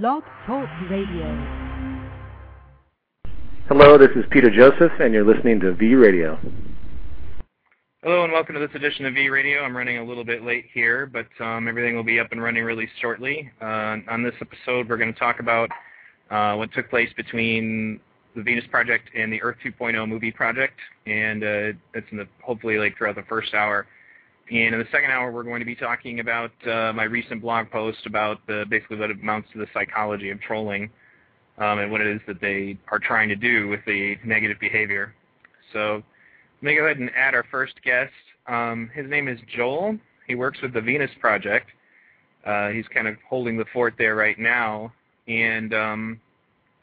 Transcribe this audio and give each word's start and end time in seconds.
Blog 0.00 0.22
Talk 0.46 0.70
Radio. 0.88 1.26
Hello, 3.68 3.98
this 3.98 4.08
is 4.16 4.24
Peter 4.30 4.48
Joseph, 4.48 4.92
and 4.98 5.12
you're 5.12 5.22
listening 5.22 5.60
to 5.60 5.74
V 5.74 5.96
Radio. 5.96 6.40
Hello, 8.02 8.24
and 8.24 8.32
welcome 8.32 8.54
to 8.54 8.60
this 8.66 8.74
edition 8.74 9.04
of 9.04 9.12
V 9.12 9.28
Radio. 9.28 9.60
I'm 9.60 9.76
running 9.76 9.98
a 9.98 10.02
little 10.02 10.24
bit 10.24 10.44
late 10.44 10.64
here, 10.72 11.04
but 11.04 11.26
um, 11.44 11.68
everything 11.68 11.94
will 11.94 12.04
be 12.04 12.18
up 12.18 12.32
and 12.32 12.42
running 12.42 12.64
really 12.64 12.88
shortly. 13.02 13.50
Uh, 13.60 13.98
on 14.08 14.22
this 14.22 14.32
episode, 14.40 14.88
we're 14.88 14.96
going 14.96 15.12
to 15.12 15.20
talk 15.20 15.40
about 15.40 15.68
uh, 16.30 16.54
what 16.54 16.72
took 16.72 16.88
place 16.88 17.10
between 17.14 18.00
the 18.34 18.42
Venus 18.42 18.64
Project 18.70 19.10
and 19.14 19.30
the 19.30 19.42
Earth 19.42 19.58
2.0 19.62 20.08
movie 20.08 20.32
project, 20.32 20.78
and 21.04 21.44
uh, 21.44 21.78
that's 21.92 22.06
in 22.12 22.16
the 22.16 22.26
hopefully 22.42 22.78
like 22.78 22.96
throughout 22.96 23.16
the 23.16 23.24
first 23.28 23.52
hour. 23.52 23.86
And 24.52 24.74
in 24.74 24.78
the 24.78 24.88
second 24.92 25.10
hour, 25.10 25.32
we're 25.32 25.44
going 25.44 25.60
to 25.60 25.66
be 25.66 25.74
talking 25.74 26.20
about 26.20 26.50
uh, 26.68 26.92
my 26.92 27.04
recent 27.04 27.40
blog 27.40 27.70
post 27.70 28.04
about 28.04 28.46
the, 28.46 28.66
basically 28.68 28.98
what 28.98 29.10
amounts 29.10 29.48
to 29.54 29.58
the 29.58 29.66
psychology 29.72 30.28
of 30.28 30.42
trolling 30.42 30.90
um, 31.56 31.78
and 31.78 31.90
what 31.90 32.02
it 32.02 32.06
is 32.06 32.20
that 32.26 32.38
they 32.38 32.76
are 32.88 32.98
trying 32.98 33.30
to 33.30 33.34
do 33.34 33.68
with 33.68 33.80
the 33.86 34.18
negative 34.26 34.58
behavior. 34.60 35.14
So 35.72 36.02
let 36.60 36.62
me 36.62 36.76
go 36.76 36.84
ahead 36.84 36.98
and 36.98 37.10
add 37.16 37.34
our 37.34 37.46
first 37.50 37.82
guest. 37.82 38.12
Um, 38.46 38.90
his 38.94 39.08
name 39.08 39.26
is 39.26 39.38
Joel. 39.56 39.96
He 40.26 40.34
works 40.34 40.60
with 40.60 40.74
the 40.74 40.82
Venus 40.82 41.10
Project. 41.18 41.70
Uh, 42.44 42.68
he's 42.68 42.86
kind 42.88 43.08
of 43.08 43.16
holding 43.26 43.56
the 43.56 43.64
fort 43.72 43.94
there 43.96 44.16
right 44.16 44.38
now. 44.38 44.92
And 45.28 45.72
um, 45.72 46.20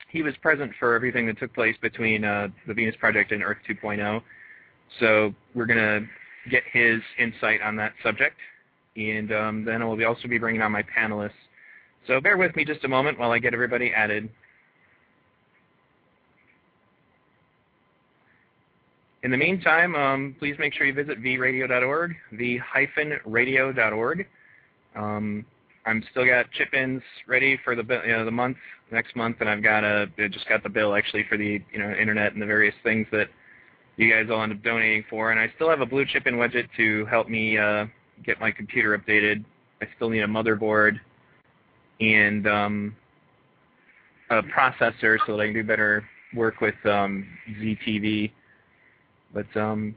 he 0.09 0.23
was 0.23 0.33
present 0.41 0.71
for 0.79 0.95
everything 0.95 1.27
that 1.27 1.37
took 1.37 1.53
place 1.53 1.75
between 1.83 2.25
uh, 2.25 2.47
the 2.65 2.73
Venus 2.73 2.95
Project 2.95 3.31
and 3.31 3.43
Earth 3.43 3.59
2.0. 3.69 4.23
So 4.99 5.35
we're 5.53 5.67
going 5.67 5.77
to 5.77 6.07
get 6.49 6.63
his 6.71 7.01
insight 7.17 7.61
on 7.61 7.75
that 7.77 7.93
subject. 8.03 8.35
And 8.95 9.31
um, 9.31 9.65
then 9.65 9.81
I 9.81 9.85
will 9.85 10.03
also 10.05 10.27
be 10.27 10.37
bringing 10.37 10.61
on 10.61 10.71
my 10.71 10.83
panelists. 10.83 11.31
So 12.07 12.19
bear 12.19 12.37
with 12.37 12.55
me 12.55 12.65
just 12.65 12.83
a 12.83 12.87
moment 12.87 13.19
while 13.19 13.31
I 13.31 13.39
get 13.39 13.53
everybody 13.53 13.91
added. 13.93 14.29
In 19.21 19.31
the 19.31 19.37
meantime, 19.37 19.95
um, 19.95 20.35
please 20.39 20.55
make 20.59 20.73
sure 20.73 20.85
you 20.85 20.93
visit 20.93 21.21
vradio.org, 21.21 22.15
v-radio.org. 22.31 24.27
Um, 24.95 25.45
I'm 25.85 26.03
still 26.11 26.25
got 26.25 26.49
chip-ins 26.51 27.01
ready 27.27 27.59
for 27.63 27.75
the 27.75 27.83
you 28.05 28.11
know, 28.11 28.23
the 28.25 28.31
month 28.31 28.57
next 28.91 29.15
month, 29.15 29.37
and 29.39 29.49
I've 29.49 29.63
got 29.63 29.83
a 29.83 30.07
I 30.17 30.27
just 30.27 30.47
got 30.47 30.63
the 30.63 30.69
bill 30.69 30.95
actually 30.95 31.25
for 31.29 31.37
the 31.37 31.61
you 31.71 31.79
know 31.79 31.91
internet 31.91 32.33
and 32.33 32.41
the 32.41 32.45
various 32.45 32.75
things 32.83 33.07
that 33.11 33.27
you 33.99 34.09
guys 34.09 34.31
all 34.31 34.41
end 34.41 34.53
up 34.53 34.63
donating 34.63 35.03
for. 35.09 35.31
And 35.31 35.39
I 35.39 35.51
still 35.55 35.69
have 35.69 35.81
a 35.81 35.85
blue 35.85 36.05
chip 36.05 36.25
in 36.25 36.35
widget 36.35 36.67
to 36.77 37.05
help 37.07 37.27
me 37.27 37.57
uh, 37.57 37.85
get 38.23 38.39
my 38.39 38.49
computer 38.49 38.97
updated. 38.97 39.43
I 39.81 39.87
still 39.97 40.09
need 40.09 40.21
a 40.21 40.27
motherboard 40.27 40.99
and 41.99 42.47
um, 42.47 42.95
a 44.29 44.41
processor 44.41 45.17
so 45.27 45.35
that 45.35 45.41
I 45.41 45.45
can 45.47 45.53
do 45.53 45.63
better 45.65 46.07
work 46.33 46.61
with 46.61 46.75
um, 46.85 47.27
ZTV. 47.59 48.31
But 49.33 49.57
um, 49.59 49.93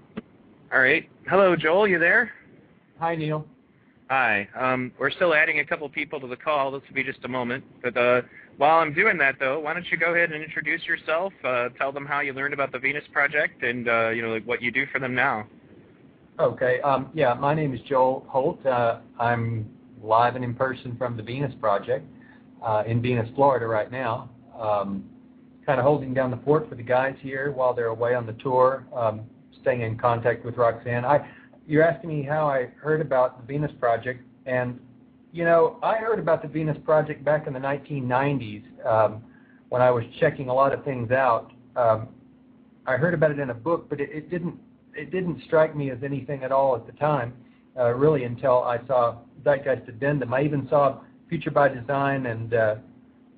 all 0.72 0.80
right, 0.80 1.08
hello 1.28 1.54
Joel, 1.54 1.86
you 1.86 2.00
there? 2.00 2.32
Hi 2.98 3.14
Neil. 3.14 3.46
Hi. 4.10 4.48
Um, 4.58 4.92
we're 4.98 5.10
still 5.10 5.32
adding 5.32 5.60
a 5.60 5.64
couple 5.64 5.88
people 5.88 6.20
to 6.20 6.26
the 6.26 6.36
call. 6.36 6.72
This 6.72 6.82
will 6.88 6.94
be 6.94 7.04
just 7.04 7.24
a 7.24 7.28
moment. 7.28 7.64
But 7.82 7.96
uh, 7.96 8.22
while 8.56 8.78
I'm 8.78 8.92
doing 8.92 9.18
that, 9.18 9.36
though, 9.38 9.60
why 9.60 9.74
don't 9.74 9.86
you 9.90 9.96
go 9.96 10.14
ahead 10.14 10.32
and 10.32 10.42
introduce 10.42 10.86
yourself? 10.86 11.32
Uh, 11.44 11.68
tell 11.70 11.92
them 11.92 12.06
how 12.06 12.20
you 12.20 12.32
learned 12.32 12.54
about 12.54 12.72
the 12.72 12.78
Venus 12.78 13.04
Project 13.12 13.62
and 13.62 13.88
uh, 13.88 14.10
you 14.10 14.22
know 14.22 14.30
like 14.30 14.46
what 14.46 14.62
you 14.62 14.70
do 14.70 14.86
for 14.92 14.98
them 14.98 15.14
now. 15.14 15.46
Okay. 16.38 16.80
Um, 16.80 17.10
yeah, 17.14 17.34
my 17.34 17.54
name 17.54 17.74
is 17.74 17.80
Joel 17.82 18.24
Holt. 18.28 18.64
Uh, 18.64 19.00
I'm 19.18 19.68
live 20.02 20.34
and 20.34 20.44
in 20.44 20.54
person 20.54 20.96
from 20.96 21.16
the 21.16 21.22
Venus 21.22 21.54
Project 21.60 22.06
uh, 22.64 22.82
in 22.86 23.00
Venus, 23.02 23.28
Florida, 23.34 23.66
right 23.66 23.90
now. 23.90 24.30
Um, 24.58 25.04
kind 25.64 25.78
of 25.78 25.84
holding 25.84 26.12
down 26.12 26.30
the 26.30 26.38
fort 26.38 26.68
for 26.68 26.74
the 26.74 26.82
guys 26.82 27.14
here 27.20 27.52
while 27.52 27.74
they're 27.74 27.86
away 27.86 28.14
on 28.14 28.26
the 28.26 28.32
tour. 28.34 28.86
Um, 28.94 29.22
staying 29.60 29.82
in 29.82 29.96
contact 29.96 30.44
with 30.44 30.56
Roxanne. 30.56 31.04
I 31.04 31.28
you're 31.66 31.84
asking 31.84 32.10
me 32.10 32.22
how 32.22 32.48
I 32.48 32.66
heard 32.80 33.00
about 33.00 33.40
the 33.40 33.52
Venus 33.52 33.70
Project, 33.78 34.22
and 34.46 34.80
you 35.32 35.44
know, 35.44 35.78
I 35.82 35.96
heard 35.96 36.18
about 36.18 36.42
the 36.42 36.48
Venus 36.48 36.76
Project 36.84 37.24
back 37.24 37.46
in 37.46 37.54
the 37.54 37.58
1990s 37.58 38.86
um, 38.86 39.22
when 39.70 39.80
I 39.80 39.90
was 39.90 40.04
checking 40.20 40.50
a 40.50 40.54
lot 40.54 40.74
of 40.74 40.84
things 40.84 41.10
out. 41.10 41.52
Um, 41.74 42.08
I 42.86 42.96
heard 42.96 43.14
about 43.14 43.30
it 43.30 43.38
in 43.38 43.50
a 43.50 43.54
book, 43.54 43.88
but 43.88 44.00
it, 44.00 44.10
it 44.12 44.30
didn't 44.30 44.58
it 44.94 45.10
didn't 45.10 45.42
strike 45.46 45.74
me 45.74 45.90
as 45.90 45.98
anything 46.04 46.44
at 46.44 46.52
all 46.52 46.76
at 46.76 46.84
the 46.84 46.92
time, 46.92 47.32
uh, 47.78 47.94
really 47.94 48.24
until 48.24 48.62
I 48.62 48.78
saw 48.86 49.16
Zeitgeist 49.42 49.88
Addendum. 49.88 50.34
I 50.34 50.42
even 50.42 50.68
saw 50.68 51.00
Future 51.30 51.50
by 51.50 51.68
Design 51.68 52.26
and 52.26 52.52
uh, 52.52 52.74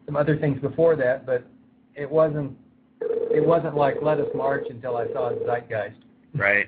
some 0.07 0.17
other 0.17 0.37
things 0.37 0.61
before 0.61 0.97
that, 0.97 1.25
but 1.25 1.47
it 1.95 2.11
wasn't 2.11 2.57
it 3.01 3.45
wasn't 3.45 3.77
like 3.77 3.97
Let 4.03 4.19
Us 4.19 4.29
March 4.35 4.65
until 4.69 4.97
I 4.97 5.07
saw 5.13 5.31
Zeitgeist. 5.47 5.95
Right 6.35 6.67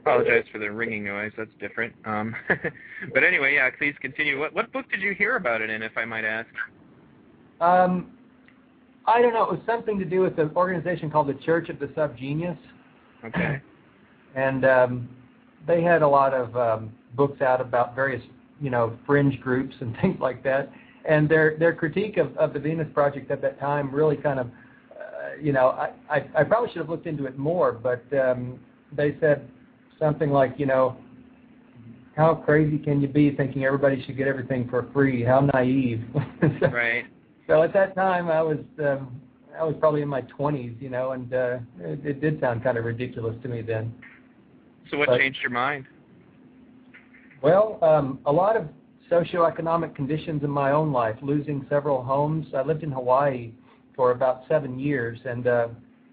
apologize 0.00 0.44
for 0.52 0.58
the 0.58 0.70
ringing 0.70 1.04
noise. 1.04 1.32
That's 1.36 1.50
different. 1.60 1.94
Um, 2.04 2.34
but 3.14 3.24
anyway, 3.24 3.54
yeah, 3.54 3.70
please 3.76 3.94
continue. 4.00 4.38
What, 4.38 4.54
what 4.54 4.72
book 4.72 4.90
did 4.90 5.00
you 5.00 5.14
hear 5.14 5.36
about 5.36 5.60
it 5.60 5.70
in, 5.70 5.82
if 5.82 5.96
I 5.96 6.04
might 6.04 6.24
ask? 6.24 6.48
Um, 7.60 8.12
I 9.06 9.22
don't 9.22 9.32
know. 9.32 9.44
It 9.44 9.52
was 9.52 9.60
something 9.66 9.98
to 9.98 10.04
do 10.04 10.20
with 10.20 10.38
an 10.38 10.50
organization 10.54 11.10
called 11.10 11.28
the 11.28 11.34
Church 11.44 11.68
of 11.68 11.78
the 11.78 11.86
Subgenius. 11.88 12.58
Okay. 13.24 13.60
and 14.34 14.64
um, 14.64 15.08
they 15.66 15.82
had 15.82 16.02
a 16.02 16.08
lot 16.08 16.34
of 16.34 16.56
um, 16.56 16.92
books 17.14 17.40
out 17.40 17.60
about 17.60 17.94
various, 17.94 18.22
you 18.60 18.70
know, 18.70 18.98
fringe 19.06 19.40
groups 19.40 19.74
and 19.80 19.96
things 20.02 20.18
like 20.20 20.42
that. 20.44 20.70
And 21.08 21.28
their 21.28 21.56
their 21.58 21.74
critique 21.74 22.18
of, 22.18 22.36
of 22.36 22.52
the 22.52 22.60
Venus 22.60 22.88
Project 22.92 23.30
at 23.30 23.40
that 23.40 23.58
time 23.58 23.90
really 23.94 24.16
kind 24.16 24.40
of, 24.40 24.46
uh, 24.46 25.40
you 25.40 25.52
know, 25.52 25.68
I, 25.68 25.92
I 26.10 26.28
I 26.36 26.44
probably 26.44 26.68
should 26.68 26.78
have 26.78 26.90
looked 26.90 27.06
into 27.06 27.24
it 27.24 27.38
more, 27.38 27.72
but 27.72 28.04
um, 28.18 28.58
they 28.92 29.16
said 29.20 29.48
something 29.98 30.30
like, 30.30 30.54
you 30.58 30.66
know, 30.66 30.96
how 32.16 32.34
crazy 32.34 32.78
can 32.78 33.00
you 33.00 33.08
be 33.08 33.30
thinking 33.30 33.64
everybody 33.64 34.02
should 34.04 34.16
get 34.16 34.26
everything 34.26 34.68
for 34.68 34.88
free? 34.92 35.22
How 35.22 35.40
naive. 35.40 36.02
so, 36.60 36.66
right. 36.68 37.04
So 37.46 37.62
at 37.62 37.72
that 37.74 37.94
time, 37.94 38.28
I 38.28 38.42
was 38.42 38.58
um, 38.80 39.20
I 39.58 39.64
was 39.64 39.74
probably 39.80 40.02
in 40.02 40.08
my 40.08 40.22
20s, 40.22 40.80
you 40.80 40.90
know, 40.90 41.12
and 41.12 41.32
uh, 41.32 41.58
it, 41.80 42.04
it 42.04 42.20
did 42.20 42.40
sound 42.40 42.62
kind 42.62 42.76
of 42.76 42.84
ridiculous 42.84 43.36
to 43.42 43.48
me 43.48 43.62
then. 43.62 43.92
So 44.90 44.98
what 44.98 45.08
but, 45.08 45.18
changed 45.18 45.38
your 45.42 45.50
mind? 45.50 45.86
Well, 47.42 47.78
um, 47.82 48.20
a 48.26 48.32
lot 48.32 48.56
of 48.56 48.68
socioeconomic 49.10 49.94
conditions 49.94 50.42
in 50.42 50.50
my 50.50 50.72
own 50.72 50.92
life, 50.92 51.16
losing 51.22 51.64
several 51.68 52.02
homes. 52.02 52.46
I 52.54 52.62
lived 52.62 52.82
in 52.82 52.90
Hawaii 52.90 53.52
for 53.96 54.10
about 54.10 54.42
seven 54.48 54.78
years, 54.78 55.18
and 55.24 55.46
uh, 55.46 55.68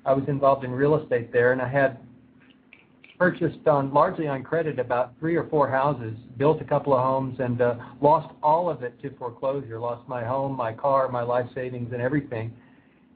I 0.06 0.14
was 0.14 0.24
involved 0.28 0.64
in 0.64 0.72
real 0.72 0.96
estate 1.02 1.32
there, 1.34 1.52
and 1.52 1.62
I 1.62 1.68
had 1.68 1.98
purchased 3.18 3.68
on 3.68 3.94
largely 3.94 4.28
on 4.28 4.44
credit 4.44 4.80
about 4.80 5.14
three 5.20 5.36
or 5.36 5.48
four 5.48 5.70
houses, 5.70 6.16
built 6.38 6.62
a 6.62 6.66
couple 6.66 6.94
of 6.94 7.02
homes, 7.02 7.40
and 7.40 7.62
uh, 7.62 7.76
lost 8.02 8.34
all 8.44 8.70
of 8.70 8.84
it 8.84 9.02
to 9.02 9.10
foreclosure. 9.18 9.80
Lost 9.80 10.08
my 10.08 10.24
home, 10.24 10.56
my 10.56 10.74
car, 10.74 11.08
my 11.10 11.22
life 11.22 11.48
savings, 11.56 11.94
and 11.94 12.02
everything. 12.02 12.54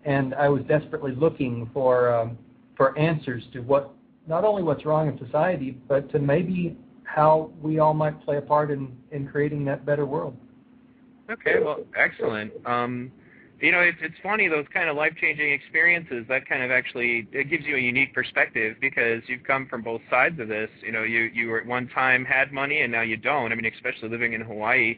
And 0.05 0.33
I 0.33 0.47
was 0.47 0.63
desperately 0.63 1.13
looking 1.13 1.69
for 1.73 2.13
um, 2.13 2.37
for 2.77 2.97
answers 2.97 3.43
to 3.53 3.59
what 3.59 3.93
not 4.27 4.45
only 4.45 4.63
what's 4.63 4.85
wrong 4.85 5.07
in 5.07 5.17
society, 5.17 5.77
but 5.87 6.09
to 6.11 6.19
maybe 6.19 6.77
how 7.03 7.51
we 7.61 7.79
all 7.79 7.93
might 7.93 8.23
play 8.23 8.37
a 8.37 8.41
part 8.41 8.71
in 8.71 8.95
in 9.11 9.27
creating 9.27 9.65
that 9.65 9.85
better 9.85 10.05
world. 10.05 10.37
Okay, 11.29 11.59
well, 11.61 11.83
excellent. 11.95 12.51
Um, 12.65 13.11
you 13.61 13.71
know, 13.73 13.79
it's 13.79 13.97
it's 14.01 14.15
funny 14.23 14.47
those 14.47 14.65
kind 14.73 14.89
of 14.89 14.95
life 14.95 15.13
changing 15.19 15.51
experiences. 15.51 16.25
That 16.29 16.47
kind 16.47 16.63
of 16.63 16.71
actually 16.71 17.27
it 17.31 17.49
gives 17.49 17.65
you 17.65 17.75
a 17.75 17.79
unique 17.79 18.13
perspective 18.13 18.77
because 18.79 19.21
you've 19.27 19.43
come 19.43 19.67
from 19.67 19.81
both 19.81 20.01
sides 20.09 20.39
of 20.39 20.47
this. 20.47 20.69
You 20.81 20.93
know, 20.93 21.03
you 21.03 21.29
you 21.33 21.49
were 21.49 21.59
at 21.59 21.65
one 21.65 21.89
time 21.89 22.23
had 22.23 22.53
money 22.53 22.81
and 22.81 22.91
now 22.91 23.01
you 23.01 23.17
don't. 23.17 23.51
I 23.51 23.55
mean, 23.55 23.65
especially 23.65 24.09
living 24.09 24.33
in 24.33 24.41
Hawaii. 24.41 24.97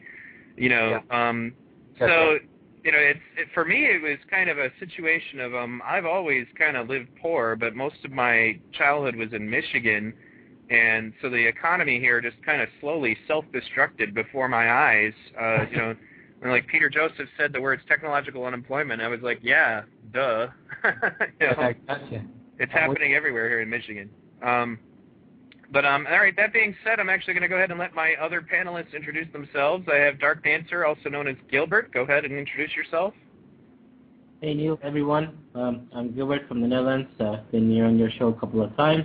You 0.56 0.68
know, 0.68 1.00
yeah. 1.10 1.28
um, 1.30 1.54
so 1.98 2.38
you 2.84 2.92
know, 2.92 2.98
it's 2.98 3.20
it, 3.36 3.48
for 3.52 3.64
me 3.64 3.86
it 3.86 4.00
was 4.00 4.18
kind 4.30 4.48
of 4.48 4.58
a 4.58 4.70
situation 4.78 5.40
of 5.40 5.54
um 5.54 5.82
I've 5.84 6.06
always 6.06 6.46
kind 6.56 6.76
of 6.76 6.88
lived 6.88 7.08
poor, 7.20 7.56
but 7.56 7.74
most 7.74 8.04
of 8.04 8.12
my 8.12 8.60
childhood 8.72 9.16
was 9.16 9.32
in 9.32 9.48
Michigan. 9.48 10.12
And 10.70 11.12
so 11.20 11.28
the 11.28 11.44
economy 11.44 11.98
here 11.98 12.20
just 12.20 12.40
kind 12.46 12.62
of 12.62 12.68
slowly 12.80 13.16
self-destructed 13.26 14.14
before 14.14 14.48
my 14.48 14.72
eyes. 14.72 15.12
Uh, 15.38 15.66
you 15.70 15.76
know, 15.76 15.96
and 16.42 16.50
like 16.50 16.66
Peter 16.66 16.90
Joseph 16.90 17.28
said 17.38 17.52
the 17.52 17.60
words 17.60 17.82
technological 17.88 18.44
unemployment, 18.44 19.00
I 19.00 19.08
was 19.08 19.20
like, 19.22 19.38
yeah, 19.42 19.82
duh. 20.12 20.48
you 21.40 21.46
know, 21.46 21.72
gotcha. 21.86 22.24
It's 22.58 22.72
happening 22.72 23.14
everywhere 23.14 23.48
here 23.48 23.60
in 23.60 23.70
Michigan. 23.70 24.10
Um, 24.44 24.78
but 25.70 25.84
um, 25.84 26.06
all 26.10 26.18
right. 26.18 26.36
That 26.36 26.52
being 26.52 26.74
said, 26.84 27.00
I'm 27.00 27.08
actually 27.08 27.34
going 27.34 27.42
to 27.42 27.48
go 27.48 27.56
ahead 27.56 27.70
and 27.70 27.78
let 27.78 27.94
my 27.94 28.14
other 28.20 28.42
panelists 28.42 28.92
introduce 28.94 29.32
themselves. 29.32 29.86
I 29.90 29.96
have 29.96 30.20
Dark 30.20 30.44
Dancer, 30.44 30.84
also 30.84 31.08
known 31.08 31.28
as 31.28 31.36
Gilbert. 31.50 31.92
Go 31.92 32.02
ahead 32.02 32.24
and 32.24 32.34
introduce 32.34 32.76
yourself. 32.76 33.14
Hey 34.40 34.54
Neil, 34.54 34.78
everyone. 34.82 35.38
Um, 35.54 35.88
I'm 35.94 36.12
Gilbert 36.12 36.48
from 36.48 36.60
the 36.60 36.66
Netherlands. 36.66 37.08
I've 37.20 37.26
uh, 37.26 37.36
been 37.52 37.70
here 37.70 37.84
on 37.84 37.96
your 37.96 38.10
show 38.10 38.28
a 38.28 38.34
couple 38.34 38.60
of 38.60 38.76
times, 38.76 39.04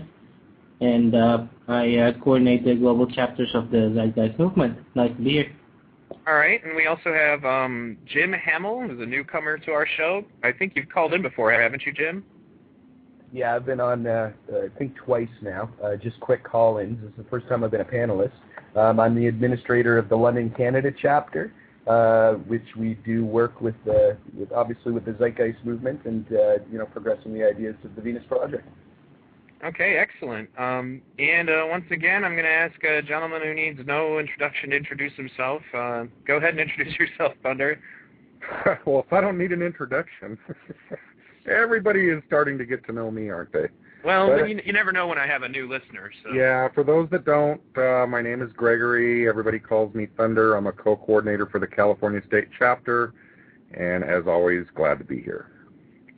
and 0.82 1.16
uh, 1.16 1.44
I 1.68 1.96
uh, 1.98 2.14
coordinate 2.24 2.66
the 2.66 2.74
global 2.74 3.06
chapters 3.06 3.50
of 3.54 3.70
the 3.70 3.92
Zeitgeist 3.96 4.40
movement. 4.40 4.80
Nice 4.96 5.16
to 5.16 5.22
be 5.22 5.30
here. 5.30 5.57
All 6.28 6.36
right, 6.36 6.62
and 6.62 6.76
we 6.76 6.88
also 6.88 7.14
have 7.14 7.46
um, 7.46 7.98
Jim 8.06 8.34
Hamill, 8.34 8.82
who's 8.82 9.00
a 9.00 9.06
newcomer 9.06 9.58
to 9.60 9.72
our 9.72 9.88
show. 9.96 10.26
I 10.44 10.52
think 10.52 10.74
you've 10.76 10.90
called 10.90 11.14
in 11.14 11.22
before, 11.22 11.54
haven't 11.54 11.84
you, 11.86 11.94
Jim? 11.94 12.26
Yeah, 13.32 13.56
I've 13.56 13.66
been 13.66 13.80
on, 13.80 14.06
uh, 14.06 14.34
uh, 14.52 14.58
I 14.58 14.78
think, 14.78 14.98
twice 14.98 15.30
now. 15.42 15.70
Uh, 15.82 15.96
just 15.96 16.20
quick 16.20 16.44
call-ins. 16.44 17.00
This 17.02 17.12
is 17.12 17.18
the 17.18 17.30
first 17.30 17.48
time 17.48 17.64
I've 17.64 17.72
been 17.72 17.80
a 17.80 17.86
panelist. 17.86 18.34
Um, 18.76 19.00
I'm 19.00 19.16
the 19.16 19.28
administrator 19.28 19.98
of 19.98 20.10
the 20.10 20.18
London 20.18 20.54
Canada 20.58 20.92
chapter, 21.02 21.54
uh, 21.88 22.34
which 22.34 22.76
we 22.78 22.96
do 23.06 23.26
work 23.26 23.62
with, 23.62 23.76
uh, 23.88 24.16
with 24.38 24.52
obviously 24.52 24.92
with 24.92 25.06
the 25.06 25.14
Zeitgeist 25.14 25.64
movement 25.64 26.02
and 26.04 26.26
uh, 26.34 26.58
you 26.70 26.78
know 26.78 26.86
progressing 26.88 27.34
the 27.34 27.44
ideas 27.44 27.76
of 27.86 27.96
the 27.96 28.02
Venus 28.02 28.24
Project. 28.28 28.68
Okay, 29.66 29.98
excellent. 29.98 30.50
Um, 30.58 31.02
and 31.18 31.50
uh, 31.50 31.66
once 31.70 31.86
again, 31.90 32.24
I'm 32.24 32.34
going 32.34 32.46
to 32.46 32.50
ask 32.50 32.82
a 32.84 33.02
gentleman 33.02 33.42
who 33.42 33.54
needs 33.54 33.80
no 33.86 34.20
introduction 34.20 34.70
to 34.70 34.76
introduce 34.76 35.14
himself. 35.14 35.62
Uh, 35.74 36.06
go 36.26 36.38
ahead 36.38 36.52
and 36.52 36.60
introduce 36.60 36.96
yourself, 37.00 37.34
Thunder. 37.42 37.80
well, 38.86 39.00
if 39.00 39.12
I 39.12 39.22
don't 39.22 39.38
need 39.38 39.52
an 39.52 39.62
introduction, 39.62 40.38
everybody 41.48 42.10
is 42.10 42.22
starting 42.28 42.58
to 42.60 42.66
get 42.66 42.86
to 42.86 42.94
know 42.94 43.10
me, 43.10 43.30
aren't 43.30 43.52
they? 43.52 43.68
Well, 44.06 44.28
but, 44.28 44.48
you, 44.48 44.62
you 44.64 44.74
never 44.74 44.92
know 44.92 45.08
when 45.08 45.18
I 45.18 45.26
have 45.26 45.42
a 45.42 45.50
new 45.50 45.68
listener. 45.68 46.12
So. 46.24 46.34
Yeah, 46.34 46.70
for 46.74 46.84
those 46.84 47.10
that 47.10 47.26
don't, 47.26 47.60
uh, 47.76 48.06
my 48.08 48.22
name 48.22 48.44
is 48.44 48.52
Gregory. 48.54 49.28
Everybody 49.28 49.60
calls 49.60 49.94
me 49.96 50.08
Thunder. 50.18 50.56
I'm 50.56 50.68
a 50.68 50.72
co-coordinator 50.72 51.48
for 51.48 51.60
the 51.60 51.68
California 51.68 52.22
State 52.28 52.50
Chapter, 52.58 53.16
and 53.74 54.04
as 54.04 54.28
always, 54.28 54.66
glad 54.76 55.00
to 55.00 55.04
be 55.04 55.22
here. 55.22 55.52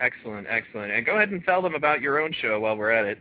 Excellent, 0.02 0.48
excellent. 0.50 0.92
And 0.92 1.06
go 1.06 1.16
ahead 1.16 1.30
and 1.30 1.44
tell 1.46 1.62
them 1.62 1.74
about 1.74 2.02
your 2.02 2.20
own 2.20 2.34
show 2.42 2.60
while 2.60 2.76
we're 2.76 2.92
at 2.92 3.06
it. 3.06 3.18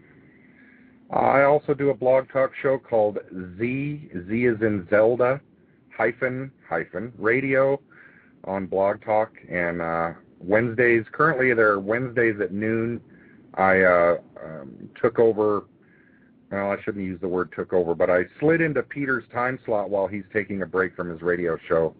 I 1.10 1.42
also 1.44 1.72
do 1.72 1.90
a 1.90 1.94
blog 1.94 2.30
talk 2.30 2.52
show 2.60 2.78
called 2.78 3.18
Z, 3.58 4.10
Z 4.28 4.44
is 4.44 4.60
in 4.60 4.86
Zelda, 4.90 5.40
hyphen, 5.96 6.52
hyphen, 6.68 7.12
radio 7.16 7.80
on 8.44 8.66
Blog 8.66 9.02
Talk. 9.02 9.32
And 9.48 9.80
uh, 9.80 10.12
Wednesdays, 10.38 11.04
currently 11.10 11.54
they're 11.54 11.80
Wednesdays 11.80 12.40
at 12.40 12.52
noon. 12.52 13.00
I 13.54 13.80
uh, 13.82 14.18
um, 14.44 14.90
took 15.00 15.18
over, 15.18 15.64
well, 16.52 16.70
I 16.70 16.82
shouldn't 16.82 17.04
use 17.04 17.20
the 17.20 17.28
word 17.28 17.52
took 17.56 17.72
over, 17.72 17.94
but 17.94 18.10
I 18.10 18.24
slid 18.38 18.60
into 18.60 18.82
Peter's 18.82 19.24
time 19.32 19.58
slot 19.64 19.88
while 19.88 20.06
he's 20.06 20.24
taking 20.32 20.62
a 20.62 20.66
break 20.66 20.94
from 20.94 21.10
his 21.10 21.22
radio 21.22 21.58
show 21.68 21.94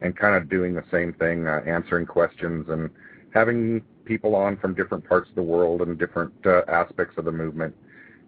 and 0.00 0.16
kind 0.16 0.34
of 0.34 0.48
doing 0.48 0.74
the 0.74 0.84
same 0.90 1.12
thing, 1.12 1.46
uh, 1.46 1.62
answering 1.66 2.06
questions 2.06 2.68
and 2.70 2.90
having 3.32 3.82
people 4.06 4.34
on 4.34 4.56
from 4.56 4.74
different 4.74 5.06
parts 5.06 5.28
of 5.28 5.34
the 5.34 5.42
world 5.42 5.82
and 5.82 5.98
different 5.98 6.32
uh, 6.46 6.62
aspects 6.68 7.16
of 7.18 7.26
the 7.26 7.32
movement 7.32 7.74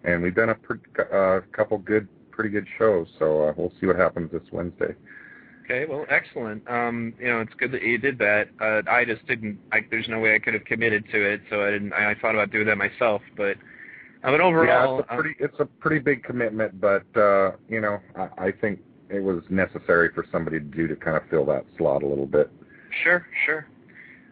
and 0.06 0.22
we've 0.22 0.34
done 0.34 0.50
a 0.50 0.54
pre- 0.54 0.78
uh, 1.12 1.40
couple 1.52 1.78
good, 1.78 2.08
pretty 2.30 2.50
good 2.50 2.66
shows. 2.78 3.08
So 3.18 3.48
uh, 3.48 3.52
we'll 3.56 3.72
see 3.80 3.86
what 3.86 3.96
happens 3.96 4.30
this 4.32 4.42
Wednesday. 4.52 4.94
Okay, 5.64 5.84
well, 5.84 6.06
excellent. 6.08 6.62
Um, 6.70 7.12
you 7.18 7.26
know, 7.26 7.40
it's 7.40 7.52
good 7.54 7.72
that 7.72 7.82
you 7.82 7.98
did 7.98 8.18
that. 8.18 8.48
Uh, 8.60 8.88
I 8.88 9.04
just 9.04 9.26
didn't. 9.26 9.58
I, 9.72 9.80
there's 9.90 10.08
no 10.08 10.20
way 10.20 10.34
I 10.34 10.38
could 10.38 10.54
have 10.54 10.64
committed 10.64 11.04
to 11.10 11.32
it, 11.32 11.40
so 11.50 11.66
I 11.66 11.72
didn't. 11.72 11.92
I, 11.92 12.12
I 12.12 12.14
thought 12.14 12.34
about 12.34 12.52
doing 12.52 12.66
that 12.66 12.78
myself, 12.78 13.20
but. 13.36 13.56
Uh, 14.24 14.30
but 14.30 14.40
overall, 14.40 14.96
yeah, 14.96 15.00
it's 15.00 15.08
a 15.10 15.14
pretty, 15.14 15.36
it's 15.40 15.60
a 15.60 15.64
pretty 15.66 15.98
big 15.98 16.22
commitment, 16.24 16.80
but 16.80 17.04
uh, 17.16 17.52
you 17.68 17.80
know, 17.80 17.98
I, 18.16 18.46
I 18.46 18.52
think 18.52 18.80
it 19.10 19.20
was 19.20 19.42
necessary 19.50 20.10
for 20.14 20.24
somebody 20.32 20.58
to 20.58 20.64
do 20.64 20.86
to 20.86 20.96
kind 20.96 21.16
of 21.16 21.22
fill 21.30 21.44
that 21.46 21.64
slot 21.76 22.02
a 22.02 22.06
little 22.06 22.26
bit. 22.26 22.50
Sure, 23.02 23.26
sure. 23.44 23.66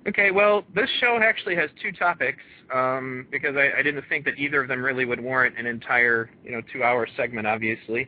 Okay, 0.06 0.31
well, 0.31 0.65
this 0.75 0.89
show 1.01 1.19
actually 1.23 1.56
has 1.56 1.71
two 1.81 1.91
topics 1.91 2.43
um, 2.75 3.27
because 3.31 3.56
I, 3.56 3.79
I 3.79 3.83
didn't 3.83 4.05
think 4.09 4.27
that 4.27 4.39
either 4.39 4.61
of 4.61 4.69
them 4.69 4.83
really 4.83 5.06
would 5.06 5.21
warrant 5.21 5.59
an 5.59 5.65
entire, 5.67 6.29
you 6.45 6.53
know, 6.53 6.61
two-hour 6.73 7.09
segment. 7.17 7.47
Obviously, 7.47 8.06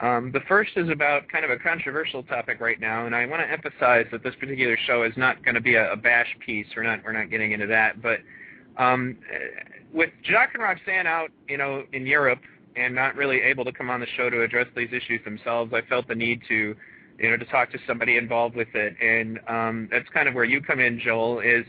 um, 0.00 0.30
the 0.32 0.40
first 0.46 0.70
is 0.76 0.88
about 0.88 1.28
kind 1.28 1.44
of 1.44 1.50
a 1.50 1.56
controversial 1.56 2.22
topic 2.22 2.60
right 2.60 2.78
now, 2.78 3.06
and 3.06 3.14
I 3.14 3.26
want 3.26 3.42
to 3.42 3.50
emphasize 3.50 4.06
that 4.12 4.22
this 4.22 4.36
particular 4.36 4.78
show 4.86 5.02
is 5.02 5.12
not 5.16 5.44
going 5.44 5.56
to 5.56 5.60
be 5.60 5.74
a, 5.74 5.92
a 5.92 5.96
bash 5.96 6.28
piece. 6.46 6.66
We're 6.76 6.84
not 6.84 7.00
we're 7.04 7.12
not 7.12 7.28
getting 7.28 7.50
into 7.50 7.66
that, 7.66 8.00
but 8.00 8.20
um, 8.78 9.18
with 9.92 10.10
Jacques 10.22 10.54
and 10.54 10.62
Roxanne 10.62 11.08
out, 11.08 11.30
you 11.48 11.58
know, 11.58 11.82
in 11.92 12.06
Europe 12.06 12.40
and 12.76 12.94
not 12.94 13.16
really 13.16 13.40
able 13.42 13.64
to 13.64 13.72
come 13.72 13.90
on 13.90 14.00
the 14.00 14.06
show 14.16 14.30
to 14.30 14.42
address 14.42 14.66
these 14.76 14.88
issues 14.92 15.22
themselves, 15.24 15.72
I 15.74 15.82
felt 15.82 16.06
the 16.06 16.14
need 16.14 16.40
to 16.48 16.74
you 17.22 17.30
know, 17.30 17.36
to 17.36 17.44
talk 17.44 17.70
to 17.70 17.78
somebody 17.86 18.16
involved 18.16 18.56
with 18.56 18.74
it. 18.74 18.96
And 19.00 19.38
um, 19.48 19.88
that's 19.92 20.08
kind 20.12 20.28
of 20.28 20.34
where 20.34 20.44
you 20.44 20.60
come 20.60 20.80
in, 20.80 20.98
Joel, 20.98 21.38
is, 21.38 21.64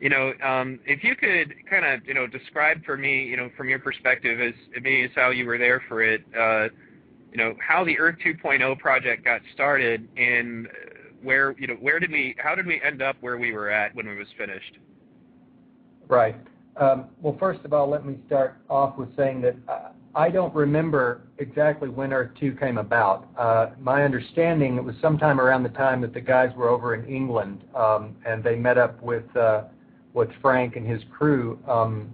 you 0.00 0.08
know, 0.08 0.32
um, 0.44 0.78
if 0.86 1.02
you 1.02 1.16
could 1.16 1.54
kind 1.68 1.84
of, 1.84 2.06
you 2.06 2.14
know, 2.14 2.28
describe 2.28 2.84
for 2.84 2.96
me, 2.96 3.24
you 3.24 3.36
know, 3.36 3.50
from 3.56 3.68
your 3.68 3.80
perspective 3.80 4.40
as 4.40 4.54
maybe 4.74 5.02
as 5.02 5.10
how 5.16 5.30
you 5.30 5.44
were 5.44 5.58
there 5.58 5.82
for 5.88 6.02
it, 6.02 6.22
uh, 6.38 6.68
you 7.32 7.36
know, 7.36 7.54
how 7.66 7.84
the 7.84 7.98
Earth 7.98 8.16
2.0 8.24 8.78
project 8.78 9.24
got 9.24 9.40
started 9.52 10.08
and 10.16 10.68
where, 11.20 11.56
you 11.58 11.66
know, 11.66 11.74
where 11.74 11.98
did 11.98 12.12
we, 12.12 12.36
how 12.38 12.54
did 12.54 12.66
we 12.66 12.80
end 12.82 13.02
up 13.02 13.16
where 13.20 13.38
we 13.38 13.52
were 13.52 13.70
at 13.70 13.92
when 13.96 14.06
it 14.06 14.16
was 14.16 14.28
finished? 14.38 14.78
Right. 16.06 16.36
Um, 16.76 17.06
well, 17.20 17.36
first 17.40 17.64
of 17.64 17.72
all, 17.72 17.88
let 17.88 18.06
me 18.06 18.18
start 18.26 18.56
off 18.70 18.96
with 18.96 19.14
saying 19.16 19.40
that 19.42 19.56
uh, 19.68 19.88
I 20.14 20.28
don't 20.28 20.54
remember 20.54 21.22
exactly 21.38 21.88
when 21.88 22.12
Earth 22.12 22.32
2 22.38 22.56
came 22.56 22.76
about. 22.76 23.28
Uh, 23.38 23.70
my 23.80 24.04
understanding, 24.04 24.76
it 24.76 24.84
was 24.84 24.94
sometime 25.00 25.40
around 25.40 25.62
the 25.62 25.70
time 25.70 26.02
that 26.02 26.12
the 26.12 26.20
guys 26.20 26.50
were 26.54 26.68
over 26.68 26.94
in 26.94 27.06
England, 27.06 27.64
um, 27.74 28.14
and 28.26 28.44
they 28.44 28.56
met 28.56 28.76
up 28.76 29.02
with 29.02 29.24
uh, 29.36 29.64
with 30.12 30.28
Frank 30.42 30.76
and 30.76 30.86
his 30.86 31.00
crew. 31.16 31.58
Um, 31.66 32.12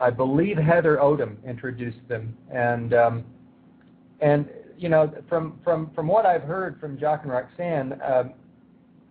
I 0.00 0.10
believe 0.10 0.56
Heather 0.56 0.96
Odom 0.96 1.36
introduced 1.46 2.06
them, 2.08 2.36
and 2.52 2.92
um, 2.92 3.24
and 4.20 4.48
you 4.76 4.88
know 4.88 5.12
from 5.28 5.60
from 5.62 5.92
from 5.94 6.08
what 6.08 6.26
I've 6.26 6.42
heard 6.42 6.80
from 6.80 6.98
Jock 6.98 7.20
and 7.22 7.30
Roxanne, 7.30 8.00
uh, 8.02 8.24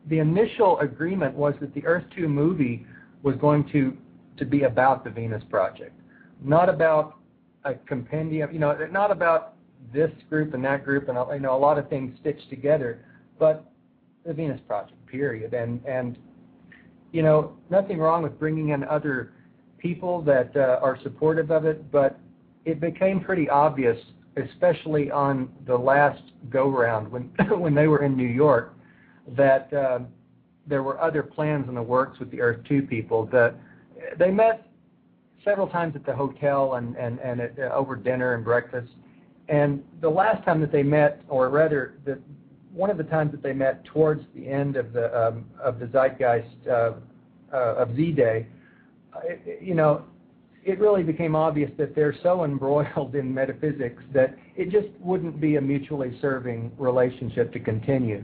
the 0.10 0.20
initial 0.20 0.80
agreement 0.80 1.34
was 1.34 1.54
that 1.62 1.74
the 1.74 1.86
Earth 1.86 2.06
2 2.14 2.28
movie 2.28 2.86
was 3.24 3.38
going 3.38 3.70
to 3.72 3.96
to 4.38 4.44
be 4.44 4.64
about 4.64 5.06
the 5.06 5.10
Venus 5.10 5.44
Project, 5.50 5.98
not 6.44 6.68
about 6.68 7.18
a 7.68 7.76
compendium, 7.86 8.52
you 8.52 8.60
know, 8.60 8.76
not 8.92 9.12
about 9.12 9.54
this 9.94 10.12
group 10.30 10.54
and 10.54 10.64
that 10.66 10.84
group 10.84 11.08
and 11.10 11.18
you 11.34 11.40
know 11.40 11.56
a 11.56 11.58
lot 11.58 11.78
of 11.78 11.90
things 11.90 12.18
stitched 12.20 12.50
together, 12.50 13.06
but 13.40 13.72
the 14.26 14.34
Venus 14.34 14.60
Project, 14.68 15.06
period. 15.08 15.54
And 15.54 15.84
and 15.86 16.18
you 17.12 17.22
know 17.22 17.58
nothing 17.70 18.00
wrong 18.00 18.24
with 18.24 18.38
bringing 18.40 18.70
in 18.70 18.84
other 18.84 19.34
people 19.78 20.22
that 20.24 20.56
uh, 20.56 20.80
are 20.82 20.98
supportive 21.04 21.52
of 21.52 21.66
it, 21.66 21.92
but 21.92 22.20
it 22.66 22.80
became 22.80 23.22
pretty 23.22 23.48
obvious, 23.50 23.98
especially 24.36 25.12
on 25.12 25.50
the 25.66 25.78
last 25.78 26.22
go 26.50 26.70
round 26.70 27.12
when 27.12 27.24
when 27.58 27.74
they 27.74 27.88
were 27.88 28.04
in 28.04 28.16
New 28.16 28.28
York, 28.28 28.74
that 29.36 29.72
uh, 29.74 30.00
there 30.66 30.84
were 30.84 31.00
other 31.00 31.24
plans 31.24 31.70
in 31.70 31.76
the 31.76 31.82
works 31.82 32.20
with 32.20 32.32
the 32.32 32.42
Earth 32.42 32.60
Two 32.68 32.82
people. 32.82 33.26
That 33.28 33.56
they 34.18 34.32
met 34.32 34.68
several 35.48 35.68
times 35.68 35.96
at 35.96 36.06
the 36.06 36.14
hotel 36.14 36.76
and 36.76 36.96
and 36.98 37.20
and 37.20 37.40
at, 37.40 37.58
uh, 37.58 37.74
over 37.74 37.96
dinner 37.96 38.34
and 38.34 38.44
breakfast. 38.44 38.92
And 39.50 39.82
the 40.02 40.10
last 40.10 40.44
time 40.44 40.60
that 40.60 40.74
they 40.74 40.84
met, 40.84 41.22
or 41.30 41.50
rather, 41.50 41.96
the 42.06 42.20
one 42.74 42.90
of 42.90 42.98
the 42.98 43.06
times 43.06 43.32
that 43.32 43.42
they 43.42 43.54
met 43.54 43.86
towards 43.86 44.24
the 44.36 44.48
end 44.48 44.76
of 44.76 44.92
the 44.92 45.06
um, 45.18 45.46
of 45.64 45.80
the 45.80 45.88
zeitgeist 45.88 46.68
uh, 46.70 46.92
uh, 47.54 47.76
of 47.76 47.96
Z 47.96 48.12
Day, 48.12 48.46
uh, 49.16 49.20
you 49.62 49.74
know, 49.74 50.04
it 50.66 50.80
really 50.80 51.02
became 51.02 51.34
obvious 51.34 51.72
that 51.78 51.96
they're 51.96 52.16
so 52.22 52.44
embroiled 52.44 53.16
in 53.16 53.34
metaphysics 53.34 54.04
that 54.14 54.36
it 54.58 54.70
just 54.70 54.90
wouldn't 55.00 55.40
be 55.40 55.56
a 55.56 55.62
mutually 55.62 56.18
serving 56.22 56.72
relationship 56.78 57.54
to 57.54 57.60
continue. 57.60 58.24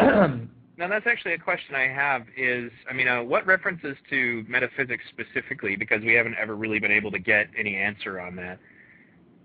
Now 0.82 0.88
that's 0.88 1.06
actually 1.06 1.34
a 1.34 1.38
question 1.38 1.76
I 1.76 1.86
have 1.86 2.22
is, 2.36 2.72
I 2.90 2.92
mean, 2.92 3.06
uh, 3.06 3.22
what 3.22 3.46
references 3.46 3.96
to 4.10 4.44
metaphysics 4.48 5.04
specifically? 5.10 5.76
Because 5.76 6.02
we 6.02 6.12
haven't 6.14 6.34
ever 6.42 6.56
really 6.56 6.80
been 6.80 6.90
able 6.90 7.12
to 7.12 7.20
get 7.20 7.46
any 7.56 7.76
answer 7.76 8.18
on 8.18 8.34
that. 8.34 8.58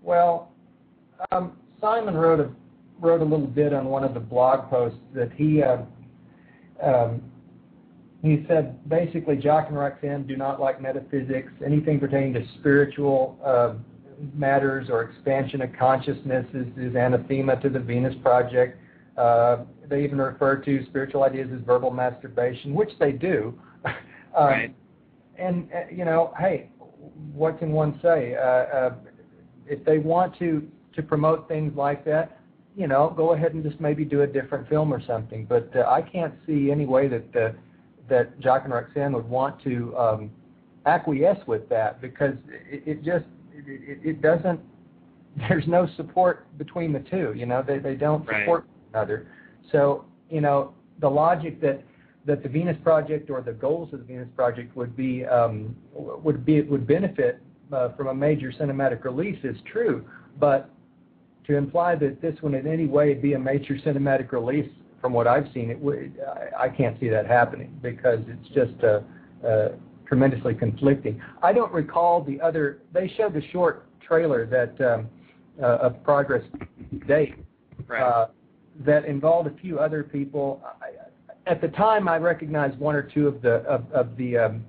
Well, 0.02 0.50
um, 1.30 1.52
Simon 1.80 2.14
wrote 2.14 2.40
a 2.40 2.50
wrote 2.98 3.20
a 3.20 3.24
little 3.24 3.46
bit 3.46 3.72
on 3.72 3.84
one 3.86 4.02
of 4.02 4.14
the 4.14 4.20
blog 4.20 4.68
posts 4.68 4.98
that 5.14 5.30
he 5.34 5.62
uh, 5.62 5.82
um, 6.82 7.22
he 8.20 8.44
said 8.48 8.88
basically 8.88 9.36
Jock 9.36 9.68
and 9.68 9.78
Roxanne 9.78 10.26
do 10.26 10.36
not 10.36 10.58
like 10.58 10.82
metaphysics. 10.82 11.52
Anything 11.64 12.00
pertaining 12.00 12.32
to 12.32 12.44
spiritual 12.58 13.38
uh, 13.46 13.74
matters 14.34 14.88
or 14.90 15.02
expansion 15.02 15.62
of 15.62 15.70
consciousness 15.78 16.46
is, 16.52 16.66
is 16.76 16.96
anathema 16.96 17.60
to 17.60 17.68
the 17.68 17.78
Venus 17.78 18.16
Project. 18.24 18.76
Uh, 19.18 19.64
they 19.88 20.04
even 20.04 20.18
refer 20.18 20.56
to 20.56 20.86
spiritual 20.86 21.24
ideas 21.24 21.48
as 21.52 21.60
verbal 21.62 21.90
masturbation, 21.90 22.72
which 22.72 22.90
they 23.00 23.10
do. 23.10 23.58
um, 23.84 23.94
right. 24.46 24.74
And 25.36 25.68
uh, 25.72 25.90
you 25.90 26.04
know, 26.04 26.32
hey, 26.38 26.68
what 27.32 27.58
can 27.58 27.72
one 27.72 27.98
say? 28.02 28.36
Uh, 28.36 28.40
uh, 28.40 28.94
if 29.66 29.84
they 29.84 29.98
want 29.98 30.38
to 30.38 30.68
to 30.94 31.02
promote 31.02 31.48
things 31.48 31.76
like 31.76 32.04
that, 32.04 32.40
you 32.76 32.86
know, 32.86 33.12
go 33.16 33.32
ahead 33.32 33.54
and 33.54 33.64
just 33.64 33.80
maybe 33.80 34.04
do 34.04 34.22
a 34.22 34.26
different 34.26 34.68
film 34.68 34.94
or 34.94 35.02
something. 35.04 35.44
But 35.46 35.70
uh, 35.74 35.80
I 35.88 36.00
can't 36.00 36.34
see 36.46 36.70
any 36.70 36.86
way 36.86 37.08
that 37.08 37.32
the, 37.32 37.54
that 38.08 38.38
Jock 38.40 38.62
and 38.64 38.72
Roxanne 38.72 39.12
would 39.12 39.28
want 39.28 39.60
to 39.64 39.96
um, 39.96 40.30
acquiesce 40.86 41.38
with 41.46 41.68
that 41.70 42.00
because 42.00 42.34
it, 42.70 42.82
it 42.86 43.04
just 43.04 43.26
it, 43.52 43.98
it 44.04 44.22
doesn't. 44.22 44.60
There's 45.48 45.66
no 45.66 45.88
support 45.96 46.46
between 46.56 46.92
the 46.92 47.00
two. 47.00 47.32
You 47.36 47.46
know, 47.46 47.64
they 47.66 47.78
they 47.78 47.94
don't 47.94 48.26
support 48.26 48.66
another. 48.98 49.28
So, 49.72 50.04
you 50.30 50.40
know, 50.40 50.74
the 51.00 51.08
logic 51.08 51.60
that 51.60 51.82
that 52.26 52.42
the 52.42 52.48
Venus 52.48 52.76
Project 52.82 53.30
or 53.30 53.40
the 53.40 53.52
goals 53.52 53.92
of 53.94 54.00
the 54.00 54.04
Venus 54.04 54.28
Project 54.36 54.76
would 54.76 54.96
be 54.96 55.24
um, 55.24 55.74
would 55.94 56.44
be 56.44 56.62
would 56.62 56.86
benefit 56.86 57.40
uh, 57.72 57.90
from 57.96 58.08
a 58.08 58.14
major 58.14 58.52
cinematic 58.52 59.04
release 59.04 59.38
is 59.44 59.56
true, 59.70 60.04
but 60.38 60.70
to 61.46 61.56
imply 61.56 61.94
that 61.94 62.20
this 62.20 62.34
one 62.42 62.54
in 62.54 62.66
any 62.66 62.86
way 62.86 63.14
be 63.14 63.32
a 63.32 63.38
major 63.38 63.74
cinematic 63.76 64.32
release, 64.32 64.70
from 65.00 65.12
what 65.12 65.26
I've 65.26 65.46
seen, 65.54 65.70
it 65.70 65.78
would 65.78 66.20
I, 66.36 66.64
I 66.64 66.68
can't 66.68 66.98
see 67.00 67.08
that 67.08 67.26
happening 67.26 67.78
because 67.82 68.20
it's 68.26 68.48
just 68.48 68.84
uh, 68.84 69.00
uh, 69.46 69.68
tremendously 70.06 70.54
conflicting. 70.54 71.22
I 71.42 71.52
don't 71.52 71.72
recall 71.72 72.22
the 72.22 72.40
other. 72.40 72.80
They 72.92 73.08
showed 73.16 73.34
the 73.34 73.42
short 73.52 73.86
trailer 74.00 74.44
that 74.46 74.92
um, 74.92 75.08
uh, 75.62 75.86
of 75.86 76.02
progress 76.04 76.42
date 77.06 77.34
Right. 77.86 78.02
uh, 78.02 78.28
that 78.84 79.04
involved 79.04 79.48
a 79.48 79.60
few 79.60 79.78
other 79.78 80.02
people. 80.02 80.62
At 81.46 81.60
the 81.60 81.68
time, 81.68 82.08
I 82.08 82.18
recognized 82.18 82.78
one 82.78 82.94
or 82.94 83.02
two 83.02 83.26
of 83.26 83.42
the 83.42 83.56
of, 83.64 83.90
of 83.92 84.16
the 84.16 84.38
um, 84.38 84.64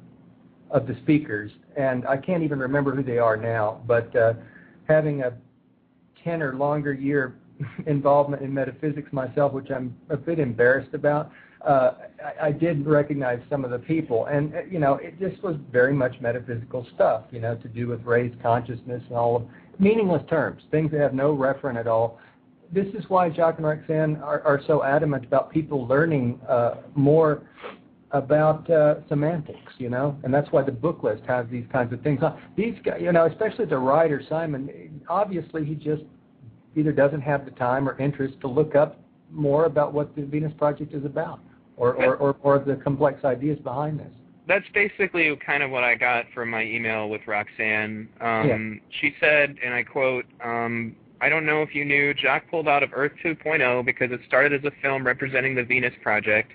of 0.71 0.87
the 0.87 0.95
speakers, 1.03 1.51
and 1.75 2.05
I 2.07 2.17
can't 2.17 2.43
even 2.43 2.59
remember 2.59 2.95
who 2.95 3.03
they 3.03 3.17
are 3.17 3.37
now. 3.37 3.81
But 3.87 4.15
uh, 4.15 4.33
having 4.87 5.21
a 5.21 5.33
ten 6.23 6.41
or 6.41 6.55
longer 6.55 6.93
year 6.93 7.35
involvement 7.87 8.41
in 8.41 8.53
metaphysics 8.53 9.11
myself, 9.11 9.53
which 9.53 9.69
I'm 9.69 9.95
a 10.09 10.17
bit 10.17 10.39
embarrassed 10.39 10.93
about, 10.93 11.31
uh, 11.67 11.91
I, 12.23 12.47
I 12.47 12.51
did 12.51 12.85
recognize 12.85 13.39
some 13.49 13.65
of 13.65 13.71
the 13.71 13.79
people, 13.79 14.27
and 14.27 14.55
uh, 14.55 14.61
you 14.69 14.79
know, 14.79 14.95
it 14.95 15.19
just 15.19 15.43
was 15.43 15.57
very 15.71 15.93
much 15.93 16.19
metaphysical 16.21 16.87
stuff, 16.95 17.23
you 17.31 17.39
know, 17.39 17.55
to 17.57 17.67
do 17.67 17.87
with 17.87 18.01
raised 18.03 18.41
consciousness 18.41 19.03
and 19.09 19.17
all 19.17 19.35
of 19.35 19.43
meaningless 19.79 20.23
terms, 20.29 20.63
things 20.71 20.91
that 20.91 20.99
have 20.99 21.13
no 21.13 21.35
referent 21.35 21.77
at 21.77 21.87
all. 21.87 22.19
This 22.71 22.87
is 22.93 23.03
why 23.07 23.29
Jacques 23.29 23.57
and 23.57 23.65
Roxanne 23.65 24.17
are, 24.17 24.41
are 24.41 24.61
so 24.67 24.83
adamant 24.83 25.25
about 25.25 25.51
people 25.51 25.87
learning 25.87 26.39
uh, 26.47 26.75
more 26.95 27.43
about 28.11 28.69
uh, 28.69 28.95
semantics, 29.07 29.73
you 29.77 29.89
know, 29.89 30.17
and 30.23 30.33
that's 30.33 30.51
why 30.51 30.63
the 30.63 30.71
book 30.71 31.03
list 31.03 31.23
has 31.27 31.45
these 31.51 31.65
kinds 31.71 31.93
of 31.93 32.01
things. 32.01 32.21
These 32.55 32.75
guys, 32.83 32.99
you 33.01 33.11
know, 33.11 33.25
especially 33.25 33.65
the 33.65 33.77
writer 33.77 34.21
Simon, 34.27 35.01
obviously 35.07 35.63
he 35.65 35.75
just 35.75 36.03
either 36.75 36.91
doesn't 36.91 37.21
have 37.21 37.45
the 37.45 37.51
time 37.51 37.87
or 37.87 37.99
interest 37.99 38.39
to 38.41 38.47
look 38.47 38.75
up 38.75 38.99
more 39.31 39.65
about 39.65 39.93
what 39.93 40.15
the 40.15 40.23
Venus 40.23 40.53
Project 40.57 40.93
is 40.93 41.05
about, 41.05 41.39
or 41.77 41.93
or, 41.93 42.15
or, 42.15 42.37
or 42.41 42.59
the 42.59 42.75
complex 42.77 43.23
ideas 43.23 43.59
behind 43.59 43.99
this. 43.99 44.11
That's 44.47 44.65
basically 44.73 45.35
kind 45.45 45.61
of 45.61 45.69
what 45.69 45.83
I 45.83 45.93
got 45.93 46.25
from 46.33 46.49
my 46.49 46.63
email 46.63 47.09
with 47.09 47.21
Roxanne. 47.27 48.09
Um, 48.19 48.47
Yeah. 48.47 48.79
She 48.99 49.15
said, 49.19 49.55
and 49.63 49.71
I 49.75 49.83
quote, 49.83 50.25
um, 50.43 50.95
I 51.21 51.27
don't 51.27 51.45
know 51.45 51.61
if 51.61 51.75
you 51.75 51.83
knew, 51.83 52.13
Jock 52.13 52.43
pulled 52.49 52.67
out 52.67 52.81
of 52.81 52.91
Earth 52.93 53.11
2.0 53.23 53.85
because 53.85 54.11
it 54.11 54.21
started 54.25 54.53
as 54.53 54.71
a 54.71 54.81
film 54.81 55.05
representing 55.05 55.53
the 55.53 55.63
Venus 55.63 55.93
Project, 56.01 56.53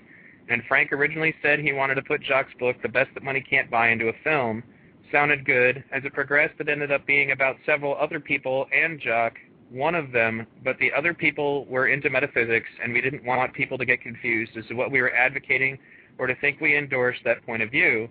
and 0.49 0.63
Frank 0.67 0.91
originally 0.91 1.35
said 1.41 1.59
he 1.59 1.71
wanted 1.71 1.95
to 1.95 2.01
put 2.01 2.21
Jock's 2.21 2.53
book, 2.59 2.75
The 2.81 2.89
Best 2.89 3.13
That 3.13 3.23
Money 3.23 3.41
Can't 3.41 3.69
Buy, 3.69 3.89
into 3.89 4.09
a 4.09 4.13
film. 4.23 4.63
Sounded 5.11 5.45
good. 5.45 5.83
As 5.91 6.03
it 6.03 6.13
progressed, 6.13 6.55
it 6.59 6.67
ended 6.67 6.91
up 6.91 7.05
being 7.05 7.31
about 7.31 7.57
several 7.65 7.95
other 7.95 8.19
people 8.19 8.65
and 8.73 8.99
Jock, 8.99 9.33
one 9.69 9.93
of 9.93 10.11
them, 10.11 10.47
but 10.63 10.77
the 10.79 10.91
other 10.93 11.13
people 11.13 11.65
were 11.65 11.87
into 11.87 12.09
metaphysics, 12.09 12.69
and 12.83 12.91
we 12.91 13.01
didn't 13.01 13.23
want 13.23 13.53
people 13.53 13.77
to 13.77 13.85
get 13.85 14.01
confused 14.01 14.57
as 14.57 14.65
to 14.67 14.73
what 14.73 14.91
we 14.91 15.01
were 15.01 15.13
advocating 15.13 15.77
or 16.17 16.27
to 16.27 16.35
think 16.35 16.59
we 16.59 16.77
endorsed 16.77 17.21
that 17.23 17.45
point 17.45 17.61
of 17.61 17.69
view. 17.69 18.07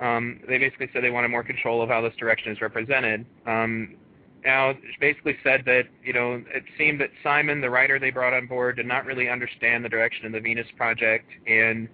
Um, 0.00 0.40
they 0.48 0.58
basically 0.58 0.88
said 0.92 1.02
they 1.02 1.10
wanted 1.10 1.28
more 1.28 1.42
control 1.42 1.82
of 1.82 1.88
how 1.88 2.00
this 2.00 2.14
direction 2.16 2.52
is 2.52 2.60
represented. 2.60 3.26
Um, 3.46 3.96
now, 4.44 4.74
basically 5.00 5.36
said 5.42 5.62
that 5.66 5.84
you 6.02 6.12
know 6.12 6.42
it 6.54 6.64
seemed 6.76 7.00
that 7.00 7.10
Simon, 7.22 7.60
the 7.60 7.70
writer 7.70 7.98
they 7.98 8.10
brought 8.10 8.32
on 8.32 8.46
board, 8.46 8.76
did 8.76 8.86
not 8.86 9.04
really 9.04 9.28
understand 9.28 9.84
the 9.84 9.88
direction 9.88 10.26
of 10.26 10.32
the 10.32 10.40
Venus 10.40 10.66
Project, 10.76 11.26
and 11.46 11.88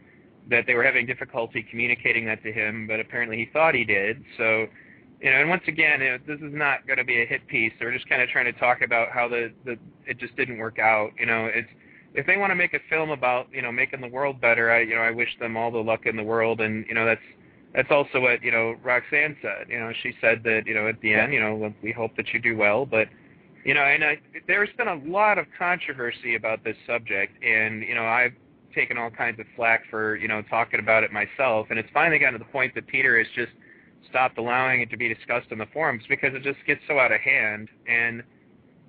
that 0.50 0.66
they 0.66 0.74
were 0.74 0.84
having 0.84 1.06
difficulty 1.06 1.64
communicating 1.68 2.26
that 2.26 2.42
to 2.42 2.52
him. 2.52 2.86
But 2.86 3.00
apparently, 3.00 3.38
he 3.38 3.48
thought 3.52 3.74
he 3.74 3.84
did. 3.84 4.22
So, 4.36 4.66
you 5.20 5.30
know, 5.30 5.40
and 5.40 5.48
once 5.48 5.62
again, 5.66 6.00
this 6.26 6.40
is 6.40 6.52
not 6.52 6.86
going 6.86 6.98
to 6.98 7.04
be 7.04 7.22
a 7.22 7.26
hit 7.26 7.46
piece. 7.46 7.72
They're 7.78 7.92
just 7.92 8.08
kind 8.08 8.20
of 8.20 8.28
trying 8.28 8.46
to 8.46 8.52
talk 8.52 8.82
about 8.82 9.10
how 9.10 9.28
the 9.28 9.52
the 9.64 9.78
it 10.06 10.18
just 10.18 10.36
didn't 10.36 10.58
work 10.58 10.78
out. 10.78 11.12
You 11.18 11.26
know, 11.26 11.46
it's 11.46 11.70
if 12.14 12.26
they 12.26 12.36
want 12.36 12.50
to 12.50 12.56
make 12.56 12.74
a 12.74 12.80
film 12.90 13.10
about 13.10 13.48
you 13.52 13.62
know 13.62 13.72
making 13.72 14.00
the 14.00 14.08
world 14.08 14.40
better, 14.40 14.70
I 14.70 14.80
you 14.82 14.94
know 14.94 15.02
I 15.02 15.10
wish 15.10 15.30
them 15.40 15.56
all 15.56 15.70
the 15.70 15.78
luck 15.78 16.06
in 16.06 16.16
the 16.16 16.22
world, 16.22 16.60
and 16.60 16.84
you 16.88 16.94
know 16.94 17.06
that's 17.06 17.20
that's 17.75 17.90
also 17.90 18.21
what 18.21 18.43
you 18.43 18.50
know 18.50 18.76
Roxanne 18.83 19.37
said. 19.43 19.69
You 19.69 19.81
know, 19.81 19.93
she 20.02 20.14
said 20.21 20.43
that 20.45 20.62
you 20.66 20.75
know 20.75 20.88
at 20.88 21.00
the 21.00 21.14
end, 21.14 21.33
you 21.33 21.40
know, 21.40 21.73
we 21.83 21.93
hope 21.93 22.16
that 22.16 22.33
you 22.33 22.40
do 22.40 22.57
well, 22.57 22.87
but 22.87 23.09
you 23.64 23.75
know, 23.75 23.83
and 23.83 24.04
I, 24.04 24.19
there's 24.47 24.69
been 24.76 24.88
a 24.88 24.97
lot 25.04 25.38
of 25.38 25.47
controversy 25.59 26.37
about 26.37 26.64
this 26.64 26.76
subject, 26.87 27.43
and 27.43 27.83
you 27.83 27.95
know, 27.95 28.04
I've 28.04 28.33
taken 28.75 28.99
all 28.99 29.11
kinds 29.11 29.40
of 29.40 29.47
flack 29.57 29.83
for 29.90 30.16
you 30.16 30.28
know 30.28 30.43
talking 30.43 30.81
about 30.81 31.02
it 31.02 31.12
myself, 31.12 31.69
and 31.71 31.78
it's 31.78 31.88
finally 31.93 32.19
gotten 32.19 32.38
to 32.38 32.38
the 32.38 32.50
point 32.50 32.75
that 32.75 32.87
Peter 32.87 33.19
has 33.19 33.26
just 33.35 33.52
stopped 34.09 34.38
allowing 34.38 34.83
it 34.83 34.90
to 34.90 34.97
be 34.97 35.12
discussed 35.12 35.47
in 35.50 35.59
the 35.59 35.66
forums 35.73 36.04
because 36.09 36.35
it 36.35 36.43
just 36.43 36.59
gets 36.66 36.81
so 36.87 36.99
out 36.99 37.11
of 37.11 37.21
hand, 37.21 37.69
and 37.88 38.23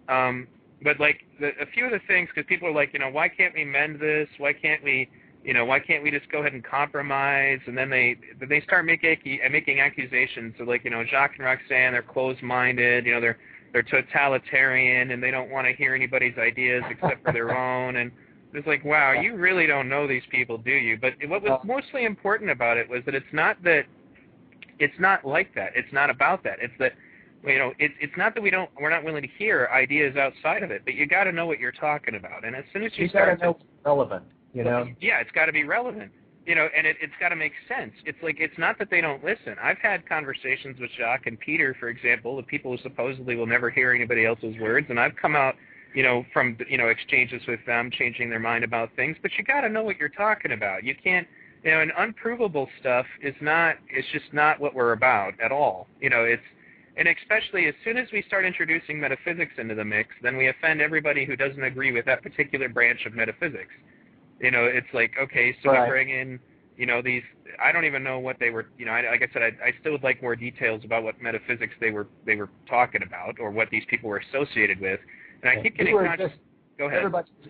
um, 0.09 0.47
but 0.83 0.99
like 0.99 1.21
the, 1.39 1.49
a 1.61 1.65
few 1.73 1.85
of 1.85 1.91
the 1.91 2.01
things, 2.07 2.29
because 2.33 2.47
people 2.47 2.67
are 2.67 2.73
like, 2.73 2.93
you 2.93 2.99
know, 2.99 3.09
why 3.09 3.29
can't 3.29 3.53
we 3.53 3.65
mend 3.65 3.99
this? 3.99 4.27
Why 4.37 4.53
can't 4.53 4.83
we, 4.83 5.09
you 5.45 5.53
know, 5.53 5.63
why 5.63 5.79
can't 5.79 6.01
we 6.01 6.09
just 6.09 6.27
go 6.31 6.39
ahead 6.39 6.53
and 6.53 6.63
compromise? 6.63 7.59
And 7.67 7.77
then 7.77 7.89
they 7.89 8.17
they 8.49 8.61
start 8.61 8.83
making 8.83 9.17
uh, 9.45 9.49
making 9.51 9.79
accusations. 9.79 10.55
So 10.57 10.63
like, 10.63 10.83
you 10.83 10.89
know, 10.89 11.03
Jacques 11.05 11.35
and 11.37 11.45
Roxanne, 11.45 11.93
they're 11.93 12.01
closed-minded. 12.01 13.05
You 13.05 13.13
know, 13.13 13.21
they're 13.21 13.37
they're 13.71 13.83
totalitarian 13.83 15.11
and 15.11 15.21
they 15.21 15.29
don't 15.29 15.51
want 15.51 15.67
to 15.67 15.73
hear 15.73 15.93
anybody's 15.93 16.37
ideas 16.39 16.83
except 16.89 17.23
for 17.23 17.31
their 17.31 17.55
own. 17.57 17.97
And 17.97 18.11
it's 18.53 18.65
like, 18.65 18.83
wow, 18.83 19.11
you 19.11 19.35
really 19.35 19.67
don't 19.67 19.87
know 19.87 20.07
these 20.07 20.23
people, 20.31 20.57
do 20.57 20.71
you? 20.71 20.97
But 20.99 21.13
what 21.27 21.43
was 21.43 21.59
mostly 21.63 22.05
important 22.05 22.49
about 22.49 22.77
it 22.77 22.89
was 22.89 23.01
that 23.05 23.13
it's 23.13 23.25
not 23.31 23.61
that 23.63 23.83
it's 24.79 24.99
not 24.99 25.25
like 25.25 25.53
that. 25.53 25.73
It's 25.75 25.93
not 25.93 26.09
about 26.09 26.43
that. 26.43 26.57
It's 26.59 26.73
that 26.79 26.93
you 27.45 27.59
know, 27.59 27.73
it's 27.77 27.93
it's 28.01 28.17
not 28.17 28.33
that 28.33 28.41
we 28.41 28.49
don't 28.49 28.71
we're 28.81 28.89
not 28.89 29.03
willing 29.03 29.21
to 29.21 29.29
hear 29.37 29.69
ideas 29.71 30.15
outside 30.17 30.63
of 30.63 30.71
it, 30.71 30.81
but 30.85 30.95
you 30.95 31.05
got 31.05 31.25
to 31.25 31.31
know 31.31 31.45
what 31.45 31.59
you're 31.59 31.71
talking 31.71 32.15
about. 32.15 32.43
And 32.43 32.55
as 32.55 32.63
soon 32.73 32.83
as 32.83 32.91
you, 32.95 33.03
You 33.03 33.09
start 33.09 33.39
to 33.39 33.45
know 33.45 33.57
relevant, 33.85 34.23
you 34.55 34.63
know. 34.63 34.87
yeah, 35.01 35.19
it's 35.19 35.31
got 35.31 35.45
to 35.45 35.51
be 35.51 35.63
relevant. 35.63 36.11
You 36.45 36.53
know, 36.53 36.67
and 36.77 36.85
it, 36.85 36.95
it's 37.01 37.13
got 37.19 37.29
to 37.29 37.35
make 37.35 37.53
sense. 37.67 37.91
It's 38.05 38.17
like 38.21 38.37
it's 38.39 38.57
not 38.57 38.77
that 38.77 38.89
they 38.91 39.01
don't 39.01 39.23
listen. 39.23 39.55
I've 39.61 39.79
had 39.79 40.07
conversations 40.07 40.79
with 40.79 40.91
Jacques 40.95 41.25
and 41.25 41.39
Peter, 41.39 41.75
for 41.79 41.89
example, 41.89 42.37
the 42.37 42.43
people 42.43 42.71
who 42.71 42.81
supposedly 42.83 43.35
will 43.35 43.47
never 43.47 43.71
hear 43.71 43.91
anybody 43.91 44.25
else's 44.25 44.55
words, 44.59 44.87
and 44.89 44.99
I've 44.99 45.15
come 45.15 45.35
out, 45.35 45.55
you 45.95 46.03
know, 46.03 46.23
from 46.31 46.57
you 46.69 46.77
know 46.77 46.87
exchanges 46.87 47.41
with 47.47 47.59
them, 47.65 47.89
changing 47.91 48.29
their 48.29 48.39
mind 48.39 48.63
about 48.63 48.89
things. 48.95 49.17
But 49.21 49.31
you 49.37 49.43
got 49.43 49.61
to 49.61 49.69
know 49.69 49.83
what 49.83 49.97
you're 49.97 50.07
talking 50.07 50.51
about. 50.51 50.83
You 50.83 50.95
can't, 51.03 51.27
you 51.63 51.71
know, 51.71 51.81
and 51.81 51.91
unprovable 51.97 52.69
stuff 52.79 53.07
is 53.23 53.35
not. 53.41 53.77
It's 53.89 54.07
just 54.13 54.31
not 54.31 54.59
what 54.59 54.75
we're 54.75 54.93
about 54.93 55.33
at 55.43 55.51
all. 55.51 55.87
You 55.99 56.11
know, 56.11 56.23
it's 56.25 56.43
and 56.97 57.07
especially 57.07 57.67
as 57.67 57.73
soon 57.83 57.97
as 57.97 58.07
we 58.13 58.23
start 58.27 58.45
introducing 58.45 58.99
metaphysics 58.99 59.53
into 59.57 59.75
the 59.75 59.83
mix, 59.83 60.09
then 60.21 60.37
we 60.37 60.47
offend 60.47 60.81
everybody 60.81 61.25
who 61.25 61.35
doesn't 61.35 61.63
agree 61.63 61.91
with 61.91 62.05
that 62.05 62.23
particular 62.23 62.69
branch 62.69 63.05
of 63.05 63.13
metaphysics. 63.13 63.73
You 64.39 64.51
know, 64.51 64.65
it's 64.65 64.87
like, 64.93 65.13
okay, 65.21 65.55
so 65.63 65.71
Right. 65.71 65.83
we 65.83 65.89
bring 65.89 66.09
in, 66.09 66.39
you 66.77 66.85
know, 66.85 67.01
these. 67.01 67.23
I 67.63 67.71
don't 67.71 67.85
even 67.85 68.03
know 68.03 68.19
what 68.19 68.37
they 68.39 68.49
were. 68.49 68.67
You 68.77 68.85
know, 68.85 68.91
I, 68.91 69.09
like 69.09 69.21
I 69.21 69.31
said, 69.31 69.41
I, 69.43 69.67
I 69.67 69.73
still 69.79 69.93
would 69.93 70.03
like 70.03 70.21
more 70.21 70.35
details 70.35 70.81
about 70.83 71.03
what 71.03 71.21
metaphysics 71.21 71.73
they 71.79 71.91
were 71.91 72.07
they 72.25 72.35
were 72.35 72.49
talking 72.67 73.01
about, 73.03 73.39
or 73.39 73.49
what 73.51 73.69
these 73.69 73.83
people 73.89 74.09
were 74.09 74.21
associated 74.29 74.79
with. 74.81 74.99
And 75.41 75.51
I 75.57 75.63
keep 75.63 75.73
we 75.73 75.77
getting 75.77 75.93
were 75.95 76.05
conscious. 76.05 76.31
just 76.31 76.41
Go 76.77 76.87
ahead. 76.87 77.03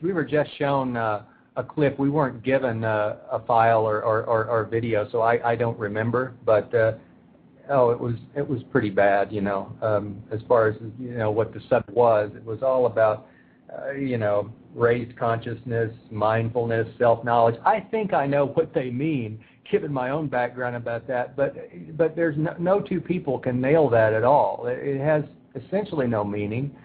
we 0.03 0.13
were 0.13 0.23
just 0.23 0.55
shown 0.59 0.95
uh, 0.95 1.23
a 1.55 1.63
clip. 1.63 1.97
We 1.97 2.09
weren't 2.09 2.43
given 2.43 2.83
uh, 2.83 3.17
a 3.31 3.39
file 3.39 3.81
or, 3.81 4.03
or, 4.03 4.23
or, 4.23 4.45
or 4.45 4.65
video, 4.65 5.09
so 5.11 5.21
I, 5.21 5.51
I 5.51 5.55
don't 5.55 5.77
remember. 5.79 6.33
But 6.45 6.73
uh, 6.75 6.93
oh, 7.69 7.89
it 7.89 7.99
was 7.99 8.15
it 8.35 8.47
was 8.47 8.61
pretty 8.71 8.89
bad, 8.91 9.31
you 9.31 9.41
know. 9.41 9.75
Um, 9.81 10.21
as 10.31 10.41
far 10.47 10.67
as 10.67 10.75
you 10.99 11.17
know 11.17 11.31
what 11.31 11.53
the 11.53 11.61
sub 11.69 11.83
was, 11.89 12.31
it 12.35 12.45
was 12.45 12.61
all 12.61 12.85
about 12.85 13.27
Uh, 13.73 13.91
you 13.91 14.17
know 14.17 14.51
raised 14.75 15.17
consciousness, 15.17 15.91
mindfulness, 16.11 16.87
self 16.99 17.23
knowledge. 17.23 17.55
I 17.65 17.79
think 17.79 18.13
I 18.13 18.27
know 18.27 18.47
what 18.47 18.73
they 18.73 18.91
mean, 18.91 19.39
given 19.71 19.91
my 19.91 20.09
own 20.09 20.27
background 20.27 20.75
about 20.75 21.07
that. 21.07 21.35
But 21.35 21.55
but 21.97 22.15
there's 22.15 22.37
no, 22.37 22.53
no 22.59 22.79
two 22.81 23.01
people 23.01 23.39
can 23.39 23.59
nail 23.59 23.89
that 23.89 24.13
at 24.13 24.23
all. 24.23 24.67
It, 24.67 24.79
it 24.79 25.01
has 25.01 25.23
essentially 25.55 26.07
no 26.07 26.23
meaning. 26.23 26.75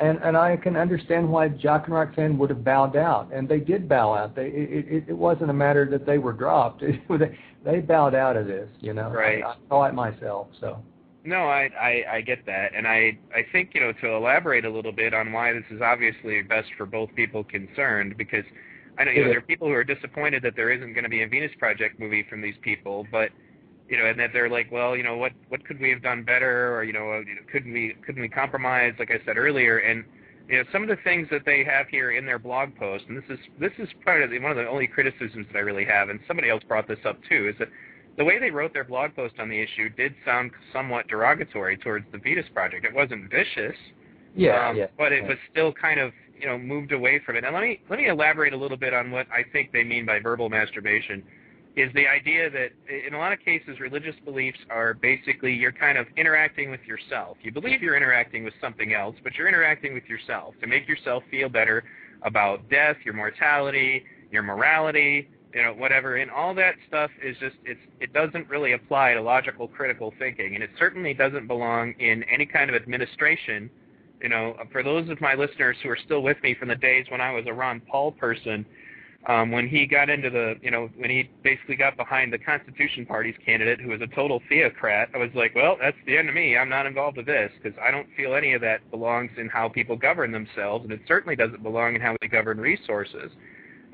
And 0.00 0.18
and 0.24 0.36
I 0.36 0.56
can 0.56 0.76
understand 0.76 1.28
why 1.30 1.48
Jock 1.48 1.84
and 1.84 1.94
Roxanne 1.94 2.36
would 2.38 2.50
have 2.50 2.64
bowed 2.64 2.96
out, 2.96 3.32
and 3.32 3.48
they 3.48 3.60
did 3.60 3.88
bow 3.88 4.12
out. 4.12 4.34
They 4.34 4.46
it, 4.48 4.88
it, 4.88 5.04
it 5.08 5.16
wasn't 5.16 5.50
a 5.50 5.54
matter 5.54 5.88
that 5.90 6.04
they 6.04 6.18
were 6.18 6.32
dropped. 6.32 6.80
they, 7.08 7.38
they 7.64 7.78
bowed 7.78 8.14
out 8.14 8.36
of 8.36 8.46
this, 8.46 8.68
you 8.80 8.92
know. 8.92 9.10
Right. 9.10 9.44
I, 9.44 9.50
I 9.50 9.56
saw 9.68 9.84
it 9.84 9.94
myself. 9.94 10.48
So 10.60 10.82
No, 11.24 11.46
I, 11.46 11.70
I 11.80 12.04
I 12.16 12.20
get 12.20 12.44
that, 12.46 12.74
and 12.74 12.86
I 12.86 13.18
I 13.34 13.46
think 13.50 13.70
you 13.74 13.80
know 13.80 13.92
to 14.02 14.08
elaborate 14.08 14.66
a 14.66 14.70
little 14.70 14.92
bit 14.92 15.14
on 15.14 15.32
why 15.32 15.54
this 15.54 15.64
is 15.70 15.80
obviously 15.80 16.42
best 16.42 16.68
for 16.76 16.84
both 16.84 17.08
people 17.14 17.42
concerned, 17.44 18.16
because 18.18 18.44
I 18.98 19.04
know 19.04 19.10
you 19.10 19.22
know 19.22 19.30
there 19.30 19.38
are 19.38 19.42
people 19.42 19.68
who 19.68 19.74
are 19.74 19.84
disappointed 19.84 20.42
that 20.42 20.54
there 20.54 20.70
isn't 20.70 20.92
going 20.92 21.04
to 21.04 21.10
be 21.10 21.22
a 21.22 21.28
Venus 21.28 21.52
Project 21.58 21.98
movie 21.98 22.26
from 22.28 22.42
these 22.42 22.56
people, 22.60 23.06
but 23.10 23.30
you 23.88 23.98
know, 23.98 24.06
and 24.06 24.18
that 24.20 24.30
they're 24.32 24.50
like, 24.50 24.70
well, 24.70 24.96
you 24.96 25.02
know, 25.02 25.16
what 25.16 25.32
what 25.48 25.64
could 25.64 25.80
we 25.80 25.90
have 25.90 26.02
done 26.02 26.24
better, 26.24 26.76
or 26.76 26.84
you 26.84 26.92
know, 26.92 27.22
couldn't 27.50 27.72
we 27.72 27.94
couldn't 28.04 28.20
we 28.20 28.28
compromise, 28.28 28.92
like 28.98 29.10
I 29.10 29.24
said 29.24 29.38
earlier, 29.38 29.78
and 29.78 30.04
you 30.48 30.58
know, 30.58 30.64
some 30.72 30.82
of 30.82 30.88
the 30.88 30.98
things 31.04 31.26
that 31.30 31.46
they 31.46 31.64
have 31.64 31.88
here 31.88 32.10
in 32.12 32.26
their 32.26 32.38
blog 32.38 32.76
post, 32.76 33.04
and 33.08 33.16
this 33.16 33.24
is 33.30 33.38
this 33.58 33.72
is 33.78 33.88
part 34.04 34.22
of 34.22 34.30
the, 34.30 34.38
one 34.40 34.50
of 34.50 34.58
the 34.58 34.68
only 34.68 34.86
criticisms 34.86 35.46
that 35.52 35.58
I 35.58 35.62
really 35.62 35.86
have, 35.86 36.10
and 36.10 36.20
somebody 36.26 36.50
else 36.50 36.62
brought 36.68 36.86
this 36.86 36.98
up 37.06 37.18
too, 37.28 37.48
is 37.48 37.58
that 37.58 37.68
the 38.16 38.24
way 38.24 38.38
they 38.38 38.50
wrote 38.50 38.72
their 38.72 38.84
blog 38.84 39.14
post 39.14 39.34
on 39.38 39.48
the 39.48 39.60
issue 39.60 39.88
did 39.90 40.14
sound 40.24 40.52
somewhat 40.72 41.08
derogatory 41.08 41.76
towards 41.76 42.06
the 42.12 42.18
Venus 42.18 42.46
Project. 42.52 42.84
It 42.84 42.94
wasn't 42.94 43.30
vicious, 43.30 43.76
Yeah, 44.36 44.68
um, 44.68 44.76
yeah. 44.76 44.86
but 44.96 45.12
it 45.12 45.22
yeah. 45.22 45.30
was 45.30 45.38
still 45.50 45.72
kind 45.72 46.00
of 46.00 46.12
you 46.38 46.46
know 46.46 46.58
moved 46.58 46.92
away 46.92 47.20
from 47.24 47.36
it. 47.36 47.44
And 47.44 47.54
let 47.54 47.62
me 47.62 47.80
let 47.88 47.98
me 47.98 48.08
elaborate 48.08 48.52
a 48.52 48.56
little 48.56 48.76
bit 48.76 48.94
on 48.94 49.10
what 49.10 49.26
I 49.32 49.44
think 49.52 49.72
they 49.72 49.84
mean 49.84 50.06
by 50.06 50.18
verbal 50.20 50.48
masturbation. 50.48 51.22
Is 51.76 51.92
the 51.94 52.06
idea 52.06 52.48
that 52.50 52.70
in 52.88 53.14
a 53.14 53.18
lot 53.18 53.32
of 53.32 53.40
cases 53.40 53.80
religious 53.80 54.14
beliefs 54.24 54.58
are 54.70 54.94
basically 54.94 55.52
you're 55.52 55.72
kind 55.72 55.98
of 55.98 56.06
interacting 56.16 56.70
with 56.70 56.80
yourself. 56.86 57.36
You 57.42 57.50
believe 57.50 57.82
you're 57.82 57.96
interacting 57.96 58.44
with 58.44 58.54
something 58.60 58.94
else, 58.94 59.16
but 59.24 59.34
you're 59.34 59.48
interacting 59.48 59.92
with 59.92 60.04
yourself 60.04 60.54
to 60.60 60.68
make 60.68 60.86
yourself 60.86 61.24
feel 61.32 61.48
better 61.48 61.82
about 62.22 62.68
death, 62.70 62.96
your 63.04 63.14
mortality, 63.14 64.04
your 64.30 64.44
morality, 64.44 65.28
you 65.54 65.62
know, 65.62 65.72
whatever. 65.72 66.16
And 66.16 66.30
all 66.30 66.54
that 66.54 66.74
stuff 66.88 67.10
is 67.22 67.36
just 67.38 67.56
it's 67.64 67.80
it 68.00 68.12
doesn't 68.12 68.48
really 68.48 68.72
apply 68.72 69.14
to 69.14 69.22
logical 69.22 69.68
critical 69.68 70.12
thinking, 70.18 70.54
and 70.54 70.64
it 70.64 70.70
certainly 70.78 71.14
doesn't 71.14 71.46
belong 71.46 71.94
in 71.98 72.22
any 72.24 72.46
kind 72.46 72.68
of 72.70 72.76
administration 72.76 73.70
you 74.24 74.30
know, 74.30 74.56
for 74.72 74.82
those 74.82 75.10
of 75.10 75.20
my 75.20 75.34
listeners 75.34 75.76
who 75.82 75.90
are 75.90 75.98
still 76.02 76.22
with 76.22 76.42
me 76.42 76.54
from 76.54 76.68
the 76.68 76.74
days 76.74 77.04
when 77.10 77.20
I 77.20 77.30
was 77.32 77.44
a 77.46 77.52
Ron 77.52 77.80
Paul 77.80 78.12
person, 78.12 78.64
um, 79.26 79.50
when 79.50 79.68
he 79.68 79.86
got 79.86 80.08
into 80.08 80.30
the, 80.30 80.54
you 80.62 80.70
know, 80.70 80.88
when 80.96 81.10
he 81.10 81.30
basically 81.42 81.76
got 81.76 81.98
behind 81.98 82.32
the 82.32 82.38
Constitution 82.38 83.04
Party's 83.04 83.34
candidate, 83.44 83.80
who 83.82 83.90
was 83.90 84.00
a 84.00 84.06
total 84.06 84.40
theocrat, 84.48 85.10
I 85.14 85.18
was 85.18 85.28
like, 85.34 85.54
well, 85.54 85.76
that's 85.78 85.96
the 86.06 86.16
end 86.16 86.30
of 86.30 86.34
me. 86.34 86.56
I'm 86.56 86.70
not 86.70 86.86
involved 86.86 87.18
with 87.18 87.26
this 87.26 87.50
because 87.62 87.78
I 87.86 87.90
don't 87.90 88.06
feel 88.16 88.34
any 88.34 88.54
of 88.54 88.62
that 88.62 88.90
belongs 88.90 89.30
in 89.36 89.48
how 89.50 89.68
people 89.68 89.94
govern 89.94 90.32
themselves, 90.32 90.84
and 90.84 90.92
it 90.92 91.00
certainly 91.06 91.36
doesn't 91.36 91.62
belong 91.62 91.94
in 91.94 92.00
how 92.00 92.16
we 92.22 92.28
govern 92.28 92.58
resources. 92.58 93.30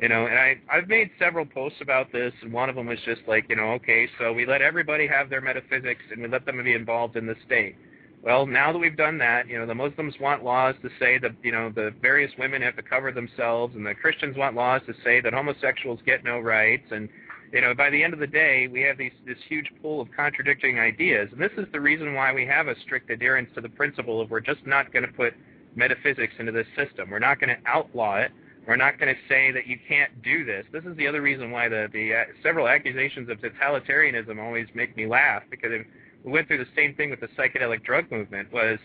You 0.00 0.09
know, 0.09 0.26
and 0.26 0.38
I 0.38 0.57
I've 0.73 0.88
made 0.88 1.11
several 1.19 1.45
posts 1.45 1.80
about 1.83 2.11
this, 2.11 2.33
and 2.40 2.50
one 2.52 2.71
of 2.71 2.76
them 2.76 2.87
was 2.87 2.99
just 3.04 3.21
like, 3.28 3.45
you 3.50 3.57
know, 3.57 3.73
okay, 3.73 4.09
so 4.19 4.33
we 4.33 4.47
let 4.47 4.62
everybody 4.62 5.07
have 5.07 5.28
their 5.28 5.42
metaphysics, 5.42 6.02
and 6.11 6.23
we 6.23 6.28
let 6.28 6.47
them 6.47 6.62
be 6.64 6.73
involved 6.73 7.16
in 7.16 7.26
the 7.26 7.37
state. 7.45 7.76
Well, 8.23 8.47
now 8.47 8.73
that 8.73 8.78
we've 8.78 8.97
done 8.97 9.19
that, 9.19 9.47
you 9.47 9.59
know, 9.59 9.66
the 9.66 9.75
Muslims 9.75 10.14
want 10.21 10.45
laws 10.45 10.75
to 10.83 10.90
say 10.99 11.19
that, 11.19 11.33
you 11.42 11.52
know, 11.52 11.71
the 11.75 11.95
various 12.02 12.30
women 12.38 12.61
have 12.61 12.76
to 12.76 12.83
cover 12.83 13.12
themselves, 13.12 13.75
and 13.76 13.85
the 13.85 13.95
Christians 13.95 14.37
want 14.37 14.57
laws 14.57 14.83
to 14.87 14.95
say 15.04 15.21
that 15.21 15.33
homosexuals 15.33 16.00
get 16.04 16.25
no 16.25 16.38
rights, 16.38 16.85
and, 16.90 17.09
you 17.52 17.61
know, 17.61 17.75
by 17.75 17.90
the 17.90 18.02
end 18.02 18.14
of 18.14 18.21
the 18.21 18.26
day, 18.26 18.69
we 18.69 18.80
have 18.83 18.97
these 18.97 19.12
this 19.26 19.38
huge 19.49 19.71
pool 19.83 20.00
of 20.00 20.09
contradicting 20.16 20.78
ideas, 20.78 21.28
and 21.33 21.40
this 21.40 21.52
is 21.59 21.66
the 21.73 21.80
reason 21.80 22.14
why 22.14 22.33
we 22.33 22.47
have 22.47 22.69
a 22.69 22.78
strict 22.80 23.11
adherence 23.11 23.50
to 23.54 23.61
the 23.61 23.69
principle 23.69 24.21
of 24.21 24.30
we're 24.30 24.40
just 24.40 24.66
not 24.66 24.92
going 24.95 25.04
to 25.04 25.12
put 25.12 25.35
metaphysics 25.75 26.33
into 26.38 26.52
this 26.52 26.66
system. 26.76 27.11
We're 27.11 27.19
not 27.19 27.38
going 27.38 27.50
to 27.50 27.71
outlaw 27.71 28.16
it. 28.16 28.33
We're 28.67 28.76
not 28.76 28.99
going 28.99 29.12
to 29.14 29.21
say 29.29 29.50
that 29.52 29.67
you 29.67 29.79
can't 29.88 30.23
do 30.23 30.45
this. 30.45 30.64
This 30.73 30.85
is 30.85 30.97
the 30.97 31.07
other 31.07 31.23
reason 31.23 31.50
why 31.50 31.69
the 31.69 31.88
the 31.93 32.14
uh, 32.14 32.25
several 32.43 32.69
accusations 32.69 33.29
of 33.29 33.38
totalitarianism 33.38 34.38
always 34.38 34.67
make 34.75 34.97
me 34.97 35.07
laugh 35.07 35.43
because. 35.50 35.71
If, 35.73 35.87
we 36.25 36.33
went 36.33 36.49
through 36.49 36.59
the 36.59 36.71
same 36.76 36.95
thing 36.95 37.11
with 37.11 37.21
the 37.21 37.29
psychedelic 37.29 37.83
drug 37.85 38.11
movement 38.11 38.52
was 38.52 38.79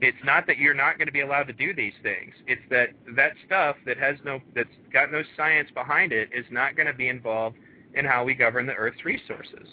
it's 0.00 0.16
not 0.24 0.46
that 0.48 0.58
you're 0.58 0.74
not 0.74 0.98
going 0.98 1.06
to 1.06 1.12
be 1.12 1.20
allowed 1.20 1.44
to 1.44 1.52
do 1.52 1.74
these 1.74 1.92
things 2.02 2.32
it's 2.46 2.62
that 2.70 2.88
that 3.16 3.32
stuff 3.46 3.76
that 3.86 3.96
has 3.98 4.16
no 4.24 4.40
that's 4.54 4.68
got 4.92 5.12
no 5.12 5.22
science 5.36 5.68
behind 5.74 6.12
it 6.12 6.28
is 6.34 6.44
not 6.50 6.74
going 6.76 6.86
to 6.86 6.94
be 6.94 7.08
involved 7.08 7.56
in 7.94 8.04
how 8.04 8.24
we 8.24 8.34
govern 8.34 8.66
the 8.66 8.74
earth's 8.74 9.04
resources 9.04 9.68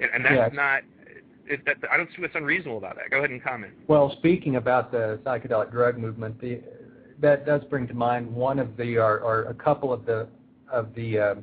and, 0.00 0.10
and 0.14 0.24
that's 0.24 0.34
Yes. 0.34 0.50
not 0.52 0.82
it, 1.46 1.64
that, 1.66 1.76
i 1.90 1.96
don't 1.96 2.08
see 2.14 2.22
what's 2.22 2.34
unreasonable 2.34 2.78
about 2.78 2.96
that 2.96 3.10
go 3.10 3.18
ahead 3.18 3.30
and 3.30 3.42
comment 3.42 3.72
Well, 3.86 4.10
speaking 4.18 4.56
about 4.56 4.90
the 4.92 5.20
psychedelic 5.24 5.70
drug 5.70 5.98
movement, 5.98 6.40
the, 6.40 6.60
that 7.20 7.46
does 7.46 7.62
bring 7.64 7.86
to 7.88 7.94
mind 7.94 8.32
one 8.32 8.58
of 8.58 8.76
the 8.76 8.96
or, 8.96 9.44
a 9.44 9.54
couple 9.54 9.92
of 9.92 10.04
the 10.06 10.26
of 10.72 10.94
the 10.94 11.18
uh, 11.18 11.34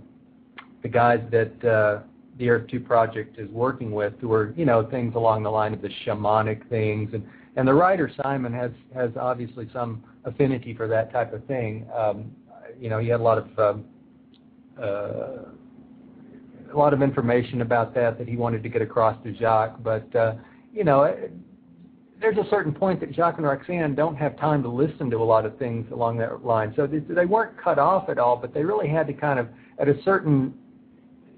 the 0.82 0.90
guys 0.90 1.22
that 1.32 1.66
uh, 1.66 2.04
the 2.38 2.50
Earth 2.50 2.68
Two 2.70 2.80
Project 2.80 3.38
is 3.40 3.50
working 3.50 3.92
with, 3.92 4.14
who 4.20 4.32
are 4.34 4.54
you 4.58 4.66
know 4.66 4.88
things 4.90 5.16
along 5.16 5.44
the 5.44 5.50
line 5.50 5.74
of 5.74 5.82
the 5.82 5.90
shamanic 6.06 6.68
things, 6.70 7.14
and 7.14 7.26
and 7.56 7.68
the 7.68 7.74
writer 7.74 8.12
Simon 8.22 8.54
has 8.54 8.72
has 8.94 9.12
obviously 9.20 9.70
some 9.74 10.04
affinity 10.24 10.74
for 10.74 10.88
that 10.88 11.12
type 11.12 11.34
of 11.34 11.46
thing. 11.46 11.86
Um, 11.96 12.32
you 12.80 12.90
know, 12.90 13.00
he 13.00 13.08
had 13.08 13.20
a 13.20 13.24
lot 13.24 13.38
of 13.38 13.60
um, 13.60 13.86
uh, 14.82 15.52
a 16.72 16.78
lot 16.78 16.94
of 16.94 17.02
information 17.02 17.62
about 17.62 17.94
that 17.96 18.18
that 18.18 18.28
he 18.28 18.36
wanted 18.36 18.64
to 18.64 18.70
get 18.70 18.82
across 18.82 19.22
to 19.24 19.34
Jacques, 19.36 19.82
but 19.84 20.14
uh, 20.16 20.36
you 20.74 20.84
know 20.84 21.04
there's 22.20 22.38
a 22.38 22.50
certain 22.50 22.74
point 22.74 23.00
that 23.02 23.14
Jacques 23.14 23.38
and 23.38 23.46
Roxanne 23.46 23.94
don't 23.96 24.16
have 24.16 24.38
time 24.40 24.64
to 24.64 24.70
listen 24.70 25.10
to 25.12 25.18
a 25.18 25.24
lot 25.24 25.46
of 25.46 25.58
things 25.60 25.86
along 25.92 26.18
that 26.18 26.44
line. 26.44 26.74
So 26.76 26.88
they, 26.88 27.00
they 27.00 27.26
weren't 27.26 27.56
cut 27.62 27.78
off 27.78 28.10
at 28.10 28.18
all, 28.18 28.36
but 28.38 28.54
they 28.54 28.64
really 28.64 28.88
had 28.88 29.08
to 29.08 29.14
kind 29.14 29.40
of, 29.40 29.48
at 29.78 29.88
a 29.88 30.02
certain, 30.04 30.54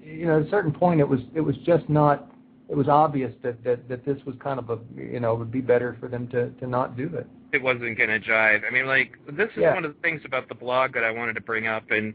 you 0.02 0.26
know, 0.26 0.40
at 0.40 0.46
a 0.46 0.50
certain 0.50 0.72
point, 0.72 1.00
it 1.00 1.08
was 1.08 1.20
it 1.34 1.40
was 1.40 1.56
just 1.64 1.88
not. 1.88 2.26
It 2.68 2.76
was 2.76 2.88
obvious 2.88 3.32
that 3.42 3.62
that 3.64 3.88
that 3.88 4.04
this 4.04 4.16
was 4.24 4.36
kind 4.42 4.58
of 4.58 4.70
a, 4.70 4.78
you 4.96 5.20
know, 5.20 5.34
would 5.34 5.50
be 5.52 5.60
better 5.60 5.96
for 6.00 6.08
them 6.08 6.28
to 6.28 6.50
to 6.50 6.66
not 6.66 6.96
do 6.96 7.10
it. 7.14 7.26
it 7.52 7.62
wasn't 7.62 7.98
going 7.98 8.08
to 8.10 8.20
jive. 8.20 8.62
I 8.66 8.70
mean, 8.70 8.86
like 8.86 9.18
this 9.26 9.48
is 9.56 9.58
Yeah. 9.62 9.74
one 9.74 9.84
of 9.84 9.94
the 9.94 10.00
things 10.00 10.22
about 10.24 10.48
the 10.48 10.54
blog 10.54 10.94
that 10.94 11.04
I 11.04 11.10
wanted 11.10 11.34
to 11.34 11.40
bring 11.42 11.66
up, 11.66 11.90
and 11.90 12.14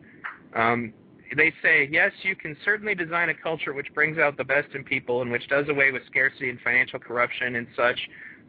um, 0.55 0.93
they 1.35 1.53
say 1.61 1.87
yes, 1.91 2.11
you 2.23 2.35
can 2.35 2.55
certainly 2.65 2.95
design 2.95 3.29
a 3.29 3.33
culture 3.33 3.73
which 3.73 3.93
brings 3.93 4.17
out 4.17 4.37
the 4.37 4.43
best 4.45 4.73
in 4.73 4.83
people 4.83 5.21
and 5.21 5.29
which 5.31 5.47
does 5.49 5.67
away 5.69 5.91
with 5.91 6.01
scarcity 6.07 6.49
and 6.49 6.59
financial 6.61 6.99
corruption 6.99 7.55
and 7.55 7.67
such. 7.75 7.99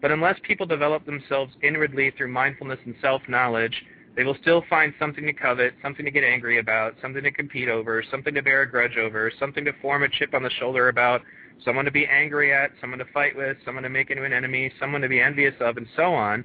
But 0.01 0.11
unless 0.11 0.39
people 0.43 0.67
develop 0.67 1.05
themselves 1.07 1.53
inwardly 1.63 2.13
through 2.17 2.29
mindfulness 2.29 2.79
and 2.85 2.95
self-knowledge, 3.01 3.83
they 4.17 4.25
will 4.25 4.37
still 4.41 4.65
find 4.69 4.95
something 4.99 5.27
to 5.27 5.33
covet, 5.33 5.75
something 5.83 6.05
to 6.05 6.11
get 6.11 6.25
angry 6.25 6.59
about, 6.59 6.95
something 7.03 7.23
to 7.23 7.31
compete 7.31 7.69
over, 7.69 8.03
something 8.11 8.35
to 8.35 8.43
bear 8.43 8.63
a 8.63 8.71
grudge 8.71 8.97
over, 8.97 9.31
something 9.39 9.65
to 9.65 9.73
form 9.83 10.03
a 10.03 10.09
chip 10.09 10.33
on 10.33 10.43
the 10.43 10.51
shoulder 10.59 10.89
about, 10.89 11.21
someone 11.65 11.85
to 11.85 11.91
be 11.91 12.07
angry 12.07 12.53
at, 12.53 12.71
someone 12.81 12.99
to 12.99 13.05
fight 13.13 13.37
with, 13.37 13.59
someone 13.65 13.83
to 13.83 13.91
make 13.91 14.11
into 14.11 14.25
an 14.25 14.33
enemy, 14.33 14.73
someone 14.81 15.03
to 15.03 15.09
be 15.09 15.21
envious 15.21 15.55
of, 15.61 15.77
and 15.77 15.87
so 15.97 16.15
on. 16.15 16.45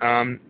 Um, 0.00 0.40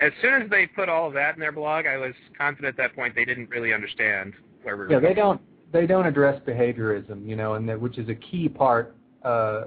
as 0.00 0.12
soon 0.20 0.42
as 0.42 0.50
they 0.50 0.66
put 0.66 0.88
all 0.88 1.06
of 1.06 1.14
that 1.14 1.34
in 1.34 1.40
their 1.40 1.52
blog, 1.52 1.86
I 1.86 1.96
was 1.96 2.14
confident 2.36 2.68
at 2.68 2.76
that 2.78 2.96
point 2.96 3.14
they 3.14 3.24
didn't 3.24 3.48
really 3.48 3.72
understand 3.72 4.34
where 4.62 4.76
we 4.76 4.86
were 4.86 4.92
Yeah, 4.92 5.00
they 5.00 5.14
don't 5.14 5.40
they 5.70 5.86
don't 5.86 6.06
address 6.06 6.40
behaviorism, 6.46 7.26
you 7.26 7.36
know, 7.36 7.54
and 7.54 7.68
that 7.68 7.80
which 7.80 7.98
is 7.98 8.08
a 8.08 8.14
key 8.14 8.48
part 8.48 8.96
uh, 9.22 9.64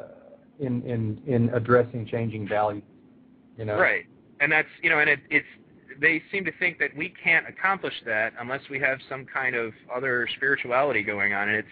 in 0.61 0.81
in 0.83 1.21
in 1.25 1.49
addressing 1.49 2.05
changing 2.05 2.47
values. 2.47 2.83
You 3.57 3.65
know, 3.65 3.77
Right. 3.77 4.05
And 4.39 4.51
that's 4.51 4.67
you 4.81 4.89
know, 4.89 4.99
and 4.99 5.09
it, 5.09 5.19
it's 5.29 5.45
they 5.99 6.21
seem 6.31 6.45
to 6.45 6.51
think 6.57 6.79
that 6.79 6.95
we 6.95 7.13
can't 7.23 7.47
accomplish 7.47 7.93
that 8.05 8.33
unless 8.39 8.61
we 8.69 8.79
have 8.79 8.99
some 9.09 9.25
kind 9.25 9.55
of 9.55 9.73
other 9.93 10.27
spirituality 10.35 11.03
going 11.03 11.33
on. 11.33 11.49
And 11.49 11.57
it's 11.57 11.67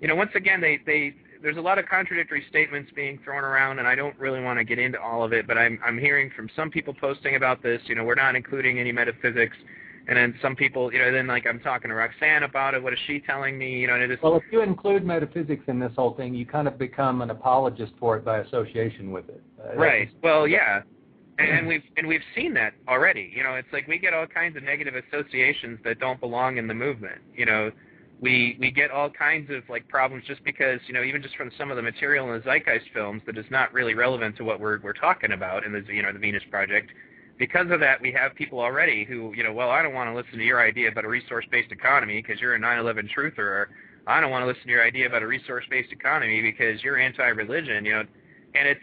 you 0.00 0.08
know, 0.08 0.14
once 0.14 0.30
again 0.34 0.60
they 0.60 0.78
they 0.86 1.14
there's 1.42 1.56
a 1.56 1.60
lot 1.60 1.78
of 1.78 1.86
contradictory 1.86 2.44
statements 2.48 2.90
being 2.94 3.18
thrown 3.22 3.44
around 3.44 3.78
and 3.78 3.86
I 3.86 3.94
don't 3.94 4.18
really 4.18 4.40
want 4.40 4.58
to 4.58 4.64
get 4.64 4.78
into 4.78 5.00
all 5.00 5.22
of 5.22 5.32
it, 5.32 5.46
but 5.46 5.58
I'm 5.58 5.78
I'm 5.84 5.98
hearing 5.98 6.30
from 6.34 6.48
some 6.56 6.70
people 6.70 6.94
posting 6.94 7.36
about 7.36 7.62
this, 7.62 7.82
you 7.86 7.94
know, 7.94 8.04
we're 8.04 8.14
not 8.14 8.36
including 8.36 8.78
any 8.78 8.92
metaphysics 8.92 9.56
and 10.06 10.16
then 10.16 10.34
some 10.42 10.54
people, 10.54 10.92
you 10.92 10.98
know, 10.98 11.10
then 11.10 11.26
like 11.26 11.46
I'm 11.46 11.60
talking 11.60 11.88
to 11.88 11.94
Roxanne 11.94 12.42
about 12.42 12.74
it, 12.74 12.82
what 12.82 12.92
is 12.92 12.98
she 13.06 13.20
telling 13.20 13.56
me, 13.56 13.78
you 13.78 13.86
know, 13.86 13.94
and 13.94 14.02
it 14.02 14.10
is 14.10 14.18
Well, 14.22 14.36
if 14.36 14.42
you 14.52 14.60
include 14.60 15.04
metaphysics 15.04 15.64
in 15.66 15.78
this 15.78 15.92
whole 15.96 16.14
thing, 16.14 16.34
you 16.34 16.44
kind 16.44 16.68
of 16.68 16.78
become 16.78 17.22
an 17.22 17.30
apologist 17.30 17.92
for 17.98 18.16
it 18.16 18.24
by 18.24 18.38
association 18.38 19.10
with 19.12 19.28
it. 19.28 19.42
Uh, 19.58 19.76
Right. 19.76 20.10
Well, 20.22 20.46
yeah. 20.46 20.82
And, 21.38 21.48
and 21.48 21.66
we've 21.66 21.82
and 21.96 22.06
we've 22.06 22.22
seen 22.36 22.54
that 22.54 22.74
already. 22.86 23.32
You 23.34 23.42
know, 23.42 23.54
it's 23.54 23.72
like 23.72 23.88
we 23.88 23.98
get 23.98 24.14
all 24.14 24.26
kinds 24.26 24.56
of 24.56 24.62
negative 24.62 24.94
associations 24.94 25.80
that 25.84 25.98
don't 25.98 26.20
belong 26.20 26.58
in 26.58 26.68
the 26.68 26.74
movement. 26.74 27.22
You 27.34 27.46
know, 27.46 27.70
we 28.20 28.56
we 28.60 28.70
get 28.70 28.90
all 28.90 29.10
kinds 29.10 29.50
of 29.50 29.62
like 29.68 29.88
problems 29.88 30.24
just 30.26 30.44
because 30.44 30.78
you 30.86 30.94
know 30.94 31.02
even 31.02 31.22
just 31.22 31.36
from 31.36 31.50
some 31.58 31.70
of 31.70 31.76
the 31.76 31.82
material 31.82 32.32
in 32.32 32.40
the 32.40 32.44
Zeitgeist 32.48 32.84
films 32.92 33.20
that 33.26 33.36
is 33.36 33.46
not 33.50 33.72
really 33.72 33.94
relevant 33.94 34.36
to 34.36 34.44
what 34.44 34.60
we're 34.60 34.80
we're 34.80 34.92
talking 34.92 35.32
about 35.32 35.64
in 35.64 35.72
the 35.72 35.82
you 35.92 36.02
know 36.02 36.12
the 36.12 36.18
Venus 36.20 36.42
Project. 36.50 36.90
Because 37.38 37.70
of 37.70 37.80
that, 37.80 38.00
we 38.00 38.12
have 38.12 38.34
people 38.34 38.60
already 38.60 39.04
who 39.04 39.32
you 39.34 39.42
know, 39.42 39.52
well, 39.52 39.70
I 39.70 39.82
don't 39.82 39.94
want 39.94 40.10
to 40.10 40.14
listen 40.14 40.38
to 40.38 40.44
your 40.44 40.60
idea 40.60 40.88
about 40.88 41.04
a 41.04 41.08
resource-based 41.08 41.72
economy 41.72 42.22
because 42.22 42.40
you're 42.40 42.54
a 42.54 42.58
9/11 42.58 43.08
truther. 43.14 43.38
Or, 43.38 43.68
I 44.06 44.20
don't 44.20 44.30
want 44.30 44.42
to 44.42 44.46
listen 44.46 44.64
to 44.64 44.70
your 44.70 44.84
idea 44.84 45.06
about 45.06 45.22
a 45.22 45.26
resource-based 45.26 45.90
economy 45.90 46.42
because 46.42 46.82
you're 46.82 46.98
anti-religion. 46.98 47.84
You 47.84 47.92
know, 47.92 48.04
and 48.54 48.68
it's 48.68 48.80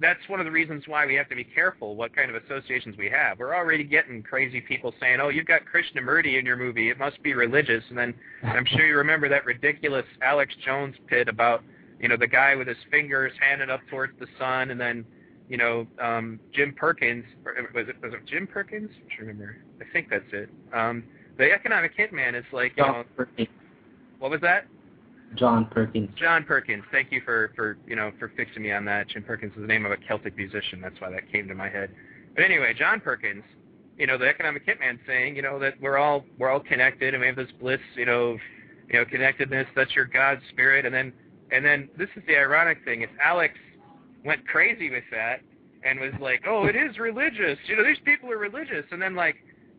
that's 0.00 0.20
one 0.28 0.38
of 0.38 0.46
the 0.46 0.52
reasons 0.52 0.84
why 0.86 1.04
we 1.06 1.14
have 1.14 1.28
to 1.28 1.34
be 1.34 1.44
careful 1.44 1.96
what 1.96 2.14
kind 2.14 2.30
of 2.30 2.42
associations 2.42 2.96
we 2.96 3.10
have. 3.10 3.38
We're 3.38 3.54
already 3.54 3.84
getting 3.84 4.22
crazy 4.22 4.60
people 4.60 4.94
saying, 5.00 5.20
"Oh, 5.20 5.28
you've 5.28 5.46
got 5.46 5.62
Krishnamurti 5.64 6.38
in 6.38 6.46
your 6.46 6.56
movie; 6.56 6.90
it 6.90 6.98
must 6.98 7.22
be 7.22 7.34
religious." 7.34 7.84
And 7.88 7.98
then 7.98 8.14
I'm 8.42 8.64
sure 8.64 8.86
you 8.86 8.96
remember 8.96 9.28
that 9.28 9.44
ridiculous 9.44 10.06
Alex 10.22 10.54
Jones 10.64 10.96
pit 11.06 11.28
about 11.28 11.62
you 12.00 12.08
know 12.08 12.16
the 12.16 12.26
guy 12.26 12.54
with 12.54 12.68
his 12.68 12.76
fingers 12.90 13.32
handed 13.40 13.70
up 13.70 13.80
towards 13.90 14.18
the 14.18 14.26
sun, 14.38 14.70
and 14.70 14.80
then 14.80 15.04
you 15.48 15.56
know 15.56 15.86
um, 16.00 16.40
Jim 16.52 16.74
Perkins 16.76 17.24
or 17.44 17.54
was 17.74 17.88
it 17.88 17.96
was 18.02 18.12
it 18.14 18.26
Jim 18.26 18.46
Perkins? 18.46 18.90
I'm 18.94 19.26
remember. 19.26 19.58
I 19.80 19.84
think 19.92 20.08
that's 20.10 20.24
it. 20.32 20.50
Um, 20.72 21.04
the 21.38 21.52
economic 21.52 21.96
hitman 21.96 22.38
is 22.38 22.44
like 22.52 22.72
you 22.76 22.84
know 22.84 23.04
Perkins. 23.16 23.48
what 24.18 24.30
was 24.30 24.40
that? 24.40 24.66
John 25.34 25.66
Perkins. 25.66 26.10
John 26.16 26.44
Perkins. 26.44 26.84
Thank 26.90 27.12
you 27.12 27.20
for 27.24 27.52
for 27.54 27.78
you 27.86 27.96
know 27.96 28.12
for 28.18 28.32
fixing 28.36 28.62
me 28.62 28.72
on 28.72 28.84
that. 28.86 29.08
Jim 29.08 29.22
Perkins 29.22 29.52
is 29.54 29.60
the 29.60 29.66
name 29.66 29.84
of 29.86 29.92
a 29.92 29.98
Celtic 30.08 30.36
musician. 30.36 30.80
That's 30.80 31.00
why 31.00 31.10
that 31.10 31.30
came 31.30 31.48
to 31.48 31.54
my 31.54 31.68
head. 31.68 31.90
But 32.34 32.44
anyway, 32.44 32.74
John 32.74 33.00
Perkins 33.00 33.42
you 33.98 34.06
know, 34.06 34.16
the 34.16 34.28
economic 34.28 34.64
hitman 34.64 34.98
saying, 35.06 35.34
you 35.34 35.42
know, 35.42 35.58
that 35.58 35.74
we're 35.80 35.98
all 35.98 36.24
we're 36.38 36.48
all 36.48 36.60
connected 36.60 37.14
and 37.14 37.20
we 37.20 37.26
have 37.26 37.36
this 37.36 37.50
bliss, 37.60 37.80
you 37.96 38.06
know, 38.06 38.38
you 38.88 38.98
know, 38.98 39.04
connectedness. 39.04 39.66
That's 39.74 39.94
your 39.94 40.04
God 40.04 40.40
spirit. 40.50 40.86
And 40.86 40.94
then 40.94 41.12
and 41.50 41.64
then 41.64 41.88
this 41.98 42.08
is 42.16 42.22
the 42.26 42.36
ironic 42.36 42.78
thing: 42.84 43.02
It's 43.02 43.12
Alex 43.22 43.54
went 44.24 44.46
crazy 44.46 44.90
with 44.90 45.04
that 45.10 45.40
and 45.84 46.00
was 46.00 46.12
like, 46.20 46.42
oh, 46.46 46.66
it 46.66 46.76
is 46.76 46.98
religious. 46.98 47.58
You 47.66 47.76
know, 47.76 47.84
these 47.84 48.00
people 48.04 48.30
are 48.30 48.38
religious. 48.38 48.84
And 48.90 49.00
then 49.00 49.14
like, 49.14 49.36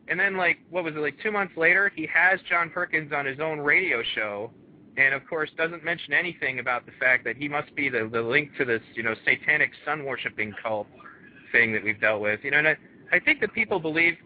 and 0.08 0.18
then 0.18 0.36
like, 0.36 0.58
what 0.70 0.84
was 0.84 0.94
it 0.94 0.98
like 0.98 1.16
two 1.22 1.30
months 1.30 1.56
later? 1.56 1.92
He 1.94 2.08
has 2.12 2.40
John 2.48 2.70
Perkins 2.70 3.12
on 3.12 3.26
his 3.26 3.38
own 3.38 3.60
radio 3.60 4.02
show, 4.14 4.50
and 4.96 5.14
of 5.14 5.26
course 5.28 5.50
doesn't 5.56 5.84
mention 5.84 6.12
anything 6.12 6.58
about 6.58 6.86
the 6.86 6.92
fact 6.98 7.24
that 7.24 7.36
he 7.36 7.48
must 7.48 7.74
be 7.76 7.88
the 7.88 8.08
the 8.10 8.20
link 8.20 8.50
to 8.58 8.64
this, 8.64 8.82
you 8.94 9.02
know, 9.02 9.14
satanic 9.24 9.70
sun 9.84 10.04
worshipping 10.04 10.52
cult 10.62 10.88
thing 11.52 11.72
that 11.72 11.84
we've 11.84 12.00
dealt 12.00 12.20
with. 12.20 12.40
You 12.42 12.50
know, 12.50 12.58
and 12.58 12.68
I, 12.68 12.76
I 13.12 13.20
think 13.20 13.40
that 13.40 13.52
people 13.54 13.78
believe. 13.78 14.16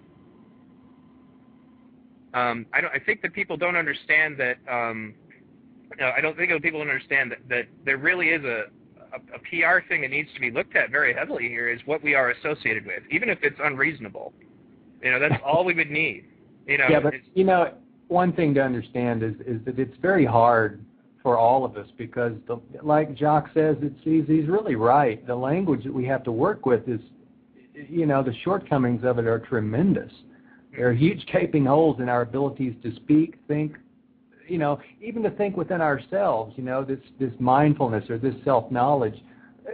Um, 2.33 2.66
I 2.72 2.81
don't. 2.81 2.92
I 2.92 2.98
think 2.98 3.20
that 3.22 3.35
people 3.35 3.57
don't 3.57 3.77
understand 3.77 4.38
that. 4.38 4.57
Um, 4.70 5.14
know, 5.98 6.12
I 6.16 6.20
don't 6.20 6.37
think 6.37 6.50
that 6.50 6.62
people 6.62 6.81
understand 6.81 7.31
that, 7.33 7.38
that 7.48 7.66
there 7.85 7.98
really 7.98 8.29
is 8.29 8.44
a, 8.44 8.64
a, 9.14 9.37
a 9.37 9.38
PR 9.38 9.87
thing 9.88 10.03
that 10.03 10.11
needs 10.11 10.29
to 10.35 10.40
be 10.40 10.50
looked 10.50 10.77
at 10.77 10.90
very 10.90 11.14
heavily 11.14 11.48
here 11.48 11.68
is 11.68 11.81
what 11.87 12.03
we 12.03 12.14
are 12.14 12.31
associated 12.31 12.87
with, 12.87 13.03
even 13.11 13.29
if 13.29 13.38
it's 13.42 13.59
unreasonable. 13.62 14.33
You 15.03 15.11
know, 15.11 15.20
that's 15.20 15.40
all 15.44 15.64
we 15.64 15.74
would 15.74 15.90
need. 15.90 16.24
You 16.66 16.79
know, 16.79 16.87
yeah, 16.88 17.00
but 17.00 17.14
you 17.35 17.44
know, 17.44 17.74
one 18.09 18.33
thing 18.33 18.55
to 18.55 18.62
understand 18.62 19.22
is 19.22 19.35
is 19.46 19.64
that 19.66 19.79
it's 19.79 19.96
very 20.00 20.24
hard 20.24 20.85
for 21.22 21.38
all 21.38 21.64
of 21.64 21.77
us 21.77 21.88
because, 21.96 22.33
the, 22.46 22.61
like 22.83 23.16
Jacques 23.16 23.48
says, 23.55 23.77
it's 23.81 23.98
he's, 24.03 24.27
he's 24.27 24.46
really 24.46 24.74
right. 24.74 25.27
The 25.27 25.35
language 25.35 25.83
that 25.85 25.92
we 25.92 26.05
have 26.07 26.22
to 26.24 26.33
work 26.33 26.66
with 26.66 26.87
is, 26.87 27.00
you 27.74 28.07
know, 28.07 28.22
the 28.22 28.35
shortcomings 28.44 29.05
of 29.05 29.18
it 29.18 29.27
are 29.27 29.38
tremendous. 29.38 30.12
There 30.77 30.88
are 30.88 30.92
huge 30.92 31.24
gaping 31.33 31.64
holes 31.64 31.98
in 32.00 32.09
our 32.09 32.22
abilities 32.22 32.74
to 32.83 32.94
speak, 32.96 33.38
think, 33.48 33.77
you 34.46 34.59
know, 34.59 34.80
even 35.00 35.22
to 35.22 35.30
think 35.30 35.57
within 35.57 35.80
ourselves. 35.80 36.54
You 36.57 36.64
know, 36.64 36.85
this 36.85 36.98
this 37.18 37.33
mindfulness 37.38 38.09
or 38.11 38.18
this 38.18 38.35
self 38.44 38.70
knowledge. 38.70 39.14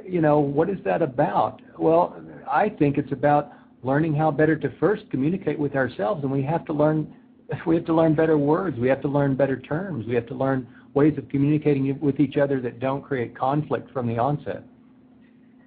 You 0.04 0.20
know, 0.20 0.38
what 0.38 0.70
is 0.70 0.78
that 0.85 1.02
about? 1.02 1.61
Well, 1.78 2.22
I 2.50 2.68
think 2.68 2.96
it's 2.96 3.12
about 3.12 3.52
learning 3.83 4.14
how 4.14 4.30
better 4.30 4.56
to 4.56 4.72
first 4.78 5.04
communicate 5.11 5.59
with 5.59 5.74
ourselves, 5.74 6.22
and 6.22 6.30
we 6.30 6.42
have 6.42 6.64
to 6.66 6.72
learn 6.72 7.12
we 7.66 7.74
have 7.76 7.87
to 7.87 7.94
learn 7.94 8.14
better 8.14 8.38
words. 8.38 8.78
We 8.78 8.88
have 8.88 9.02
to 9.02 9.09
learn 9.09 9.35
better 9.35 9.59
terms. 9.61 10.06
We 10.06 10.14
have 10.14 10.26
to 10.26 10.35
learn 10.35 10.66
ways 10.94 11.16
of 11.18 11.28
communicating 11.28 11.98
with 12.00 12.20
each 12.20 12.37
other 12.37 12.61
that 12.61 12.80
don't 12.80 13.02
create 13.02 13.37
conflict 13.37 13.92
from 13.92 14.06
the 14.09 14.18
onset. 14.18 14.64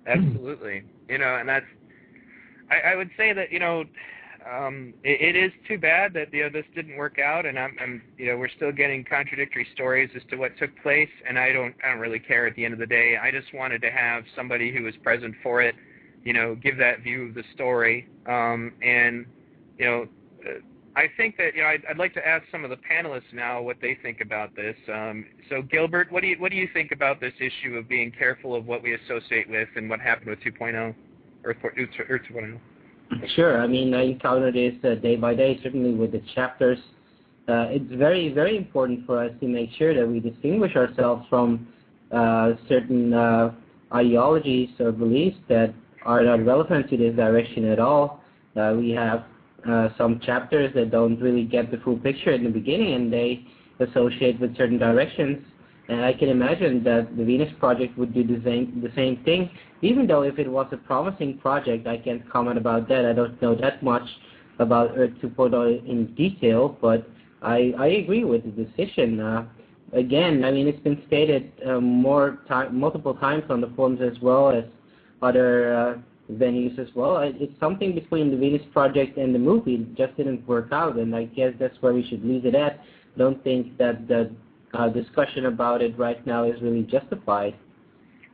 Absolutely. 0.05 0.83
You 1.07 1.17
know, 1.17 1.37
and 1.37 1.47
that's 1.47 1.65
I, 2.69 2.91
I 2.91 2.95
would 2.95 3.09
say 3.17 3.33
that, 3.33 3.51
you 3.51 3.59
know, 3.59 3.83
um 4.49 4.93
it, 5.03 5.35
it 5.35 5.39
is 5.39 5.51
too 5.67 5.77
bad 5.77 6.13
that 6.13 6.33
you 6.33 6.43
know 6.43 6.49
this 6.49 6.65
didn't 6.75 6.95
work 6.95 7.19
out 7.19 7.45
and 7.45 7.57
I'm 7.57 7.75
I'm 7.81 8.01
you 8.17 8.27
know, 8.27 8.37
we're 8.37 8.49
still 8.49 8.71
getting 8.71 9.03
contradictory 9.03 9.67
stories 9.73 10.09
as 10.15 10.21
to 10.29 10.35
what 10.37 10.57
took 10.57 10.71
place 10.81 11.09
and 11.27 11.37
I 11.37 11.53
don't 11.53 11.75
I 11.83 11.91
don't 11.91 11.99
really 11.99 12.19
care 12.19 12.47
at 12.47 12.55
the 12.55 12.65
end 12.65 12.73
of 12.73 12.79
the 12.79 12.87
day. 12.87 13.17
I 13.21 13.31
just 13.31 13.53
wanted 13.53 13.81
to 13.81 13.91
have 13.91 14.23
somebody 14.35 14.73
who 14.73 14.83
was 14.83 14.95
present 15.03 15.35
for 15.41 15.61
it, 15.61 15.75
you 16.23 16.33
know, 16.33 16.55
give 16.55 16.77
that 16.77 17.01
view 17.01 17.27
of 17.27 17.33
the 17.33 17.43
story. 17.53 18.07
Um 18.27 18.73
and 18.81 19.25
you 19.77 19.85
know, 19.85 20.07
uh, 20.45 20.59
I 20.95 21.05
think 21.17 21.37
that 21.37 21.55
you 21.55 21.61
know 21.61 21.67
I'd, 21.67 21.83
I'd 21.89 21.97
like 21.97 22.13
to 22.13 22.27
ask 22.27 22.45
some 22.51 22.63
of 22.63 22.69
the 22.69 22.77
panelists 22.77 23.33
now 23.33 23.61
what 23.61 23.77
they 23.81 23.97
think 24.01 24.21
about 24.21 24.55
this. 24.55 24.75
Um, 24.87 25.25
so 25.49 25.61
Gilbert, 25.61 26.11
what 26.11 26.21
do 26.21 26.27
you 26.27 26.35
what 26.37 26.51
do 26.51 26.57
you 26.57 26.67
think 26.71 26.91
about 26.91 27.19
this 27.19 27.33
issue 27.39 27.77
of 27.77 27.89
being 27.89 28.11
careful 28.11 28.55
of 28.55 28.65
what 28.67 28.83
we 28.83 28.93
associate 28.93 29.49
with 29.49 29.69
and 29.75 29.89
what 29.89 29.99
happened 29.99 30.29
with 30.29 30.39
2.0, 30.41 30.93
Earth, 31.43 31.57
Earth, 31.63 31.89
Earth 32.09 32.21
2.0? 32.31 32.59
Sure. 33.35 33.61
I 33.61 33.67
mean, 33.67 33.93
I 33.93 34.03
encounter 34.03 34.51
this 34.51 34.73
uh, 34.83 34.95
day 34.95 35.15
by 35.15 35.35
day, 35.35 35.59
certainly 35.63 35.93
with 35.93 36.11
the 36.11 36.21
chapters. 36.35 36.79
Uh, 37.47 37.67
it's 37.69 37.93
very, 37.93 38.31
very 38.31 38.55
important 38.55 39.05
for 39.05 39.23
us 39.23 39.31
to 39.41 39.47
make 39.47 39.69
sure 39.77 39.93
that 39.93 40.07
we 40.07 40.19
distinguish 40.19 40.75
ourselves 40.75 41.25
from 41.29 41.67
uh, 42.11 42.53
certain 42.69 43.13
ideologies 43.93 44.69
or 44.79 44.91
beliefs 44.91 45.37
that 45.49 45.73
are 46.05 46.23
not 46.23 46.45
relevant 46.45 46.89
to 46.89 46.97
this 46.97 47.15
direction 47.15 47.65
at 47.65 47.79
all. 47.79 48.21
Uh, 48.55 48.73
we 48.77 48.91
have 48.91 49.25
uh, 49.69 49.89
some 49.97 50.19
chapters 50.19 50.73
that 50.75 50.91
don't 50.91 51.19
really 51.19 51.43
get 51.43 51.71
the 51.71 51.77
full 51.77 51.97
picture 51.97 52.31
in 52.31 52.43
the 52.43 52.49
beginning, 52.49 52.93
and 52.93 53.11
they 53.11 53.45
associate 53.79 54.39
with 54.39 54.55
certain 54.57 54.77
directions. 54.77 55.43
And 55.89 56.03
I 56.03 56.13
can 56.13 56.29
imagine 56.29 56.83
that 56.85 57.15
the 57.17 57.25
Venus 57.25 57.51
Project 57.59 57.97
would 57.97 58.13
do 58.13 58.23
the 58.23 58.41
same, 58.43 58.81
the 58.81 58.91
same 58.95 59.17
thing, 59.23 59.49
even 59.81 60.07
though 60.07 60.21
if 60.21 60.39
it 60.39 60.49
was 60.49 60.67
a 60.71 60.77
promising 60.77 61.37
project, 61.39 61.87
I 61.87 61.97
can't 61.97 62.27
comment 62.29 62.57
about 62.57 62.87
that. 62.87 63.05
I 63.05 63.11
don't 63.11 63.41
know 63.41 63.53
that 63.55 63.83
much 63.83 64.07
about 64.59 64.91
Earth 64.97 65.11
2.0 65.21 65.87
in 65.87 66.13
detail, 66.15 66.77
but 66.81 67.09
I, 67.41 67.73
I 67.77 67.87
agree 67.87 68.23
with 68.23 68.43
the 68.43 68.63
decision. 68.63 69.19
Uh, 69.19 69.45
again, 69.91 70.45
I 70.45 70.51
mean, 70.51 70.67
it's 70.67 70.79
been 70.79 71.03
stated 71.07 71.51
um, 71.65 71.83
more 71.83 72.39
time, 72.47 72.79
multiple 72.79 73.15
times 73.15 73.43
on 73.49 73.59
the 73.59 73.71
forums 73.75 73.99
as 74.01 74.17
well 74.21 74.51
as 74.51 74.63
other 75.21 75.75
uh, 75.75 75.97
venues 76.31 76.79
as 76.79 76.87
well. 76.95 77.17
It's 77.21 77.59
something 77.59 77.93
between 77.93 78.31
the 78.31 78.37
Venus 78.37 78.61
Project 78.71 79.17
and 79.17 79.35
the 79.35 79.39
movie. 79.39 79.75
It 79.75 79.95
just 79.95 80.15
didn't 80.15 80.47
work 80.47 80.69
out, 80.71 80.97
and 80.97 81.13
I 81.13 81.25
guess 81.25 81.53
that's 81.59 81.75
where 81.81 81.93
we 81.93 82.07
should 82.07 82.23
leave 82.23 82.45
it 82.45 82.55
at. 82.55 82.79
Don't 83.17 83.43
think 83.43 83.77
that 83.77 84.07
the 84.07 84.31
uh, 84.73 84.89
discussion 84.89 85.45
about 85.45 85.81
it 85.81 85.97
right 85.97 86.25
now 86.25 86.43
is 86.43 86.61
really 86.61 86.83
justified. 86.83 87.55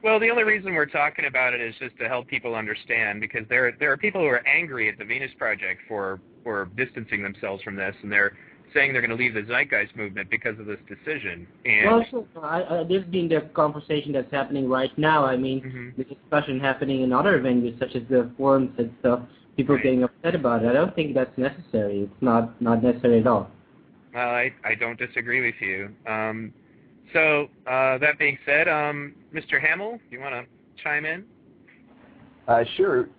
Well, 0.01 0.19
the 0.19 0.29
only 0.29 0.43
reason 0.43 0.73
we're 0.73 0.85
talking 0.85 1.25
about 1.25 1.53
it 1.53 1.59
is 1.59 1.75
just 1.77 1.97
to 1.99 2.07
help 2.07 2.27
people 2.27 2.55
understand 2.55 3.19
because 3.19 3.45
there 3.49 3.73
there 3.79 3.91
are 3.91 3.97
people 3.97 4.21
who 4.21 4.27
are 4.27 4.45
angry 4.47 4.87
at 4.87 4.97
the 4.97 5.03
Venus 5.03 5.31
Project 5.37 5.81
for 5.87 6.21
for 6.43 6.69
distancing 6.77 7.21
themselves 7.21 7.61
from 7.63 7.75
this, 7.75 7.93
and 8.01 8.11
they're 8.11 8.37
saying 8.73 8.93
they're 8.93 9.01
going 9.01 9.17
to 9.17 9.21
leave 9.21 9.33
the 9.33 9.41
Zeitgeist 9.41 9.95
movement 9.95 10.29
because 10.29 10.57
of 10.59 10.65
this 10.67 10.79
decision. 10.87 11.47
And 11.65 12.05
Well. 12.13 12.27
I, 12.43 12.63
I, 12.63 12.83
this 12.83 13.03
being 13.09 13.27
the 13.27 13.41
conversation 13.53 14.11
that's 14.13 14.31
happening 14.31 14.69
right 14.69 14.95
now, 14.97 15.25
I 15.25 15.35
mean, 15.37 15.61
Mhm. 15.61 15.95
the 15.97 16.03
discussion 16.03 16.59
happening 16.59 17.01
in 17.01 17.11
other 17.11 17.39
venues 17.39 17.77
such 17.79 17.95
as 17.95 18.03
the 18.09 18.29
forums 18.37 18.71
and 18.77 18.93
stuff, 18.99 19.21
people 19.57 19.75
Right. 19.75 19.83
getting 19.83 20.03
upset 20.03 20.35
about 20.35 20.63
it. 20.63 20.67
I 20.67 20.73
don't 20.73 20.95
think 20.95 21.13
that's 21.13 21.35
necessary. 21.37 22.01
It's 22.01 22.21
not 22.21 22.61
not 22.61 22.83
necessary 22.83 23.19
at 23.19 23.27
all. 23.27 23.49
I, 24.15 24.53
I 24.63 24.75
don't 24.79 24.97
disagree 24.97 25.45
with 25.45 25.55
you. 25.61 25.93
Um, 26.07 26.53
so 27.13 27.49
uh, 27.67 27.97
that 27.99 28.17
being 28.19 28.37
said, 28.45 28.67
um, 28.67 29.13
Mr. 29.33 29.61
Hamill, 29.61 29.99
you 30.09 30.19
want 30.19 30.33
to 30.33 30.83
chime 30.83 31.05
in? 31.05 31.25
Uh, 32.47 32.63
sure. 32.77 33.09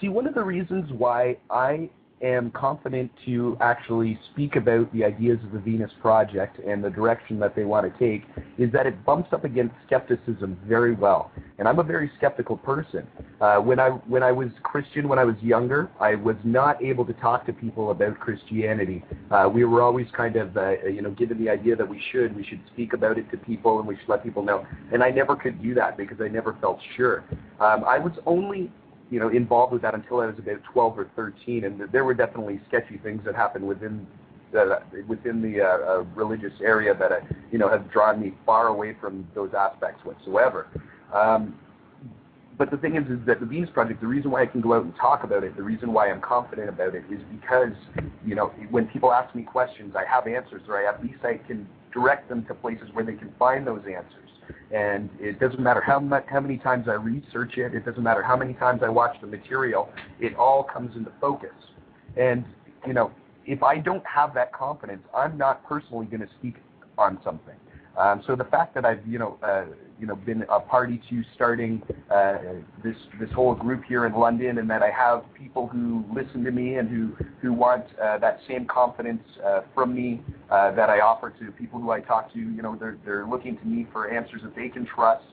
See, 0.00 0.08
one 0.08 0.26
of 0.26 0.34
the 0.34 0.42
reasons 0.42 0.90
why 0.92 1.36
I 1.50 1.90
am 2.22 2.50
confident 2.50 3.10
to 3.26 3.56
actually 3.60 4.18
speak 4.32 4.56
about 4.56 4.92
the 4.92 5.04
ideas 5.04 5.38
of 5.44 5.52
the 5.52 5.58
Venus 5.58 5.90
Project 6.00 6.58
and 6.58 6.82
the 6.82 6.90
direction 6.90 7.38
that 7.40 7.54
they 7.54 7.64
want 7.64 7.92
to 7.92 7.98
take 7.98 8.26
is 8.56 8.72
that 8.72 8.86
it 8.86 9.04
bumps 9.04 9.32
up 9.32 9.44
against 9.44 9.74
skepticism 9.86 10.58
very 10.66 10.94
well. 10.94 11.30
And 11.58 11.68
I'm 11.68 11.78
a 11.78 11.82
very 11.82 12.10
skeptical 12.16 12.56
person. 12.56 13.06
Uh, 13.40 13.56
when 13.56 13.80
I 13.80 13.90
when 13.90 14.22
I 14.22 14.32
was 14.32 14.48
Christian, 14.62 15.08
when 15.08 15.18
I 15.18 15.24
was 15.24 15.36
younger, 15.40 15.90
I 16.00 16.14
was 16.14 16.36
not 16.44 16.82
able 16.82 17.04
to 17.04 17.12
talk 17.14 17.46
to 17.46 17.52
people 17.52 17.90
about 17.90 18.18
Christianity. 18.18 19.04
Uh, 19.30 19.48
we 19.52 19.64
were 19.64 19.82
always 19.82 20.06
kind 20.16 20.36
of 20.36 20.56
uh, 20.56 20.84
you 20.86 21.02
know 21.02 21.10
given 21.10 21.42
the 21.42 21.50
idea 21.50 21.76
that 21.76 21.88
we 21.88 22.02
should 22.12 22.36
we 22.36 22.44
should 22.44 22.60
speak 22.72 22.92
about 22.92 23.18
it 23.18 23.30
to 23.30 23.36
people 23.36 23.78
and 23.78 23.88
we 23.88 23.96
should 23.96 24.08
let 24.08 24.22
people 24.22 24.42
know. 24.42 24.66
And 24.92 25.02
I 25.02 25.10
never 25.10 25.36
could 25.36 25.62
do 25.62 25.74
that 25.74 25.96
because 25.96 26.20
I 26.20 26.28
never 26.28 26.56
felt 26.60 26.78
sure. 26.96 27.24
Um, 27.60 27.84
I 27.84 27.98
was 27.98 28.12
only 28.26 28.70
you 29.10 29.18
know, 29.18 29.28
involved 29.28 29.72
with 29.72 29.82
that 29.82 29.94
until 29.94 30.20
I 30.20 30.26
was 30.26 30.38
about 30.38 30.62
12 30.72 30.98
or 30.98 31.10
13, 31.16 31.64
and 31.64 31.80
there 31.92 32.04
were 32.04 32.14
definitely 32.14 32.60
sketchy 32.68 32.98
things 32.98 33.22
that 33.24 33.34
happened 33.34 33.66
within 33.66 34.06
the 34.52 34.80
within 35.06 35.42
the 35.42 35.60
uh, 35.60 35.66
uh, 35.66 36.04
religious 36.14 36.52
area 36.62 36.94
that 36.94 37.12
uh, 37.12 37.20
you 37.50 37.58
know 37.58 37.68
have 37.68 37.90
drawn 37.90 38.20
me 38.20 38.34
far 38.46 38.68
away 38.68 38.96
from 39.00 39.26
those 39.34 39.50
aspects 39.54 40.04
whatsoever. 40.04 40.66
Um, 41.12 41.58
but 42.56 42.70
the 42.70 42.76
thing 42.76 42.96
is, 42.96 43.04
is 43.08 43.24
that 43.26 43.38
the 43.38 43.46
Venus 43.46 43.70
Project, 43.70 44.00
the 44.00 44.06
reason 44.06 44.32
why 44.32 44.42
I 44.42 44.46
can 44.46 44.60
go 44.60 44.74
out 44.74 44.82
and 44.82 44.94
talk 44.96 45.22
about 45.22 45.44
it, 45.44 45.56
the 45.56 45.62
reason 45.62 45.92
why 45.92 46.10
I'm 46.10 46.20
confident 46.20 46.68
about 46.68 46.94
it, 46.94 47.04
is 47.10 47.20
because 47.30 47.72
you 48.24 48.34
know 48.34 48.46
when 48.70 48.86
people 48.86 49.12
ask 49.12 49.34
me 49.34 49.42
questions, 49.42 49.94
I 49.96 50.04
have 50.04 50.26
answers, 50.26 50.62
or 50.68 50.78
I, 50.78 50.88
at 50.88 51.02
least 51.02 51.24
I 51.24 51.36
can 51.46 51.68
direct 51.92 52.28
them 52.28 52.44
to 52.46 52.54
places 52.54 52.88
where 52.92 53.04
they 53.04 53.14
can 53.14 53.32
find 53.38 53.66
those 53.66 53.82
answers. 53.82 54.27
And 54.72 55.08
it 55.18 55.40
doesn't 55.40 55.60
matter 55.60 55.80
how 55.80 55.98
much, 55.98 56.24
how 56.28 56.40
many 56.40 56.58
times 56.58 56.88
I 56.88 56.94
research 56.94 57.56
it. 57.56 57.74
It 57.74 57.84
doesn't 57.84 58.02
matter 58.02 58.22
how 58.22 58.36
many 58.36 58.54
times 58.54 58.82
I 58.84 58.88
watch 58.88 59.16
the 59.20 59.26
material. 59.26 59.90
It 60.20 60.34
all 60.36 60.62
comes 60.62 60.94
into 60.96 61.10
focus. 61.20 61.54
And 62.16 62.44
you 62.86 62.92
know, 62.92 63.10
if 63.46 63.62
I 63.62 63.78
don't 63.78 64.04
have 64.06 64.34
that 64.34 64.52
confidence, 64.52 65.02
I'm 65.16 65.38
not 65.38 65.66
personally 65.66 66.06
going 66.06 66.20
to 66.20 66.28
speak 66.38 66.56
on 66.98 67.18
something. 67.24 67.54
Um, 67.96 68.22
so 68.26 68.36
the 68.36 68.44
fact 68.44 68.74
that 68.74 68.84
I've 68.84 69.06
you 69.06 69.18
know 69.18 69.38
uh, 69.42 69.64
you 70.00 70.06
know 70.06 70.14
been 70.14 70.42
a 70.48 70.60
party 70.60 71.00
to 71.10 71.22
starting 71.34 71.82
uh, 72.10 72.38
this 72.82 72.96
this 73.20 73.30
whole 73.32 73.54
group 73.54 73.84
here 73.84 74.06
in 74.06 74.14
London, 74.14 74.58
and 74.58 74.70
that 74.70 74.82
I 74.82 74.90
have 74.90 75.24
people 75.34 75.66
who 75.66 76.04
listen 76.14 76.44
to 76.44 76.50
me 76.50 76.76
and 76.76 76.88
who 76.88 77.16
who 77.40 77.52
want 77.52 77.84
uh, 78.02 78.18
that 78.18 78.40
same 78.48 78.66
confidence 78.66 79.22
uh, 79.44 79.62
from 79.74 79.94
me 79.94 80.20
uh, 80.50 80.72
that 80.72 80.90
I 80.90 81.00
offer 81.00 81.30
to 81.40 81.52
people 81.52 81.80
who 81.80 81.90
I 81.90 82.00
talk 82.00 82.32
to. 82.32 82.38
You 82.38 82.62
know, 82.62 82.76
they're 82.76 82.98
they're 83.04 83.26
looking 83.26 83.58
to 83.58 83.64
me 83.66 83.86
for 83.92 84.10
answers 84.10 84.42
that 84.42 84.54
they 84.54 84.68
can 84.68 84.86
trust. 84.86 85.24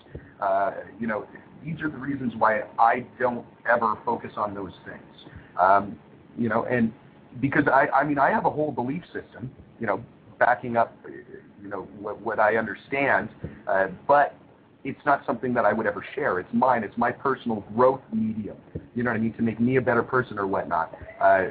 Uh, 0.42 0.72
you 1.00 1.08
know, 1.08 1.26
these 1.64 1.82
are 1.82 1.90
the 1.90 1.98
reasons 1.98 2.34
why 2.38 2.64
I 2.78 3.06
don't 3.20 3.46
ever 3.70 3.96
focus 4.06 4.32
on 4.38 4.54
those 4.54 4.74
things. 4.86 5.32
Um, 5.60 5.98
you 6.38 6.50
know, 6.50 6.66
and 6.66 6.92
because 7.42 7.64
I, 7.68 7.88
I 7.88 8.04
mean, 8.04 8.20
I 8.20 8.30
have 8.30 8.46
a 8.46 8.50
whole 8.50 8.72
belief 8.72 9.04
system, 9.06 9.52
you 9.80 9.88
know, 9.88 10.04
backing 10.40 10.78
up, 10.78 10.96
you 11.62 11.70
know, 11.70 11.84
what, 12.00 12.20
what 12.22 12.40
I 12.40 12.58
understand, 12.58 13.30
uh, 13.68 13.88
but 14.08 14.36
it's 14.86 15.04
not 15.04 15.26
something 15.26 15.54
that 15.56 15.66
I 15.66 15.74
would 15.74 15.88
ever 15.88 16.06
share. 16.14 16.40
It's 16.40 16.54
mine. 16.54 16.84
It's 16.84 16.98
my 16.98 17.12
personal 17.12 17.66
growth 17.76 18.02
medium. 18.14 18.56
You 18.94 19.04
know 19.04 19.10
what 19.10 19.18
I 19.18 19.20
mean? 19.20 19.34
To 19.34 19.42
make 19.42 19.60
me 19.60 19.78
a 19.78 19.82
better 19.82 20.04
person 20.04 20.38
or 20.38 20.46
whatnot. 20.46 20.96
Uh, 21.20 21.48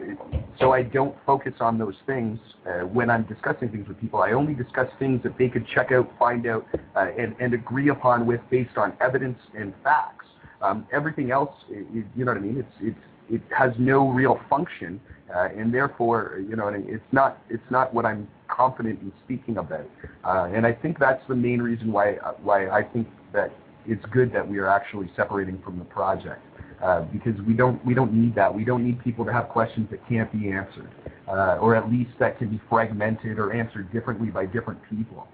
so 0.61 0.73
I 0.73 0.83
don't 0.83 1.17
focus 1.27 1.55
on 1.61 1.77
those 1.77 1.97
things 2.07 2.39
uh, 2.65 2.87
when 2.87 3.11
I'm 3.11 3.25
discussing 3.25 3.71
things 3.71 3.89
with 3.89 4.01
people. 4.01 4.23
I 4.23 4.33
only 4.33 4.55
discuss 4.55 4.87
things 5.01 5.21
that 5.25 5.37
they 5.37 5.49
could 5.49 5.67
check 5.67 5.91
out, 5.91 6.11
find 6.17 6.47
out, 6.47 6.65
uh, 6.95 7.09
and, 7.19 7.35
and 7.41 7.55
agree 7.55 7.89
upon 7.89 8.25
with 8.25 8.41
based 8.51 8.79
on 8.79 8.95
evidence 9.01 9.39
and 9.59 9.75
facts. 9.83 10.27
Um, 10.63 10.87
everything 10.93 11.33
else, 11.33 11.51
it, 11.69 12.07
you 12.17 12.25
know 12.25 12.31
what 12.33 12.39
I 12.39 12.41
mean? 12.41 12.59
It's 12.59 12.77
it's 12.81 12.99
it 13.31 13.43
has 13.57 13.73
no 13.79 14.09
real 14.09 14.39
function, 14.49 15.01
uh, 15.35 15.49
and 15.57 15.75
therefore, 15.75 16.41
you 16.49 16.57
know, 16.57 16.69
it's 16.69 17.03
not 17.13 17.39
it's 17.51 17.71
not 17.71 17.93
what 17.93 18.07
I'm 18.07 18.29
confident 18.49 19.01
in 19.01 19.13
speaking 19.25 19.59
about. 19.59 19.89
Uh, 20.25 20.51
and 20.55 20.67
I 20.67 20.73
think 20.73 20.99
that's 20.99 21.23
the 21.29 21.35
main 21.35 21.61
reason 21.61 21.93
why 21.93 22.15
why 22.43 22.69
I 22.69 22.83
think 22.83 23.09
that 23.35 23.53
it's 23.87 24.05
good 24.07 24.33
that 24.33 24.49
we 24.49 24.59
are 24.59 24.69
actually 24.69 25.11
separating 25.15 25.61
from 25.63 25.79
the 25.79 25.85
project. 25.85 26.41
Uh, 26.83 27.03
because 27.13 27.41
we 27.47 27.55
don't 27.55 27.83
we 27.87 27.95
don't 27.95 28.13
need 28.13 28.35
that. 28.35 28.53
We 28.53 28.65
don't 28.65 28.85
need 28.85 29.03
people 29.03 29.25
to 29.25 29.33
have 29.33 29.49
questions 29.49 29.89
that 29.91 30.07
can't 30.09 30.31
be 30.33 30.51
answered, 30.51 30.91
uh, 31.29 31.57
or 31.61 31.75
at 31.77 31.91
least 31.91 32.11
that 32.19 32.37
can 32.37 32.51
be 32.51 32.61
fragmented 32.69 33.39
or 33.39 33.53
answered 33.53 33.91
differently 33.93 34.29
by 34.29 34.45
different 34.45 34.81
people. 34.91 35.27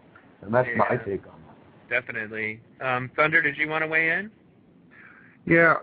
And 0.42 0.54
that's 0.54 0.68
Yeah. 0.68 0.76
my 0.76 0.96
take 0.96 1.26
on 1.26 1.34
that. 1.46 1.88
Definitely. 1.88 2.60
Um, 2.80 3.10
Thunder, 3.16 3.42
did 3.42 3.56
you 3.56 3.68
want 3.68 3.82
to 3.82 3.88
weigh 3.88 4.10
in? 4.10 4.30
Yeah, 5.46 5.76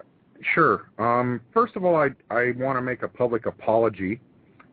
sure. 0.54 0.86
Um, 1.00 1.42
first 1.54 1.76
of 1.76 1.84
all, 1.84 1.96
I 1.96 2.12
I 2.30 2.52
want 2.52 2.78
to 2.78 2.82
make 2.82 3.02
a 3.02 3.08
public 3.08 3.46
apology 3.46 4.22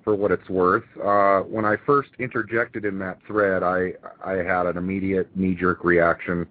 for 0.04 0.14
what 0.14 0.30
it's 0.30 0.48
worth. 0.50 0.84
Uh, 1.02 1.40
when 1.40 1.64
I 1.64 1.76
first 1.86 2.10
interjected 2.18 2.84
in 2.84 2.98
that 3.00 3.18
thread, 3.26 3.62
I 3.64 3.94
I 4.22 4.34
had 4.34 4.66
an 4.66 4.76
immediate 4.76 5.34
knee-jerk 5.34 5.82
reaction 5.82 6.46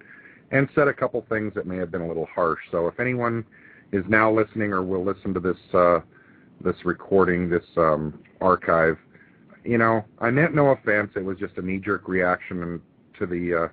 and 0.54 0.70
said 0.74 0.88
a 0.88 0.94
couple 0.94 1.26
things 1.28 1.52
that 1.56 1.68
may 1.68 1.76
have 1.78 1.92
been 1.92 2.02
a 2.02 2.08
little 2.08 2.28
harsh. 2.34 2.60
So 2.72 2.88
if 2.88 3.00
anyone 3.00 3.44
is 3.92 4.06
now 4.08 4.32
listening 4.32 4.72
or 4.72 4.84
will 4.84 5.04
listen 5.04 5.34
to 5.34 5.40
this 5.40 5.58
uh, 5.74 6.00
this 6.64 6.76
recording, 6.86 7.50
this 7.50 7.66
um, 7.76 8.24
archive, 8.40 8.98
you 9.66 9.78
know, 9.78 10.06
I 10.20 10.30
meant 10.30 10.56
no 10.56 10.70
offense. 10.70 11.12
It 11.16 11.26
was 11.26 11.38
just 11.38 11.58
a 11.58 11.62
knee-jerk 11.62 12.08
reaction 12.08 12.82
to 13.20 13.26
the 13.26 13.64
uh, 13.66 13.68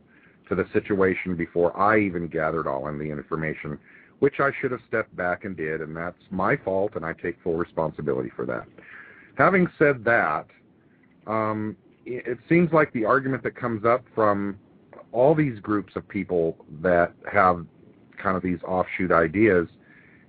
to 0.48 0.54
the 0.56 0.64
situation 0.72 1.36
before 1.36 1.78
I 1.78 2.00
even 2.00 2.26
gathered 2.26 2.66
all 2.66 2.88
of 2.88 2.98
the 2.98 3.04
information 3.04 3.78
which 4.20 4.38
I 4.38 4.50
should 4.60 4.70
have 4.70 4.80
stepped 4.86 5.16
back 5.16 5.44
and 5.44 5.56
did, 5.56 5.80
and 5.80 5.96
that's 5.96 6.22
my 6.30 6.54
fault, 6.56 6.92
and 6.94 7.04
I 7.04 7.14
take 7.14 7.36
full 7.42 7.56
responsibility 7.56 8.30
for 8.36 8.44
that. 8.46 8.66
Having 9.36 9.68
said 9.78 10.04
that, 10.04 10.46
um, 11.26 11.74
it, 12.04 12.26
it 12.26 12.38
seems 12.48 12.70
like 12.70 12.92
the 12.92 13.06
argument 13.06 13.42
that 13.44 13.56
comes 13.56 13.86
up 13.86 14.04
from 14.14 14.58
all 15.12 15.34
these 15.34 15.58
groups 15.60 15.96
of 15.96 16.06
people 16.08 16.56
that 16.82 17.12
have 17.30 17.66
kind 18.16 18.36
of 18.36 18.42
these 18.42 18.58
offshoot 18.66 19.12
ideas 19.12 19.68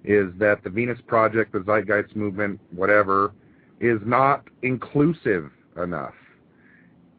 is 0.03 0.31
that 0.37 0.63
the 0.63 0.69
Venus 0.69 0.99
Project, 1.05 1.51
the 1.51 1.59
Zeitgeist 1.59 2.15
Movement, 2.15 2.59
whatever, 2.71 3.33
is 3.79 3.99
not 4.05 4.47
inclusive 4.61 5.51
enough. 5.77 6.13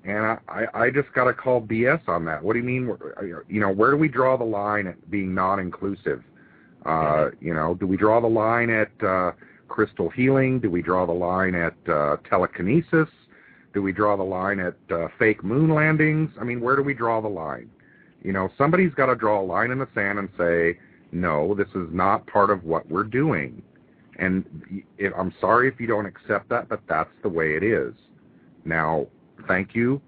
And 0.05 0.19
I, 0.19 0.39
I 0.49 0.67
I 0.75 0.91
just 0.91 1.13
got 1.13 1.25
to 1.25 1.33
call 1.33 1.61
BS 1.61 2.09
on 2.09 2.25
that. 2.25 2.43
What 2.43 2.55
do 2.55 2.59
you 2.59 2.65
mean? 2.65 2.97
You 3.49 3.61
know, 3.61 3.71
where 3.71 3.93
do 3.93 3.97
we 3.97 4.09
draw 4.09 4.37
the 4.37 4.45
line 4.45 4.89
at 4.89 5.11
being 5.11 5.33
non-inclusive? 5.33 6.25
Uh, 6.85 7.31
you 7.41 7.55
know, 7.55 7.75
do 7.75 7.87
we 7.87 7.97
draw 7.97 8.21
the 8.21 8.27
line 8.27 8.69
at 8.69 8.91
uh, 9.07 9.31
crystal 9.69 10.09
healing? 10.09 10.59
Do 10.59 10.71
we 10.71 10.83
draw 10.83 11.07
the 11.07 11.13
line 11.13 11.55
at 11.55 11.75
uh, 11.89 12.17
telekinesis? 12.29 13.09
Do 13.73 13.83
we 13.83 13.93
draw 13.93 14.17
the 14.17 14.23
line 14.23 14.61
at 14.61 14.75
uh, 14.91 15.09
fake 15.19 15.43
moon 15.43 15.71
landings? 15.75 16.31
I 16.41 16.45
mean, 16.45 16.61
where 16.61 16.77
do 16.77 16.83
we 16.83 16.95
draw 16.95 17.21
the 17.21 17.29
line? 17.29 17.71
You 18.23 18.33
know, 18.33 18.51
somebody's 18.57 18.95
got 18.95 19.07
to 19.07 19.15
draw 19.15 19.41
a 19.41 19.45
line 19.45 19.71
in 19.71 19.79
the 19.79 19.89
sand 19.95 20.19
and 20.19 20.29
say, 20.39 20.79
no, 21.11 21.55
this 21.55 21.69
is 21.75 21.89
not 21.91 22.27
part 22.27 22.51
of 22.51 22.65
what 22.65 22.89
we're 22.89 23.05
doing. 23.05 23.63
And 24.19 24.83
if, 24.99 25.13
I'm 25.17 25.35
sorry 25.41 25.69
if 25.69 25.81
you 25.81 25.87
don't 25.87 26.07
accept 26.07 26.49
that, 26.51 26.69
but 26.69 26.81
that's 26.89 27.11
the 27.23 27.29
way 27.29 27.57
it 27.57 27.63
is. 27.63 27.95
Now, 28.65 29.07
thank 29.49 29.75
you. 29.75 30.01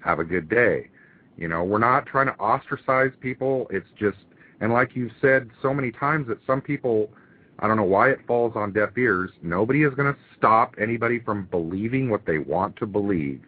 Have 0.00 0.20
a 0.20 0.24
good 0.24 0.48
day. 0.48 0.88
You 1.36 1.48
know, 1.48 1.64
we're 1.64 1.78
not 1.78 2.06
trying 2.06 2.26
to 2.26 2.38
ostracize 2.40 3.12
people. 3.20 3.66
It's 3.70 3.88
just 3.98 4.18
and 4.60 4.72
like 4.72 4.96
you've 4.96 5.12
said 5.20 5.50
so 5.62 5.72
many 5.72 5.92
times 5.92 6.26
that 6.28 6.38
some 6.46 6.60
people, 6.60 7.10
I 7.58 7.66
don't 7.66 7.76
know 7.76 7.84
why 7.84 8.10
it 8.10 8.20
falls 8.26 8.52
on 8.54 8.72
deaf 8.72 8.96
ears, 8.96 9.30
nobody 9.42 9.82
is 9.82 9.94
going 9.94 10.12
to 10.12 10.20
stop 10.36 10.74
anybody 10.80 11.18
from 11.18 11.46
believing 11.46 12.08
what 12.08 12.24
they 12.24 12.38
want 12.38 12.76
to 12.76 12.86
believe. 12.86 13.42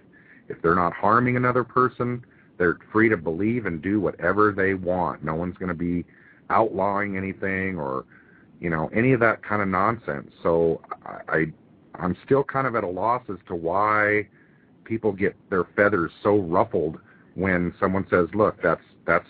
If 0.48 0.60
they're 0.62 0.74
not 0.74 0.92
harming 0.92 1.36
another 1.36 1.62
person, 1.62 2.24
they're 2.58 2.78
free 2.92 3.08
to 3.08 3.16
believe 3.16 3.66
and 3.66 3.80
do 3.80 4.00
whatever 4.00 4.52
they 4.52 4.74
want. 4.74 5.24
No 5.24 5.34
one's 5.34 5.56
going 5.56 5.68
to 5.68 5.74
be 5.74 6.04
outlawing 6.50 7.16
anything 7.16 7.78
or, 7.78 8.04
you 8.60 8.68
know, 8.68 8.90
any 8.92 9.12
of 9.12 9.20
that 9.20 9.42
kind 9.44 9.62
of 9.62 9.68
nonsense. 9.68 10.32
So 10.42 10.80
I, 11.06 11.20
I 11.28 11.46
I'm 11.94 12.16
still 12.24 12.42
kind 12.42 12.66
of 12.66 12.74
at 12.76 12.84
a 12.84 12.88
loss 12.88 13.22
as 13.28 13.38
to 13.48 13.54
why 13.54 14.26
people 14.84 15.12
get 15.12 15.36
their 15.50 15.64
feathers 15.76 16.10
so 16.22 16.38
ruffled 16.38 16.98
when 17.34 17.72
someone 17.78 18.06
says, 18.10 18.28
"Look, 18.34 18.60
that's 18.62 18.82
that's 19.06 19.28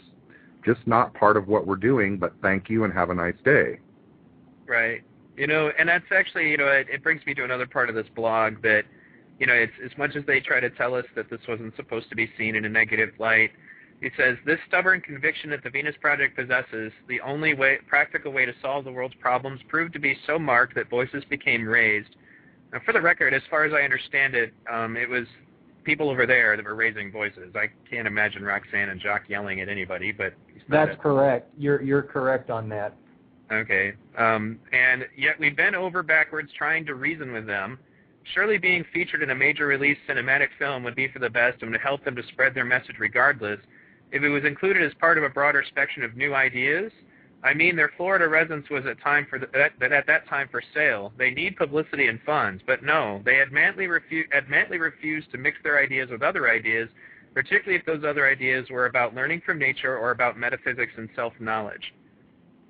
just 0.65 0.87
not 0.87 1.15
part 1.15 1.37
of 1.37 1.49
what 1.49 1.67
we're 1.67 1.77
doing, 1.77 2.17
but 2.19 2.33
thank 2.43 2.69
you 2.69 2.85
and 2.85 2.93
have 2.93 3.11
a 3.11 3.15
nice 3.15 3.35
day. 3.45 3.79
Right. 4.71 5.03
You 5.37 5.49
know, 5.49 5.73
and 5.77 5.89
that's 5.89 6.05
actually, 6.17 6.49
you 6.49 6.57
know, 6.57 6.69
it, 6.69 6.87
it 6.89 7.03
brings 7.03 7.27
me 7.27 7.35
to 7.35 7.43
another 7.43 7.67
part 7.67 7.89
of 7.89 7.97
this 7.97 8.07
blog 8.15 8.63
that, 8.63 8.85
you 9.41 9.47
know, 9.47 9.53
it's 9.53 9.73
as 9.85 9.91
much 9.99 10.15
as 10.15 10.25
they 10.27 10.39
try 10.39 10.61
to 10.61 10.71
tell 10.71 10.95
us 10.95 11.05
that 11.17 11.29
this 11.29 11.41
wasn't 11.49 11.75
supposed 11.75 12.09
to 12.11 12.15
be 12.15 12.31
seen 12.39 12.55
in 12.55 12.65
a 12.65 12.69
negative 12.69 13.11
light. 13.19 13.51
It 14.01 14.13
says 14.17 14.37
this 14.47 14.61
stubborn 14.69 15.01
conviction 15.01 15.51
that 15.51 15.65
the 15.65 15.71
Venus 15.71 15.97
Project 16.01 16.37
possesses 16.37 16.93
the 17.09 17.21
only 17.21 17.53
way, 17.53 17.79
practical 17.89 18.31
way 18.31 18.47
to 18.47 18.53
solve 18.63 18.85
the 18.85 18.93
world's 18.93 19.17
problems 19.17 19.61
proved 19.67 19.93
to 19.95 19.99
be 19.99 20.17
so 20.25 20.39
marked 20.39 20.77
that 20.77 20.89
voices 20.89 21.25
became 21.29 21.67
raised. 21.67 22.15
Now, 22.73 22.79
for 22.87 22.93
the 22.93 23.01
record, 23.01 23.35
as 23.35 23.43
far 23.51 23.65
as 23.65 23.73
I 23.73 23.83
understand 23.83 24.37
it, 24.37 24.53
um, 24.73 24.97
it 24.97 25.09
was 25.09 25.27
people 25.83 26.11
over 26.11 26.27
there 26.27 26.57
that 26.57 26.65
were 26.65 26.77
raising 26.77 27.11
voices. 27.11 27.53
I 27.57 27.67
can't 27.91 28.07
imagine 28.07 28.45
Roxanne 28.45 28.91
and 28.91 29.01
Jock 29.01 29.23
yelling 29.29 29.61
at 29.61 29.69
anybody, 29.69 30.13
but 30.13 30.33
That's 30.69 30.95
a- 30.95 30.97
correct. 30.97 31.51
You're 31.59 31.83
you're 31.83 32.03
correct 32.03 32.51
on 32.51 32.69
that. 32.69 32.95
Okay. 33.51 33.95
Um, 34.17 34.61
and 34.73 35.07
yet 35.17 35.39
we 35.39 35.51
bent 35.51 35.75
over 35.75 36.03
backwards 36.03 36.51
trying 36.57 36.87
to 36.87 36.95
reason 36.95 37.33
with 37.33 37.47
them. 37.47 37.79
Surely 38.35 38.59
being 38.59 38.85
featured 38.93 39.23
in 39.23 39.31
a 39.31 39.35
major 39.35 39.67
release 39.67 39.99
cinematic 40.09 40.49
film 40.59 40.85
would 40.85 40.95
be 40.95 41.09
for 41.09 41.19
the 41.19 41.31
best 41.31 41.63
and 41.63 41.71
would 41.71 41.81
help 41.81 42.05
them 42.05 42.15
to 42.15 42.23
spread 42.29 42.55
their 42.55 42.65
message 42.65 42.97
regardless. 42.99 43.59
If 44.13 44.23
it 44.23 44.29
was 44.29 44.45
included 44.45 44.83
as 44.83 44.93
part 44.95 45.19
of 45.19 45.25
a 45.25 45.29
broader 45.29 45.65
spectrum 45.67 46.05
of 46.05 46.17
new 46.17 46.35
ideas, 46.35 46.93
I 47.43 47.55
mean 47.55 47.75
their 47.75 47.93
Florida 47.97 48.29
residence 48.29 48.69
was 48.69 48.85
at 48.87 49.01
time 49.01 49.27
for 49.29 49.39
the, 49.39 49.49
that, 49.55 49.73
that 49.81 49.93
at 49.93 50.07
that 50.07 50.29
time 50.29 50.49
for 50.51 50.63
sale. 50.75 51.13
They 51.17 51.31
need 51.31 51.57
publicity 51.57 52.09
and 52.09 52.21
funds, 52.27 52.63
but 52.67 52.83
no, 52.85 53.23
they 53.25 53.35
adamantly, 53.35 53.89
refu- 53.89 54.29
adamantly 54.35 54.79
refused 54.79 55.33
to 55.33 55.39
mix 55.39 55.57
their 55.63 55.83
ideas 55.83 56.11
with 56.11 56.23
other 56.23 56.51
ideas, 56.51 56.89
particularly 57.35 57.79
if 57.79 57.87
those 57.87 58.05
other 58.05 58.29
ideas 58.29 58.69
were 58.69 58.87
about 58.87 59.15
learning 59.15 59.43
from 59.47 59.59
nature 59.59 59.97
or 59.97 60.11
about 60.11 60.39
metaphysics 60.39 60.93
and 60.99 61.09
self-knowledge. 61.17 61.95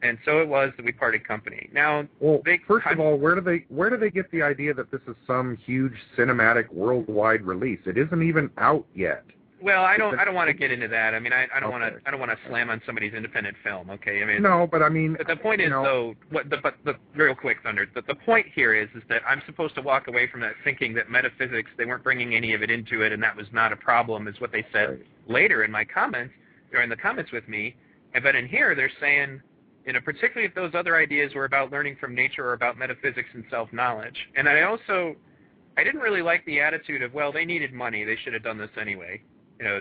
And 0.02 0.16
so 0.24 0.40
it 0.40 0.48
was 0.48 0.72
that 0.76 0.84
we 0.84 0.92
parted 0.92 1.26
company. 1.26 1.68
Now, 1.72 2.06
Well, 2.20 2.40
They- 2.44 2.58
first 2.58 2.86
of 2.86 2.98
all, 3.00 3.18
where 3.18 3.34
do 3.34 3.40
they 3.42 3.64
where 3.68 3.90
do 3.90 3.96
they 3.98 4.10
get 4.10 4.30
the 4.30 4.42
idea 4.42 4.72
that 4.74 4.90
this 4.90 5.02
is 5.06 5.14
some 5.26 5.56
huge 5.58 5.94
cinematic 6.16 6.68
worldwide 6.72 7.42
release? 7.42 7.80
It 7.86 7.98
isn't 7.98 8.22
even 8.22 8.50
out 8.58 8.86
yet. 8.94 9.24
well, 9.62 9.84
I 9.84 9.98
don't, 9.98 10.18
I 10.18 10.24
don't 10.24 10.34
want 10.34 10.48
to 10.48 10.54
get 10.54 10.70
into 10.72 10.88
that. 10.88 11.14
I 11.14 11.18
mean, 11.20 11.34
I, 11.34 11.46
I 11.54 11.60
don't 11.60 11.70
want 11.70 11.84
to, 11.84 12.00
I 12.06 12.10
don't 12.10 12.18
want 12.18 12.32
to 12.32 12.38
slam 12.48 12.70
on 12.70 12.80
somebody's 12.86 13.12
independent 13.12 13.58
film. 13.62 13.90
Okay, 13.90 14.22
I 14.22 14.24
mean, 14.24 14.40
No, 14.40 14.66
but 14.66 14.82
I 14.82 14.88
mean, 14.88 15.16
But 15.18 15.26
the 15.26 15.36
point 15.36 15.60
is, 15.60 15.68
know, 15.68 15.82
though, 15.84 16.14
what 16.30 16.48
the 16.48 16.56
but 16.56 16.76
the 16.86 16.96
real 17.14 17.34
quick, 17.34 17.58
Thunder. 17.62 17.86
The, 17.94 18.00
the 18.00 18.14
point 18.14 18.46
here 18.54 18.72
is, 18.74 18.88
is 18.94 19.02
that 19.10 19.20
I'm 19.28 19.42
supposed 19.44 19.74
to 19.74 19.82
walk 19.82 20.08
away 20.08 20.26
from 20.28 20.40
that 20.40 20.54
thinking 20.64 20.94
that 20.94 21.10
metaphysics 21.10 21.70
they 21.76 21.84
weren't 21.84 22.02
bringing 22.02 22.34
any 22.34 22.54
of 22.54 22.62
it 22.62 22.70
into 22.70 23.02
it, 23.02 23.12
and 23.12 23.22
that 23.22 23.36
was 23.36 23.48
not 23.52 23.70
a 23.70 23.76
problem, 23.76 24.28
is 24.28 24.40
what 24.40 24.50
they 24.50 24.64
said 24.72 24.88
Right. 24.88 25.06
later 25.26 25.62
in 25.62 25.70
my 25.70 25.84
comments 25.84 26.32
or 26.72 26.80
in 26.80 26.88
the 26.88 26.96
comments 26.96 27.30
with 27.30 27.46
me. 27.46 27.76
And 28.14 28.24
but 28.24 28.34
in 28.34 28.48
here, 28.48 28.74
they're 28.74 28.90
saying, 28.98 29.42
you 29.86 29.92
know, 29.92 30.00
particularly 30.04 30.46
if 30.46 30.54
those 30.54 30.72
other 30.74 30.96
ideas 30.96 31.34
were 31.34 31.44
about 31.44 31.70
learning 31.70 31.96
from 32.00 32.14
nature 32.14 32.44
or 32.44 32.52
about 32.52 32.78
metaphysics 32.78 33.28
and 33.34 33.44
self-knowledge. 33.50 34.16
And 34.36 34.48
I 34.48 34.62
also, 34.62 35.16
I 35.78 35.84
didn't 35.84 36.00
really 36.00 36.22
like 36.22 36.44
the 36.44 36.60
attitude 36.60 37.02
of, 37.02 37.14
well, 37.14 37.32
they 37.32 37.44
needed 37.44 37.72
money, 37.72 38.04
they 38.04 38.16
should 38.22 38.34
have 38.34 38.42
done 38.42 38.58
this 38.58 38.70
anyway. 38.80 39.22
You 39.58 39.64
know, 39.66 39.80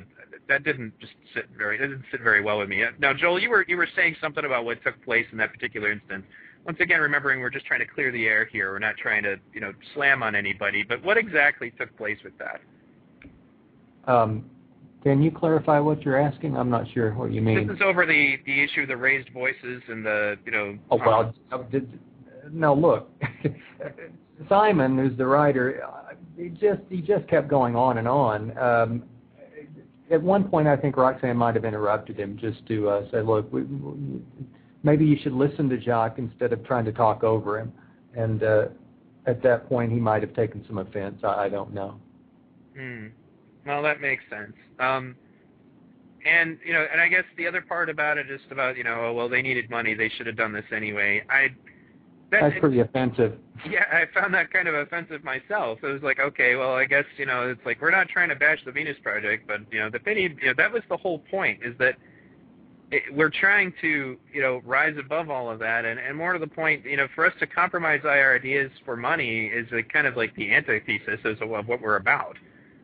that 0.49 0.63
didn't 0.63 0.99
just 0.99 1.13
sit 1.33 1.45
very, 1.57 1.77
that 1.77 1.87
didn't 1.87 2.05
sit 2.11 2.21
very 2.21 2.41
well 2.41 2.59
with 2.59 2.67
me. 2.67 2.83
Now, 2.99 3.13
Joel, 3.13 3.39
you 3.39 3.49
were 3.49 3.63
you 3.67 3.77
were 3.77 3.87
saying 3.95 4.17
something 4.19 4.43
about 4.43 4.65
what 4.65 4.83
took 4.83 5.01
place 5.05 5.25
in 5.31 5.37
that 5.37 5.53
particular 5.53 5.89
instance. 5.91 6.25
Once 6.65 6.77
again, 6.81 6.99
remembering 6.99 7.39
we're 7.39 7.49
just 7.49 7.65
trying 7.65 7.79
to 7.79 7.85
clear 7.85 8.11
the 8.11 8.25
air 8.25 8.43
here. 8.43 8.71
We're 8.71 8.79
not 8.79 8.97
trying 8.97 9.23
to, 9.23 9.37
you 9.53 9.61
know, 9.61 9.71
slam 9.93 10.21
on 10.21 10.35
anybody. 10.35 10.83
But 10.83 11.01
what 11.01 11.17
exactly 11.17 11.71
took 11.71 11.95
place 11.97 12.17
with 12.23 12.33
that? 12.39 12.59
Um, 14.11 14.49
can 15.03 15.21
you 15.21 15.31
clarify 15.31 15.79
what 15.79 16.01
you're 16.03 16.19
asking? 16.19 16.57
I'm 16.57 16.69
not 16.69 16.85
sure 16.93 17.13
what 17.13 17.31
you 17.31 17.41
mean. 17.41 17.67
This 17.67 17.77
is 17.77 17.81
over 17.81 18.05
the 18.05 18.37
the 18.45 18.63
issue 18.63 18.81
of 18.81 18.89
the 18.89 18.97
raised 18.97 19.29
voices 19.31 19.81
and 19.87 20.05
the, 20.05 20.37
you 20.45 20.51
know. 20.51 20.77
Oh 20.91 20.97
well, 20.97 21.33
uh, 21.51 21.57
did, 21.63 21.99
now 22.51 22.73
look, 22.73 23.09
Simon, 24.49 24.97
who's 24.97 25.17
the 25.17 25.25
writer, 25.25 25.83
uh, 25.85 26.15
he 26.37 26.49
just 26.49 26.81
he 26.89 27.01
just 27.01 27.27
kept 27.29 27.47
going 27.47 27.75
on 27.75 27.97
and 27.97 28.07
on. 28.07 28.57
Um, 28.57 29.03
at 30.11 30.21
one 30.21 30.43
point, 30.45 30.67
I 30.67 30.75
think 30.75 30.97
Roxanne 30.97 31.37
might 31.37 31.55
have 31.55 31.65
interrupted 31.65 32.19
him 32.19 32.37
just 32.37 32.65
to 32.67 32.89
uh, 32.89 33.11
say, 33.11 33.21
"Look, 33.21 33.51
we, 33.53 33.63
we, 33.63 34.21
maybe 34.83 35.05
you 35.05 35.17
should 35.21 35.33
listen 35.33 35.69
to 35.69 35.79
Jacques 35.79 36.17
instead 36.17 36.51
of 36.51 36.65
trying 36.65 36.85
to 36.85 36.91
talk 36.91 37.23
over 37.23 37.59
him." 37.59 37.71
And 38.15 38.43
uh, 38.43 38.65
at 39.27 39.41
that 39.43 39.69
point, 39.69 39.93
he 39.93 39.99
might 39.99 40.23
have 40.23 40.33
taken 40.33 40.65
some 40.67 40.77
offense. 40.77 41.21
I, 41.23 41.45
I 41.45 41.49
don't 41.49 41.73
know. 41.73 41.95
Hmm. 42.75 43.07
Well, 43.65 43.83
that 43.83 44.01
makes 44.01 44.23
sense. 44.29 44.53
Um, 44.79 45.15
and 46.25 46.57
you 46.65 46.73
know, 46.73 46.85
and 46.91 47.01
I 47.01 47.07
guess 47.07 47.23
the 47.37 47.47
other 47.47 47.61
part 47.61 47.89
about 47.89 48.17
it 48.17 48.29
is 48.29 48.41
about 48.51 48.77
you 48.77 48.83
know, 48.83 49.05
oh, 49.05 49.13
well, 49.13 49.29
they 49.29 49.41
needed 49.41 49.69
money, 49.69 49.93
they 49.93 50.09
should 50.09 50.27
have 50.27 50.37
done 50.37 50.53
this 50.53 50.65
anyway. 50.71 51.23
I 51.29 51.49
that, 52.31 52.41
that's 52.41 52.59
pretty 52.59 52.79
offensive. 52.79 53.37
Yeah, 53.67 53.85
I 53.91 54.05
found 54.13 54.33
that 54.35 54.53
kind 54.53 54.67
of 54.67 54.75
offensive 54.75 55.23
myself. 55.23 55.79
It 55.81 55.87
was 55.87 56.03
like, 56.03 56.19
okay, 56.19 56.55
well, 56.55 56.75
I 56.75 56.85
guess 56.85 57.05
you 57.17 57.25
know, 57.25 57.49
it's 57.49 57.65
like 57.65 57.81
we're 57.81 57.91
not 57.91 58.07
trying 58.07 58.29
to 58.29 58.35
bash 58.35 58.59
the 58.65 58.71
Venus 58.71 58.97
Project, 59.01 59.47
but 59.47 59.61
you 59.71 59.79
know, 59.79 59.89
the 59.89 59.99
pity, 59.99 60.21
you 60.21 60.47
know, 60.47 60.53
that 60.57 60.71
was 60.71 60.83
the 60.89 60.97
whole 60.97 61.19
point, 61.19 61.61
is 61.63 61.75
that 61.79 61.95
it, 62.91 63.03
we're 63.13 63.31
trying 63.31 63.73
to 63.81 64.17
you 64.33 64.41
know 64.41 64.61
rise 64.65 64.95
above 64.99 65.29
all 65.29 65.49
of 65.49 65.59
that, 65.59 65.85
and 65.85 65.99
and 65.99 66.17
more 66.17 66.33
to 66.33 66.39
the 66.39 66.47
point, 66.47 66.85
you 66.85 66.97
know, 66.97 67.07
for 67.15 67.25
us 67.25 67.33
to 67.39 67.47
compromise 67.47 68.01
our 68.03 68.35
ideas 68.35 68.71
for 68.85 68.95
money 68.95 69.47
is 69.47 69.67
like 69.71 69.91
kind 69.91 70.05
of 70.05 70.15
like 70.15 70.35
the 70.35 70.53
antithesis 70.53 71.39
of 71.41 71.49
what 71.49 71.81
we're 71.81 71.97
about 71.97 72.37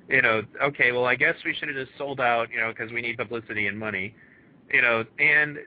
you 0.09 0.21
know, 0.21 0.43
okay, 0.61 0.91
well, 0.91 1.05
I 1.05 1.15
guess 1.15 1.35
we 1.43 1.53
should 1.53 1.67
have 1.69 1.77
just 1.77 1.97
sold 1.97 2.19
out, 2.19 2.49
you 2.51 2.59
know, 2.59 2.69
because 2.69 2.91
we 2.91 3.01
need 3.01 3.17
publicity 3.17 3.67
and 3.67 3.77
money, 3.77 4.15
you 4.71 4.81
know, 4.81 5.03
and 5.19 5.57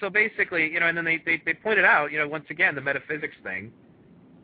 so 0.00 0.08
basically, 0.08 0.70
you 0.70 0.80
know, 0.80 0.86
and 0.86 0.96
then 0.96 1.04
they, 1.04 1.22
they 1.24 1.42
they 1.44 1.54
pointed 1.54 1.84
out, 1.84 2.12
you 2.12 2.18
know, 2.18 2.28
once 2.28 2.44
again 2.50 2.74
the 2.74 2.80
metaphysics 2.80 3.34
thing, 3.42 3.72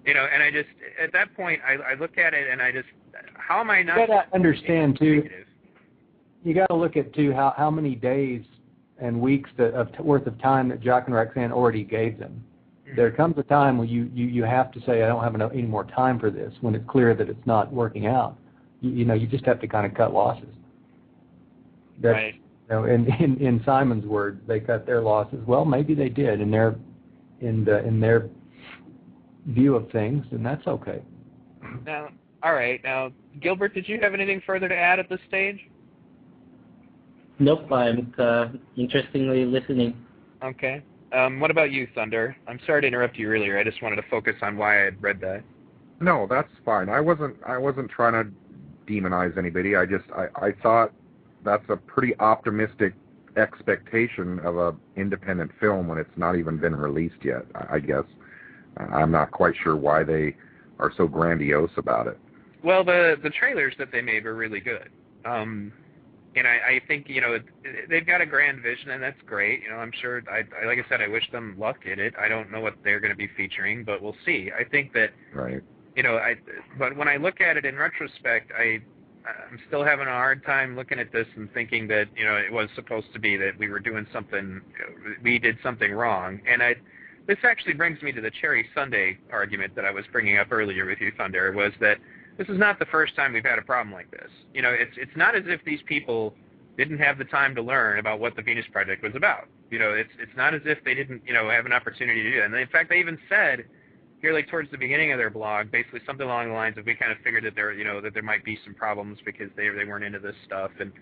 you 0.04 0.14
know, 0.14 0.26
and 0.32 0.42
I 0.42 0.50
just 0.50 0.68
at 1.00 1.12
that 1.12 1.34
point 1.34 1.60
I 1.66 1.92
I 1.92 1.94
look 1.94 2.18
at 2.18 2.34
it 2.34 2.48
and 2.50 2.60
I 2.60 2.72
just 2.72 2.88
how 3.34 3.60
am 3.60 3.70
I 3.70 3.82
not? 3.82 3.98
You 3.98 4.06
got 4.06 4.30
to 4.30 4.34
understand 4.34 4.98
too. 4.98 5.28
You 6.44 6.54
got 6.54 6.66
to 6.66 6.76
look 6.76 6.96
at 6.96 7.12
too 7.14 7.32
how 7.32 7.54
how 7.56 7.70
many 7.70 7.94
days 7.94 8.42
and 9.00 9.20
weeks 9.20 9.50
that, 9.58 9.74
of 9.74 9.88
worth 10.00 10.26
of 10.26 10.40
time 10.40 10.68
that 10.70 10.82
Jacques 10.82 11.06
and 11.06 11.14
Roxanne 11.14 11.52
already 11.52 11.84
gave 11.84 12.18
them 12.18 12.42
there 12.96 13.10
comes 13.10 13.36
a 13.38 13.42
time 13.42 13.78
when 13.78 13.88
you, 13.88 14.10
you, 14.14 14.26
you 14.26 14.44
have 14.44 14.72
to 14.72 14.80
say, 14.80 15.02
I 15.02 15.08
don't 15.08 15.22
have 15.22 15.34
enough, 15.34 15.52
any 15.52 15.62
more 15.62 15.84
time 15.84 16.18
for 16.18 16.30
this, 16.30 16.52
when 16.60 16.74
it's 16.74 16.88
clear 16.88 17.14
that 17.14 17.28
it's 17.28 17.46
not 17.46 17.72
working 17.72 18.06
out. 18.06 18.36
You, 18.80 18.90
you 18.90 19.04
know, 19.04 19.14
you 19.14 19.26
just 19.26 19.44
have 19.44 19.60
to 19.60 19.68
kind 19.68 19.86
of 19.86 19.94
cut 19.94 20.12
losses. 20.12 20.48
That's, 22.00 22.14
right. 22.14 22.34
You 22.34 22.74
know, 22.74 22.84
in, 22.84 23.06
in, 23.20 23.36
in 23.38 23.62
Simon's 23.64 24.06
words, 24.06 24.40
they 24.46 24.60
cut 24.60 24.86
their 24.86 25.00
losses. 25.00 25.40
Well, 25.46 25.64
maybe 25.64 25.94
they 25.94 26.08
did 26.08 26.40
in 26.40 26.50
their, 26.50 26.76
in, 27.40 27.64
the, 27.64 27.84
in 27.86 28.00
their 28.00 28.28
view 29.46 29.74
of 29.74 29.90
things, 29.90 30.24
and 30.30 30.44
that's 30.44 30.66
okay. 30.66 31.02
Now, 31.84 32.08
all 32.42 32.54
right. 32.54 32.80
Now, 32.84 33.10
Gilbert, 33.40 33.74
did 33.74 33.88
you 33.88 33.98
have 34.00 34.14
anything 34.14 34.42
further 34.46 34.68
to 34.68 34.76
add 34.76 34.98
at 34.98 35.08
this 35.08 35.20
stage? 35.28 35.58
Nope, 37.38 37.70
I'm 37.70 38.12
uh, 38.18 38.46
interestingly 38.76 39.44
listening. 39.44 39.96
Okay. 40.42 40.82
Um, 41.12 41.40
what 41.40 41.50
about 41.50 41.70
you, 41.72 41.88
Thunder? 41.94 42.36
I'm 42.46 42.60
sorry 42.66 42.82
to 42.82 42.86
interrupt 42.86 43.16
you 43.16 43.28
earlier. 43.28 43.58
I 43.58 43.64
just 43.64 43.82
wanted 43.82 43.96
to 43.96 44.04
focus 44.10 44.34
on 44.42 44.56
why 44.56 44.80
I 44.80 44.84
had 44.84 45.02
read 45.02 45.20
that. 45.20 45.42
No, 46.00 46.26
that's 46.28 46.50
fine. 46.64 46.88
I 46.88 47.00
wasn't. 47.00 47.36
I 47.46 47.58
wasn't 47.58 47.90
trying 47.90 48.12
to 48.12 48.30
demonize 48.92 49.36
anybody. 49.38 49.74
I 49.74 49.86
just. 49.86 50.04
I, 50.14 50.26
I 50.36 50.52
thought 50.62 50.92
that's 51.44 51.64
a 51.68 51.76
pretty 51.76 52.18
optimistic 52.20 52.94
expectation 53.36 54.38
of 54.40 54.58
a 54.58 54.74
independent 54.96 55.50
film 55.60 55.88
when 55.88 55.98
it's 55.98 56.16
not 56.16 56.36
even 56.36 56.58
been 56.58 56.76
released 56.76 57.24
yet. 57.24 57.44
I, 57.54 57.76
I 57.76 57.78
guess. 57.80 58.04
I'm 58.76 59.10
not 59.10 59.32
quite 59.32 59.54
sure 59.60 59.76
why 59.76 60.04
they 60.04 60.36
are 60.78 60.92
so 60.96 61.08
grandiose 61.08 61.70
about 61.76 62.06
it. 62.06 62.18
Well, 62.62 62.84
the 62.84 63.16
the 63.22 63.30
trailers 63.30 63.74
that 63.78 63.90
they 63.90 64.02
made 64.02 64.24
were 64.24 64.34
really 64.34 64.60
good. 64.60 64.90
Um, 65.24 65.72
and 66.38 66.48
I, 66.48 66.52
I 66.52 66.80
think 66.86 67.08
you 67.08 67.20
know 67.20 67.38
they've 67.88 68.06
got 68.06 68.20
a 68.20 68.26
grand 68.26 68.62
vision, 68.62 68.90
and 68.90 69.02
that's 69.02 69.20
great. 69.26 69.62
You 69.62 69.70
know, 69.70 69.76
I'm 69.76 69.92
sure. 70.00 70.22
I, 70.30 70.44
I 70.62 70.66
like 70.66 70.78
I 70.78 70.88
said, 70.88 71.00
I 71.00 71.08
wish 71.08 71.30
them 71.30 71.56
luck 71.58 71.86
in 71.86 71.98
it. 71.98 72.14
I 72.18 72.28
don't 72.28 72.50
know 72.50 72.60
what 72.60 72.74
they're 72.84 73.00
going 73.00 73.12
to 73.12 73.16
be 73.16 73.28
featuring, 73.36 73.84
but 73.84 74.02
we'll 74.02 74.16
see. 74.24 74.50
I 74.58 74.64
think 74.64 74.92
that. 74.94 75.10
Right. 75.34 75.62
You 75.96 76.02
know, 76.02 76.16
I. 76.16 76.36
But 76.78 76.96
when 76.96 77.08
I 77.08 77.16
look 77.16 77.40
at 77.40 77.56
it 77.56 77.64
in 77.64 77.76
retrospect, 77.76 78.52
I. 78.58 78.80
I'm 79.50 79.58
still 79.66 79.84
having 79.84 80.06
a 80.06 80.10
hard 80.10 80.42
time 80.46 80.74
looking 80.74 80.98
at 80.98 81.12
this 81.12 81.26
and 81.36 81.52
thinking 81.52 81.86
that 81.88 82.06
you 82.16 82.24
know 82.24 82.36
it 82.36 82.50
was 82.50 82.70
supposed 82.74 83.12
to 83.12 83.18
be 83.18 83.36
that 83.36 83.58
we 83.58 83.68
were 83.68 83.80
doing 83.80 84.06
something, 84.10 84.62
we 85.22 85.38
did 85.38 85.58
something 85.62 85.92
wrong, 85.92 86.40
and 86.46 86.62
I. 86.62 86.76
This 87.26 87.36
actually 87.42 87.74
brings 87.74 88.00
me 88.00 88.10
to 88.12 88.22
the 88.22 88.30
cherry 88.30 88.66
sundae 88.74 89.18
argument 89.30 89.74
that 89.76 89.84
I 89.84 89.90
was 89.90 90.06
bringing 90.10 90.38
up 90.38 90.50
earlier 90.50 90.86
with 90.86 90.98
you, 90.98 91.12
Thunder. 91.14 91.52
Was 91.52 91.72
that 91.78 91.98
this 92.38 92.48
is 92.48 92.58
not 92.58 92.78
the 92.78 92.86
first 92.86 93.16
time 93.16 93.32
we've 93.32 93.44
had 93.44 93.58
a 93.58 93.62
problem 93.62 93.92
like 93.92 94.10
this. 94.10 94.30
You 94.54 94.62
know, 94.62 94.70
it's 94.70 94.92
it's 94.96 95.16
not 95.16 95.34
as 95.34 95.42
if 95.46 95.62
these 95.64 95.80
people 95.86 96.34
didn't 96.78 96.98
have 96.98 97.18
the 97.18 97.24
time 97.24 97.54
to 97.56 97.62
learn 97.62 97.98
about 97.98 98.20
what 98.20 98.36
the 98.36 98.42
Venus 98.42 98.64
Project 98.72 99.02
was 99.02 99.12
about. 99.16 99.48
You 99.70 99.80
know, 99.80 99.90
it's 99.90 100.12
it's 100.20 100.36
not 100.36 100.54
as 100.54 100.62
if 100.64 100.78
they 100.84 100.94
didn't 100.94 101.22
you 101.26 101.34
know 101.34 101.50
have 101.50 101.66
an 101.66 101.72
opportunity 101.72 102.22
to 102.22 102.30
do 102.30 102.36
that. 102.38 102.46
And 102.46 102.54
in 102.54 102.68
fact, 102.68 102.88
they 102.88 103.00
even 103.00 103.18
said 103.28 103.64
here, 104.22 104.32
like 104.32 104.48
towards 104.48 104.70
the 104.70 104.78
beginning 104.78 105.12
of 105.12 105.18
their 105.18 105.30
blog, 105.30 105.70
basically 105.70 106.00
something 106.06 106.26
along 106.26 106.48
the 106.48 106.54
lines 106.54 106.78
of 106.78 106.86
we 106.86 106.94
kind 106.94 107.12
of 107.12 107.18
figured 107.18 107.44
that 107.44 107.56
there 107.56 107.72
you 107.72 107.84
know 107.84 108.00
that 108.00 108.14
there 108.14 108.22
might 108.22 108.44
be 108.44 108.56
some 108.64 108.74
problems 108.74 109.18
because 109.24 109.50
they 109.56 109.68
they 109.68 109.84
weren't 109.84 110.04
into 110.04 110.20
this 110.20 110.36
stuff. 110.46 110.70
And 110.78 110.92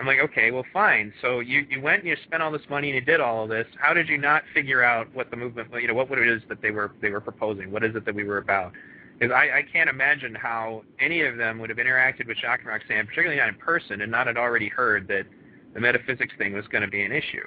I'm 0.00 0.06
like, 0.06 0.18
okay, 0.18 0.50
well, 0.50 0.64
fine. 0.72 1.12
So 1.22 1.38
you 1.38 1.66
you 1.70 1.80
went 1.80 2.00
and 2.00 2.08
you 2.08 2.16
spent 2.24 2.42
all 2.42 2.50
this 2.50 2.68
money 2.68 2.88
and 2.88 2.96
you 2.96 3.00
did 3.00 3.20
all 3.20 3.44
of 3.44 3.50
this. 3.50 3.66
How 3.78 3.94
did 3.94 4.08
you 4.08 4.18
not 4.18 4.42
figure 4.52 4.82
out 4.82 5.06
what 5.14 5.30
the 5.30 5.36
movement, 5.36 5.68
you 5.80 5.86
know, 5.86 5.94
what 5.94 6.10
it 6.10 6.26
is 6.26 6.42
that 6.48 6.60
they 6.60 6.72
were 6.72 6.90
they 7.00 7.10
were 7.10 7.20
proposing? 7.20 7.70
What 7.70 7.84
is 7.84 7.94
it 7.94 8.04
that 8.06 8.14
we 8.14 8.24
were 8.24 8.38
about? 8.38 8.72
Because 9.20 9.34
I, 9.34 9.58
I 9.58 9.62
can't 9.70 9.90
imagine 9.90 10.34
how 10.34 10.82
any 10.98 11.20
of 11.22 11.36
them 11.36 11.58
would 11.58 11.68
have 11.68 11.78
interacted 11.78 12.26
with 12.26 12.38
Jacques 12.38 12.60
and 12.60 12.68
Roxanne, 12.68 13.06
particularly 13.06 13.36
not 13.36 13.48
in 13.48 13.54
person, 13.56 14.00
and 14.00 14.10
not 14.10 14.26
had 14.26 14.38
already 14.38 14.68
heard 14.68 15.06
that 15.08 15.26
the 15.74 15.80
metaphysics 15.80 16.32
thing 16.38 16.54
was 16.54 16.66
going 16.68 16.82
to 16.82 16.88
be 16.88 17.02
an 17.02 17.12
issue. 17.12 17.46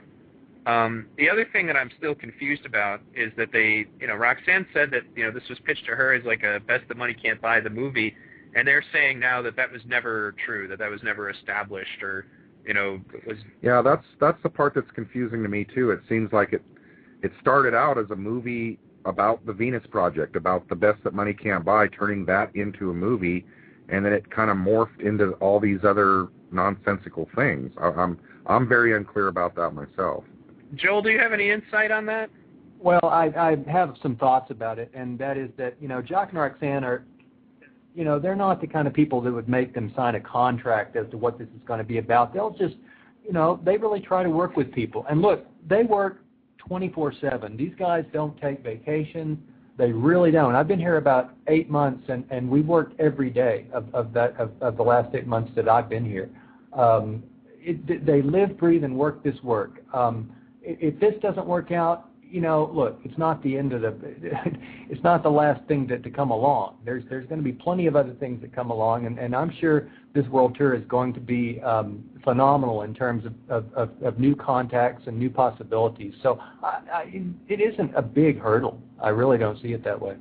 Um, 0.67 1.07
the 1.17 1.29
other 1.29 1.45
thing 1.51 1.65
that 1.67 1.75
I'm 1.75 1.89
still 1.97 2.13
confused 2.13 2.65
about 2.65 3.01
is 3.15 3.33
that 3.37 3.51
they, 3.51 3.87
you 3.99 4.07
know, 4.07 4.13
Roxanne 4.13 4.67
said 4.71 4.91
that 4.91 5.01
you 5.15 5.25
know 5.25 5.31
this 5.31 5.43
was 5.49 5.57
pitched 5.65 5.85
to 5.87 5.95
her 5.95 6.13
as 6.13 6.23
like 6.23 6.43
a 6.43 6.59
best 6.59 6.87
that 6.87 6.95
money 6.95 7.13
can't 7.13 7.41
buy 7.41 7.59
the 7.59 7.71
movie, 7.71 8.15
and 8.55 8.67
they're 8.67 8.83
saying 8.93 9.19
now 9.19 9.41
that 9.41 9.55
that 9.55 9.71
was 9.71 9.81
never 9.85 10.35
true, 10.45 10.67
that 10.67 10.79
that 10.79 10.89
was 10.89 11.01
never 11.03 11.29
established, 11.31 12.01
or 12.01 12.27
you 12.65 12.73
know, 12.73 13.01
was. 13.27 13.37
Yeah, 13.61 13.81
that's 13.81 14.05
that's 14.21 14.41
the 14.43 14.49
part 14.49 14.75
that's 14.75 14.91
confusing 14.91 15.43
to 15.43 15.49
me 15.49 15.65
too. 15.65 15.89
It 15.89 16.01
seems 16.07 16.31
like 16.31 16.53
it 16.53 16.63
it 17.23 17.31
started 17.41 17.73
out 17.73 17.97
as 17.97 18.09
a 18.11 18.15
movie 18.15 18.79
about 19.05 19.45
the 19.45 19.53
Venus 19.53 19.83
Project, 19.89 20.35
about 20.35 20.67
the 20.69 20.75
best 20.75 21.03
that 21.03 21.13
money 21.13 21.33
can't 21.33 21.65
buy, 21.65 21.87
turning 21.87 22.25
that 22.25 22.55
into 22.55 22.89
a 22.89 22.93
movie, 22.93 23.45
and 23.89 24.05
then 24.05 24.13
it 24.13 24.29
kind 24.31 24.49
of 24.49 24.57
morphed 24.57 25.01
into 25.01 25.31
all 25.33 25.59
these 25.59 25.79
other 25.83 26.27
nonsensical 26.51 27.27
things. 27.35 27.71
I, 27.79 27.87
I'm 27.89 28.19
I'm 28.45 28.67
very 28.67 28.95
unclear 28.95 29.27
about 29.27 29.55
that 29.55 29.71
myself. 29.71 30.23
Joel, 30.75 31.01
do 31.01 31.09
you 31.09 31.19
have 31.19 31.33
any 31.33 31.49
insight 31.49 31.91
on 31.91 32.05
that? 32.07 32.29
Well, 32.79 32.99
I, 33.03 33.27
I 33.37 33.71
have 33.71 33.95
some 34.01 34.17
thoughts 34.17 34.51
about 34.51 34.79
it, 34.79 34.91
and 34.93 35.17
that 35.19 35.37
is 35.37 35.49
that 35.57 35.75
you 35.79 35.87
know 35.87 36.01
Jacques 36.01 36.29
and 36.29 36.39
Roxanne 36.39 36.83
are, 36.83 37.05
you 37.95 38.03
know, 38.03 38.19
they're 38.19 38.35
not 38.35 38.59
the 38.59 38.67
kind 38.67 38.87
of 38.87 38.93
people 38.93 39.21
that 39.21 39.31
would 39.31 39.47
make 39.47 39.73
them 39.73 39.93
sign 39.95 40.15
a 40.15 40.19
contract 40.19 40.95
as 40.95 41.09
to 41.11 41.17
what 41.17 41.37
this 41.37 41.47
is 41.47 41.61
going 41.65 41.77
to 41.77 41.85
be 41.85 41.99
about. 41.99 42.33
They'll 42.33 42.49
just, 42.49 42.75
you 43.25 43.31
know, 43.31 43.61
they 43.63 43.77
really 43.77 44.01
try 44.01 44.23
to 44.23 44.29
work 44.29 44.57
with 44.57 44.71
people. 44.73 45.05
And 45.09 45.21
look, 45.21 45.45
they 45.67 45.83
work 45.83 46.22
24/7. 46.69 47.57
These 47.57 47.73
guys 47.77 48.05
don't 48.13 48.39
take 48.39 48.63
vacations. 48.63 49.37
They 49.77 49.91
really 49.91 50.31
don't. 50.31 50.55
I've 50.55 50.67
been 50.67 50.79
here 50.79 50.97
about 50.97 51.31
eight 51.47 51.69
months, 51.69 52.03
and 52.09 52.23
and 52.29 52.49
we've 52.49 52.67
worked 52.67 52.99
every 52.99 53.29
day 53.29 53.65
of 53.73 53.93
of 53.93 54.13
that 54.13 54.35
of, 54.39 54.51
of 54.61 54.77
the 54.77 54.83
last 54.83 55.13
eight 55.15 55.27
months 55.27 55.51
that 55.55 55.67
I've 55.67 55.89
been 55.89 56.05
here. 56.05 56.29
Um, 56.73 57.23
it, 57.59 58.05
they 58.05 58.21
live, 58.21 58.57
breathe, 58.57 58.83
and 58.83 58.95
work 58.95 59.23
this 59.23 59.41
work. 59.43 59.83
Um, 59.93 60.31
if 60.61 60.99
this 60.99 61.13
doesn't 61.21 61.45
work 61.45 61.71
out, 61.71 62.09
you 62.21 62.41
know, 62.41 62.71
look, 62.73 62.99
it's 63.03 63.17
not 63.17 63.43
the 63.43 63.57
end 63.57 63.73
of 63.73 63.81
the, 63.81 63.93
it's 64.89 65.03
not 65.03 65.23
the 65.23 65.29
last 65.29 65.65
thing 65.67 65.87
to, 65.87 65.99
to 65.99 66.09
come 66.09 66.31
along. 66.31 66.77
There's 66.83 67.03
there's 67.09 67.27
going 67.27 67.39
to 67.39 67.43
be 67.43 67.53
plenty 67.53 67.87
of 67.87 67.95
other 67.95 68.13
things 68.15 68.41
that 68.41 68.55
come 68.55 68.71
along, 68.71 69.05
and, 69.05 69.19
and 69.19 69.35
I'm 69.35 69.51
sure 69.59 69.89
this 70.13 70.27
world 70.27 70.55
tour 70.55 70.73
is 70.73 70.83
going 70.87 71.13
to 71.13 71.19
be 71.19 71.59
um, 71.61 72.03
phenomenal 72.23 72.83
in 72.83 72.93
terms 72.93 73.25
of, 73.25 73.33
of, 73.49 73.73
of, 73.73 73.89
of 74.03 74.19
new 74.19 74.35
contacts 74.35 75.03
and 75.07 75.17
new 75.17 75.29
possibilities. 75.29 76.13
So 76.21 76.39
I, 76.61 76.79
I, 76.93 77.21
it 77.47 77.59
isn't 77.59 77.93
a 77.95 78.01
big 78.01 78.39
hurdle. 78.39 78.79
I 79.01 79.09
really 79.09 79.37
don't 79.37 79.59
see 79.61 79.73
it 79.73 79.83
that 79.83 79.99
way. 79.99 80.15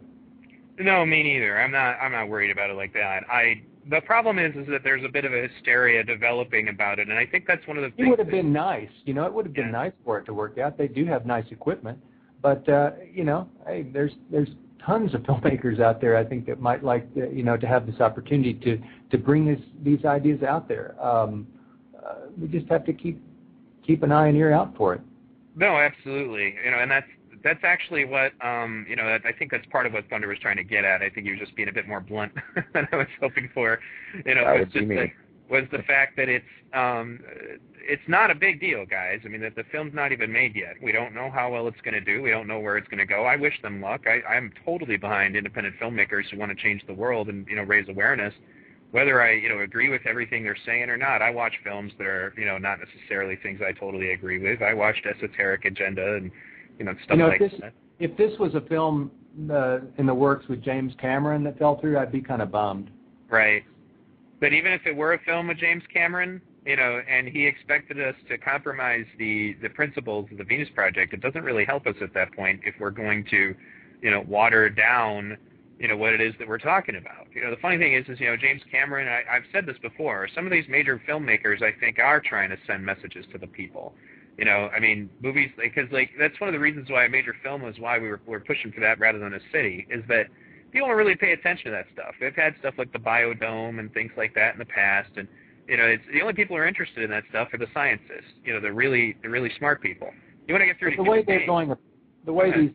No, 0.78 1.04
me 1.04 1.22
neither. 1.22 1.60
I'm 1.60 1.70
not. 1.70 1.98
I'm 2.00 2.12
not 2.12 2.28
worried 2.28 2.50
about 2.50 2.70
it 2.70 2.76
like 2.76 2.94
that. 2.94 3.24
I 3.30 3.62
the 3.90 4.00
problem 4.00 4.38
is 4.38 4.54
is 4.56 4.66
that 4.68 4.82
there's 4.82 5.04
a 5.04 5.08
bit 5.08 5.24
of 5.24 5.32
a 5.32 5.48
hysteria 5.48 6.02
developing 6.02 6.68
about 6.68 6.98
it, 6.98 7.08
and 7.08 7.18
I 7.18 7.26
think 7.26 7.46
that's 7.46 7.66
one 7.66 7.76
of 7.76 7.82
the 7.82 7.90
things. 7.90 8.06
It 8.06 8.10
would 8.10 8.18
have 8.18 8.30
been 8.30 8.52
nice, 8.52 8.88
you 9.04 9.12
know. 9.14 9.26
It 9.26 9.32
would 9.32 9.46
have 9.46 9.54
been 9.54 9.66
yeah. 9.66 9.72
nice 9.72 9.92
for 10.04 10.18
it 10.18 10.24
to 10.24 10.34
work 10.34 10.58
out. 10.58 10.78
They 10.78 10.88
do 10.88 11.04
have 11.04 11.26
nice 11.26 11.44
equipment, 11.50 11.98
but 12.40 12.66
uh, 12.68 12.92
you 13.12 13.24
know, 13.24 13.48
hey, 13.66 13.82
there's 13.82 14.12
there's 14.30 14.48
tons 14.84 15.14
of 15.14 15.22
filmmakers 15.22 15.80
out 15.80 16.00
there. 16.00 16.16
I 16.16 16.24
think 16.24 16.46
that 16.46 16.60
might 16.60 16.82
like 16.84 17.12
to, 17.14 17.30
you 17.32 17.42
know 17.42 17.56
to 17.56 17.66
have 17.66 17.86
this 17.86 18.00
opportunity 18.00 18.54
to 18.54 18.80
to 19.10 19.18
bring 19.18 19.46
this 19.46 19.60
these 19.82 20.04
ideas 20.04 20.42
out 20.42 20.68
there. 20.68 20.94
Um, 21.02 21.46
uh, 21.96 22.14
we 22.40 22.48
just 22.48 22.68
have 22.70 22.84
to 22.86 22.92
keep 22.92 23.22
keep 23.86 24.02
an 24.02 24.12
eye 24.12 24.28
and 24.28 24.36
ear 24.36 24.52
out 24.52 24.76
for 24.76 24.94
it. 24.94 25.00
No, 25.54 25.76
absolutely. 25.76 26.54
You 26.64 26.70
know, 26.70 26.78
and 26.78 26.90
that's 26.90 27.06
that's 27.44 27.60
actually 27.64 28.04
what 28.04 28.32
um, 28.44 28.86
you 28.88 28.96
know. 28.96 29.18
I 29.24 29.32
think 29.32 29.50
that's 29.50 29.66
part 29.66 29.86
of 29.86 29.92
what 29.92 30.08
Thunder 30.08 30.28
was 30.28 30.38
trying 30.38 30.56
to 30.56 30.64
get 30.64 30.84
at. 30.84 31.02
I 31.02 31.10
think 31.10 31.26
he 31.26 31.32
was 31.32 31.40
just 31.40 31.54
being 31.56 31.68
a 31.68 31.72
bit 31.72 31.86
more 31.88 32.00
blunt 32.00 32.32
than 32.74 32.88
I 32.92 32.96
was 32.96 33.08
hoping 33.20 33.50
for. 33.52 33.80
You 34.24 34.34
know, 34.34 34.44
That 34.44 34.52
was 34.52 34.60
would 34.60 34.72
be 34.72 34.78
just 34.80 34.88
me. 34.88 35.12
Was 35.52 35.64
the 35.70 35.82
fact 35.82 36.16
that 36.16 36.28
it's 36.28 36.44
um, 36.74 37.20
it's 37.76 38.02
not 38.08 38.30
a 38.30 38.34
big 38.34 38.58
deal, 38.58 38.86
guys. 38.86 39.20
I 39.24 39.28
mean, 39.28 39.42
that 39.42 39.54
the 39.54 39.64
film's 39.70 39.92
not 39.94 40.10
even 40.10 40.32
made 40.32 40.56
yet. 40.56 40.74
We 40.82 40.92
don't 40.92 41.14
know 41.14 41.30
how 41.30 41.52
well 41.52 41.68
it's 41.68 41.80
going 41.82 41.94
to 41.94 42.00
do. 42.00 42.22
We 42.22 42.30
don't 42.30 42.46
know 42.48 42.58
where 42.58 42.78
it's 42.78 42.88
going 42.88 42.98
to 42.98 43.06
go. 43.06 43.24
I 43.24 43.36
wish 43.36 43.60
them 43.60 43.82
luck. 43.82 44.02
I, 44.06 44.26
I'm 44.26 44.50
totally 44.64 44.96
behind 44.96 45.36
independent 45.36 45.76
filmmakers 45.78 46.22
who 46.30 46.38
want 46.38 46.56
to 46.56 46.62
change 46.62 46.82
the 46.86 46.94
world 46.94 47.28
and 47.28 47.46
you 47.46 47.56
know 47.56 47.62
raise 47.62 47.88
awareness. 47.88 48.32
Whether 48.92 49.22
I 49.22 49.32
you 49.34 49.50
know 49.50 49.60
agree 49.60 49.90
with 49.90 50.02
everything 50.06 50.42
they're 50.42 50.56
saying 50.64 50.88
or 50.88 50.96
not, 50.96 51.20
I 51.20 51.30
watch 51.30 51.52
films 51.62 51.92
that 51.98 52.06
are 52.06 52.32
you 52.36 52.46
know 52.46 52.56
not 52.56 52.78
necessarily 52.80 53.36
things 53.36 53.60
I 53.66 53.72
totally 53.72 54.12
agree 54.12 54.38
with. 54.38 54.62
I 54.62 54.72
watched 54.72 55.04
Esoteric 55.06 55.66
Agenda 55.66 56.16
and 56.16 56.30
you 56.78 56.86
know 56.86 56.94
stuff 57.04 57.16
You 57.16 57.22
know, 57.24 57.28
like 57.28 57.40
if 57.40 57.50
this- 57.50 57.60
that. 57.60 57.74
If 57.98 58.16
this 58.16 58.36
was 58.40 58.56
a 58.56 58.60
film 58.62 59.12
uh, 59.48 59.78
in 59.96 60.06
the 60.06 60.14
works 60.14 60.48
with 60.48 60.60
James 60.60 60.92
Cameron 61.00 61.44
that 61.44 61.56
fell 61.56 61.78
through, 61.80 61.98
I'd 61.98 62.10
be 62.10 62.20
kind 62.20 62.42
of 62.42 62.50
bummed. 62.50 62.90
Right. 63.30 63.62
But 64.42 64.52
even 64.52 64.72
if 64.72 64.84
it 64.86 64.96
were 64.96 65.12
a 65.12 65.20
film 65.20 65.46
with 65.46 65.58
James 65.58 65.84
Cameron, 65.94 66.42
you 66.66 66.74
know, 66.74 67.00
and 67.08 67.28
he 67.28 67.46
expected 67.46 68.00
us 68.00 68.16
to 68.28 68.36
compromise 68.36 69.06
the 69.16 69.54
the 69.62 69.68
principles 69.68 70.26
of 70.32 70.38
the 70.38 70.42
Venus 70.42 70.68
Project, 70.74 71.14
it 71.14 71.20
doesn't 71.20 71.44
really 71.44 71.64
help 71.64 71.86
us 71.86 71.94
at 72.02 72.12
that 72.14 72.34
point 72.34 72.60
if 72.64 72.74
we're 72.80 72.90
going 72.90 73.24
to, 73.30 73.54
you 74.02 74.10
know, 74.10 74.22
water 74.22 74.68
down, 74.68 75.38
you 75.78 75.86
know, 75.86 75.96
what 75.96 76.12
it 76.12 76.20
is 76.20 76.34
that 76.40 76.48
we're 76.48 76.58
talking 76.58 76.96
about. 76.96 77.28
You 77.32 77.44
know, 77.44 77.50
the 77.50 77.56
funny 77.62 77.78
thing 77.78 77.94
is, 77.94 78.04
is 78.08 78.18
you 78.18 78.26
know, 78.26 78.36
James 78.36 78.62
Cameron. 78.68 79.06
I, 79.06 79.22
I've 79.32 79.44
said 79.52 79.64
this 79.64 79.78
before. 79.80 80.28
Some 80.34 80.44
of 80.44 80.50
these 80.50 80.66
major 80.68 81.00
filmmakers, 81.08 81.62
I 81.62 81.70
think, 81.78 82.00
are 82.00 82.18
trying 82.20 82.50
to 82.50 82.56
send 82.66 82.84
messages 82.84 83.24
to 83.30 83.38
the 83.38 83.46
people. 83.46 83.94
You 84.38 84.44
know, 84.44 84.70
I 84.74 84.80
mean, 84.80 85.08
movies 85.20 85.52
because 85.56 85.86
like 85.92 86.10
that's 86.18 86.40
one 86.40 86.48
of 86.48 86.52
the 86.52 86.58
reasons 86.58 86.90
why 86.90 87.04
a 87.04 87.08
major 87.08 87.36
film 87.44 87.62
was 87.62 87.76
why 87.78 88.00
we 88.00 88.08
were, 88.08 88.20
were 88.26 88.40
pushing 88.40 88.72
for 88.72 88.80
that 88.80 88.98
rather 88.98 89.20
than 89.20 89.34
a 89.34 89.40
city 89.52 89.86
is 89.88 90.02
that 90.08 90.26
people 90.72 90.88
don't 90.88 90.96
really 90.96 91.16
pay 91.16 91.32
attention 91.32 91.66
to 91.66 91.70
that 91.72 91.86
stuff. 91.92 92.14
They've 92.20 92.34
had 92.34 92.54
stuff 92.58 92.74
like 92.78 92.92
the 92.92 92.98
Biodome 92.98 93.78
and 93.78 93.92
things 93.92 94.12
like 94.16 94.34
that 94.34 94.54
in 94.54 94.58
the 94.58 94.64
past, 94.64 95.10
and 95.16 95.28
you 95.68 95.76
know, 95.76 95.84
it's 95.84 96.02
the 96.12 96.20
only 96.20 96.34
people 96.34 96.56
who 96.56 96.62
are 96.62 96.66
interested 96.66 97.04
in 97.04 97.10
that 97.10 97.24
stuff 97.30 97.48
are 97.52 97.58
the 97.58 97.68
scientists. 97.72 98.32
You 98.44 98.54
know, 98.54 98.60
the 98.60 98.72
really 98.72 99.16
the 99.22 99.28
really 99.28 99.50
smart 99.58 99.80
people. 99.80 100.10
You 100.48 100.54
want 100.54 100.62
to 100.62 100.66
get 100.66 100.78
through 100.78 100.96
the 100.96 101.02
way 101.02 101.22
they're 101.26 101.38
beings. 101.38 101.48
going, 101.48 101.74
the 102.24 102.32
way 102.32 102.52
these, 102.52 102.70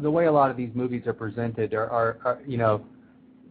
the 0.00 0.10
way 0.10 0.26
a 0.26 0.32
lot 0.32 0.50
of 0.50 0.56
these 0.56 0.70
movies 0.74 1.06
are 1.06 1.12
presented 1.12 1.72
are, 1.74 1.88
are, 1.88 2.18
are 2.24 2.38
you 2.44 2.58
know, 2.58 2.84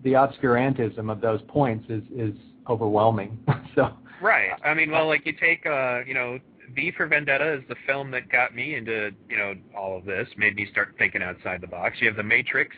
the 0.04 0.14
obscurantism 0.14 1.10
of 1.10 1.22
those 1.22 1.40
points 1.48 1.86
is 1.90 2.04
is 2.14 2.34
overwhelming. 2.68 3.40
so 3.76 3.94
Right. 4.22 4.50
I 4.64 4.74
mean, 4.74 4.92
well, 4.92 5.08
like 5.08 5.26
you 5.26 5.34
take, 5.34 5.66
uh, 5.66 6.00
you 6.06 6.14
know, 6.14 6.40
V 6.76 6.92
for 6.96 7.08
Vendetta 7.08 7.54
is 7.54 7.64
the 7.70 7.76
film 7.86 8.12
that 8.12 8.30
got 8.30 8.54
me 8.54 8.76
into, 8.76 9.12
you 9.30 9.38
know, 9.38 9.54
all 9.78 9.98
of 9.98 10.06
this, 10.06 10.28
made 10.38 10.56
me 10.56 10.68
start 10.72 10.96
thinking 10.98 11.22
outside 11.22 11.62
the 11.62 11.68
box. 11.68 11.98
You 12.00 12.08
have 12.08 12.18
The 12.18 12.24
Matrix, 12.24 12.76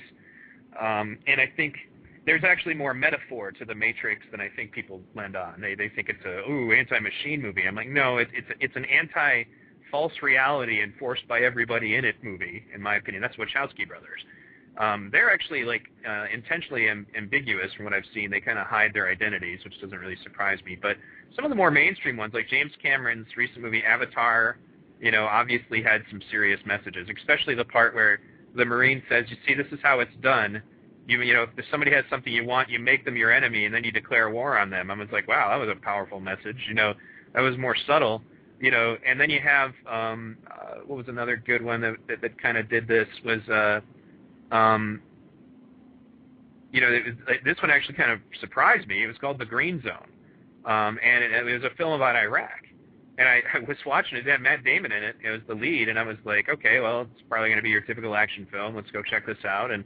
I 0.80 1.52
think 1.56 1.76
there's 2.26 2.44
actually 2.44 2.76
more 2.76 2.94
metaphor 2.94 3.52
to 3.52 3.66
The 3.66 3.76
Matrix 3.76 4.22
than 4.32 4.42
I 4.42 4.50
think 4.56 4.72
people 4.72 5.02
lend 5.16 5.36
on. 5.36 5.62
They 5.62 5.76
they 5.76 5.90
think 5.90 6.10
it's 6.10 6.24
a 6.26 6.50
ooh 6.50 6.72
anti-machine 6.72 7.42
movie. 7.42 7.64
I'm 7.68 7.76
like, 7.76 7.90
no, 7.90 8.18
it, 8.18 8.28
it's 8.34 8.48
it's 8.60 8.76
an 8.76 8.86
anti 8.86 9.44
false 9.92 10.14
reality 10.22 10.84
enforced 10.84 11.28
by 11.28 11.40
everybody 11.40 11.96
in 11.96 12.06
it 12.06 12.16
movie, 12.24 12.64
in 12.74 12.82
my 12.82 12.98
opinion. 12.98 13.22
That's 13.22 13.36
Wachowski 13.36 13.88
brothers. 13.88 14.22
Um, 14.78 15.10
they're 15.12 15.32
actually 15.32 15.64
like 15.64 15.84
uh, 16.08 16.26
intentionally 16.34 16.88
am- 16.88 17.08
ambiguous 17.18 17.74
from 17.74 17.86
what 17.86 17.94
I've 17.94 18.06
seen. 18.14 18.30
They 18.30 18.40
kind 18.40 18.60
of 18.60 18.68
hide 18.68 18.94
their 18.94 19.10
identities, 19.10 19.60
which 19.64 19.80
doesn't 19.82 19.98
really 19.98 20.18
surprise 20.24 20.60
me. 20.66 20.78
But 20.80 20.98
some 21.36 21.44
of 21.44 21.50
the 21.50 21.56
more 21.56 21.72
mainstream 21.72 22.16
ones, 22.16 22.34
like 22.34 22.48
James 22.48 22.72
Cameron's 22.82 23.28
recent 23.36 23.62
movie 23.62 23.84
Avatar, 23.84 24.58
you 25.02 25.12
know, 25.12 25.26
obviously 25.26 25.82
had 25.82 26.04
some 26.10 26.22
serious 26.30 26.60
messages, 26.66 27.08
especially 27.18 27.56
the 27.56 27.66
part 27.66 27.94
where 27.94 28.20
the 28.56 28.66
Marine 28.66 29.04
says, 29.10 29.26
"You 29.30 29.38
see, 29.47 29.54
this 29.54 29.68
is 29.72 29.80
how 29.84 30.00
it's 30.00 30.16
done. 30.22 30.62
You, 31.08 31.22
you 31.22 31.34
know, 31.34 31.47
if 31.58 31.66
somebody 31.72 31.91
has 31.91 32.04
something 32.10 32.32
you 32.32 32.45
want, 32.45 32.70
you 32.70 32.80
make 32.80 33.06
them 33.06 33.16
your 33.16 33.32
enemy, 33.32 33.66
and 33.66 33.74
then 33.74 33.84
you 33.84 33.91
declare 33.91 34.30
war 34.30 34.58
on 34.58 34.70
them." 34.70 34.91
I 34.91 34.95
was 34.95 35.10
like, 35.12 35.28
"Wow, 35.28 35.50
that 35.50 35.58
was 35.58 35.70
a 35.70 35.80
powerful 35.80 36.20
message." 36.20 36.58
You 36.68 36.76
know, 36.76 36.93
that 37.34 37.41
was 37.41 37.58
more 37.58 37.76
subtle. 37.88 38.22
You 38.60 38.72
know, 38.72 38.97
and 39.06 39.20
then 39.20 39.30
you 39.30 39.39
have 39.39 39.72
um, 39.88 40.38
uh, 40.52 40.80
what 40.86 40.97
was 40.97 41.08
another 41.08 41.38
good 41.38 41.64
one 41.64 41.82
that 41.82 41.95
that, 42.08 42.22
that 42.22 42.41
kind 42.41 42.58
of 42.58 42.70
did 42.70 42.88
this 42.88 43.08
was. 43.24 43.41
Uh, 43.50 43.82
um, 44.54 45.02
you 46.72 46.82
know, 46.82 46.91
it 46.91 47.04
was, 47.06 47.38
this 47.43 47.58
one 47.62 47.72
actually 47.72 47.95
kind 47.95 48.12
of 48.12 48.20
surprised 48.39 48.88
me. 48.88 49.04
It 49.04 49.08
was 49.08 49.18
called 49.18 49.39
The 49.39 49.45
Green 49.45 49.82
Zone, 49.82 50.08
um, 50.66 51.00
and 51.04 51.24
it, 51.24 51.47
it 51.47 51.62
was 51.62 51.72
a 51.72 51.76
film 51.76 51.93
about 51.93 52.16
Iraq. 52.16 52.68
And 53.20 53.28
I, 53.28 53.41
I 53.53 53.59
was 53.59 53.78
watching 53.86 54.17
it. 54.17 54.26
It 54.26 54.32
had 54.32 54.41
Matt 54.41 54.63
Damon 54.63 54.93
in 54.93 55.03
it. 55.03 55.17
It 55.22 55.30
was 55.30 55.41
the 55.45 55.53
lead, 55.53 55.89
and 55.89 55.99
I 55.99 56.03
was 56.03 56.15
like, 56.24 56.47
okay, 56.47 56.80
well, 56.80 57.01
it's 57.01 57.22
probably 57.28 57.49
going 57.49 57.59
to 57.59 57.63
be 57.63 57.70
your 57.70 57.82
typical 57.82 58.15
action 58.15 58.47
film. 58.49 58.76
Let's 58.76 58.89
go 58.91 59.03
check 59.03 59.26
this 59.26 59.43
out. 59.45 59.72
And 59.72 59.84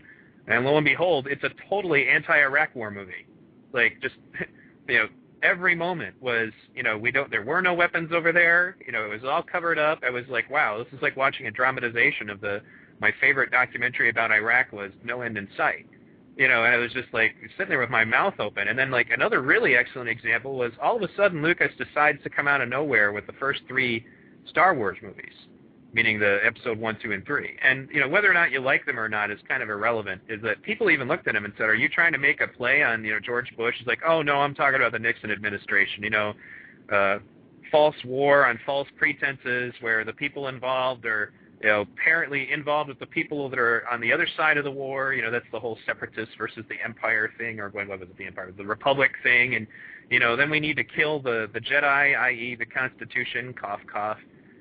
and 0.47 0.63
lo 0.63 0.77
and 0.77 0.85
behold, 0.85 1.27
it's 1.27 1.43
a 1.43 1.49
totally 1.67 2.07
anti-Iraq 2.07 2.75
war 2.75 2.91
movie. 2.91 3.25
Like 3.73 3.97
just, 4.01 4.15
you 4.87 4.99
know, 4.99 5.07
every 5.41 5.73
moment 5.73 6.15
was, 6.21 6.51
you 6.75 6.83
know, 6.83 6.95
we 6.95 7.11
don't. 7.11 7.31
There 7.31 7.43
were 7.43 7.61
no 7.61 7.73
weapons 7.73 8.11
over 8.13 8.31
there. 8.31 8.77
You 8.85 8.91
know, 8.91 9.03
it 9.05 9.09
was 9.09 9.23
all 9.23 9.41
covered 9.41 9.79
up. 9.79 10.03
I 10.05 10.11
was 10.11 10.25
like, 10.29 10.49
wow, 10.51 10.77
this 10.77 10.93
is 10.93 11.01
like 11.01 11.17
watching 11.17 11.47
a 11.47 11.51
dramatization 11.51 12.29
of 12.29 12.39
the 12.39 12.61
my 13.01 13.11
favorite 13.19 13.51
documentary 13.51 14.09
about 14.09 14.31
Iraq 14.31 14.71
was 14.71 14.91
No 15.03 15.21
End 15.21 15.37
in 15.37 15.47
Sight. 15.57 15.87
You 16.35 16.47
know, 16.47 16.63
and 16.63 16.73
I 16.73 16.77
was 16.77 16.91
just 16.91 17.13
like 17.13 17.35
sitting 17.57 17.69
there 17.69 17.79
with 17.79 17.91
my 17.91 18.03
mouth 18.03 18.33
open. 18.39 18.67
And 18.67 18.77
then 18.77 18.89
like 18.89 19.09
another 19.11 19.41
really 19.41 19.75
excellent 19.75 20.09
example 20.09 20.55
was 20.55 20.71
all 20.81 20.95
of 20.95 21.03
a 21.03 21.13
sudden 21.15 21.43
Lucas 21.43 21.71
decides 21.77 22.23
to 22.23 22.29
come 22.29 22.47
out 22.47 22.61
of 22.61 22.69
nowhere 22.69 23.11
with 23.11 23.27
the 23.27 23.33
first 23.33 23.61
three 23.67 24.03
Star 24.47 24.73
Wars 24.73 24.97
movies, 25.03 25.33
meaning 25.93 26.19
the 26.19 26.39
episode 26.43 26.79
one, 26.79 26.97
two, 27.01 27.11
and 27.11 27.23
three. 27.25 27.55
And 27.63 27.87
you 27.91 27.99
know, 27.99 28.09
whether 28.09 28.29
or 28.29 28.33
not 28.33 28.51
you 28.51 28.61
like 28.61 28.85
them 28.85 28.99
or 28.99 29.07
not 29.07 29.29
is 29.29 29.39
kind 29.47 29.61
of 29.61 29.69
irrelevant. 29.69 30.21
Is 30.27 30.41
that 30.41 30.61
people 30.63 30.89
even 30.89 31.07
looked 31.07 31.27
at 31.27 31.35
him 31.35 31.45
and 31.45 31.53
said, 31.55 31.69
"Are 31.69 31.75
you 31.75 31.87
trying 31.87 32.13
to 32.13 32.19
make 32.19 32.41
a 32.41 32.47
play 32.47 32.81
on 32.81 33.05
you 33.05 33.11
know 33.11 33.19
George 33.19 33.55
Bush?" 33.55 33.75
He's 33.77 33.87
like, 33.87 34.01
"Oh 34.05 34.23
no, 34.23 34.37
I'm 34.37 34.55
talking 34.55 34.75
about 34.75 34.91
the 34.91 34.99
Nixon 34.99 35.29
administration." 35.29 36.03
You 36.03 36.09
know, 36.09 36.33
uh, 36.91 37.19
false 37.71 37.95
war 38.05 38.45
on 38.47 38.59
false 38.65 38.87
pretenses 38.97 39.73
where 39.81 40.03
the 40.03 40.13
people 40.13 40.47
involved 40.47 41.05
are 41.05 41.31
you 41.63 41.69
know, 41.69 41.81
apparently 41.81 42.51
involved 42.51 42.89
with 42.89 42.99
the 42.99 43.05
people 43.05 43.49
that 43.49 43.57
are 43.57 43.85
on 43.89 44.01
the 44.01 44.11
other 44.11 44.27
side 44.35 44.57
of 44.57 44.65
the 44.65 44.71
war. 44.71 45.13
You 45.13 45.21
know, 45.21 45.31
that's 45.31 45.45
the 45.53 45.59
whole 45.59 45.77
separatist 45.85 46.33
versus 46.37 46.65
the 46.67 46.75
empire 46.83 47.31
thing, 47.37 47.61
or 47.61 47.69
what 47.69 47.87
was 47.87 48.01
it, 48.01 48.17
the 48.17 48.25
empire, 48.25 48.51
the 48.55 48.65
republic 48.65 49.11
thing, 49.23 49.55
and 49.55 49.65
you 50.09 50.19
know, 50.19 50.35
then 50.35 50.49
we 50.49 50.59
need 50.59 50.75
to 50.75 50.83
kill 50.83 51.21
the 51.21 51.49
the 51.53 51.61
Jedi, 51.61 52.19
i.e., 52.19 52.55
the 52.59 52.65
Constitution, 52.65 53.53
cough 53.53 53.79
cough, 53.91 54.17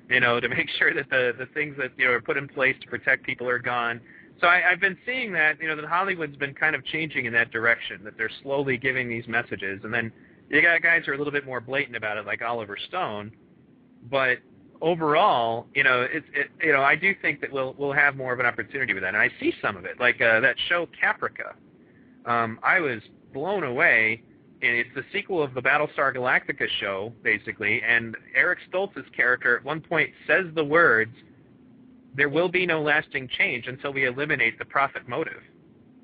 you 0.09 0.21
know, 0.21 0.39
to 0.39 0.47
make 0.57 0.69
sure 0.79 0.93
that 0.93 1.09
the 1.09 1.33
the 1.37 1.47
things 1.47 1.75
that 1.77 1.91
you 1.97 2.05
know 2.05 2.11
are 2.11 2.21
put 2.21 2.37
in 2.37 2.47
place 2.47 2.75
to 2.81 2.87
protect 2.87 3.25
people 3.25 3.49
are 3.49 3.59
gone. 3.59 3.99
So 4.39 4.47
I, 4.47 4.71
I've 4.71 4.79
been 4.79 4.97
seeing 5.05 5.31
that, 5.33 5.61
you 5.61 5.67
know, 5.67 5.75
that 5.75 5.85
Hollywood's 5.85 6.37
been 6.37 6.55
kind 6.55 6.75
of 6.75 6.83
changing 6.85 7.25
in 7.25 7.33
that 7.33 7.51
direction, 7.51 8.03
that 8.03 8.17
they're 8.17 8.31
slowly 8.41 8.77
giving 8.77 9.07
these 9.07 9.27
messages, 9.27 9.81
and 9.83 9.93
then 9.93 10.11
you 10.49 10.61
got 10.61 10.81
guys 10.81 11.03
who 11.05 11.11
are 11.11 11.15
a 11.15 11.17
little 11.17 11.33
bit 11.33 11.45
more 11.45 11.59
blatant 11.59 11.95
about 11.95 12.17
it, 12.17 12.25
like 12.25 12.41
Oliver 12.41 12.77
Stone, 12.87 13.31
but 14.09 14.39
overall, 14.83 15.65
you 15.73 15.83
know, 15.83 16.01
it's 16.01 16.27
it, 16.33 16.51
you 16.61 16.73
know, 16.73 16.83
I 16.83 16.95
do 16.95 17.15
think 17.19 17.41
that 17.41 17.51
we'll 17.51 17.73
we'll 17.79 17.93
have 17.93 18.15
more 18.15 18.33
of 18.33 18.39
an 18.39 18.45
opportunity 18.45 18.93
with 18.93 19.01
that, 19.01 19.15
and 19.15 19.17
I 19.17 19.31
see 19.39 19.53
some 19.61 19.77
of 19.77 19.85
it, 19.85 19.99
like 19.99 20.21
uh, 20.21 20.41
that 20.41 20.57
show 20.69 20.87
Caprica. 21.01 21.53
Um, 22.29 22.59
I 22.61 22.79
was 22.79 23.01
blown 23.33 23.63
away. 23.63 24.21
And 24.61 24.77
it's 24.77 24.89
the 24.95 25.03
sequel 25.11 25.43
of 25.43 25.53
the 25.53 25.61
Battlestar 25.61 26.15
Galactica 26.15 26.69
show, 26.79 27.11
basically, 27.21 27.81
and 27.85 28.15
Eric 28.33 28.59
Stoltz's 28.71 29.05
character 29.13 29.57
at 29.57 29.65
one 29.65 29.81
point 29.81 30.11
says 30.25 30.45
the 30.55 30.63
words, 30.63 31.11
"There 32.15 32.29
will 32.29 32.47
be 32.47 32.65
no 32.65 32.81
lasting 32.81 33.27
change 33.27 33.67
until 33.67 33.91
we 33.91 34.05
eliminate 34.05 34.57
the 34.57 34.63
profit 34.63 35.05
motive." 35.05 35.43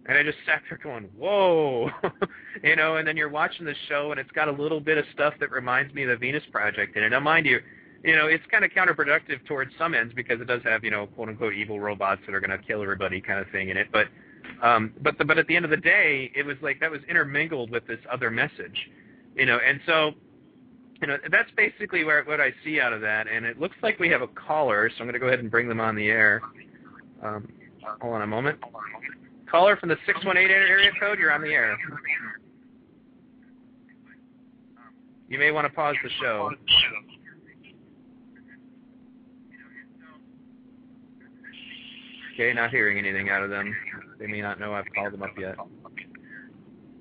And 0.08 0.18
I 0.18 0.24
just 0.24 0.40
sat 0.46 0.62
there 0.68 0.78
going, 0.78 1.06
"Whoa," 1.18 1.90
you 2.64 2.76
know. 2.76 2.98
And 2.98 3.08
then 3.08 3.16
you're 3.16 3.30
watching 3.30 3.66
the 3.66 3.76
show, 3.88 4.12
and 4.12 4.20
it's 4.20 4.32
got 4.32 4.50
a 4.50 4.52
little 4.52 4.82
bit 4.82 4.98
of 4.98 5.06
stuff 5.14 5.36
that 5.40 5.52
reminds 5.52 5.94
me 5.94 6.04
of 6.04 6.10
the 6.10 6.18
Venus 6.18 6.44
Project 6.52 6.98
in 6.98 7.04
it. 7.04 7.12
Now, 7.12 7.22
mind 7.22 7.46
you, 7.46 7.62
you 8.04 8.16
know, 8.16 8.28
it's 8.28 8.43
kind 8.50 8.64
of 8.64 8.72
counterproductive 8.72 9.45
towards 9.45 9.72
some 9.78 9.93
ends 9.93 10.14
because 10.16 10.39
it 10.39 10.45
does 10.45 10.62
have, 10.64 10.84
you 10.84 10.91
know, 10.91 11.08
quote 11.08 11.30
unquote 11.30 11.54
evil 11.54 11.80
robots 11.80 12.22
that 12.26 12.34
are 12.34 12.39
going 12.39 12.58
to 12.58 12.58
kill 12.58 12.82
everybody 12.82 13.20
kind 13.20 13.39
of 13.39 13.50
thing 13.52 13.70
in 13.70 13.78
it. 13.78 13.88
But, 13.91 14.08
um, 14.64 14.93
but 15.02 15.18
the, 15.18 15.26
but 15.26 15.38
at 15.38 15.47
the 15.47 15.56
end 15.56 15.66
of 15.66 15.72
the 15.72 15.78
day, 15.78 16.32
it 16.36 16.45
was 16.45 16.56
like 16.62 16.80
that 16.80 16.91
was 16.91 17.02
intermingled 17.10 17.72
with 17.72 17.86
this 17.88 18.00
other 18.12 18.30
message, 18.30 18.89
you 19.36 19.45
know. 19.45 19.60
And 19.66 19.82
so, 19.86 20.12
you 21.02 21.08
know, 21.08 21.18
that's 21.30 21.52
basically 21.58 22.04
where 22.04 22.24
what 22.24 22.39
I 22.39 22.54
see 22.64 22.80
out 22.80 22.93
of 22.93 23.02
that. 23.02 23.28
And 23.28 23.45
it 23.45 23.60
looks 23.60 23.76
like 23.84 24.00
we 24.00 24.10
have 24.10 24.22
a 24.22 24.28
caller, 24.28 24.89
so 24.89 24.95
I'm 25.00 25.06
going 25.06 25.14
to 25.14 25.20
go 25.20 25.28
ahead 25.28 25.39
and 25.39 25.52
bring 25.52 25.68
them 25.68 25.82
on 25.82 25.95
the 25.95 26.08
air. 26.08 26.41
Um, 27.22 27.52
hold 28.02 28.16
on 28.16 28.22
a 28.22 28.28
moment. 28.28 28.60
Caller 29.50 29.76
from 29.78 29.89
the 29.89 29.97
618 30.06 30.50
area 30.50 30.91
code, 31.00 31.20
you're 31.20 31.34
on 31.34 31.41
the 31.41 31.50
air. 31.50 31.78
You 35.28 35.38
may 35.38 35.52
want 35.52 35.68
to 35.68 35.74
pause 35.74 35.95
the 36.04 36.10
show. 36.22 36.52
Okay, 42.40 42.54
not 42.54 42.70
hearing 42.70 42.98
anything 42.98 43.30
out 43.30 43.44
of 43.44 43.50
them. 43.50 43.76
They 44.18 44.26
may 44.26 44.40
not 44.40 44.62
know 44.62 44.74
I've 44.74 44.86
called 44.96 45.12
them 45.12 45.24
up 45.24 45.38
yet. 45.38 45.58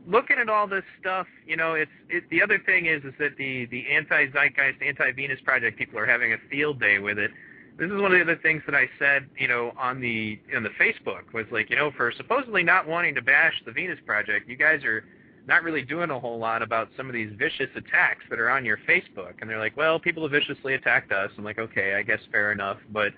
looking 0.07 0.39
at 0.39 0.49
all 0.49 0.66
this 0.66 0.85
stuff, 1.01 1.26
you 1.47 1.57
know, 1.57 1.74
it's 1.74 1.91
it, 2.09 2.24
the 2.31 2.43
other 2.43 2.59
thing 2.59 2.87
is 2.87 3.05
is 3.05 3.14
that 3.18 3.37
the 3.37 3.66
the 3.66 3.85
anti-zeitgeist, 3.89 4.83
anti-Venus 4.83 5.41
project 5.45 5.79
people 5.79 5.99
are 5.99 6.07
having 6.07 6.33
a 6.33 6.39
field 6.51 6.81
day 6.81 6.99
with 6.99 7.18
it 7.18 7.31
this 7.79 7.87
is 7.87 8.01
one 8.01 8.07
of 8.07 8.18
the 8.18 8.22
other 8.22 8.41
things 8.43 8.61
that 8.66 8.74
I 8.74 8.91
said, 8.99 9.29
you 9.39 9.47
know, 9.47 9.72
on 9.79 10.01
the 10.01 10.39
on 10.55 10.64
the 10.64 10.70
Facebook 10.70 11.33
was 11.33 11.47
like, 11.53 11.70
you 11.70 11.76
know, 11.76 11.93
for 11.97 12.12
supposedly 12.16 12.64
not 12.64 12.89
wanting 12.89 13.14
to 13.14 13.22
bash 13.22 13.55
the 13.64 13.70
Venus 13.70 14.01
Project, 14.05 14.49
you 14.49 14.57
guys 14.57 14.83
are 14.83 15.05
not 15.47 15.62
really 15.62 15.83
doing 15.83 16.11
a 16.11 16.18
whole 16.18 16.39
lot 16.39 16.61
about 16.61 16.89
some 16.97 17.07
of 17.07 17.14
these 17.14 17.31
vicious 17.39 17.70
attacks 17.76 18.24
that 18.31 18.41
are 18.41 18.51
on 18.51 18.64
your 18.64 18.79
Facebook. 18.79 19.35
And 19.41 19.49
they're 19.49 19.61
like, 19.61 19.76
well, 19.76 19.99
people 20.01 20.24
have 20.24 20.33
viciously 20.33 20.74
attacked 20.74 21.12
us. 21.12 21.31
I'm 21.39 21.45
like, 21.45 21.59
okay, 21.59 21.95
I 21.95 22.03
guess 22.03 22.18
fair 22.33 22.53
enough. 22.53 22.79
But, 22.93 23.12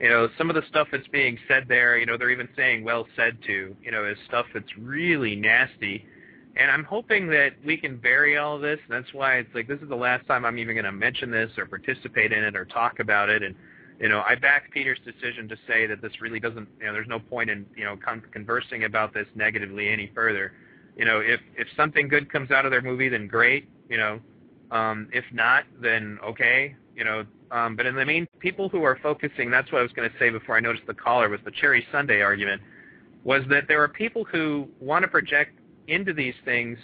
you 0.00 0.08
know, 0.08 0.28
some 0.38 0.48
of 0.48 0.54
the 0.54 0.62
stuff 0.68 0.88
that's 0.92 1.08
being 1.08 1.38
said 1.48 1.66
there, 1.68 1.98
you 1.98 2.06
know, 2.06 2.16
they're 2.16 2.30
even 2.30 2.48
saying 2.56 2.84
well 2.84 3.06
said 3.16 3.38
to, 3.46 3.76
you 3.82 3.90
know, 3.90 4.04
is 4.04 4.16
stuff 4.26 4.46
that's 4.54 4.76
really 4.78 5.34
nasty. 5.34 6.06
And 6.56 6.70
I'm 6.70 6.84
hoping 6.84 7.28
that 7.28 7.52
we 7.64 7.76
can 7.76 7.96
bury 7.96 8.36
all 8.36 8.58
this. 8.58 8.78
That's 8.88 9.12
why 9.12 9.36
it's 9.36 9.54
like 9.54 9.66
this 9.68 9.80
is 9.80 9.88
the 9.88 9.96
last 9.96 10.26
time 10.26 10.44
I'm 10.44 10.58
even 10.58 10.74
going 10.74 10.84
to 10.84 10.92
mention 10.92 11.30
this 11.30 11.50
or 11.56 11.66
participate 11.66 12.32
in 12.32 12.44
it 12.44 12.56
or 12.56 12.64
talk 12.64 13.00
about 13.00 13.28
it. 13.28 13.42
And 13.42 13.54
you 14.00 14.08
know, 14.08 14.22
I 14.24 14.36
back 14.36 14.70
Peter's 14.72 14.98
decision 15.04 15.48
to 15.48 15.56
say 15.66 15.86
that 15.86 16.00
this 16.00 16.20
really 16.20 16.38
doesn't, 16.38 16.68
you 16.78 16.86
know, 16.86 16.92
there's 16.92 17.08
no 17.08 17.18
point 17.18 17.50
in, 17.50 17.66
you 17.76 17.84
know, 17.84 17.96
con- 17.96 18.22
conversing 18.32 18.84
about 18.84 19.12
this 19.12 19.26
negatively 19.34 19.88
any 19.88 20.10
further. 20.14 20.52
You 20.96 21.04
know, 21.04 21.20
if 21.20 21.40
if 21.56 21.66
something 21.76 22.08
good 22.08 22.30
comes 22.30 22.50
out 22.50 22.64
of 22.64 22.70
their 22.70 22.82
movie, 22.82 23.08
then 23.08 23.26
great. 23.26 23.68
You 23.88 23.98
know, 23.98 24.20
um, 24.70 25.08
if 25.12 25.24
not, 25.32 25.64
then 25.80 26.18
okay. 26.24 26.76
You 26.94 27.04
know, 27.04 27.24
um, 27.50 27.76
but 27.76 27.86
in 27.86 27.94
the 27.94 28.04
mean, 28.04 28.28
people 28.40 28.68
who 28.68 28.82
are 28.84 28.98
focusing, 29.02 29.50
that's 29.50 29.70
what 29.72 29.80
I 29.80 29.82
was 29.82 29.92
going 29.92 30.08
to 30.10 30.18
say 30.18 30.30
before 30.30 30.56
I 30.56 30.60
noticed 30.60 30.86
the 30.86 30.94
caller 30.94 31.28
was 31.28 31.40
the 31.44 31.50
Cherry 31.50 31.86
sundae 31.90 32.20
argument, 32.20 32.62
was 33.24 33.42
that 33.50 33.68
there 33.68 33.82
are 33.82 33.88
people 33.88 34.24
who 34.24 34.68
want 34.80 35.02
to 35.02 35.08
project 35.08 35.58
into 35.86 36.12
these 36.12 36.34
things 36.44 36.78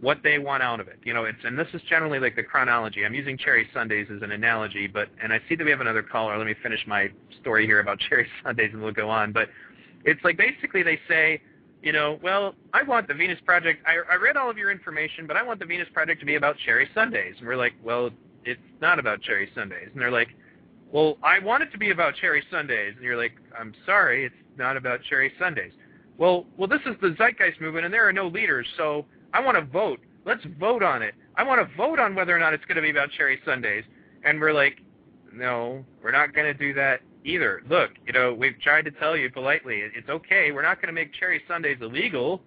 what 0.00 0.22
they 0.22 0.38
want 0.38 0.62
out 0.62 0.80
of 0.80 0.88
it. 0.88 0.98
You 1.04 1.12
know, 1.12 1.24
it's 1.24 1.38
and 1.44 1.58
this 1.58 1.68
is 1.74 1.82
generally 1.88 2.18
like 2.18 2.34
the 2.34 2.42
chronology. 2.42 3.04
I'm 3.04 3.14
using 3.14 3.36
Cherry 3.36 3.68
sundaes 3.74 4.08
as 4.14 4.22
an 4.22 4.32
analogy, 4.32 4.86
but 4.86 5.08
and 5.22 5.32
I 5.32 5.40
see 5.48 5.54
that 5.56 5.64
we 5.64 5.70
have 5.70 5.80
another 5.80 6.02
caller. 6.02 6.36
Let 6.38 6.46
me 6.46 6.54
finish 6.62 6.80
my 6.86 7.10
story 7.40 7.66
here 7.66 7.80
about 7.80 7.98
Cherry 8.08 8.26
sundaes 8.42 8.70
and 8.72 8.82
we'll 8.82 8.92
go 8.92 9.10
on. 9.10 9.32
But 9.32 9.50
it's 10.04 10.22
like 10.24 10.38
basically 10.38 10.82
they 10.82 10.98
say, 11.06 11.42
you 11.82 11.92
know, 11.92 12.18
well, 12.22 12.54
I 12.72 12.82
want 12.82 13.08
the 13.08 13.14
Venus 13.14 13.38
Project. 13.44 13.84
I, 13.86 13.96
I 14.10 14.16
read 14.16 14.36
all 14.36 14.50
of 14.50 14.58
your 14.58 14.70
information, 14.70 15.26
but 15.26 15.36
I 15.36 15.42
want 15.42 15.60
the 15.60 15.66
Venus 15.66 15.88
Project 15.92 16.20
to 16.20 16.26
be 16.26 16.34
about 16.34 16.56
Cherry 16.64 16.88
sundaes. 16.94 17.34
And 17.38 17.46
we're 17.46 17.56
like, 17.56 17.74
well, 17.82 18.10
it's 18.44 18.60
not 18.80 18.98
about 18.98 19.22
Cherry 19.22 19.50
sundaes. 19.54 19.88
And 19.92 20.00
they're 20.00 20.10
like, 20.10 20.28
well, 20.92 21.18
I 21.22 21.38
want 21.38 21.62
it 21.62 21.70
to 21.72 21.78
be 21.78 21.90
about 21.90 22.14
Cherry 22.16 22.42
sundaes. 22.50 22.94
And 22.96 23.04
you're 23.04 23.16
like, 23.16 23.32
I'm 23.58 23.74
sorry, 23.86 24.24
it's 24.24 24.34
not 24.56 24.76
about 24.76 25.00
Cherry 25.08 25.32
sundaes. 25.38 25.72
Well, 26.18 26.46
well, 26.56 26.68
this 26.68 26.80
is 26.84 26.96
the 27.00 27.14
Zeitgeist 27.16 27.60
movement, 27.60 27.86
and 27.86 27.94
there 27.94 28.06
are 28.06 28.12
no 28.12 28.28
leaders, 28.28 28.66
so 28.76 29.06
I 29.32 29.40
want 29.40 29.56
to 29.56 29.64
vote. 29.64 30.00
Let's 30.26 30.44
vote 30.58 30.82
on 30.82 31.00
it. 31.00 31.14
I 31.36 31.42
want 31.42 31.66
to 31.66 31.76
vote 31.76 31.98
on 31.98 32.14
whether 32.14 32.36
or 32.36 32.38
not 32.38 32.52
it's 32.52 32.64
going 32.66 32.76
to 32.76 32.82
be 32.82 32.90
about 32.90 33.10
Cherry 33.16 33.40
sundaes. 33.46 33.84
And 34.24 34.38
we're 34.38 34.52
like, 34.52 34.80
no, 35.32 35.84
we're 36.02 36.10
not 36.10 36.34
going 36.34 36.46
to 36.46 36.54
do 36.54 36.74
that 36.74 37.00
either. 37.24 37.62
Look, 37.68 37.92
you 38.06 38.12
know, 38.12 38.34
we've 38.34 38.58
tried 38.60 38.84
to 38.84 38.90
tell 38.90 39.16
you 39.16 39.30
politely, 39.30 39.82
it's 39.82 40.08
okay. 40.08 40.52
We're 40.52 40.62
not 40.62 40.76
going 40.76 40.88
to 40.88 40.92
make 40.92 41.14
Cherry 41.14 41.40
sundaes 41.48 41.78
illegal, 41.80 42.42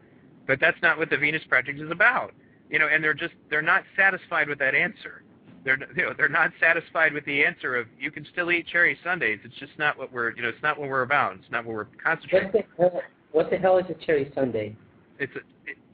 but 0.45 0.59
that's 0.59 0.77
not 0.81 0.97
what 0.97 1.09
the 1.09 1.17
Venus 1.17 1.43
Project 1.47 1.79
is 1.79 1.89
about. 1.89 2.33
You 2.69 2.79
know, 2.79 2.87
and 2.87 3.03
they're 3.03 3.13
just 3.13 3.33
they're 3.49 3.61
not 3.61 3.83
satisfied 3.95 4.49
with 4.49 4.59
that 4.59 4.73
answer. 4.73 5.22
They're 5.63 5.77
you 5.95 6.03
know, 6.03 6.13
they're 6.17 6.29
not 6.29 6.51
satisfied 6.59 7.13
with 7.13 7.25
the 7.25 7.43
answer 7.43 7.75
of 7.75 7.87
you 7.99 8.11
can 8.11 8.25
still 8.31 8.51
eat 8.51 8.67
Cherry 8.67 8.97
sundaes. 9.03 9.39
It's 9.43 9.55
just 9.55 9.73
not 9.77 9.97
what 9.97 10.11
we're 10.11 10.31
you 10.31 10.41
know 10.41 10.49
it's 10.49 10.63
not 10.63 10.79
what 10.79 10.89
we're 10.89 11.03
about. 11.03 11.35
It's 11.35 11.51
not 11.51 11.65
what 11.65 11.75
we're 11.75 11.87
concentrating. 12.03 12.51
What 12.51 12.53
the 12.63 12.83
hell, 12.83 13.01
what 13.31 13.49
the 13.49 13.57
hell 13.57 13.77
is 13.77 13.85
a 13.89 14.05
Cherry 14.05 14.31
sundae? 14.35 14.75
It's 15.19 15.33
a, 15.35 15.39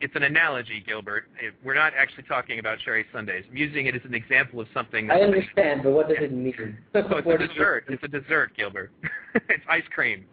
it's 0.01 0.15
an 0.15 0.23
analogy, 0.23 0.83
Gilbert. 0.85 1.25
We're 1.63 1.75
not 1.75 1.93
actually 1.95 2.23
talking 2.23 2.59
about 2.59 2.79
cherry 2.79 3.05
sundaes. 3.11 3.43
I'm 3.49 3.57
using 3.57 3.85
it 3.87 3.95
as 3.95 4.01
an 4.05 4.13
example 4.13 4.61
of 4.61 4.67
something. 4.73 5.11
I 5.11 5.21
understand, 5.21 5.83
but 5.83 5.91
what 5.91 6.07
does 6.07 6.17
it 6.21 6.31
mean? 6.31 6.77
oh, 6.95 7.01
it's 7.17 7.27
a 7.27 7.47
dessert. 7.47 7.85
It's 7.89 8.03
a 8.03 8.07
dessert, 8.07 8.51
Gilbert. 8.55 8.91
it's 9.35 9.63
ice 9.69 9.83
cream. 9.93 10.25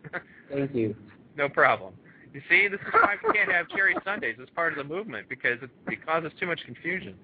Thank 0.50 0.74
you. 0.74 0.94
No 1.36 1.48
problem. 1.48 1.94
You 2.32 2.42
see, 2.48 2.68
this 2.68 2.80
is 2.80 2.86
why 2.92 3.16
we 3.26 3.32
can't 3.32 3.50
have 3.50 3.68
cherry 3.68 3.96
sundaes 4.04 4.36
as 4.40 4.48
part 4.54 4.72
of 4.72 4.78
the 4.78 4.94
movement 4.94 5.28
because 5.28 5.58
it, 5.62 5.70
it 5.88 6.04
causes 6.04 6.32
too 6.38 6.46
much 6.46 6.60
confusion. 6.64 7.14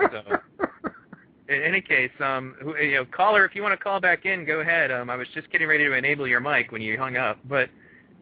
So, 0.00 0.22
in 1.48 1.62
any 1.62 1.80
case, 1.80 2.10
um, 2.20 2.54
who, 2.60 2.76
you 2.76 2.94
know, 2.94 3.04
caller, 3.04 3.44
if 3.44 3.54
you 3.54 3.62
want 3.62 3.78
to 3.78 3.82
call 3.82 4.00
back 4.00 4.24
in, 4.24 4.44
go 4.44 4.60
ahead. 4.60 4.90
Um, 4.90 5.10
I 5.10 5.16
was 5.16 5.28
just 5.34 5.50
getting 5.50 5.68
ready 5.68 5.84
to 5.84 5.92
enable 5.92 6.26
your 6.26 6.40
mic 6.40 6.72
when 6.72 6.80
you 6.80 6.98
hung 6.98 7.16
up, 7.16 7.38
but 7.44 7.68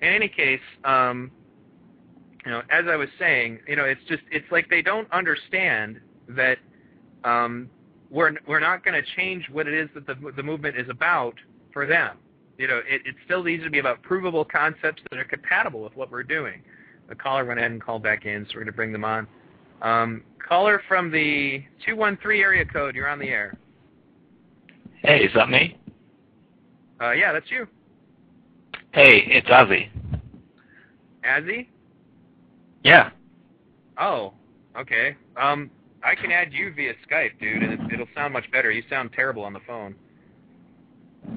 in 0.00 0.08
any 0.08 0.28
case, 0.28 0.60
um, 0.84 1.30
you 2.44 2.50
know, 2.50 2.62
as 2.70 2.86
I 2.90 2.96
was 2.96 3.08
saying, 3.18 3.60
you 3.68 3.76
know, 3.76 3.84
it's 3.84 4.00
just 4.08 4.22
it's 4.32 4.50
like 4.50 4.68
they 4.68 4.82
don't 4.82 5.10
understand 5.12 6.00
that 6.28 6.58
um, 7.22 7.70
we're 8.10 8.32
we're 8.46 8.60
not 8.60 8.84
going 8.84 9.00
to 9.00 9.08
change 9.16 9.48
what 9.50 9.68
it 9.68 9.74
is 9.74 9.88
that 9.94 10.06
the 10.06 10.16
the 10.36 10.42
movement 10.42 10.76
is 10.76 10.88
about 10.88 11.34
for 11.72 11.86
them. 11.86 12.16
You 12.58 12.66
know, 12.66 12.78
it, 12.78 13.02
it 13.04 13.14
still 13.24 13.44
needs 13.44 13.62
to 13.64 13.70
be 13.70 13.78
about 13.78 14.02
provable 14.02 14.44
concepts 14.44 15.02
that 15.10 15.18
are 15.18 15.24
compatible 15.24 15.82
with 15.82 15.96
what 15.96 16.10
we're 16.10 16.22
doing. 16.24 16.62
The 17.08 17.14
caller 17.14 17.44
went 17.44 17.58
ahead 17.58 17.70
and 17.70 17.80
called 17.80 18.02
back 18.02 18.26
in, 18.26 18.44
so 18.44 18.50
we're 18.54 18.60
going 18.60 18.66
to 18.66 18.72
bring 18.72 18.92
them 18.92 19.04
on. 19.04 19.26
Um, 19.82 20.22
caller 20.48 20.80
from 20.88 21.10
the 21.10 21.62
213 21.84 22.40
area 22.40 22.64
code, 22.64 22.94
you're 22.94 23.08
on 23.08 23.18
the 23.18 23.28
air. 23.28 23.56
Hey, 25.02 25.24
is 25.24 25.32
that 25.34 25.50
me? 25.50 25.76
Uh, 27.00 27.10
yeah, 27.12 27.32
that's 27.32 27.50
you. 27.50 27.66
Hey, 28.92 29.24
it's 29.26 29.48
Ozzy. 29.48 29.90
Azzy? 31.28 31.66
Yeah. 32.84 33.10
Oh, 33.98 34.32
okay. 34.78 35.16
Um, 35.36 35.70
I 36.04 36.14
can 36.14 36.30
add 36.30 36.52
you 36.52 36.72
via 36.74 36.94
Skype, 37.08 37.38
dude, 37.40 37.62
and 37.62 37.72
it, 37.72 37.80
it'll 37.94 38.06
sound 38.14 38.32
much 38.32 38.50
better. 38.52 38.70
You 38.70 38.82
sound 38.88 39.10
terrible 39.12 39.42
on 39.44 39.52
the 39.52 39.60
phone. 39.66 39.94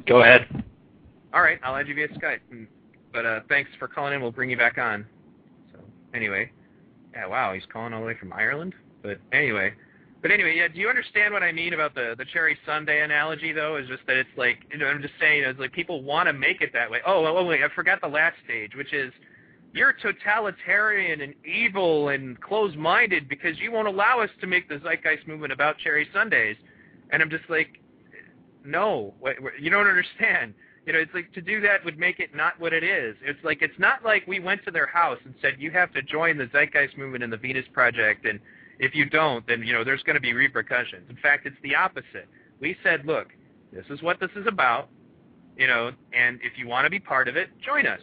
Go 0.07 0.21
ahead. 0.21 0.63
All 1.33 1.41
right, 1.41 1.59
I'll 1.63 1.75
add 1.75 1.87
you 1.87 1.95
via 1.95 2.07
Skype. 2.09 2.39
Mm, 2.53 2.67
but 3.11 3.25
uh, 3.25 3.39
thanks 3.49 3.69
for 3.79 3.87
calling 3.87 4.13
in. 4.13 4.21
We'll 4.21 4.31
bring 4.31 4.49
you 4.49 4.57
back 4.57 4.77
on. 4.77 5.05
So 5.71 5.79
anyway, 6.13 6.51
yeah, 7.15 7.27
wow, 7.27 7.53
he's 7.53 7.63
calling 7.71 7.93
all 7.93 8.01
the 8.01 8.07
way 8.07 8.17
from 8.19 8.33
Ireland. 8.33 8.75
But 9.01 9.19
anyway, 9.31 9.73
but 10.21 10.31
anyway, 10.31 10.55
yeah. 10.57 10.67
Do 10.67 10.79
you 10.79 10.89
understand 10.89 11.33
what 11.33 11.43
I 11.43 11.51
mean 11.51 11.73
about 11.73 11.95
the 11.95 12.15
the 12.17 12.25
cherry 12.25 12.57
sundae 12.65 13.01
analogy, 13.01 13.51
though? 13.51 13.77
Is 13.77 13.87
just 13.87 14.05
that 14.07 14.17
it's 14.17 14.29
like 14.37 14.57
you 14.71 14.79
know, 14.79 14.87
I'm 14.87 15.01
just 15.01 15.13
saying, 15.19 15.43
it's 15.43 15.59
like 15.59 15.71
people 15.71 16.01
want 16.03 16.27
to 16.27 16.33
make 16.33 16.61
it 16.61 16.71
that 16.73 16.89
way. 16.89 16.99
Oh, 17.05 17.25
oh, 17.25 17.45
wait, 17.45 17.63
I 17.63 17.69
forgot 17.73 18.01
the 18.01 18.07
last 18.07 18.35
stage, 18.43 18.75
which 18.75 18.93
is 18.93 19.13
you're 19.73 19.93
totalitarian 19.93 21.21
and 21.21 21.33
evil 21.45 22.09
and 22.09 22.39
closed-minded 22.41 23.27
because 23.27 23.59
you 23.59 23.71
won't 23.71 23.87
allow 23.87 24.21
us 24.21 24.29
to 24.39 24.47
make 24.47 24.69
the 24.69 24.79
zeitgeist 24.79 25.27
movement 25.27 25.51
about 25.51 25.77
cherry 25.77 26.07
sundaes. 26.13 26.55
And 27.11 27.21
I'm 27.21 27.29
just 27.29 27.43
like, 27.49 27.81
no, 28.63 29.13
you 29.59 29.69
don't 29.69 29.85
understand. 29.85 30.53
You 30.85 30.93
know, 30.93 30.99
it's 30.99 31.13
like 31.13 31.31
to 31.33 31.41
do 31.41 31.61
that 31.61 31.83
would 31.83 31.97
make 31.97 32.19
it 32.19 32.35
not 32.35 32.59
what 32.59 32.71
it 32.71 32.83
is. 32.83 33.15
It's 33.23 33.43
like 33.43 33.61
it's 33.61 33.79
not 33.79 34.03
like 34.03 34.27
we 34.27 34.39
went 34.39 34.63
to 34.65 34.71
their 34.71 34.85
house 34.85 35.17
and 35.25 35.33
said 35.41 35.55
you 35.57 35.71
have 35.71 35.91
to 35.93 36.01
join 36.03 36.37
the 36.37 36.47
zeitgeist 36.51 36.97
movement 36.97 37.23
and 37.23 37.33
the 37.33 37.37
Venus 37.37 37.65
Project, 37.73 38.25
and 38.25 38.39
if 38.77 38.93
you 38.93 39.05
don't, 39.05 39.45
then 39.47 39.63
you 39.63 39.73
know 39.73 39.83
there's 39.83 40.03
going 40.03 40.15
to 40.15 40.21
be 40.21 40.33
repercussions. 40.33 41.09
In 41.09 41.17
fact, 41.17 41.47
it's 41.47 41.55
the 41.63 41.75
opposite. 41.75 42.27
We 42.59 42.77
said, 42.83 43.05
look, 43.05 43.29
this 43.73 43.85
is 43.89 44.01
what 44.01 44.19
this 44.19 44.29
is 44.35 44.45
about, 44.47 44.89
you 45.57 45.67
know, 45.67 45.91
and 46.13 46.39
if 46.43 46.57
you 46.57 46.67
want 46.67 46.85
to 46.85 46.89
be 46.89 46.99
part 46.99 47.27
of 47.27 47.35
it, 47.35 47.49
join 47.61 47.87
us. 47.87 48.01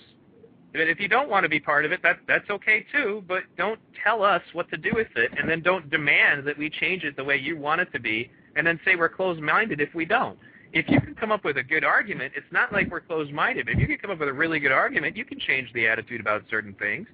But 0.72 0.88
if 0.88 0.98
you 0.98 1.08
don't 1.08 1.28
want 1.28 1.44
to 1.44 1.50
be 1.50 1.60
part 1.60 1.84
of 1.84 1.92
it, 1.92 2.02
that 2.02 2.18
that's 2.26 2.48
okay 2.50 2.84
too. 2.90 3.22
But 3.28 3.42
don't 3.56 3.78
tell 4.02 4.24
us 4.24 4.42
what 4.54 4.68
to 4.70 4.76
do 4.76 4.90
with 4.94 5.08
it, 5.16 5.30
and 5.38 5.48
then 5.48 5.62
don't 5.62 5.88
demand 5.90 6.46
that 6.46 6.58
we 6.58 6.68
change 6.68 7.04
it 7.04 7.16
the 7.16 7.24
way 7.24 7.36
you 7.36 7.56
want 7.56 7.80
it 7.80 7.92
to 7.92 8.00
be, 8.00 8.30
and 8.56 8.66
then 8.66 8.80
say 8.84 8.96
we're 8.96 9.08
closed-minded 9.08 9.80
if 9.80 9.94
we 9.94 10.04
don't. 10.04 10.38
If 10.72 10.88
you 10.88 11.00
can 11.00 11.14
come 11.14 11.30
up 11.30 11.44
with 11.44 11.58
a 11.58 11.62
good 11.62 11.84
argument, 11.84 12.32
it's 12.34 12.50
not 12.50 12.72
like 12.72 12.90
we're 12.90 13.00
closed-minded. 13.00 13.68
If 13.68 13.78
you 13.78 13.86
can 13.86 13.98
come 13.98 14.10
up 14.10 14.18
with 14.18 14.28
a 14.28 14.32
really 14.32 14.58
good 14.58 14.72
argument, 14.72 15.16
you 15.16 15.24
can 15.24 15.38
change 15.38 15.70
the 15.74 15.86
attitude 15.86 16.20
about 16.20 16.42
certain 16.48 16.72
things. 16.74 17.06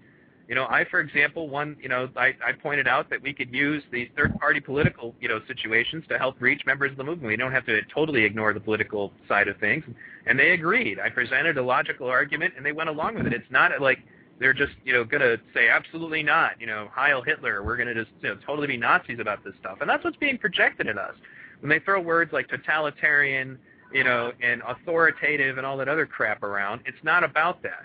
You 0.48 0.54
know, 0.54 0.64
I, 0.64 0.86
for 0.90 1.00
example, 1.00 1.48
one, 1.48 1.76
you 1.82 1.88
know, 1.88 2.08
I, 2.16 2.28
I 2.42 2.52
pointed 2.52 2.88
out 2.88 3.10
that 3.10 3.20
we 3.20 3.34
could 3.34 3.52
use 3.52 3.82
these 3.92 4.08
third-party 4.16 4.60
political, 4.60 5.14
you 5.20 5.28
know, 5.28 5.40
situations 5.46 6.04
to 6.08 6.18
help 6.18 6.40
reach 6.40 6.62
members 6.64 6.92
of 6.92 6.96
the 6.96 7.04
movement. 7.04 7.28
We 7.28 7.36
don't 7.36 7.52
have 7.52 7.66
to 7.66 7.82
totally 7.94 8.24
ignore 8.24 8.54
the 8.54 8.60
political 8.60 9.12
side 9.26 9.48
of 9.48 9.58
things. 9.58 9.84
And 10.24 10.38
they 10.38 10.52
agreed. 10.52 11.00
I 11.00 11.10
presented 11.10 11.58
a 11.58 11.62
logical 11.62 12.06
argument, 12.06 12.54
and 12.56 12.64
they 12.64 12.72
went 12.72 12.88
along 12.88 13.16
with 13.16 13.26
it. 13.26 13.34
It's 13.34 13.50
not 13.50 13.78
like 13.80 13.98
they're 14.38 14.54
just, 14.54 14.72
you 14.84 14.92
know, 14.92 15.04
going 15.04 15.20
to 15.20 15.38
say 15.52 15.68
absolutely 15.68 16.22
not, 16.22 16.58
you 16.60 16.66
know, 16.66 16.88
Heil 16.92 17.22
Hitler. 17.22 17.62
We're 17.62 17.76
going 17.76 17.88
to 17.88 17.94
just, 17.94 18.14
you 18.22 18.28
know, 18.28 18.38
totally 18.46 18.68
be 18.68 18.76
Nazis 18.76 19.18
about 19.18 19.44
this 19.44 19.54
stuff. 19.60 19.78
And 19.80 19.90
that's 19.90 20.04
what's 20.04 20.16
being 20.16 20.38
projected 20.38 20.86
at 20.86 20.96
us. 20.96 21.16
When 21.60 21.70
they 21.70 21.80
throw 21.80 22.00
words 22.00 22.32
like 22.32 22.48
totalitarian, 22.48 23.58
you 23.92 24.04
know, 24.04 24.32
and 24.42 24.62
authoritative 24.66 25.56
and 25.56 25.66
all 25.66 25.76
that 25.78 25.88
other 25.88 26.06
crap 26.06 26.42
around. 26.42 26.82
It's 26.84 27.02
not 27.02 27.24
about 27.24 27.62
that, 27.62 27.84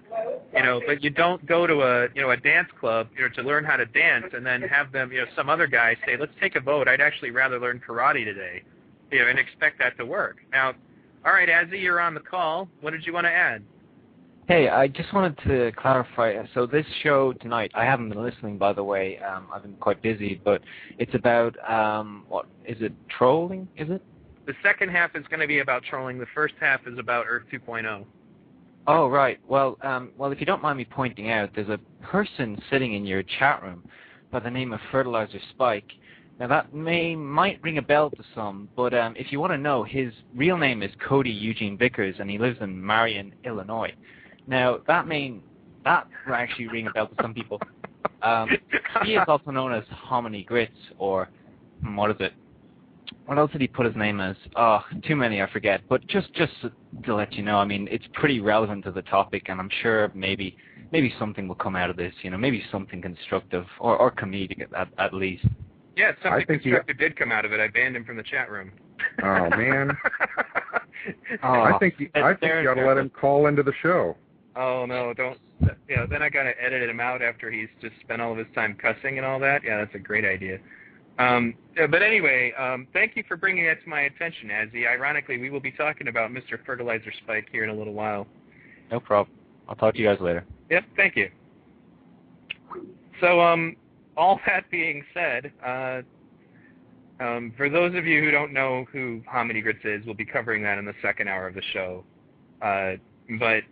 you 0.53 0.61
know. 0.61 0.81
But 0.85 1.03
you 1.03 1.09
don't 1.09 1.45
go 1.45 1.65
to 1.65 1.81
a, 1.81 2.07
you 2.13 2.21
know, 2.21 2.31
a 2.31 2.37
dance 2.37 2.69
club, 2.79 3.07
you 3.15 3.21
know, 3.21 3.29
to 3.29 3.41
learn 3.41 3.63
how 3.63 3.77
to 3.77 3.85
dance, 3.85 4.25
and 4.33 4.45
then 4.45 4.61
have 4.63 4.91
them, 4.91 5.11
you 5.11 5.19
know, 5.19 5.27
some 5.35 5.49
other 5.49 5.67
guy 5.67 5.95
say, 6.05 6.17
"Let's 6.17 6.33
take 6.41 6.55
a 6.55 6.59
vote. 6.59 6.87
I'd 6.87 7.01
actually 7.01 7.31
rather 7.31 7.59
learn 7.59 7.79
karate 7.79 8.25
today," 8.25 8.63
you 9.11 9.19
know, 9.19 9.27
and 9.27 9.39
expect 9.39 9.79
that 9.79 9.97
to 9.97 10.05
work. 10.05 10.37
Now, 10.51 10.73
all 11.25 11.31
right, 11.31 11.47
Azzy, 11.47 11.81
you're 11.81 12.01
on 12.01 12.13
the 12.13 12.19
call. 12.19 12.67
What 12.81 12.91
did 12.91 13.05
you 13.05 13.13
want 13.13 13.25
to 13.25 13.31
add? 13.31 13.63
Hey, 14.49 14.67
I 14.67 14.89
just 14.89 15.13
wanted 15.13 15.37
to 15.47 15.71
clarify. 15.77 16.35
So 16.53 16.65
this 16.65 16.85
show 17.01 17.31
tonight, 17.31 17.71
I 17.73 17.85
haven't 17.85 18.09
been 18.09 18.21
listening, 18.21 18.57
by 18.57 18.73
the 18.73 18.83
way. 18.83 19.17
Um, 19.19 19.47
I've 19.53 19.63
been 19.63 19.75
quite 19.75 20.01
busy, 20.01 20.41
but 20.43 20.61
it's 20.99 21.15
about 21.15 21.55
um, 21.69 22.25
what 22.27 22.47
is 22.65 22.75
it? 22.81 22.91
Trolling? 23.07 23.69
Is 23.77 23.89
it? 23.89 24.03
The 24.45 24.53
second 24.61 24.89
half 24.89 25.15
is 25.15 25.25
going 25.29 25.39
to 25.39 25.47
be 25.47 25.59
about 25.59 25.83
trolling. 25.83 26.19
The 26.19 26.25
first 26.35 26.55
half 26.59 26.81
is 26.85 26.99
about 26.99 27.25
Earth 27.29 27.43
2.0. 27.53 28.03
Oh 28.85 29.07
right. 29.07 29.39
Well, 29.47 29.77
um, 29.81 30.11
well, 30.17 30.33
if 30.33 30.41
you 30.41 30.45
don't 30.45 30.61
mind 30.61 30.77
me 30.77 30.83
pointing 30.83 31.31
out, 31.31 31.51
there's 31.55 31.69
a 31.69 31.79
person 32.05 32.61
sitting 32.69 32.95
in 32.95 33.05
your 33.05 33.23
chat 33.39 33.63
room 33.63 33.81
by 34.29 34.41
the 34.41 34.51
name 34.51 34.73
of 34.73 34.81
Fertilizer 34.91 35.39
Spike. 35.51 35.89
Now 36.37 36.47
that 36.47 36.73
may 36.73 37.15
might 37.15 37.63
ring 37.63 37.77
a 37.77 37.81
bell 37.81 38.09
to 38.09 38.23
some, 38.35 38.67
but 38.75 38.93
um, 38.93 39.15
if 39.17 39.31
you 39.31 39.39
want 39.39 39.53
to 39.53 39.57
know, 39.57 39.85
his 39.85 40.11
real 40.35 40.57
name 40.57 40.83
is 40.83 40.91
Cody 41.07 41.31
Eugene 41.31 41.77
Vickers, 41.77 42.15
and 42.19 42.29
he 42.29 42.37
lives 42.37 42.57
in 42.59 42.85
Marion, 42.85 43.33
Illinois. 43.45 43.93
Now 44.47 44.79
that 44.87 45.07
may 45.07 45.35
that 45.83 46.07
will 46.25 46.35
actually 46.35 46.67
ring 46.67 46.87
a 46.87 46.91
bell 46.91 47.07
to 47.07 47.15
some 47.21 47.33
people. 47.33 47.59
Um, 48.21 48.49
he 49.03 49.15
is 49.15 49.23
also 49.27 49.51
known 49.51 49.73
as 49.73 49.83
Hominy 49.91 50.43
Grits, 50.43 50.71
or 50.97 51.29
hmm, 51.81 51.95
what 51.95 52.11
is 52.11 52.17
it? 52.19 52.33
what 53.25 53.37
else 53.37 53.51
did 53.51 53.61
he 53.61 53.67
put 53.67 53.85
his 53.85 53.95
name 53.95 54.19
as? 54.19 54.35
Oh, 54.55 54.81
too 55.05 55.15
many, 55.15 55.41
I 55.41 55.49
forget. 55.51 55.81
But 55.89 56.05
just 56.07 56.33
just 56.33 56.53
to 57.05 57.15
let 57.15 57.33
you 57.33 57.43
know, 57.43 57.57
I 57.57 57.65
mean, 57.65 57.87
it's 57.91 58.05
pretty 58.13 58.39
relevant 58.39 58.83
to 58.85 58.91
the 58.91 59.01
topic, 59.03 59.43
and 59.47 59.59
I'm 59.59 59.69
sure 59.81 60.11
maybe 60.13 60.57
maybe 60.91 61.13
something 61.19 61.47
will 61.47 61.55
come 61.55 61.75
out 61.75 61.89
of 61.89 61.95
this. 61.97 62.13
You 62.21 62.31
know, 62.31 62.37
maybe 62.37 62.63
something 62.71 63.01
constructive 63.01 63.65
or 63.79 63.97
or 63.97 64.11
comedic 64.11 64.65
at 64.75 64.87
at 64.97 65.13
least. 65.13 65.45
Yeah, 65.95 66.11
something 66.23 66.33
I 66.33 66.45
think 66.45 66.63
constructive 66.63 66.97
did 66.97 67.15
come 67.17 67.31
out 67.31 67.45
of 67.45 67.53
it. 67.53 67.59
I 67.59 67.67
banned 67.67 67.95
him 67.95 68.03
from 68.03 68.17
the 68.17 68.23
chat 68.23 68.49
room. 68.49 68.71
Oh 69.23 69.49
man, 69.51 69.97
Oh, 71.43 71.47
I 71.61 71.77
think 71.79 71.95
you, 71.99 72.09
I 72.15 72.33
think 72.33 72.63
you 72.63 72.69
ought 72.69 72.75
to 72.75 72.87
let 72.87 72.97
him 72.97 73.09
call 73.09 73.47
into 73.47 73.63
the 73.63 73.73
show. 73.81 74.17
Oh 74.55 74.85
no, 74.85 75.13
don't. 75.13 75.37
You 75.87 75.95
know, 75.95 76.07
then 76.09 76.21
I 76.21 76.29
gotta 76.29 76.51
edit 76.61 76.89
him 76.89 76.99
out 76.99 77.21
after 77.21 77.49
he's 77.49 77.69
just 77.81 77.93
spent 78.01 78.21
all 78.21 78.33
of 78.33 78.37
his 78.37 78.47
time 78.53 78.75
cussing 78.75 79.17
and 79.17 79.25
all 79.25 79.39
that. 79.39 79.63
Yeah, 79.63 79.77
that's 79.77 79.95
a 79.95 79.99
great 79.99 80.25
idea. 80.25 80.59
Um, 81.19 81.53
yeah, 81.77 81.87
but 81.87 82.01
anyway, 82.01 82.53
um, 82.53 82.87
thank 82.91 83.15
you 83.15 83.23
for 83.27 83.37
bringing 83.37 83.65
that 83.65 83.83
to 83.83 83.89
my 83.89 84.01
attention, 84.01 84.49
Azzy. 84.49 84.87
Ironically, 84.87 85.37
we 85.37 85.49
will 85.49 85.59
be 85.59 85.71
talking 85.71 86.07
about 86.07 86.31
Mr. 86.31 86.63
Fertilizer 86.65 87.11
Spike 87.23 87.47
here 87.51 87.63
in 87.63 87.69
a 87.69 87.73
little 87.73 87.93
while. 87.93 88.27
No 88.91 88.99
problem. 88.99 89.35
I'll 89.69 89.75
talk 89.75 89.93
to 89.93 89.99
you 89.99 90.07
guys 90.07 90.19
later. 90.19 90.43
Yep, 90.69 90.83
thank 90.95 91.15
you. 91.15 91.29
So, 93.21 93.39
um, 93.41 93.75
all 94.17 94.39
that 94.47 94.69
being 94.71 95.03
said, 95.13 95.51
uh, 95.65 96.01
um, 97.19 97.53
for 97.55 97.69
those 97.69 97.95
of 97.95 98.05
you 98.05 98.21
who 98.21 98.31
don't 98.31 98.51
know 98.51 98.85
who 98.91 99.21
Hominy 99.27 99.61
Grits 99.61 99.79
is, 99.83 100.05
we'll 100.05 100.15
be 100.15 100.25
covering 100.25 100.63
that 100.63 100.77
in 100.77 100.85
the 100.85 100.95
second 101.01 101.27
hour 101.27 101.47
of 101.47 101.53
the 101.53 101.61
show. 101.71 102.03
Uh, 102.61 102.93
but 103.39 103.63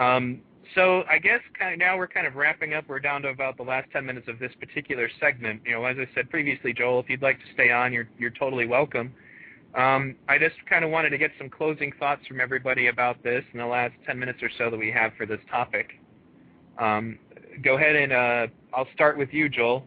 um, 0.00 0.40
so 0.74 1.02
I 1.10 1.18
guess 1.18 1.40
kind 1.58 1.72
of 1.72 1.78
now 1.78 1.96
we're 1.96 2.08
kind 2.08 2.26
of 2.26 2.36
wrapping 2.36 2.74
up. 2.74 2.84
We're 2.88 3.00
down 3.00 3.22
to 3.22 3.28
about 3.28 3.56
the 3.56 3.62
last 3.62 3.88
10 3.92 4.06
minutes 4.06 4.28
of 4.28 4.38
this 4.38 4.52
particular 4.60 5.10
segment. 5.20 5.62
You 5.66 5.72
know, 5.72 5.84
as 5.84 5.96
I 5.98 6.08
said 6.14 6.30
previously, 6.30 6.72
Joel, 6.72 7.00
if 7.00 7.08
you'd 7.08 7.22
like 7.22 7.38
to 7.38 7.44
stay 7.54 7.70
on, 7.70 7.92
you're 7.92 8.08
you're 8.18 8.30
totally 8.30 8.66
welcome. 8.66 9.12
Um, 9.76 10.16
I 10.28 10.38
just 10.38 10.56
kind 10.68 10.84
of 10.84 10.90
wanted 10.90 11.10
to 11.10 11.18
get 11.18 11.30
some 11.38 11.48
closing 11.48 11.92
thoughts 11.98 12.26
from 12.26 12.40
everybody 12.40 12.88
about 12.88 13.22
this 13.22 13.44
in 13.52 13.60
the 13.60 13.66
last 13.66 13.94
10 14.04 14.18
minutes 14.18 14.40
or 14.42 14.50
so 14.58 14.68
that 14.68 14.76
we 14.76 14.90
have 14.90 15.12
for 15.16 15.26
this 15.26 15.38
topic. 15.48 16.00
Um, 16.78 17.18
go 17.62 17.76
ahead 17.76 17.94
and 17.94 18.12
uh, 18.12 18.46
I'll 18.74 18.88
start 18.94 19.16
with 19.16 19.32
you, 19.32 19.48
Joel. 19.48 19.84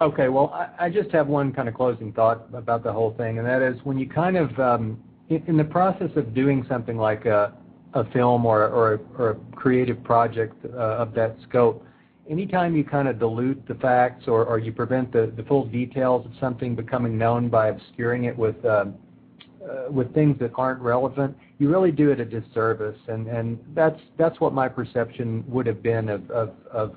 Okay, 0.00 0.28
well, 0.28 0.48
I, 0.48 0.86
I 0.86 0.90
just 0.90 1.12
have 1.12 1.28
one 1.28 1.52
kind 1.52 1.68
of 1.68 1.74
closing 1.74 2.12
thought 2.12 2.48
about 2.52 2.82
the 2.82 2.92
whole 2.92 3.14
thing, 3.16 3.38
and 3.38 3.46
that 3.46 3.62
is 3.62 3.76
when 3.84 3.96
you 3.96 4.08
kind 4.08 4.36
of, 4.36 4.58
um, 4.58 5.00
in, 5.28 5.44
in 5.46 5.56
the 5.56 5.64
process 5.64 6.10
of 6.16 6.34
doing 6.34 6.66
something 6.68 6.96
like 6.96 7.24
a, 7.26 7.52
a 7.94 8.04
film 8.12 8.46
or, 8.46 8.94
a, 8.94 9.34
creative 9.54 10.02
project 10.02 10.54
uh, 10.64 10.76
of 10.76 11.14
that 11.14 11.36
scope, 11.48 11.84
anytime 12.28 12.76
you 12.76 12.84
kind 12.84 13.08
of 13.08 13.18
dilute 13.18 13.66
the 13.68 13.74
facts 13.76 14.26
or, 14.26 14.58
you 14.58 14.72
prevent 14.72 15.12
the, 15.12 15.32
full 15.46 15.66
details 15.66 16.24
of 16.26 16.32
something 16.40 16.74
becoming 16.74 17.16
known 17.18 17.48
by 17.48 17.68
obscuring 17.68 18.24
it 18.24 18.36
with 18.36 18.62
um, 18.64 18.94
uh, 19.64 20.02
things 20.14 20.38
that 20.40 20.50
aren't 20.56 20.80
relevant, 20.80 21.36
you 21.58 21.70
really 21.70 21.92
do 21.92 22.10
it 22.10 22.18
a 22.18 22.24
disservice, 22.24 22.98
that's 23.76 24.40
what 24.40 24.52
my 24.52 24.68
perception 24.68 25.44
would 25.46 25.66
have 25.66 25.82
been 25.82 26.08
of 26.08 26.30
uh, 26.30 26.88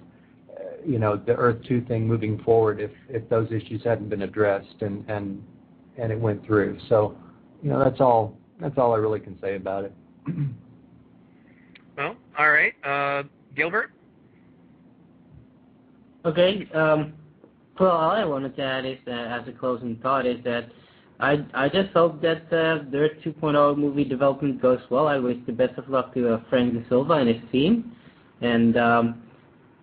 the 1.26 1.36
Earth 1.38 1.58
Two 1.68 1.82
thing 1.82 2.08
moving 2.08 2.42
forward 2.44 2.80
if 3.10 3.30
those 3.30 3.52
issues 3.52 3.84
hadn't 3.84 4.10
been 4.10 4.24
addressed 4.24 4.82
and 4.82 5.42
it 5.98 6.20
went 6.20 6.44
through. 6.46 6.80
That's 8.60 8.78
all 8.78 8.94
I 8.94 8.98
really 8.98 9.20
can 9.20 9.40
say 9.42 9.56
about 9.56 9.86
it. 9.86 9.94
Well, 11.98 12.16
all 12.38 12.52
right, 12.52 12.74
uh, 12.84 13.24
Gilbert. 13.56 13.92
Okay. 16.26 16.68
Um, 16.74 17.14
well, 17.80 17.92
all 17.92 18.12
I 18.12 18.26
wanted 18.26 18.56
to 18.56 18.64
add 18.64 18.86
is 18.86 18.98
that, 19.06 19.42
as 19.42 19.48
a 19.48 19.52
closing 19.52 19.98
thought, 20.02 20.26
is 20.26 20.44
that 20.44 20.70
I 21.20 21.46
I 21.54 21.70
just 21.70 21.92
hope 21.94 22.22
that 22.22 22.44
uh, 22.48 22.84
the 22.90 22.98
Earth 22.98 23.18
2.0 23.24 23.78
movie 23.78 24.04
development 24.04 24.62
goes 24.62 24.80
well. 24.90 25.08
I 25.08 25.18
wish 25.18 25.38
the 25.46 25.54
best 25.54 25.78
of 25.78 25.90
luck 25.90 26.14
to 26.14 26.34
uh, 26.34 26.42
Frank 26.50 26.74
De 26.74 26.88
Silva 26.90 27.14
and 27.14 27.30
his 27.30 27.52
team. 27.52 27.96
And 28.42 28.78
um, 28.78 29.22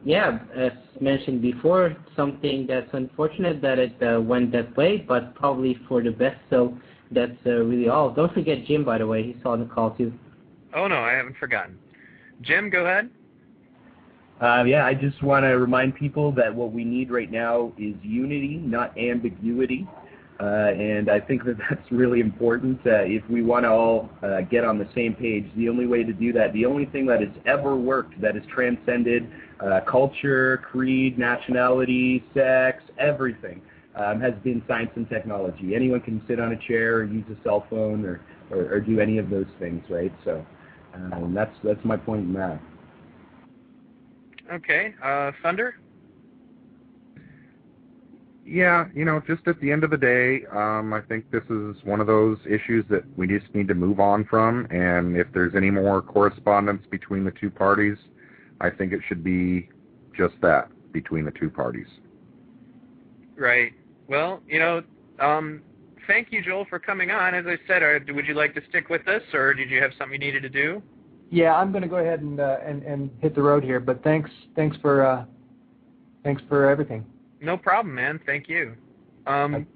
yeah, 0.04 0.40
as 0.54 0.72
mentioned 1.00 1.42
before, 1.42 1.96
something 2.16 2.66
that's 2.66 2.90
unfortunate 2.92 3.62
that 3.62 3.78
it 3.78 4.02
uh, 4.02 4.20
went 4.20 4.52
that 4.52 4.76
way, 4.76 4.98
but 4.98 5.34
probably 5.34 5.78
for 5.88 6.02
the 6.02 6.10
best. 6.10 6.38
So 6.50 6.76
that's 7.10 7.32
uh, 7.46 7.50
really 7.50 7.88
all. 7.88 8.10
Don't 8.10 8.32
forget 8.32 8.64
Jim, 8.66 8.84
by 8.84 8.98
the 8.98 9.06
way. 9.06 9.32
He's 9.32 9.44
on 9.44 9.60
the 9.60 9.66
call 9.66 9.90
too. 9.92 10.12
Oh 10.74 10.86
no, 10.88 10.96
I 10.96 11.12
haven't 11.12 11.36
forgotten. 11.36 11.78
Jim, 12.42 12.70
go 12.70 12.84
ahead. 12.84 13.10
Uh, 14.40 14.64
yeah, 14.64 14.84
I 14.84 14.94
just 14.94 15.22
want 15.22 15.44
to 15.44 15.50
remind 15.50 15.94
people 15.94 16.32
that 16.32 16.52
what 16.52 16.72
we 16.72 16.84
need 16.84 17.10
right 17.10 17.30
now 17.30 17.72
is 17.78 17.94
unity, 18.02 18.56
not 18.56 18.96
ambiguity. 18.98 19.86
Uh, 20.40 20.72
and 20.74 21.08
I 21.08 21.20
think 21.20 21.44
that 21.44 21.56
that's 21.70 21.92
really 21.92 22.18
important. 22.18 22.80
Uh, 22.84 23.04
if 23.04 23.22
we 23.30 23.42
want 23.42 23.64
to 23.64 23.70
all 23.70 24.10
uh, 24.24 24.40
get 24.40 24.64
on 24.64 24.78
the 24.78 24.88
same 24.94 25.14
page, 25.14 25.46
the 25.56 25.68
only 25.68 25.86
way 25.86 26.02
to 26.02 26.12
do 26.12 26.32
that, 26.32 26.52
the 26.52 26.66
only 26.66 26.86
thing 26.86 27.06
that 27.06 27.20
has 27.20 27.30
ever 27.46 27.76
worked, 27.76 28.20
that 28.20 28.34
has 28.34 28.44
transcended 28.52 29.30
uh, 29.60 29.80
culture, 29.88 30.60
creed, 30.68 31.18
nationality, 31.18 32.24
sex, 32.34 32.82
everything, 32.98 33.62
um, 33.94 34.20
has 34.20 34.34
been 34.42 34.60
science 34.66 34.90
and 34.96 35.08
technology. 35.08 35.76
Anyone 35.76 36.00
can 36.00 36.20
sit 36.26 36.40
on 36.40 36.50
a 36.50 36.56
chair 36.66 36.96
or 36.96 37.04
use 37.04 37.24
a 37.30 37.40
cell 37.44 37.64
phone 37.70 38.04
or, 38.04 38.20
or, 38.50 38.74
or 38.74 38.80
do 38.80 38.98
any 38.98 39.18
of 39.18 39.30
those 39.30 39.46
things, 39.60 39.84
right? 39.88 40.12
So 40.24 40.44
um, 40.94 41.32
that's 41.34 41.54
that's 41.64 41.84
my 41.84 41.96
point 41.96 42.22
in 42.22 42.32
that. 42.34 42.60
Okay, 44.52 44.94
uh, 45.02 45.32
Thunder. 45.42 45.76
Yeah, 48.44 48.86
you 48.92 49.04
know, 49.04 49.22
just 49.26 49.46
at 49.46 49.60
the 49.60 49.70
end 49.70 49.84
of 49.84 49.90
the 49.90 49.96
day, 49.96 50.44
um, 50.46 50.92
I 50.92 51.00
think 51.00 51.30
this 51.30 51.44
is 51.44 51.76
one 51.84 52.00
of 52.00 52.08
those 52.08 52.38
issues 52.44 52.84
that 52.90 53.04
we 53.16 53.28
just 53.28 53.54
need 53.54 53.68
to 53.68 53.74
move 53.74 54.00
on 54.00 54.24
from. 54.24 54.66
And 54.70 55.16
if 55.16 55.28
there's 55.32 55.54
any 55.54 55.70
more 55.70 56.02
correspondence 56.02 56.84
between 56.90 57.24
the 57.24 57.30
two 57.30 57.50
parties, 57.50 57.96
I 58.60 58.68
think 58.68 58.92
it 58.92 59.00
should 59.08 59.22
be 59.22 59.68
just 60.16 60.34
that 60.42 60.68
between 60.92 61.24
the 61.24 61.30
two 61.30 61.50
parties. 61.50 61.86
Right. 63.36 63.72
Well, 64.08 64.42
you 64.48 64.58
know, 64.58 64.82
um, 65.20 65.62
thank 66.06 66.32
you, 66.32 66.42
Joel, 66.42 66.66
for 66.68 66.78
coming 66.78 67.10
on. 67.10 67.34
As 67.34 67.44
I 67.46 67.58
said, 67.66 67.82
uh, 67.82 68.12
would 68.14 68.26
you 68.26 68.34
like 68.34 68.54
to 68.54 68.62
stick 68.68 68.88
with 68.88 69.06
us, 69.08 69.22
or 69.32 69.54
did 69.54 69.70
you 69.70 69.80
have 69.80 69.92
something 69.98 70.20
you 70.20 70.26
needed 70.26 70.42
to 70.42 70.48
do? 70.48 70.82
Yeah, 71.30 71.54
I'm 71.54 71.72
going 71.72 71.82
to 71.82 71.88
go 71.88 71.96
ahead 71.96 72.20
and 72.20 72.40
uh, 72.40 72.58
and 72.64 72.82
and 72.82 73.10
hit 73.20 73.34
the 73.34 73.42
road 73.42 73.64
here. 73.64 73.80
But 73.80 74.02
thanks 74.04 74.30
thanks 74.54 74.76
for 74.82 75.04
uh, 75.04 75.24
thanks 76.24 76.42
for 76.48 76.68
everything. 76.68 77.04
No 77.40 77.56
problem, 77.56 77.94
man. 77.94 78.20
Thank 78.26 78.48
you. 78.48 78.74
Um, 79.26 79.66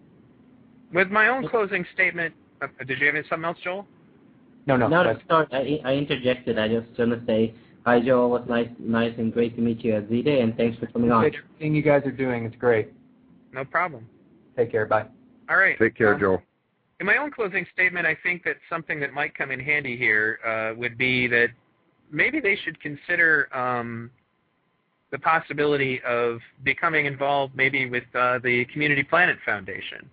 with 0.93 1.09
my 1.09 1.29
own 1.29 1.49
closing 1.49 1.85
statement, 1.95 2.35
uh, 2.63 2.69
did 2.87 3.01
you 3.01 3.07
have 3.13 3.25
something 3.29 3.45
else, 3.45 3.59
Joel? 3.63 3.87
No, 4.67 4.77
no. 4.77 4.89
Not 4.89 5.07
but- 5.07 5.19
to 5.19 5.25
start, 5.25 5.49
I, 5.53 5.81
I 5.85 5.95
interjected. 5.95 6.59
I 6.59 6.69
just 6.69 6.99
want 6.99 7.13
to 7.13 7.23
say 7.27 7.55
Hi, 7.87 8.01
Joel. 8.01 8.35
It 8.35 8.41
was 8.41 8.49
nice, 8.49 8.69
nice 8.81 9.15
and 9.17 9.33
great 9.33 9.55
to 9.55 9.63
meet 9.63 9.85
you 9.85 9.95
at 9.95 10.09
Z-Day, 10.09 10.41
and 10.41 10.57
thanks 10.57 10.77
for 10.77 10.87
coming 10.89 11.13
on. 11.13 11.25
Everything 11.25 11.73
you 11.73 11.83
guys 11.83 12.05
are 12.05 12.11
doing 12.11 12.45
is 12.45 12.53
great. 12.59 12.93
No 13.53 13.65
problem. 13.65 14.09
Take 14.57 14.73
care. 14.73 14.87
Bye. 14.87 15.07
All 15.49 15.57
right. 15.57 15.79
Take 15.79 15.95
care, 15.95 16.15
Um, 16.15 16.21
Joel. 16.21 16.43
In 17.01 17.07
my 17.07 17.19
own 17.19 17.31
closing 17.31 17.67
statement, 17.73 18.07
I 18.07 18.17
think 18.23 18.43
that 18.45 18.57
something 18.71 18.99
that 19.01 19.13
might 19.13 19.35
come 19.35 19.51
in 19.51 19.61
handy 19.61 19.97
here 19.97 20.39
uh, 20.47 20.75
would 20.79 20.97
be 20.97 21.27
that 21.29 21.49
maybe 22.11 22.41
they 22.41 22.57
should 22.57 22.81
consider 22.81 23.55
um, 23.55 24.11
the 25.11 25.19
possibility 25.19 26.01
of 26.03 26.39
becoming 26.65 27.07
involved 27.07 27.55
maybe 27.55 27.89
with 27.89 28.05
uh, 28.15 28.39
the 28.43 28.65
Community 28.73 29.03
Planet 29.03 29.37
Foundation. 29.45 30.09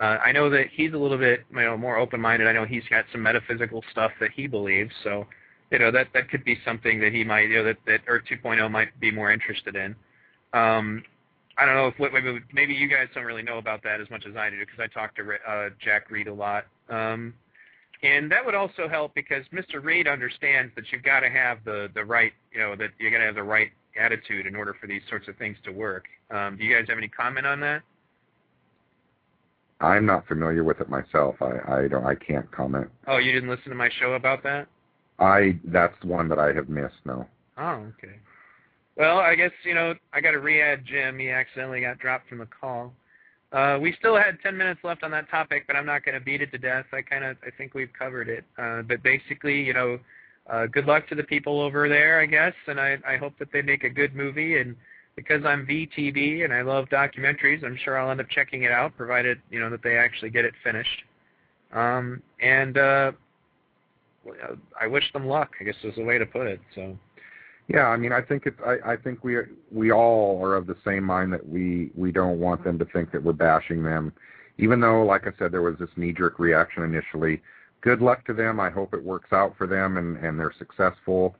Uh, 0.00 0.18
I 0.24 0.32
know 0.32 0.48
that 0.48 0.68
he's 0.72 0.94
a 0.94 0.96
little 0.96 1.18
bit 1.18 1.44
you 1.50 1.60
know, 1.60 1.76
more 1.76 1.98
open-minded. 1.98 2.48
I 2.48 2.52
know 2.52 2.64
he's 2.64 2.84
got 2.88 3.04
some 3.12 3.22
metaphysical 3.22 3.84
stuff 3.90 4.10
that 4.20 4.30
he 4.34 4.46
believes, 4.46 4.90
so 5.04 5.26
you 5.70 5.78
know 5.78 5.90
that 5.90 6.08
that 6.14 6.30
could 6.30 6.44
be 6.44 6.58
something 6.64 6.98
that 7.00 7.12
he 7.12 7.24
might 7.24 7.48
you 7.48 7.56
know 7.56 7.64
that 7.64 7.76
that 7.86 8.00
Earth 8.06 8.24
2.0 8.30 8.70
might 8.70 8.98
be 9.00 9.10
more 9.10 9.30
interested 9.30 9.76
in. 9.76 9.94
Um, 10.54 11.02
I 11.58 11.66
don't 11.66 11.74
know 11.74 11.86
if 11.86 11.98
what- 11.98 12.12
maybe, 12.12 12.40
maybe 12.52 12.74
you 12.74 12.88
guys 12.88 13.08
don't 13.14 13.24
really 13.24 13.42
know 13.42 13.58
about 13.58 13.82
that 13.82 14.00
as 14.00 14.08
much 14.10 14.24
as 14.26 14.36
I 14.36 14.50
do 14.50 14.58
because 14.60 14.80
I 14.80 14.86
talk 14.86 15.14
to 15.16 15.38
uh, 15.46 15.70
Jack 15.78 16.10
Reed 16.10 16.28
a 16.28 16.32
lot. 16.32 16.66
Um, 16.88 17.34
and 18.02 18.30
that 18.32 18.44
would 18.44 18.54
also 18.54 18.88
help 18.88 19.14
because 19.14 19.44
Mr. 19.52 19.82
Reed 19.82 20.08
understands 20.08 20.72
that 20.74 20.84
you've 20.90 21.04
got 21.04 21.20
to 21.20 21.30
have 21.30 21.58
the 21.64 21.88
the 21.94 22.04
right 22.04 22.32
you 22.52 22.58
know 22.58 22.74
that 22.76 22.90
you're 22.98 23.10
going 23.10 23.20
to 23.20 23.26
have 23.26 23.36
the 23.36 23.42
right 23.42 23.70
attitude 24.00 24.46
in 24.46 24.56
order 24.56 24.74
for 24.80 24.86
these 24.86 25.02
sorts 25.08 25.28
of 25.28 25.36
things 25.36 25.56
to 25.64 25.70
work. 25.70 26.06
Um, 26.30 26.56
do 26.56 26.64
you 26.64 26.74
guys 26.74 26.86
have 26.88 26.98
any 26.98 27.08
comment 27.08 27.46
on 27.46 27.60
that? 27.60 27.82
I'm 29.80 30.06
not 30.06 30.26
familiar 30.28 30.62
with 30.64 30.80
it 30.80 30.88
myself. 30.88 31.36
I, 31.40 31.80
I 31.80 31.88
don't. 31.88 32.06
I 32.06 32.14
can't 32.14 32.50
comment. 32.52 32.88
Oh, 33.06 33.18
you 33.18 33.32
didn't 33.32 33.50
listen 33.50 33.68
to 33.70 33.74
my 33.74 33.90
show 34.00 34.14
about 34.14 34.42
that? 34.44 34.68
I 35.18 35.58
that's 35.64 36.02
one 36.04 36.28
that 36.28 36.38
I 36.38 36.52
have 36.52 36.68
missed. 36.68 36.94
No. 37.04 37.26
Oh, 37.58 37.86
okay. 37.98 38.16
Well, 38.96 39.18
I 39.18 39.34
guess 39.34 39.52
you 39.64 39.74
know 39.74 39.94
I 40.12 40.20
got 40.20 40.32
to 40.32 40.40
re-add 40.40 40.84
Jim. 40.84 41.18
He 41.18 41.30
accidentally 41.30 41.80
got 41.80 41.98
dropped 41.98 42.28
from 42.28 42.38
the 42.38 42.46
call. 42.46 42.92
Uh, 43.52 43.78
we 43.80 43.92
still 43.98 44.16
had 44.16 44.38
10 44.42 44.56
minutes 44.56 44.80
left 44.82 45.02
on 45.02 45.10
that 45.10 45.28
topic, 45.28 45.64
but 45.66 45.76
I'm 45.76 45.84
not 45.84 46.04
going 46.06 46.18
to 46.18 46.24
beat 46.24 46.40
it 46.40 46.50
to 46.52 46.58
death. 46.58 46.86
I 46.92 47.02
kind 47.02 47.22
of 47.22 47.36
I 47.46 47.50
think 47.56 47.74
we've 47.74 47.92
covered 47.98 48.28
it. 48.28 48.44
Uh, 48.58 48.82
but 48.82 49.02
basically, 49.02 49.62
you 49.62 49.74
know, 49.74 49.98
uh, 50.48 50.66
good 50.66 50.86
luck 50.86 51.06
to 51.08 51.14
the 51.14 51.22
people 51.22 51.60
over 51.60 51.88
there, 51.88 52.20
I 52.20 52.26
guess, 52.26 52.54
and 52.66 52.80
I 52.80 52.98
I 53.06 53.16
hope 53.16 53.38
that 53.38 53.48
they 53.52 53.62
make 53.62 53.84
a 53.84 53.90
good 53.90 54.14
movie. 54.14 54.58
And 54.58 54.76
because 55.16 55.44
I'm 55.44 55.66
VTV 55.66 56.44
and 56.44 56.52
I 56.52 56.62
love 56.62 56.86
documentaries, 56.86 57.64
I'm 57.64 57.78
sure 57.84 57.98
I'll 57.98 58.10
end 58.10 58.20
up 58.20 58.28
checking 58.30 58.62
it 58.62 58.72
out, 58.72 58.96
provided 58.96 59.40
you 59.50 59.60
know 59.60 59.70
that 59.70 59.82
they 59.82 59.96
actually 59.96 60.30
get 60.30 60.44
it 60.44 60.54
finished. 60.64 61.02
Um, 61.72 62.22
and 62.40 62.76
uh, 62.76 63.12
I 64.78 64.86
wish 64.86 65.10
them 65.12 65.26
luck. 65.26 65.52
I 65.60 65.64
guess 65.64 65.74
is 65.82 65.94
the 65.96 66.04
way 66.04 66.18
to 66.18 66.26
put 66.26 66.46
it. 66.46 66.60
So. 66.74 66.98
Yeah, 67.68 67.86
I 67.86 67.96
mean, 67.96 68.12
I 68.12 68.20
think 68.20 68.46
it's. 68.46 68.58
I, 68.66 68.92
I 68.92 68.96
think 68.96 69.24
we 69.24 69.36
we 69.70 69.92
all 69.92 70.44
are 70.44 70.56
of 70.56 70.66
the 70.66 70.76
same 70.84 71.04
mind 71.04 71.32
that 71.32 71.48
we 71.48 71.90
we 71.94 72.12
don't 72.12 72.40
want 72.40 72.64
them 72.64 72.78
to 72.78 72.84
think 72.86 73.12
that 73.12 73.22
we're 73.22 73.32
bashing 73.32 73.82
them, 73.82 74.12
even 74.58 74.80
though, 74.80 75.04
like 75.04 75.26
I 75.26 75.32
said, 75.38 75.52
there 75.52 75.62
was 75.62 75.78
this 75.78 75.88
knee-jerk 75.96 76.38
reaction 76.38 76.82
initially. 76.82 77.40
Good 77.80 78.00
luck 78.00 78.24
to 78.26 78.34
them. 78.34 78.60
I 78.60 78.70
hope 78.70 78.94
it 78.94 79.02
works 79.02 79.32
out 79.32 79.54
for 79.56 79.66
them 79.66 79.96
and 79.96 80.16
and 80.18 80.38
they're 80.38 80.54
successful. 80.58 81.36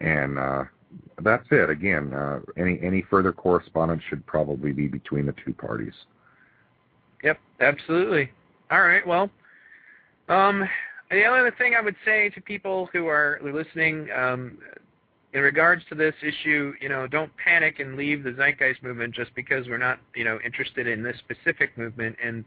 And 0.00 0.38
uh, 0.38 0.64
that's 1.22 1.46
it. 1.50 1.70
Again, 1.70 2.12
uh, 2.12 2.40
any 2.56 2.78
any 2.82 3.02
further 3.10 3.32
correspondence 3.32 4.02
should 4.08 4.24
probably 4.26 4.72
be 4.72 4.86
between 4.86 5.26
the 5.26 5.34
two 5.44 5.54
parties. 5.54 5.94
Yep, 7.22 7.38
absolutely. 7.60 8.30
All 8.70 8.82
right. 8.82 9.06
Well, 9.06 9.30
um, 10.28 10.68
the 11.10 11.24
only 11.24 11.40
other 11.40 11.54
thing 11.56 11.74
I 11.74 11.80
would 11.80 11.96
say 12.04 12.28
to 12.30 12.40
people 12.40 12.88
who 12.92 13.06
are 13.06 13.40
listening, 13.42 14.08
um, 14.10 14.58
in 15.34 15.40
regards 15.42 15.82
to 15.88 15.96
this 15.96 16.14
issue, 16.22 16.72
you 16.80 16.88
know, 16.88 17.08
don't 17.08 17.30
panic 17.36 17.80
and 17.80 17.96
leave 17.96 18.22
the 18.22 18.32
zeitgeist 18.32 18.82
movement 18.84 19.12
just 19.12 19.34
because 19.34 19.66
we're 19.66 19.78
not, 19.78 19.98
you 20.14 20.22
know, 20.22 20.38
interested 20.44 20.86
in 20.86 21.02
this 21.02 21.16
specific 21.18 21.76
movement 21.76 22.16
and 22.22 22.44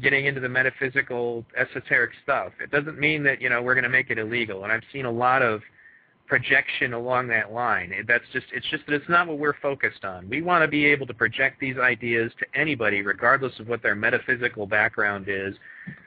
getting 0.00 0.24
into 0.24 0.40
the 0.40 0.48
metaphysical, 0.48 1.44
esoteric 1.54 2.10
stuff. 2.22 2.52
It 2.58 2.70
doesn't 2.70 2.98
mean 2.98 3.22
that, 3.24 3.42
you 3.42 3.50
know, 3.50 3.60
we're 3.60 3.74
going 3.74 3.84
to 3.84 3.90
make 3.90 4.08
it 4.08 4.18
illegal. 4.18 4.64
And 4.64 4.72
I've 4.72 4.82
seen 4.90 5.04
a 5.04 5.10
lot 5.10 5.42
of 5.42 5.60
projection 6.26 6.94
along 6.94 7.28
that 7.28 7.52
line. 7.52 7.92
That's 8.08 8.24
just 8.32 8.46
it's 8.54 8.66
just 8.70 8.86
that 8.86 8.94
it's 8.94 9.08
not 9.08 9.26
what 9.26 9.38
we're 9.38 9.58
focused 9.60 10.06
on. 10.06 10.26
We 10.30 10.40
want 10.40 10.62
to 10.62 10.68
be 10.68 10.86
able 10.86 11.06
to 11.08 11.14
project 11.14 11.60
these 11.60 11.76
ideas 11.76 12.32
to 12.38 12.46
anybody 12.58 13.02
regardless 13.02 13.52
of 13.58 13.68
what 13.68 13.82
their 13.82 13.96
metaphysical 13.96 14.64
background 14.64 15.26
is, 15.28 15.56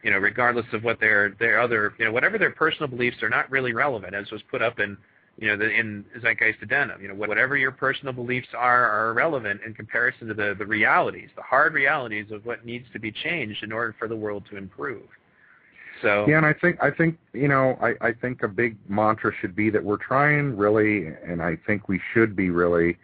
you 0.01 0.09
know, 0.09 0.17
regardless 0.17 0.65
of 0.71 0.83
what 0.83 0.99
their 0.99 1.35
their 1.39 1.59
other, 1.59 1.93
you 1.99 2.05
know, 2.05 2.11
whatever 2.11 2.39
their 2.39 2.51
personal 2.51 2.87
beliefs 2.87 3.21
are 3.21 3.29
not 3.29 3.51
really 3.51 3.73
relevant 3.73 4.15
as 4.15 4.31
was 4.31 4.41
put 4.49 4.63
up 4.63 4.79
in 4.79 4.97
you 5.37 5.47
know, 5.47 5.57
the, 5.57 5.69
in 5.69 6.05
Zeitgeist 6.21 6.61
Addendum, 6.61 7.01
you 7.01 7.07
know, 7.07 7.15
whatever 7.15 7.57
your 7.57 7.71
personal 7.71 8.13
beliefs 8.13 8.49
are 8.55 8.89
are 8.89 9.11
irrelevant 9.11 9.61
in 9.65 9.73
comparison 9.73 10.27
to 10.27 10.33
the, 10.33 10.55
the 10.57 10.65
realities, 10.65 11.29
the 11.35 11.41
hard 11.41 11.73
realities 11.73 12.27
of 12.31 12.45
what 12.45 12.65
needs 12.65 12.85
to 12.93 12.99
be 12.99 13.11
changed 13.11 13.63
in 13.63 13.71
order 13.71 13.95
for 13.97 14.07
the 14.07 14.15
world 14.15 14.43
to 14.51 14.57
improve. 14.57 15.07
So 16.01 16.27
Yeah, 16.27 16.37
and 16.37 16.45
I 16.45 16.53
think 16.53 16.77
I 16.81 16.91
think 16.91 17.17
you 17.33 17.47
know 17.47 17.77
I 17.81 18.09
I 18.09 18.13
think 18.13 18.43
a 18.43 18.47
big 18.47 18.77
mantra 18.87 19.31
should 19.41 19.55
be 19.55 19.69
that 19.71 19.83
we're 19.83 19.97
trying 19.97 20.55
really, 20.55 21.07
and 21.25 21.41
I 21.41 21.57
think 21.65 21.89
we 21.89 21.99
should 22.13 22.35
be 22.35 22.49
really 22.49 22.97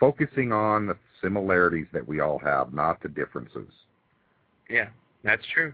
focusing 0.00 0.52
on 0.52 0.86
the 0.86 0.96
similarities 1.22 1.86
that 1.92 2.06
we 2.06 2.20
all 2.20 2.38
have, 2.38 2.72
not 2.72 3.02
the 3.02 3.08
differences. 3.08 3.68
Yeah, 4.68 4.88
that's 5.22 5.44
true. 5.46 5.72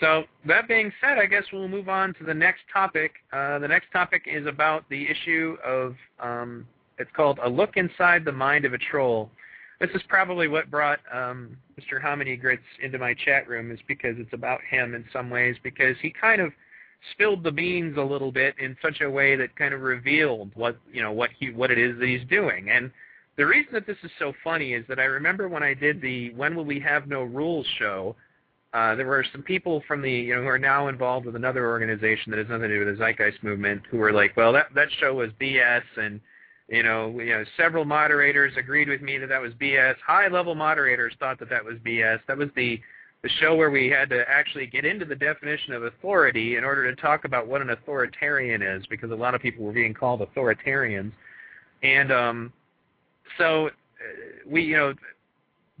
So 0.00 0.24
that 0.46 0.66
being 0.66 0.92
said, 1.00 1.18
I 1.18 1.26
guess 1.26 1.44
we'll 1.52 1.68
move 1.68 1.88
on 1.88 2.14
to 2.14 2.24
the 2.24 2.34
next 2.34 2.62
topic. 2.72 3.12
Uh, 3.32 3.58
the 3.58 3.68
next 3.68 3.92
topic 3.92 4.22
is 4.26 4.46
about 4.46 4.88
the 4.90 5.06
issue 5.08 5.56
of 5.64 5.94
um, 6.20 6.66
it's 6.98 7.10
called 7.14 7.38
a 7.42 7.48
look 7.48 7.76
inside 7.76 8.24
the 8.24 8.32
mind 8.32 8.64
of 8.64 8.72
a 8.72 8.78
troll. 8.78 9.30
This 9.80 9.90
is 9.94 10.02
probably 10.08 10.48
what 10.48 10.70
brought 10.70 11.00
um, 11.12 11.56
Mr. 11.78 12.00
Hominy 12.00 12.36
Grits 12.36 12.62
into 12.82 12.98
my 12.98 13.14
chat 13.14 13.48
room, 13.48 13.70
is 13.70 13.80
because 13.86 14.16
it's 14.18 14.32
about 14.32 14.60
him 14.68 14.94
in 14.94 15.04
some 15.12 15.30
ways, 15.30 15.56
because 15.62 15.96
he 16.00 16.10
kind 16.10 16.40
of 16.40 16.52
spilled 17.12 17.42
the 17.42 17.50
beans 17.50 17.96
a 17.98 18.02
little 18.02 18.32
bit 18.32 18.54
in 18.58 18.76
such 18.80 19.00
a 19.00 19.10
way 19.10 19.36
that 19.36 19.54
kind 19.56 19.74
of 19.74 19.82
revealed 19.82 20.50
what 20.54 20.78
you 20.92 21.02
know 21.02 21.12
what 21.12 21.30
he 21.38 21.50
what 21.50 21.70
it 21.70 21.78
is 21.78 21.98
that 21.98 22.08
he's 22.08 22.26
doing. 22.28 22.70
And 22.70 22.90
the 23.36 23.46
reason 23.46 23.72
that 23.74 23.86
this 23.86 23.96
is 24.02 24.10
so 24.18 24.32
funny 24.42 24.74
is 24.74 24.84
that 24.88 24.98
I 24.98 25.04
remember 25.04 25.48
when 25.48 25.62
I 25.62 25.74
did 25.74 26.00
the 26.00 26.32
When 26.34 26.54
Will 26.54 26.64
We 26.64 26.80
Have 26.80 27.08
No 27.08 27.22
Rules 27.22 27.66
show. 27.78 28.16
Uh, 28.74 28.96
there 28.96 29.06
were 29.06 29.24
some 29.30 29.42
people 29.42 29.84
from 29.86 30.02
the 30.02 30.10
you 30.10 30.34
know 30.34 30.42
who 30.42 30.48
are 30.48 30.58
now 30.58 30.88
involved 30.88 31.24
with 31.24 31.36
another 31.36 31.68
organization 31.68 32.30
that 32.30 32.38
has 32.38 32.48
nothing 32.48 32.68
to 32.68 32.80
do 32.80 32.84
with 32.84 32.98
the 32.98 33.02
Zeitgeist 33.02 33.40
movement 33.44 33.80
who 33.88 33.98
were 33.98 34.12
like, 34.12 34.36
well, 34.36 34.52
that 34.52 34.66
that 34.74 34.88
show 34.98 35.14
was 35.14 35.30
BS, 35.40 35.84
and 35.96 36.20
you 36.68 36.82
know, 36.82 37.10
you 37.20 37.26
know, 37.26 37.44
several 37.56 37.84
moderators 37.84 38.52
agreed 38.56 38.88
with 38.88 39.00
me 39.00 39.16
that 39.18 39.28
that 39.28 39.40
was 39.40 39.52
BS. 39.54 39.94
High-level 40.04 40.56
moderators 40.56 41.14
thought 41.20 41.38
that 41.38 41.50
that 41.50 41.64
was 41.64 41.76
BS. 41.86 42.18
That 42.26 42.36
was 42.36 42.48
the 42.56 42.80
the 43.22 43.28
show 43.40 43.54
where 43.54 43.70
we 43.70 43.88
had 43.88 44.10
to 44.10 44.28
actually 44.28 44.66
get 44.66 44.84
into 44.84 45.04
the 45.04 45.14
definition 45.14 45.72
of 45.72 45.84
authority 45.84 46.56
in 46.56 46.64
order 46.64 46.92
to 46.92 47.00
talk 47.00 47.24
about 47.24 47.46
what 47.46 47.62
an 47.62 47.70
authoritarian 47.70 48.60
is, 48.60 48.84
because 48.90 49.12
a 49.12 49.14
lot 49.14 49.34
of 49.34 49.40
people 49.40 49.64
were 49.64 49.72
being 49.72 49.94
called 49.94 50.20
authoritarians, 50.20 51.12
and 51.84 52.10
um, 52.10 52.52
so 53.38 53.68
uh, 53.68 53.70
we, 54.46 54.64
you 54.64 54.76
know, 54.76 54.94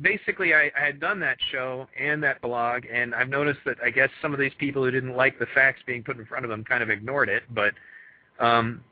basically 0.00 0.54
I, 0.54 0.70
I 0.76 0.84
had 0.84 1.00
done 1.00 1.20
that 1.20 1.36
show 1.52 1.86
and 1.98 2.22
that 2.22 2.40
blog, 2.40 2.84
and 2.92 3.14
I've 3.14 3.28
noticed 3.28 3.60
that 3.66 3.76
I 3.84 3.90
guess 3.90 4.10
some 4.20 4.32
of 4.32 4.40
these 4.40 4.52
people 4.58 4.84
who 4.84 4.90
didn't 4.90 5.16
like 5.16 5.38
the 5.38 5.46
facts 5.54 5.80
being 5.86 6.02
put 6.02 6.18
in 6.18 6.26
front 6.26 6.44
of 6.44 6.50
them 6.50 6.64
kind 6.64 6.82
of 6.82 6.90
ignored 6.90 7.28
it. 7.28 7.44
But 7.50 7.74
um, 8.40 8.82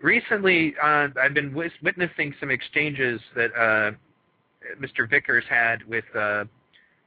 recently, 0.00 0.74
uh, 0.82 1.08
I've 1.20 1.34
been 1.34 1.54
wis- 1.54 1.72
witnessing 1.82 2.34
some 2.38 2.50
exchanges 2.50 3.20
that 3.34 3.50
uh, 3.54 3.92
Mr. 4.80 5.08
Vickers 5.08 5.44
had 5.48 5.82
with 5.88 6.04
uh, 6.14 6.44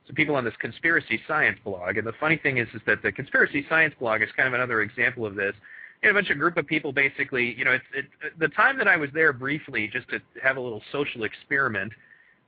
some 0.06 0.16
people 0.16 0.36
on 0.36 0.44
this 0.44 0.56
conspiracy 0.60 1.20
science 1.28 1.60
blog. 1.64 1.98
And 1.98 2.06
the 2.06 2.14
funny 2.20 2.38
thing 2.38 2.58
is, 2.58 2.68
is 2.74 2.82
that 2.86 3.02
the 3.02 3.12
conspiracy 3.12 3.66
science 3.70 3.94
blog 4.00 4.22
is 4.22 4.30
kind 4.36 4.48
of 4.48 4.54
another 4.54 4.82
example 4.82 5.26
of 5.26 5.36
this. 5.36 5.54
You 6.02 6.10
know, 6.10 6.12
a 6.12 6.22
bunch 6.22 6.30
of 6.30 6.38
group 6.38 6.58
of 6.58 6.68
people 6.68 6.92
basically, 6.92 7.56
you 7.58 7.66
know, 7.66 7.72
it's 7.72 7.86
it, 7.94 8.06
the 8.40 8.50
time 8.50 8.78
that 8.78 8.88
I 8.88 8.98
was 8.98 9.10
there 9.14 9.34
briefly 9.34 9.90
just 9.92 10.08
to 10.10 10.20
have 10.44 10.58
a 10.58 10.60
little 10.60 10.82
social 10.92 11.24
experiment 11.24 11.92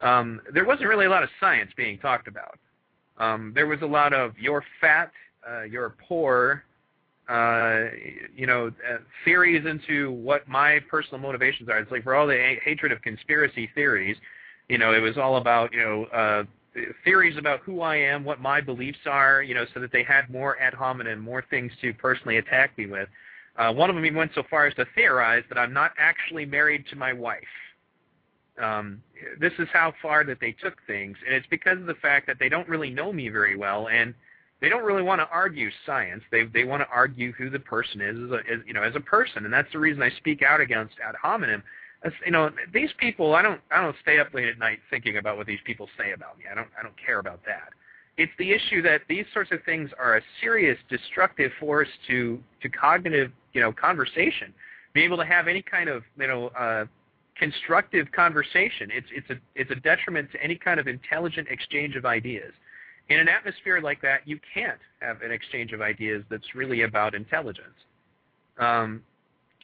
um, 0.01 0.41
there 0.53 0.65
wasn't 0.65 0.87
really 0.87 1.05
a 1.05 1.09
lot 1.09 1.23
of 1.23 1.29
science 1.39 1.71
being 1.75 1.97
talked 1.99 2.27
about. 2.27 2.57
Um, 3.17 3.51
there 3.53 3.67
was 3.67 3.81
a 3.81 3.85
lot 3.85 4.13
of 4.13 4.37
you're 4.39 4.63
fat, 4.79 5.11
uh, 5.49 5.63
you're 5.63 5.95
poor, 6.07 6.63
uh, 7.27 7.85
you 8.35 8.47
know, 8.47 8.67
uh, 8.89 8.97
theories 9.25 9.65
into 9.65 10.11
what 10.11 10.47
my 10.47 10.79
personal 10.89 11.19
motivations 11.19 11.69
are. 11.69 11.77
It's 11.79 11.91
like 11.91 12.03
for 12.03 12.15
all 12.15 12.27
the 12.27 12.55
hatred 12.63 12.91
of 12.91 13.01
conspiracy 13.01 13.69
theories, 13.75 14.17
you 14.69 14.77
know, 14.77 14.93
it 14.93 14.99
was 14.99 15.17
all 15.17 15.37
about, 15.37 15.73
you 15.73 15.79
know, 15.79 16.03
uh, 16.05 16.43
theories 17.03 17.37
about 17.37 17.59
who 17.61 17.81
I 17.81 17.97
am, 17.97 18.23
what 18.23 18.39
my 18.39 18.61
beliefs 18.61 18.99
are, 19.05 19.43
you 19.43 19.53
know, 19.53 19.65
so 19.73 19.79
that 19.79 19.91
they 19.91 20.03
had 20.03 20.29
more 20.29 20.59
ad 20.59 20.73
hominem, 20.73 21.19
more 21.19 21.43
things 21.49 21.71
to 21.81 21.93
personally 21.93 22.37
attack 22.37 22.77
me 22.77 22.85
with. 22.85 23.09
Uh, 23.57 23.73
one 23.73 23.89
of 23.89 23.95
them 23.95 24.05
even 24.05 24.17
went 24.17 24.31
so 24.33 24.43
far 24.49 24.67
as 24.67 24.73
to 24.75 24.85
theorize 24.95 25.43
that 25.49 25.57
I'm 25.57 25.73
not 25.73 25.91
actually 25.97 26.45
married 26.45 26.85
to 26.87 26.95
my 26.95 27.11
wife 27.11 27.43
um, 28.59 29.01
this 29.39 29.53
is 29.59 29.67
how 29.71 29.93
far 30.01 30.23
that 30.23 30.39
they 30.39 30.51
took 30.51 30.75
things, 30.87 31.17
and 31.25 31.35
it's 31.35 31.47
because 31.47 31.79
of 31.79 31.85
the 31.85 31.95
fact 31.95 32.27
that 32.27 32.37
they 32.39 32.49
don't 32.49 32.67
really 32.67 32.89
know 32.89 33.11
me 33.11 33.29
very 33.29 33.55
well, 33.55 33.87
and 33.87 34.13
they 34.61 34.69
don't 34.69 34.83
really 34.83 35.01
want 35.01 35.21
to 35.21 35.27
argue 35.29 35.69
science. 35.85 36.23
They 36.31 36.43
they 36.45 36.65
want 36.65 36.81
to 36.81 36.89
argue 36.89 37.31
who 37.33 37.49
the 37.49 37.59
person 37.59 38.01
is 38.01 38.17
as, 38.17 38.31
a, 38.31 38.53
as 38.53 38.59
you 38.65 38.73
know 38.73 38.83
as 38.83 38.95
a 38.95 38.99
person, 38.99 39.45
and 39.45 39.53
that's 39.53 39.71
the 39.71 39.79
reason 39.79 40.01
I 40.03 40.09
speak 40.17 40.41
out 40.41 40.59
against 40.59 40.95
ad 41.05 41.15
hominem. 41.21 41.63
As, 42.03 42.13
you 42.25 42.31
know, 42.31 42.49
these 42.73 42.91
people, 42.97 43.35
I 43.35 43.41
don't 43.41 43.61
I 43.71 43.81
don't 43.81 43.95
stay 44.01 44.19
up 44.19 44.33
late 44.33 44.47
at 44.47 44.57
night 44.57 44.79
thinking 44.89 45.17
about 45.17 45.37
what 45.37 45.47
these 45.47 45.59
people 45.65 45.87
say 45.97 46.11
about 46.11 46.37
me. 46.37 46.45
I 46.51 46.55
don't 46.55 46.67
I 46.77 46.83
don't 46.83 46.95
care 47.03 47.19
about 47.19 47.41
that. 47.45 47.69
It's 48.17 48.31
the 48.37 48.51
issue 48.51 48.81
that 48.81 49.01
these 49.07 49.25
sorts 49.33 49.51
of 49.51 49.63
things 49.63 49.91
are 49.97 50.17
a 50.17 50.21
serious 50.41 50.77
destructive 50.89 51.51
force 51.59 51.89
to 52.07 52.39
to 52.61 52.69
cognitive 52.69 53.31
you 53.53 53.61
know 53.61 53.71
conversation. 53.71 54.53
Be 54.93 55.03
able 55.03 55.17
to 55.17 55.25
have 55.25 55.47
any 55.47 55.61
kind 55.61 55.87
of 55.87 56.03
you 56.19 56.27
know 56.27 56.47
uh, 56.47 56.85
constructive 57.39 58.11
conversation. 58.11 58.89
It's 58.91 59.07
it's 59.11 59.29
a 59.29 59.35
it's 59.55 59.71
a 59.71 59.75
detriment 59.75 60.31
to 60.33 60.43
any 60.43 60.55
kind 60.55 60.79
of 60.79 60.87
intelligent 60.87 61.47
exchange 61.49 61.95
of 61.95 62.05
ideas. 62.05 62.51
In 63.09 63.19
an 63.19 63.27
atmosphere 63.27 63.81
like 63.81 64.01
that, 64.01 64.27
you 64.27 64.39
can't 64.53 64.79
have 64.99 65.21
an 65.21 65.31
exchange 65.31 65.71
of 65.71 65.81
ideas 65.81 66.23
that's 66.29 66.53
really 66.53 66.83
about 66.83 67.15
intelligence, 67.15 67.73
um, 68.59 69.01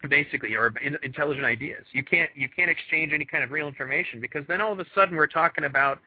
basically, 0.09 0.55
or 0.55 0.73
in, 0.81 0.97
intelligent 1.03 1.45
ideas. 1.45 1.83
You 1.91 2.03
can't 2.03 2.29
you 2.33 2.47
can't 2.49 2.71
exchange 2.71 3.11
any 3.13 3.25
kind 3.25 3.43
of 3.43 3.51
real 3.51 3.67
information 3.67 4.21
because 4.21 4.45
then 4.47 4.61
all 4.61 4.71
of 4.71 4.79
a 4.79 4.85
sudden 4.95 5.15
we're 5.15 5.27
talking 5.27 5.65
about, 5.65 5.99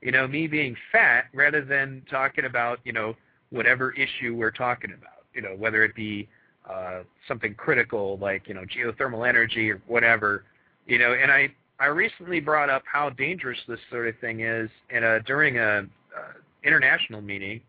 you 0.00 0.12
know, 0.12 0.26
me 0.26 0.46
being 0.46 0.76
fat 0.92 1.24
rather 1.34 1.62
than 1.62 2.02
talking 2.08 2.44
about 2.44 2.78
you 2.84 2.92
know 2.92 3.16
whatever 3.50 3.92
issue 3.92 4.34
we're 4.34 4.50
talking 4.52 4.92
about. 4.92 5.24
You 5.34 5.42
know, 5.42 5.54
whether 5.58 5.84
it 5.84 5.94
be 5.94 6.28
uh, 6.70 7.00
something 7.26 7.54
critical 7.54 8.16
like 8.20 8.46
you 8.46 8.54
know 8.54 8.64
geothermal 8.64 9.28
energy 9.28 9.70
or 9.72 9.82
whatever. 9.86 10.44
You 10.86 10.98
know, 10.98 11.12
and 11.12 11.30
I 11.30 11.48
I 11.78 11.86
recently 11.86 12.40
brought 12.40 12.70
up 12.70 12.84
how 12.90 13.10
dangerous 13.10 13.58
this 13.68 13.80
sort 13.90 14.08
of 14.08 14.18
thing 14.18 14.40
is 14.40 14.70
in 14.90 15.04
a 15.04 15.20
during 15.20 15.58
a 15.58 15.86
uh, 16.16 16.32
international 16.64 17.20
meeting 17.20 17.60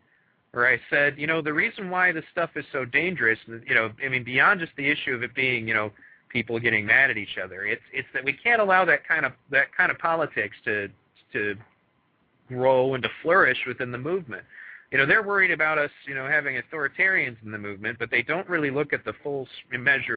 where 0.52 0.66
I 0.66 0.80
said, 0.88 1.18
you 1.18 1.26
know, 1.26 1.42
the 1.42 1.52
reason 1.52 1.90
why 1.90 2.10
this 2.10 2.24
stuff 2.32 2.50
is 2.56 2.64
so 2.72 2.84
dangerous, 2.84 3.38
you 3.46 3.74
know, 3.74 3.92
I 4.04 4.08
mean, 4.08 4.24
beyond 4.24 4.60
just 4.60 4.72
the 4.76 4.88
issue 4.88 5.12
of 5.14 5.22
it 5.22 5.34
being, 5.34 5.68
you 5.68 5.74
know, 5.74 5.92
people 6.30 6.58
getting 6.58 6.86
mad 6.86 7.10
at 7.10 7.16
each 7.16 7.38
other, 7.42 7.64
it's 7.64 7.82
it's 7.92 8.08
that 8.14 8.24
we 8.24 8.32
can't 8.32 8.60
allow 8.60 8.84
that 8.84 9.06
kind 9.06 9.26
of 9.26 9.32
that 9.50 9.74
kind 9.76 9.90
of 9.90 9.98
politics 9.98 10.56
to 10.64 10.88
to 11.32 11.56
grow 12.48 12.94
and 12.94 13.02
to 13.02 13.10
flourish 13.22 13.58
within 13.66 13.92
the 13.92 13.98
movement. 13.98 14.42
You 14.90 14.96
know, 14.96 15.04
they're 15.04 15.22
worried 15.22 15.50
about 15.50 15.76
us, 15.76 15.90
you 16.06 16.14
know, 16.14 16.26
having 16.26 16.56
authoritarians 16.56 17.36
in 17.44 17.50
the 17.50 17.58
movement, 17.58 17.98
but 17.98 18.10
they 18.10 18.22
don't 18.22 18.48
really 18.48 18.70
look 18.70 18.94
at 18.94 19.04
the 19.04 19.12
full 19.22 19.46
measure. 19.70 20.16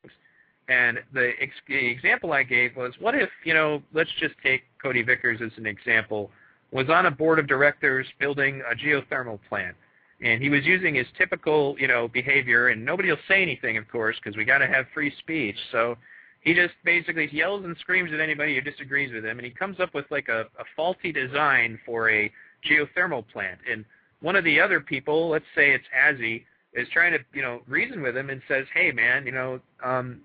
And 0.72 1.00
the, 1.14 1.32
ex- 1.42 1.54
the 1.68 1.86
example 1.88 2.32
I 2.32 2.44
gave 2.44 2.78
was, 2.78 2.94
what 3.00 3.14
if, 3.14 3.30
you 3.44 3.54
know, 3.54 3.84
let's 3.94 4.10
just 4.22 4.36
take 4.42 4.62
Cody 4.82 5.04
Vickers 5.04 5.42
as 5.44 5.52
an 5.58 5.66
example 5.66 6.32
was 6.72 6.90
on 6.90 7.08
a 7.08 7.12
board 7.12 7.40
of 7.40 7.48
directors 7.48 8.08
building 8.22 8.62
a 8.72 8.74
geothermal 8.74 9.38
plant. 9.50 9.76
And 10.22 10.42
he 10.42 10.50
was 10.50 10.64
using 10.64 10.96
his 10.96 11.08
typical, 11.18 11.76
you 11.78 11.88
know, 11.88 12.08
behavior, 12.08 12.70
and 12.70 12.86
nobody 12.86 13.10
will 13.10 13.18
say 13.28 13.42
anything, 13.42 13.76
of 13.76 13.86
course, 13.90 14.16
because 14.24 14.38
we 14.38 14.46
got 14.46 14.60
to 14.60 14.68
have 14.68 14.86
free 14.94 15.12
speech. 15.20 15.58
So 15.74 15.98
he 16.40 16.54
just 16.54 16.74
basically 16.86 17.28
yells 17.34 17.66
and 17.66 17.76
screams 17.78 18.14
at 18.14 18.22
anybody 18.22 18.56
who 18.56 18.62
disagrees 18.62 19.12
with 19.12 19.26
him, 19.26 19.40
and 19.40 19.46
he 19.46 19.52
comes 19.52 19.82
up 19.82 19.94
with 19.94 20.06
like 20.10 20.30
a, 20.30 20.42
a 20.58 20.64
faulty 20.76 21.12
design 21.12 21.80
for 21.86 22.10
a 22.10 22.32
geothermal 22.70 23.26
plant. 23.28 23.60
And 23.70 23.84
one 24.22 24.38
of 24.38 24.46
the 24.46 24.62
other 24.62 24.80
people, 24.80 25.30
let's 25.30 25.52
say 25.54 25.72
it's 25.72 25.84
Azzy, 26.08 26.46
is 26.74 26.88
trying 26.94 27.12
to, 27.12 27.20
you 27.34 27.42
know, 27.42 27.62
reason 27.68 28.02
with 28.02 28.16
him 28.16 28.30
and 28.30 28.42
says, 28.48 28.66
"Hey, 28.74 28.92
man, 28.92 29.26
you 29.26 29.32
know, 29.32 29.60
um, 29.84 30.22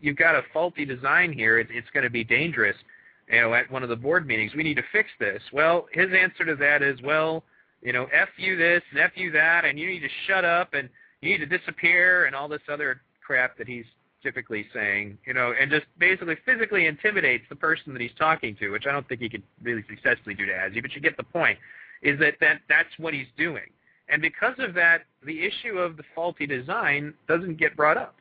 you've 0.00 0.16
got 0.16 0.34
a 0.34 0.42
faulty 0.52 0.84
design 0.84 1.32
here. 1.32 1.58
It, 1.58 1.68
it's 1.70 1.90
going 1.90 2.04
to 2.04 2.10
be 2.10 2.24
dangerous." 2.24 2.76
you 3.30 3.40
know, 3.40 3.54
at 3.54 3.70
one 3.70 3.82
of 3.82 3.88
the 3.88 3.96
board 3.96 4.26
meetings, 4.26 4.52
we 4.54 4.62
need 4.62 4.76
to 4.76 4.82
fix 4.92 5.08
this. 5.18 5.42
Well, 5.52 5.86
his 5.92 6.08
answer 6.12 6.44
to 6.44 6.56
that 6.56 6.82
is, 6.82 7.00
well, 7.02 7.42
you 7.82 7.92
know, 7.92 8.06
F 8.12 8.28
you 8.36 8.56
this 8.56 8.82
and 8.90 9.00
F 9.00 9.12
you 9.14 9.30
that, 9.32 9.64
and 9.64 9.78
you 9.78 9.86
need 9.86 10.00
to 10.00 10.08
shut 10.26 10.44
up 10.44 10.74
and 10.74 10.88
you 11.20 11.30
need 11.30 11.38
to 11.38 11.58
disappear 11.58 12.26
and 12.26 12.34
all 12.34 12.48
this 12.48 12.62
other 12.70 13.00
crap 13.24 13.56
that 13.58 13.66
he's 13.66 13.86
typically 14.22 14.66
saying, 14.72 15.18
you 15.26 15.34
know, 15.34 15.52
and 15.58 15.70
just 15.70 15.86
basically 15.98 16.36
physically 16.46 16.86
intimidates 16.86 17.44
the 17.48 17.56
person 17.56 17.92
that 17.92 18.00
he's 18.00 18.14
talking 18.18 18.56
to, 18.56 18.70
which 18.70 18.86
I 18.86 18.92
don't 18.92 19.06
think 19.08 19.20
he 19.20 19.28
could 19.28 19.42
really 19.62 19.84
successfully 19.88 20.34
do 20.34 20.46
to 20.46 20.52
Azzy, 20.52 20.80
but 20.80 20.94
you 20.94 21.00
get 21.00 21.16
the 21.16 21.24
point, 21.24 21.58
is 22.02 22.18
that, 22.20 22.34
that 22.40 22.60
that's 22.68 22.88
what 22.98 23.12
he's 23.12 23.26
doing. 23.36 23.64
And 24.08 24.20
because 24.20 24.54
of 24.58 24.74
that, 24.74 25.02
the 25.24 25.44
issue 25.44 25.78
of 25.78 25.96
the 25.96 26.02
faulty 26.14 26.46
design 26.46 27.14
doesn't 27.26 27.56
get 27.56 27.76
brought 27.76 27.96
up. 27.96 28.16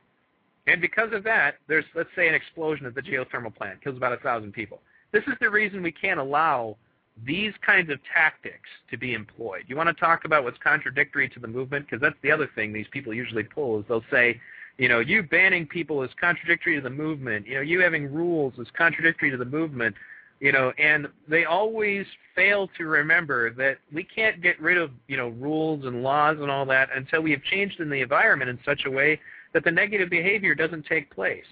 And 0.65 0.79
because 0.79 1.11
of 1.11 1.23
that, 1.25 1.55
there's, 1.67 1.86
let's 1.93 2.09
say, 2.15 2.27
an 2.29 2.34
explosion 2.36 2.86
at 2.86 2.95
the 2.95 3.01
geothermal 3.01 3.53
plant, 3.53 3.84
kills 3.84 3.97
about 3.97 4.13
a 4.13 4.17
thousand 4.17 4.53
people. 4.53 4.79
This 5.11 5.23
is 5.27 5.34
the 5.41 5.49
reason 5.49 5.84
we 5.84 5.91
can't 5.91 6.19
allow 6.19 6.77
these 7.25 7.53
kinds 7.65 7.91
of 7.91 7.99
tactics 8.11 8.69
to 8.89 8.97
be 8.97 9.13
employed. 9.13 9.63
You 9.67 9.75
want 9.75 9.89
to 9.89 9.93
talk 9.93 10.25
about 10.25 10.43
what's 10.43 10.57
contradictory 10.63 11.29
to 11.29 11.39
the 11.39 11.47
movement? 11.47 11.86
Because 11.86 12.01
that's 12.01 12.15
the 12.23 12.31
other 12.31 12.49
thing 12.55 12.73
these 12.73 12.88
people 12.91 13.13
usually 13.13 13.43
pull 13.43 13.79
is 13.79 13.86
they'll 13.88 14.03
say, 14.09 14.39
you 14.77 14.89
know, 14.89 14.99
you 14.99 15.21
banning 15.21 15.67
people 15.67 16.01
is 16.01 16.09
contradictory 16.19 16.75
to 16.75 16.81
the 16.81 16.89
movement. 16.89 17.45
You 17.45 17.55
know, 17.55 17.61
you 17.61 17.81
having 17.81 18.11
rules 18.11 18.53
is 18.57 18.67
contradictory 18.75 19.29
to 19.29 19.38
the 19.38 19.45
movement. 19.45 19.95
You 20.43 20.51
know, 20.51 20.73
and 20.77 21.07
they 21.25 21.45
always 21.45 22.05
fail 22.35 22.69
to 22.77 22.85
remember 22.85 23.53
that 23.53 23.77
we 23.93 24.03
can't 24.03 24.41
get 24.41 24.59
rid 24.59 24.77
of, 24.77 24.91
you 25.07 25.15
know, 25.15 25.29
rules 25.29 25.85
and 25.85 26.03
laws 26.03 26.35
and 26.41 26.51
all 26.51 26.65
that 26.65 26.89
until 26.93 27.21
we 27.21 27.31
have 27.31 27.41
changed 27.43 27.79
in 27.79 27.89
the 27.89 28.01
environment 28.01 28.49
in 28.49 28.59
such 28.65 28.81
a 28.85 28.91
way 28.91 29.21
that 29.53 29.63
the 29.63 29.71
negative 29.71 30.09
behavior 30.09 30.53
doesn't 30.53 30.85
take 30.85 31.09
place. 31.15 31.45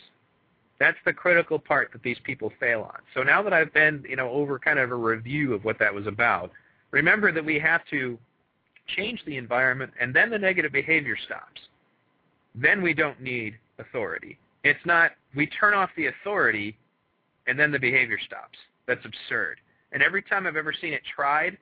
That's 0.77 0.97
the 1.05 1.13
critical 1.13 1.57
part 1.57 1.93
that 1.93 2.03
these 2.03 2.17
people 2.25 2.51
fail 2.59 2.81
on. 2.81 2.97
So 3.13 3.23
now 3.23 3.41
that 3.43 3.53
I've 3.53 3.73
been, 3.73 4.03
you 4.09 4.17
know, 4.17 4.29
over 4.29 4.59
kind 4.59 4.77
of 4.77 4.91
a 4.91 4.95
review 4.95 5.53
of 5.53 5.63
what 5.63 5.79
that 5.79 5.93
was 5.93 6.05
about, 6.05 6.51
remember 6.91 7.31
that 7.31 7.45
we 7.45 7.59
have 7.59 7.85
to 7.91 8.19
change 8.97 9.23
the 9.25 9.37
environment 9.37 9.93
and 10.01 10.13
then 10.13 10.29
the 10.29 10.37
negative 10.37 10.73
behavior 10.73 11.15
stops. 11.25 11.61
Then 12.55 12.81
we 12.81 12.93
don't 12.93 13.21
need 13.21 13.53
authority. 13.79 14.37
It's 14.65 14.85
not 14.85 15.11
we 15.33 15.47
turn 15.47 15.73
off 15.73 15.91
the 15.95 16.07
authority 16.07 16.75
and 17.47 17.57
then 17.57 17.71
the 17.71 17.79
behavior 17.79 18.19
stops. 18.25 18.57
That's 18.87 19.03
absurd. 19.05 19.59
And 19.91 20.01
every 20.01 20.21
time 20.21 20.47
I've 20.47 20.55
ever 20.55 20.73
seen 20.73 20.93
it 20.93 21.01
tried, 21.15 21.57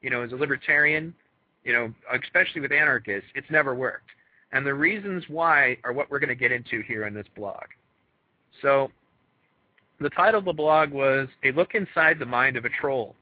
you 0.00 0.10
know, 0.10 0.22
as 0.22 0.32
a 0.32 0.36
libertarian, 0.36 1.14
you 1.64 1.72
know, 1.72 1.92
especially 2.22 2.60
with 2.60 2.72
anarchists, 2.72 3.28
it's 3.34 3.50
never 3.50 3.74
worked. 3.74 4.10
And 4.52 4.66
the 4.66 4.74
reasons 4.74 5.24
why 5.28 5.78
are 5.84 5.92
what 5.92 6.10
we're 6.10 6.18
going 6.18 6.28
to 6.28 6.34
get 6.34 6.52
into 6.52 6.82
here 6.82 7.06
in 7.06 7.14
this 7.14 7.26
blog. 7.36 7.64
So 8.62 8.90
the 10.00 10.10
title 10.10 10.38
of 10.38 10.44
the 10.44 10.52
blog 10.52 10.90
was 10.92 11.28
A 11.42 11.52
Look 11.52 11.74
Inside 11.74 12.18
the 12.18 12.26
Mind 12.26 12.56
of 12.56 12.64
a 12.64 12.68
Troll. 12.68 13.14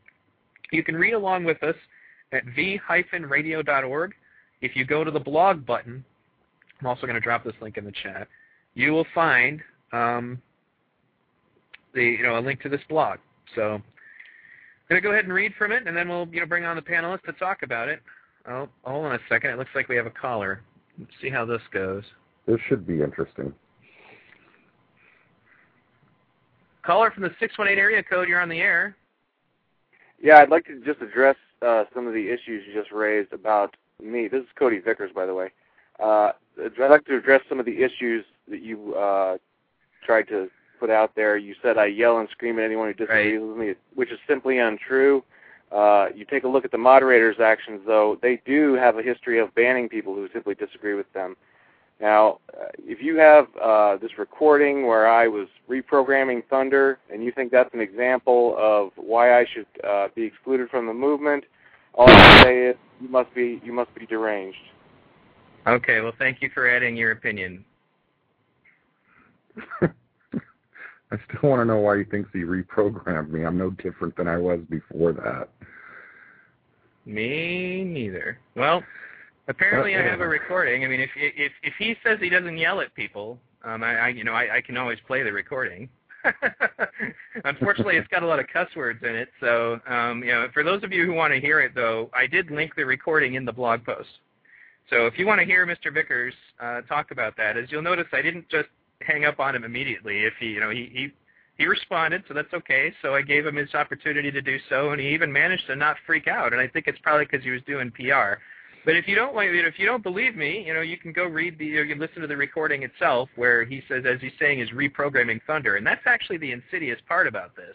You 0.72 0.82
can 0.82 0.96
read 0.96 1.12
along 1.12 1.44
with 1.44 1.62
us 1.62 1.76
at 2.32 2.44
v-radio.org. 2.55 4.14
If 4.61 4.76
you 4.76 4.84
go 4.84 5.05
to 5.05 5.11
the 5.11 5.20
blog 5.20 5.66
button, 5.66 6.05
I'm 6.80 6.86
also 6.86 7.03
going 7.03 7.14
to 7.14 7.20
drop 7.20 7.44
this 7.44 7.55
link 7.61 7.76
in 7.76 7.84
the 7.84 7.92
chat, 7.92 8.28
you 8.74 8.92
will 8.92 9.07
find 9.14 9.61
um, 9.92 10.40
the 11.94 12.03
you 12.03 12.22
know 12.22 12.38
a 12.38 12.40
link 12.40 12.61
to 12.62 12.68
this 12.68 12.80
blog. 12.88 13.18
So 13.55 13.74
I'm 13.74 13.82
going 14.88 15.00
to 15.00 15.07
go 15.07 15.12
ahead 15.12 15.24
and 15.24 15.32
read 15.32 15.53
from 15.59 15.72
it, 15.72 15.86
and 15.86 15.96
then 15.96 16.09
we'll 16.09 16.28
you 16.28 16.40
know 16.40 16.46
bring 16.46 16.64
on 16.64 16.76
the 16.76 16.82
panelists 16.82 17.24
to 17.24 17.32
talk 17.32 17.62
about 17.62 17.88
it. 17.88 18.00
Oh, 18.48 18.68
hold 18.84 19.07
on 19.07 19.14
a 19.14 19.18
second. 19.28 19.50
It 19.50 19.59
looks 19.59 19.70
like 19.74 19.88
we 19.88 19.96
have 19.96 20.07
a 20.07 20.11
caller. 20.11 20.62
Let's 20.98 21.12
see 21.20 21.30
how 21.30 21.44
this 21.44 21.62
goes. 21.72 22.05
This 22.46 22.59
should 22.68 22.86
be 22.86 23.03
interesting. 23.03 23.53
Caller 26.84 27.12
from 27.12 27.22
the 27.22 27.30
618 27.38 27.78
area 27.78 28.03
code, 28.03 28.28
you're 28.28 28.40
on 28.40 28.48
the 28.48 28.59
air. 28.59 28.96
Yeah, 30.20 30.38
I'd 30.38 30.50
like 30.50 30.66
to 30.66 30.80
just 30.84 31.00
address 31.00 31.36
uh, 31.62 31.84
some 31.94 32.07
of 32.07 32.14
the 32.14 32.28
issues 32.28 32.64
you 32.66 32.74
just 32.74 32.90
raised 32.90 33.32
about 33.32 33.76
me. 34.03 34.28
This 34.28 34.42
is 34.42 34.48
Cody 34.59 34.78
Vickers, 34.78 35.12
by 35.14 35.26
the 35.26 35.34
way. 35.34 35.50
Uh, 36.03 36.32
I'd 36.61 36.90
like 36.90 37.05
to 37.07 37.16
address 37.16 37.42
some 37.48 37.61
of 37.61 37.66
the 37.66 37.82
issues 37.82 38.24
that 38.48 38.62
you 38.62 38.94
uh, 38.94 39.38
tried 40.05 40.28
to 40.28 40.50
put 40.83 40.91
out 40.91 41.14
there. 41.14 41.37
You 41.37 41.55
said 41.62 41.78
I 41.78 41.87
yell 41.87 42.18
and 42.18 42.28
scream 42.30 42.59
at 42.59 42.64
anyone 42.64 42.89
who 42.89 42.95
disagrees 42.95 43.39
Right. 43.41 43.49
with 43.49 43.57
me, 43.57 43.74
which 43.95 44.11
is 44.11 44.18
simply 44.26 44.59
untrue. 44.59 45.22
Uh, 45.70 46.09
you 46.12 46.24
take 46.24 46.43
a 46.43 46.49
look 46.49 46.64
at 46.64 46.72
the 46.72 46.78
moderators' 46.78 47.39
actions, 47.39 47.80
though, 47.87 48.18
they 48.20 48.43
do 48.45 48.74
have 48.74 48.99
a 48.99 49.03
history 49.03 49.39
of 49.39 49.55
banning 49.55 49.89
people 49.89 50.12
who 50.12 50.28
simply 50.33 50.57
disagree 50.57 50.95
with 50.95 51.11
them. 51.12 51.37
Now, 52.01 52.41
uh, 52.53 52.64
if 52.78 53.01
you 53.01 53.16
have 53.16 53.47
uh, 53.62 53.97
this 53.99 54.18
recording 54.18 54.89
where 54.89 55.07
I 55.09 55.28
was 55.28 55.47
reprogramming 55.70 56.45
Thunder, 56.51 56.99
and 57.12 57.22
you 57.22 57.30
think 57.30 57.53
that's 57.53 57.72
an 57.72 57.80
example 57.80 58.57
of 58.59 58.91
why 58.97 59.39
I 59.39 59.47
should 59.47 59.66
uh, 59.85 60.09
be 60.16 60.24
excluded 60.24 60.68
from 60.68 60.87
the 60.87 60.95
movement, 60.95 61.45
all 61.95 62.11
I 62.11 62.43
say 62.43 62.66
is 62.70 62.76
you 63.01 63.09
must 63.09 63.33
be 63.35 63.61
you 63.64 63.72
must 63.72 63.95
be 63.95 64.05
deranged. 64.05 64.59
Okay, 65.64 66.01
well, 66.01 66.12
thank 66.18 66.43
you 66.43 66.51
for 66.53 66.68
adding 66.68 66.97
your 66.97 67.12
opinion. 67.12 67.64
I 71.12 71.16
still 71.28 71.50
want 71.50 71.60
to 71.60 71.64
know 71.66 71.78
why 71.78 71.98
he 71.98 72.04
thinks 72.04 72.30
he 72.32 72.40
reprogrammed 72.40 73.28
me. 73.28 73.44
I'm 73.44 73.58
no 73.58 73.70
different 73.70 74.16
than 74.16 74.26
I 74.26 74.38
was 74.38 74.60
before 74.70 75.12
that. 75.12 75.50
Me 77.04 77.84
neither. 77.84 78.38
Well, 78.56 78.82
apparently 79.46 79.94
I 79.94 80.02
have 80.02 80.20
a 80.20 80.28
recording. 80.28 80.84
I 80.84 80.88
mean, 80.88 81.00
if 81.00 81.10
if 81.16 81.52
if 81.62 81.74
he 81.78 81.96
says 82.02 82.18
he 82.20 82.30
doesn't 82.30 82.56
yell 82.56 82.80
at 82.80 82.94
people, 82.94 83.38
um, 83.62 83.82
I, 83.82 83.94
I 83.96 84.08
you 84.08 84.24
know 84.24 84.32
I, 84.32 84.56
I 84.56 84.60
can 84.62 84.78
always 84.78 84.98
play 85.06 85.22
the 85.22 85.32
recording. 85.32 85.90
Unfortunately, 87.44 87.96
it's 87.96 88.08
got 88.08 88.22
a 88.22 88.26
lot 88.26 88.38
of 88.38 88.46
cuss 88.46 88.68
words 88.76 89.00
in 89.02 89.14
it. 89.16 89.28
So, 89.40 89.80
um, 89.88 90.22
you 90.22 90.30
know, 90.30 90.46
for 90.54 90.62
those 90.62 90.84
of 90.84 90.92
you 90.92 91.04
who 91.04 91.12
want 91.12 91.34
to 91.34 91.40
hear 91.40 91.60
it, 91.60 91.74
though, 91.74 92.10
I 92.14 92.28
did 92.28 92.50
link 92.52 92.76
the 92.76 92.86
recording 92.86 93.34
in 93.34 93.44
the 93.44 93.52
blog 93.52 93.84
post. 93.84 94.08
So 94.88 95.06
if 95.06 95.18
you 95.18 95.26
want 95.26 95.40
to 95.40 95.44
hear 95.44 95.66
Mr. 95.66 95.92
Vickers 95.92 96.34
uh, 96.60 96.82
talk 96.82 97.10
about 97.10 97.36
that, 97.38 97.56
as 97.56 97.72
you'll 97.72 97.82
notice, 97.82 98.06
I 98.12 98.22
didn't 98.22 98.48
just 98.48 98.68
hang 99.07 99.24
up 99.24 99.40
on 99.40 99.55
him 99.55 99.64
immediately. 99.64 100.24
If 100.24 100.34
he, 100.38 100.46
you 100.46 100.61
know, 100.61 100.70
he, 100.70 100.90
he 100.92 101.12
he 101.59 101.66
responded, 101.66 102.24
so 102.26 102.34
that's 102.34 102.53
okay. 102.55 102.92
So 103.03 103.14
I 103.14 103.22
gave 103.22 103.46
him 103.46 103.57
his 103.57 103.74
opportunity 103.74 104.30
to 104.30 104.40
do 104.40 104.59
so, 104.68 104.90
and 104.90 105.00
he 105.00 105.09
even 105.09 105.32
managed 105.32 105.66
to 105.66 105.76
not 105.76 105.96
freak 106.07 106.26
out. 106.26 106.53
And 106.53 106.61
I 106.61 106.66
think 106.66 106.86
it's 106.88 106.98
probably 107.03 107.26
because 107.26 107.44
he 107.44 107.50
was 107.50 107.61
doing 107.66 107.90
PR. 107.92 108.40
But 108.84 108.96
if 108.96 109.07
you 109.07 109.14
don't 109.14 109.34
want, 109.34 109.48
if 109.48 109.78
you 109.78 109.86
don't 109.86 110.03
believe 110.03 110.34
me, 110.34 110.64
you 110.66 110.74
know, 110.74 110.80
you 110.80 110.96
can 110.96 111.12
go 111.12 111.24
read 111.24 111.59
the, 111.59 111.66
you 111.66 111.86
can 111.86 112.00
listen 112.00 112.20
to 112.22 112.26
the 112.26 112.36
recording 112.36 112.82
itself, 112.82 113.28
where 113.36 113.64
he 113.64 113.82
says, 113.88 114.05
as 114.07 114.20
he's 114.20 114.32
saying, 114.40 114.59
is 114.59 114.70
reprogramming 114.70 115.40
Thunder, 115.46 115.76
and 115.76 115.86
that's 115.86 116.03
actually 116.07 116.38
the 116.38 116.50
insidious 116.50 116.98
part 117.07 117.26
about 117.26 117.55
this. 117.55 117.74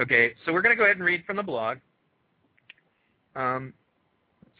Okay, 0.00 0.32
so 0.46 0.52
we're 0.52 0.62
going 0.62 0.74
to 0.74 0.78
go 0.78 0.84
ahead 0.84 0.96
and 0.96 1.04
read 1.04 1.22
from 1.26 1.36
the 1.36 1.42
blog. 1.42 1.78
Um, 3.36 3.74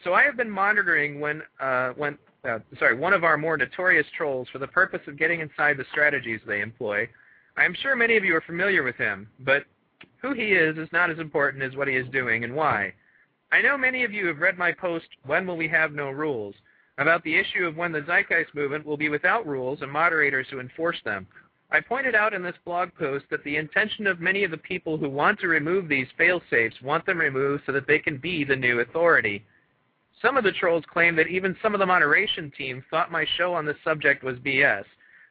so 0.03 0.13
I 0.13 0.23
have 0.23 0.37
been 0.37 0.49
monitoring 0.49 1.19
when, 1.19 1.41
uh, 1.59 1.89
when, 1.95 2.19
uh, 2.47 2.59
sorry, 2.77 2.95
one 2.95 3.13
of 3.13 3.23
our 3.23 3.37
more 3.37 3.57
notorious 3.57 4.07
trolls 4.17 4.47
for 4.51 4.59
the 4.59 4.67
purpose 4.67 5.01
of 5.07 5.17
getting 5.17 5.39
inside 5.39 5.77
the 5.77 5.85
strategies 5.91 6.41
they 6.45 6.61
employ. 6.61 7.07
I 7.55 7.65
am 7.65 7.75
sure 7.81 7.95
many 7.95 8.17
of 8.17 8.25
you 8.25 8.35
are 8.35 8.41
familiar 8.41 8.83
with 8.83 8.95
him, 8.95 9.27
but 9.39 9.63
who 10.21 10.33
he 10.33 10.53
is 10.53 10.77
is 10.77 10.89
not 10.91 11.09
as 11.09 11.19
important 11.19 11.63
as 11.63 11.75
what 11.75 11.87
he 11.87 11.95
is 11.95 12.07
doing 12.11 12.43
and 12.43 12.55
why. 12.55 12.93
I 13.51 13.61
know 13.61 13.77
many 13.77 14.03
of 14.03 14.11
you 14.11 14.25
have 14.27 14.39
read 14.39 14.57
my 14.57 14.71
post, 14.71 15.05
When 15.25 15.45
Will 15.45 15.57
We 15.57 15.67
Have 15.67 15.93
No 15.93 16.09
Rules, 16.09 16.55
about 16.97 17.23
the 17.23 17.35
issue 17.35 17.65
of 17.65 17.77
when 17.77 17.91
the 17.91 18.01
Zeitgeist 18.01 18.53
movement 18.55 18.85
will 18.85 18.97
be 18.97 19.09
without 19.09 19.47
rules 19.47 19.81
and 19.81 19.91
moderators 19.91 20.47
who 20.49 20.59
enforce 20.59 20.97
them. 21.05 21.27
I 21.71 21.79
pointed 21.79 22.13
out 22.13 22.33
in 22.33 22.43
this 22.43 22.55
blog 22.65 22.89
post 22.99 23.25
that 23.31 23.43
the 23.43 23.57
intention 23.57 24.05
of 24.05 24.19
many 24.19 24.43
of 24.43 24.51
the 24.51 24.57
people 24.57 24.97
who 24.97 25.09
want 25.09 25.39
to 25.39 25.47
remove 25.47 25.87
these 25.87 26.07
fail-safes 26.17 26.81
want 26.81 27.05
them 27.05 27.19
removed 27.19 27.63
so 27.65 27.71
that 27.71 27.87
they 27.87 27.99
can 27.99 28.17
be 28.17 28.43
the 28.43 28.55
new 28.55 28.81
authority. 28.81 29.43
Some 30.23 30.37
of 30.37 30.45
the 30.45 30.53
trolls 30.53 30.85
claim 30.91 31.17
that 31.17 31.27
even 31.27 31.55
some 31.61 31.73
of 31.73 31.79
the 31.79 31.85
moderation 31.85 32.49
team 32.57 32.83
thought 32.89 33.11
my 33.11 33.25
show 33.37 33.53
on 33.53 33.65
this 33.65 33.75
subject 33.83 34.23
was 34.23 34.37
BS. 34.37 34.85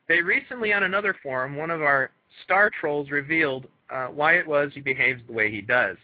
They 0.06 0.20
recently, 0.20 0.74
on 0.74 0.82
another 0.82 1.16
forum, 1.22 1.56
one 1.56 1.70
of 1.70 1.80
our 1.80 2.10
star 2.44 2.70
trolls 2.78 3.10
revealed 3.10 3.66
uh, 3.88 4.08
why 4.08 4.34
it 4.34 4.46
was 4.46 4.70
he 4.74 4.80
behaves 4.80 5.22
the 5.26 5.32
way 5.32 5.50
he 5.50 5.62
does. 5.62 5.96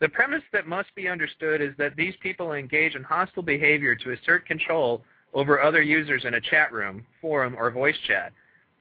The 0.00 0.10
premise 0.10 0.42
that 0.52 0.66
must 0.66 0.94
be 0.94 1.08
understood 1.08 1.62
is 1.62 1.72
that 1.78 1.96
these 1.96 2.14
people 2.22 2.52
engage 2.52 2.94
in 2.96 3.02
hostile 3.02 3.42
behavior 3.42 3.94
to 3.94 4.12
assert 4.12 4.44
control 4.46 5.02
over 5.32 5.62
other 5.62 5.80
users 5.80 6.26
in 6.26 6.34
a 6.34 6.40
chat 6.40 6.70
room, 6.70 7.06
forum, 7.20 7.54
or 7.56 7.70
voice 7.70 7.96
chat. 8.06 8.32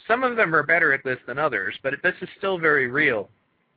Some 0.08 0.24
of 0.24 0.36
them 0.36 0.54
are 0.54 0.64
better 0.64 0.92
at 0.92 1.06
this 1.06 1.20
than 1.26 1.38
others, 1.38 1.76
but 1.84 1.94
this 2.04 2.16
is 2.22 2.30
still 2.38 2.58
very 2.58 2.88
real. 2.88 3.30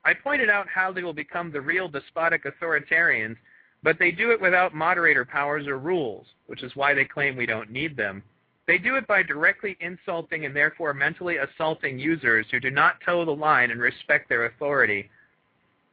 I 0.04 0.14
pointed 0.14 0.50
out 0.50 0.66
how 0.68 0.90
they 0.90 1.04
will 1.04 1.12
become 1.12 1.52
the 1.52 1.60
real 1.60 1.86
despotic 1.86 2.44
authoritarians, 2.44 3.36
but 3.84 3.98
they 3.98 4.10
do 4.10 4.30
it 4.32 4.40
without 4.40 4.74
moderator 4.74 5.26
powers 5.26 5.66
or 5.68 5.78
rules, 5.78 6.26
which 6.46 6.62
is 6.62 6.74
why 6.74 6.94
they 6.94 7.04
claim 7.04 7.36
we 7.36 7.46
don't 7.46 7.70
need 7.70 7.96
them. 7.96 8.22
They 8.66 8.78
do 8.78 8.96
it 8.96 9.06
by 9.06 9.22
directly 9.22 9.76
insulting 9.80 10.46
and 10.46 10.56
therefore 10.56 10.94
mentally 10.94 11.36
assaulting 11.36 11.98
users 11.98 12.46
who 12.50 12.60
do 12.60 12.70
not 12.70 13.00
toe 13.04 13.26
the 13.26 13.30
line 13.30 13.70
and 13.70 13.80
respect 13.80 14.30
their 14.30 14.46
authority. 14.46 15.10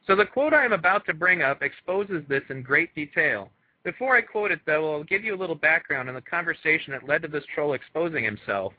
So 0.07 0.15
the 0.15 0.25
quote 0.25 0.53
I 0.53 0.63
am 0.63 0.71
about 0.71 1.05
to 1.07 1.13
bring 1.13 1.41
up 1.41 1.61
exposes 1.61 2.23
this 2.29 2.43
in 2.49 2.63
great 2.63 2.95
detail. 2.95 3.49
Before 3.83 4.15
I 4.15 4.21
quote 4.21 4.51
it, 4.51 4.61
though, 4.65 4.93
I'll 4.93 5.03
give 5.03 5.25
you 5.25 5.35
a 5.35 5.37
little 5.37 5.55
background 5.55 6.07
on 6.07 6.15
the 6.15 6.21
conversation 6.21 6.93
that 6.93 7.07
led 7.07 7.23
to 7.23 7.27
this 7.27 7.43
troll 7.53 7.73
exposing 7.73 8.23
himself. 8.23 8.73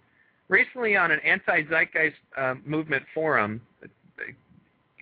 Recently, 0.48 0.96
on 0.96 1.10
an 1.10 1.20
anti-zeitgeist 1.20 2.16
uh, 2.38 2.54
movement 2.64 3.04
forum, 3.12 3.60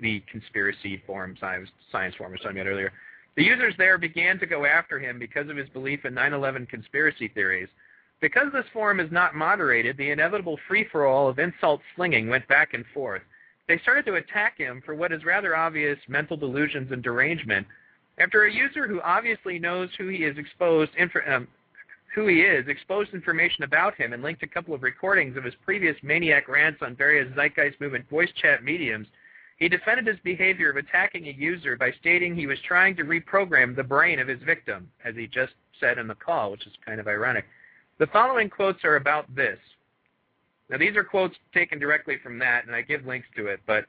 the 0.00 0.22
conspiracy 0.30 1.02
forum, 1.06 1.36
science, 1.38 1.68
forum 2.16 2.32
I 2.32 2.32
was 2.32 2.40
talking 2.40 2.58
about 2.58 2.70
earlier, 2.70 2.92
the 3.36 3.44
users 3.44 3.74
there 3.78 3.98
began 3.98 4.38
to 4.38 4.46
go 4.46 4.64
after 4.64 4.98
him 4.98 5.18
because 5.18 5.48
of 5.48 5.56
his 5.56 5.68
belief 5.68 6.04
in 6.04 6.14
9/11 6.14 6.66
conspiracy 6.68 7.28
theories. 7.28 7.68
Because 8.20 8.52
this 8.52 8.66
forum 8.72 9.00
is 9.00 9.10
not 9.10 9.34
moderated, 9.34 9.96
the 9.96 10.10
inevitable 10.10 10.58
free-for-all 10.68 11.28
of 11.28 11.38
insult 11.38 11.80
slinging 11.96 12.28
went 12.28 12.46
back 12.48 12.74
and 12.74 12.84
forth. 12.92 13.22
They 13.66 13.78
started 13.78 14.04
to 14.06 14.16
attack 14.16 14.58
him 14.58 14.82
for 14.84 14.94
what 14.94 15.12
is 15.12 15.24
rather 15.24 15.56
obvious 15.56 15.98
mental 16.08 16.36
delusions 16.36 16.92
and 16.92 17.02
derangement. 17.02 17.66
After 18.18 18.44
a 18.44 18.52
user 18.52 18.86
who 18.86 19.00
obviously 19.00 19.58
knows 19.58 19.88
who 19.96 20.08
he 20.08 20.24
is 20.24 20.36
exposed, 20.36 20.90
um, 21.26 21.48
who 22.14 22.26
he 22.26 22.42
is, 22.42 22.68
exposed 22.68 23.14
information 23.14 23.64
about 23.64 23.94
him, 23.94 24.12
and 24.12 24.22
linked 24.22 24.42
a 24.42 24.48
couple 24.48 24.74
of 24.74 24.82
recordings 24.82 25.36
of 25.36 25.44
his 25.44 25.54
previous 25.64 25.96
maniac 26.02 26.48
rants 26.48 26.82
on 26.82 26.96
various 26.96 27.32
Zeitgeist 27.34 27.80
Movement 27.80 28.08
voice 28.10 28.30
chat 28.32 28.64
mediums, 28.64 29.06
he 29.60 29.68
defended 29.68 30.06
his 30.06 30.18
behavior 30.24 30.70
of 30.70 30.76
attacking 30.76 31.28
a 31.28 31.32
user 31.32 31.76
by 31.76 31.92
stating 32.00 32.34
he 32.34 32.46
was 32.46 32.58
trying 32.66 32.96
to 32.96 33.04
reprogram 33.04 33.76
the 33.76 33.84
brain 33.84 34.18
of 34.18 34.26
his 34.26 34.42
victim, 34.42 34.90
as 35.04 35.14
he 35.14 35.26
just 35.26 35.52
said 35.78 35.98
in 35.98 36.08
the 36.08 36.14
call, 36.14 36.50
which 36.50 36.66
is 36.66 36.72
kind 36.84 36.98
of 36.98 37.06
ironic. 37.06 37.44
The 37.98 38.06
following 38.06 38.48
quotes 38.48 38.82
are 38.84 38.96
about 38.96 39.32
this. 39.36 39.58
Now, 40.70 40.78
these 40.78 40.96
are 40.96 41.04
quotes 41.04 41.36
taken 41.52 41.78
directly 41.78 42.16
from 42.22 42.38
that, 42.38 42.64
and 42.64 42.74
I 42.74 42.80
give 42.80 43.04
links 43.04 43.28
to 43.36 43.48
it, 43.48 43.60
but 43.66 43.84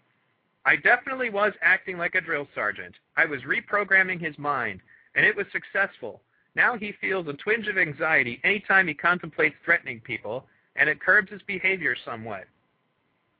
I 0.65 0.75
definitely 0.75 1.29
was 1.29 1.53
acting 1.61 1.97
like 1.97 2.15
a 2.15 2.21
drill 2.21 2.47
sergeant. 2.53 2.95
I 3.15 3.25
was 3.25 3.41
reprogramming 3.43 4.19
his 4.19 4.37
mind, 4.37 4.81
and 5.15 5.25
it 5.25 5.35
was 5.35 5.45
successful. 5.53 6.21
Now 6.53 6.77
he 6.77 6.93
feels 6.99 7.27
a 7.27 7.33
twinge 7.33 7.67
of 7.69 7.77
anxiety 7.77 8.41
anytime 8.43 8.89
he 8.89 8.93
contemplates 8.93 9.55
threatening 9.63 10.01
people, 10.01 10.47
and 10.75 10.89
it 10.89 10.99
curbs 10.99 11.31
his 11.31 11.41
behavior 11.43 11.95
somewhat. 12.03 12.43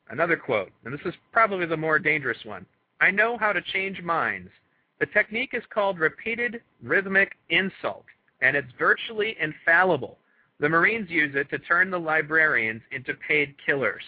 Another 0.09 0.35
quote, 0.35 0.71
and 0.83 0.93
this 0.93 1.05
is 1.05 1.13
probably 1.31 1.65
the 1.65 1.77
more 1.77 1.99
dangerous 1.99 2.43
one. 2.43 2.65
I 2.99 3.11
know 3.11 3.37
how 3.37 3.53
to 3.53 3.61
change 3.61 4.01
minds. 4.01 4.49
The 4.99 5.05
technique 5.07 5.51
is 5.53 5.63
called 5.73 5.99
repeated 5.99 6.61
rhythmic 6.83 7.37
insult, 7.49 8.05
and 8.41 8.55
it's 8.55 8.71
virtually 8.77 9.35
infallible. 9.39 10.17
The 10.59 10.69
Marines 10.69 11.09
use 11.09 11.33
it 11.35 11.49
to 11.49 11.57
turn 11.59 11.89
the 11.89 11.99
librarians 11.99 12.81
into 12.91 13.15
paid 13.27 13.55
killers. 13.65 14.03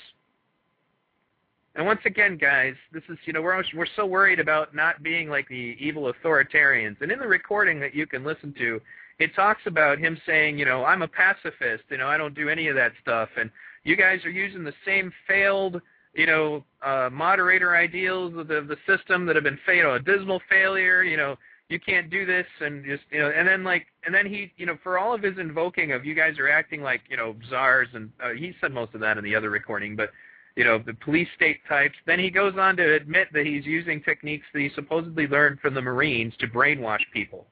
And 1.75 1.85
once 1.85 2.01
again, 2.05 2.37
guys, 2.37 2.75
this 2.91 3.01
is, 3.09 3.17
you 3.25 3.33
know, 3.33 3.41
we're, 3.41 3.63
we're 3.75 3.87
so 3.95 4.05
worried 4.05 4.39
about 4.39 4.75
not 4.75 5.01
being 5.01 5.29
like 5.29 5.47
the 5.47 5.75
evil 5.79 6.13
authoritarians. 6.13 7.01
And 7.01 7.11
in 7.11 7.17
the 7.17 7.27
recording 7.27 7.79
that 7.79 7.95
you 7.95 8.05
can 8.05 8.23
listen 8.23 8.53
to, 8.59 8.79
it 9.17 9.33
talks 9.35 9.61
about 9.65 9.97
him 9.97 10.19
saying, 10.25 10.59
you 10.59 10.65
know, 10.65 10.85
I'm 10.85 11.01
a 11.01 11.07
pacifist, 11.07 11.83
you 11.89 11.97
know, 11.97 12.07
I 12.07 12.17
don't 12.17 12.35
do 12.35 12.49
any 12.49 12.67
of 12.67 12.75
that 12.75 12.91
stuff. 13.01 13.29
And 13.37 13.49
you 13.83 13.95
guys 13.95 14.23
are 14.25 14.29
using 14.29 14.63
the 14.63 14.73
same 14.85 15.11
failed, 15.27 15.81
you 16.13 16.25
know, 16.25 16.63
uh, 16.81 17.09
moderator 17.11 17.75
ideals 17.75 18.33
of 18.37 18.47
the, 18.47 18.55
of 18.55 18.67
the 18.67 18.77
system 18.87 19.25
that 19.25 19.35
have 19.35 19.43
been, 19.43 19.59
know, 19.81 19.95
a 19.95 19.99
dismal 19.99 20.41
failure, 20.49 21.03
you 21.03 21.17
know, 21.17 21.37
you 21.69 21.79
can't 21.79 22.09
do 22.09 22.25
this 22.25 22.45
and 22.61 22.85
just 22.85 23.03
you 23.09 23.19
know 23.19 23.31
and 23.35 23.47
then 23.47 23.63
like 23.63 23.87
and 24.05 24.13
then 24.13 24.25
he 24.25 24.51
you 24.57 24.65
know 24.65 24.77
for 24.83 24.99
all 24.99 25.13
of 25.13 25.23
his 25.23 25.37
invoking 25.39 25.91
of 25.91 26.05
you 26.05 26.13
guys 26.13 26.37
are 26.37 26.49
acting 26.49 26.81
like 26.81 27.01
you 27.09 27.17
know 27.17 27.35
czars 27.49 27.87
and 27.93 28.11
uh, 28.23 28.29
he 28.29 28.53
said 28.61 28.71
most 28.71 28.93
of 28.93 28.99
that 28.99 29.17
in 29.17 29.23
the 29.23 29.35
other 29.35 29.49
recording 29.49 29.95
but 29.95 30.11
you 30.55 30.63
know 30.63 30.77
the 30.77 30.93
police 30.93 31.27
state 31.35 31.59
types 31.67 31.95
then 32.05 32.19
he 32.19 32.29
goes 32.29 32.53
on 32.59 32.75
to 32.75 32.95
admit 32.95 33.27
that 33.33 33.45
he's 33.45 33.65
using 33.65 34.01
techniques 34.03 34.45
that 34.53 34.59
he 34.59 34.69
supposedly 34.75 35.25
learned 35.27 35.59
from 35.59 35.73
the 35.73 35.81
marines 35.81 36.33
to 36.37 36.47
brainwash 36.47 37.01
people 37.11 37.47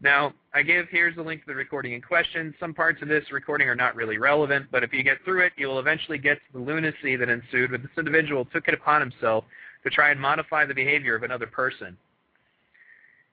now 0.00 0.32
i 0.54 0.62
give 0.62 0.86
here's 0.90 1.16
the 1.16 1.22
link 1.22 1.40
to 1.40 1.46
the 1.48 1.54
recording 1.54 1.92
in 1.92 2.00
question 2.00 2.54
some 2.60 2.72
parts 2.72 3.02
of 3.02 3.08
this 3.08 3.24
recording 3.32 3.68
are 3.68 3.74
not 3.74 3.94
really 3.96 4.18
relevant 4.18 4.66
but 4.70 4.82
if 4.84 4.92
you 4.92 5.02
get 5.02 5.18
through 5.24 5.44
it 5.44 5.52
you'll 5.56 5.78
eventually 5.78 6.18
get 6.18 6.38
to 6.46 6.58
the 6.58 6.64
lunacy 6.64 7.16
that 7.16 7.28
ensued 7.28 7.70
when 7.70 7.82
this 7.82 7.90
individual 7.96 8.44
took 8.46 8.68
it 8.68 8.74
upon 8.74 9.00
himself 9.00 9.44
to 9.82 9.90
try 9.90 10.10
and 10.10 10.20
modify 10.20 10.64
the 10.64 10.74
behavior 10.74 11.14
of 11.14 11.22
another 11.22 11.46
person 11.46 11.96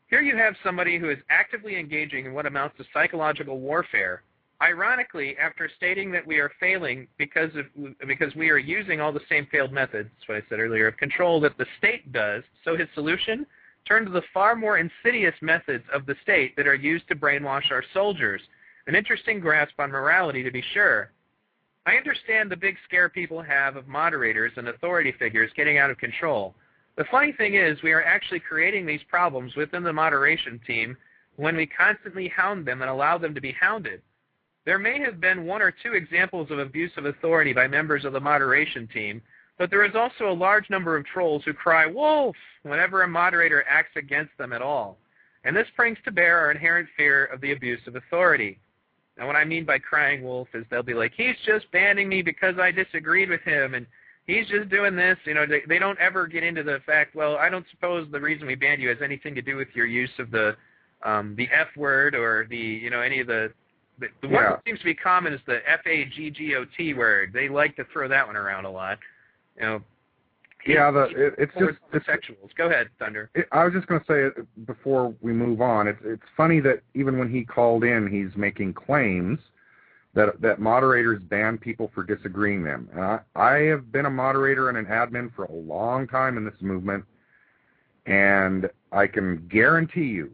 here 0.08 0.22
you 0.22 0.38
have 0.38 0.56
somebody 0.64 1.00
who 1.00 1.10
is 1.10 1.18
actively 1.30 1.80
engaging 1.80 2.26
in 2.26 2.34
what 2.34 2.46
amounts 2.46 2.78
to 2.78 2.86
psychological 2.94 3.60
warfare. 3.60 4.22
Ironically, 4.62 5.36
after 5.38 5.70
stating 5.76 6.12
that 6.12 6.26
we 6.26 6.38
are 6.38 6.52
failing 6.60 7.08
because 7.18 7.50
of 7.56 7.66
because 8.08 8.34
we 8.36 8.50
are 8.50 8.58
using 8.58 9.02
all 9.02 9.12
the 9.12 9.20
same 9.28 9.48
failed 9.52 9.74
methods, 9.74 10.10
what 10.28 10.38
I 10.38 10.42
said 10.48 10.60
earlier, 10.60 10.88
of 10.88 10.98
control 10.98 11.42
that 11.42 11.58
the 11.58 11.66
state 11.78 12.14
does, 12.14 12.44
so 12.64 12.78
his 12.78 12.88
solution 12.94 13.46
turned 13.86 14.08
to 14.08 14.12
the 14.12 14.24
far 14.34 14.56
more 14.56 14.78
insidious 14.78 15.36
methods 15.42 15.84
of 15.94 16.06
the 16.06 16.16
state 16.24 16.56
that 16.56 16.68
are 16.68 16.76
used 16.76 17.08
to 17.08 17.16
brainwash 17.16 17.72
our 17.72 17.84
soldiers. 17.94 18.42
An 18.88 18.96
interesting 18.96 19.40
grasp 19.40 19.80
on 19.80 19.92
morality, 19.92 20.44
to 20.44 20.52
be 20.52 20.64
sure. 20.74 21.12
I 21.86 21.96
understand 21.96 22.50
the 22.50 22.58
big 22.58 22.78
scare 22.84 23.10
people 23.10 23.42
have 23.42 23.76
of 23.76 23.88
moderators 23.88 24.54
and 24.58 24.68
authority 24.68 25.14
figures 25.18 25.52
getting 25.56 25.78
out 25.78 25.92
of 25.92 25.98
control. 25.98 26.56
The 26.98 27.06
funny 27.12 27.32
thing 27.32 27.56
is, 27.56 27.82
we 27.84 27.92
are 27.92 28.04
actually 28.04 28.40
creating 28.40 28.86
these 28.86 29.04
problems 29.08 29.56
within 29.56 29.84
the 29.84 29.94
moderation 29.94 30.60
team 30.66 30.98
when 31.36 31.56
we 31.56 31.68
constantly 31.68 32.28
hound 32.30 32.66
them 32.66 32.82
and 32.82 32.90
allow 32.90 33.18
them 33.18 33.36
to 33.36 33.42
be 33.42 33.52
hounded. 33.52 34.02
There 34.66 34.80
may 34.80 35.00
have 35.00 35.22
been 35.22 35.46
one 35.46 35.62
or 35.62 35.72
two 35.72 35.94
examples 35.94 36.50
of 36.50 36.58
abuse 36.58 36.92
of 36.98 37.06
authority 37.06 37.54
by 37.54 37.68
members 37.68 38.04
of 38.04 38.14
the 38.14 38.20
moderation 38.20 38.88
team, 38.88 39.22
but 39.58 39.70
there 39.70 39.86
is 39.86 39.96
also 39.96 40.30
a 40.30 40.34
large 40.34 40.70
number 40.70 40.98
of 40.98 41.06
trolls 41.06 41.44
who 41.46 41.54
cry 41.54 41.86
wolf 41.86 42.36
whenever 42.64 43.04
a 43.04 43.08
moderator 43.08 43.64
acts 43.70 43.96
against 43.96 44.38
them 44.38 44.54
at 44.54 44.62
all. 44.62 44.98
And 45.44 45.56
this 45.56 45.68
brings 45.78 45.98
to 46.06 46.12
bear 46.12 46.40
our 46.40 46.52
inherent 46.52 46.90
fear 46.98 47.26
of 47.26 47.40
the 47.42 47.52
abuse 47.52 47.80
of 47.88 47.96
authority. 47.96 48.60
Now 49.18 49.28
what 49.28 49.36
I 49.36 49.46
mean 49.46 49.64
by 49.64 49.80
crying 49.80 50.24
wolf 50.24 50.50
is 50.54 50.66
they'll 50.70 50.84
be 50.84 50.94
like, 50.94 51.14
he's 51.16 51.36
just 51.46 51.72
banning 51.72 52.10
me 52.10 52.22
because 52.22 52.56
I 52.60 52.72
disagreed 52.72 53.30
with 53.30 53.42
him, 53.42 53.76
and 53.76 53.86
he's 54.28 54.48
just 54.48 54.70
doing 54.70 54.96
this. 54.96 55.18
You 55.26 55.36
know, 55.36 55.46
they, 55.46 55.62
they 55.68 55.80
don't 55.80 56.00
ever 56.00 56.28
get 56.28 56.44
into 56.44 56.64
the 56.64 56.80
fact. 56.86 57.16
Well, 57.16 57.38
I 57.38 57.50
don't 57.50 57.66
suppose 57.72 58.08
the 58.12 58.20
reason 58.20 58.48
we 58.48 58.56
banned 58.56 58.82
you 58.82 58.90
has 58.90 58.98
anything 59.02 59.36
to 59.36 59.42
do 59.42 59.56
with 59.56 59.70
your 59.74 59.86
use 59.86 60.10
of 60.20 60.32
the 60.32 60.56
um, 61.04 61.36
the 61.38 61.48
F 61.54 61.68
word 61.78 62.16
or 62.16 62.48
the 62.50 62.58
you 62.58 62.90
know 62.90 63.02
any 63.02 63.20
of 63.20 63.28
the 63.28 63.54
the, 64.00 64.08
the 64.22 64.28
one 64.28 64.44
that 64.44 64.62
seems 64.66 64.80
to 64.80 64.86
be 64.86 64.96
common 64.96 65.34
is 65.34 65.40
the 65.46 65.60
F 65.70 65.82
A 65.86 66.06
G 66.06 66.30
G 66.32 66.56
O 66.56 66.66
T 66.78 66.94
word. 66.94 67.32
They 67.34 67.48
like 67.48 67.76
to 67.78 67.86
throw 67.94 68.08
that 68.10 68.26
one 68.26 68.36
around 68.36 68.66
a 68.66 68.72
lot. 68.72 68.98
You 69.56 69.62
know. 69.62 69.82
Yeah, 70.66 70.90
the 70.90 71.04
it, 71.04 71.36
it's 71.38 71.54
just 71.60 71.78
it's, 71.94 72.06
sexuals. 72.08 72.50
Go 72.58 72.68
ahead, 72.68 72.90
Thunder. 72.98 73.30
it, 73.36 73.48
I 73.52 73.66
was 73.66 73.74
just 73.74 73.86
going 73.86 74.02
to 74.02 74.06
say 74.08 74.42
before 74.66 75.14
we 75.22 75.32
move 75.32 75.62
on. 75.62 75.88
It's 75.88 76.00
it's 76.04 76.24
funny 76.36 76.60
that 76.62 76.82
even 76.96 77.20
when 77.20 77.32
he 77.32 77.44
called 77.46 77.84
in, 77.84 78.08
he's 78.08 78.36
making 78.36 78.74
claims 78.74 79.38
that 80.16 80.42
that 80.42 80.60
moderators 80.60 81.22
ban 81.22 81.60
people 81.60 81.92
for 81.94 82.04
disagreeing 82.04 82.64
them. 82.64 82.90
And 82.94 83.04
I, 83.04 83.20
I 83.36 83.52
have 83.66 83.92
been 83.92 84.08
a 84.08 84.10
moderator 84.10 84.70
and 84.70 84.78
an 84.78 84.86
admin 84.86 85.34
for 85.36 85.46
a 85.46 85.54
long 85.54 86.08
time 86.08 86.36
in 86.36 86.44
this 86.46 86.60
movement, 86.62 87.06
and 88.08 88.68
I 88.92 89.06
can 89.06 89.48
guarantee 89.48 90.06
you, 90.06 90.34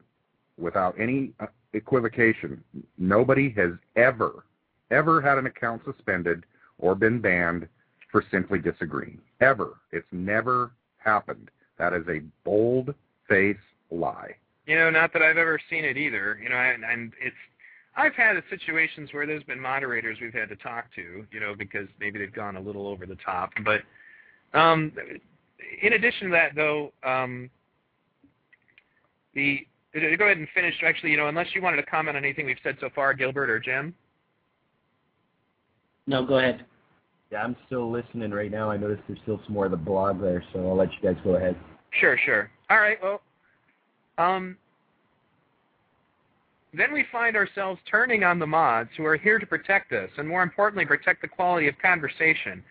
without 0.58 0.96
any 0.98 1.32
uh, 1.42 1.48
equivocation, 1.74 2.64
nobody 2.98 3.50
has 3.58 3.72
ever 3.98 4.46
ever 4.92 5.22
had 5.22 5.38
an 5.38 5.46
account 5.46 5.82
suspended 5.84 6.46
or 6.78 6.96
been 6.96 7.20
banned 7.20 7.68
for 8.12 8.24
simply 8.32 8.60
disagreeing. 8.60 9.20
Ever. 9.40 9.78
It's 9.92 10.08
never 10.12 10.72
happened. 10.98 11.50
That 11.78 11.94
is 11.94 12.08
a 12.08 12.22
bold 12.44 12.94
face 13.28 13.58
lie. 13.90 14.36
You 14.68 14.76
know, 14.76 14.90
not 14.90 15.14
that 15.14 15.22
I've 15.22 15.38
ever 15.38 15.60
seen 15.70 15.84
it 15.84 15.98
either. 15.98 16.40
You 16.42 16.50
know, 16.50 16.56
and, 16.56 16.84
and 16.84 17.14
it's 17.22 17.36
I've 17.96 18.16
had 18.16 18.42
situations 18.50 19.10
where 19.12 19.26
there's 19.26 19.44
been 19.44 19.60
moderators 19.60 20.18
we've 20.22 20.34
had 20.34 20.50
to 20.50 20.56
talk 20.56 20.86
to, 20.96 21.26
you 21.32 21.40
know, 21.40 21.54
because 21.58 21.88
maybe 22.00 22.20
they've 22.20 22.34
gone 22.34 22.56
a 22.56 22.62
little 22.62 22.88
over 22.88 23.06
the 23.06 23.18
top. 23.26 23.52
But 23.66 23.82
um, 24.58 24.94
in 25.82 25.94
addition 25.94 26.28
to 26.28 26.32
that, 26.32 26.56
though, 26.56 26.94
um, 27.04 27.50
the 29.34 29.66
to 29.94 30.18
go 30.18 30.26
ahead 30.26 30.38
and 30.38 30.48
finish. 30.54 30.76
Actually, 30.86 31.12
you 31.12 31.18
know, 31.18 31.28
unless 31.28 31.48
you 31.54 31.62
wanted 31.62 31.78
to 31.78 31.84
comment 31.84 32.16
on 32.16 32.24
anything 32.24 32.46
we've 32.46 32.58
said 32.64 32.78
so 32.80 32.90
far, 32.96 33.14
Gilbert 33.14 33.50
or 33.50 33.60
Jim. 33.60 33.94
No, 36.08 36.26
go 36.26 36.38
ahead. 36.38 36.66
Yeah, 37.32 37.44
I'm 37.44 37.56
still 37.66 37.90
listening 37.90 38.32
right 38.32 38.52
now. 38.52 38.70
I 38.70 38.78
noticed 38.78 39.04
there's 39.08 39.20
still 39.24 39.40
some 39.46 39.54
more 39.54 39.66
of 39.66 39.72
the 39.72 39.78
blog 39.78 40.20
there, 40.20 40.44
so 40.52 40.68
I'll 40.68 40.76
let 40.76 40.90
you 40.92 41.00
guys 41.02 41.22
go 41.24 41.36
ahead. 41.36 41.56
Sure, 41.92 42.18
sure. 42.26 42.52
All 42.70 42.80
right. 42.80 42.98
Well, 43.02 43.22
um, 44.18 44.58
then 46.74 46.94
we 46.94 47.06
find 47.10 47.38
ourselves 47.38 47.80
turning 47.90 48.24
on 48.24 48.38
the 48.38 48.48
mods 48.48 48.90
who 48.98 49.06
are 49.06 49.18
here 49.18 49.40
to 49.40 49.46
protect 49.46 49.94
us, 49.94 50.10
and 50.18 50.28
more 50.28 50.44
importantly, 50.44 50.86
protect 50.86 51.22
the 51.22 51.28
quality 51.28 51.70
of 51.70 51.76
conversation. 51.82 52.64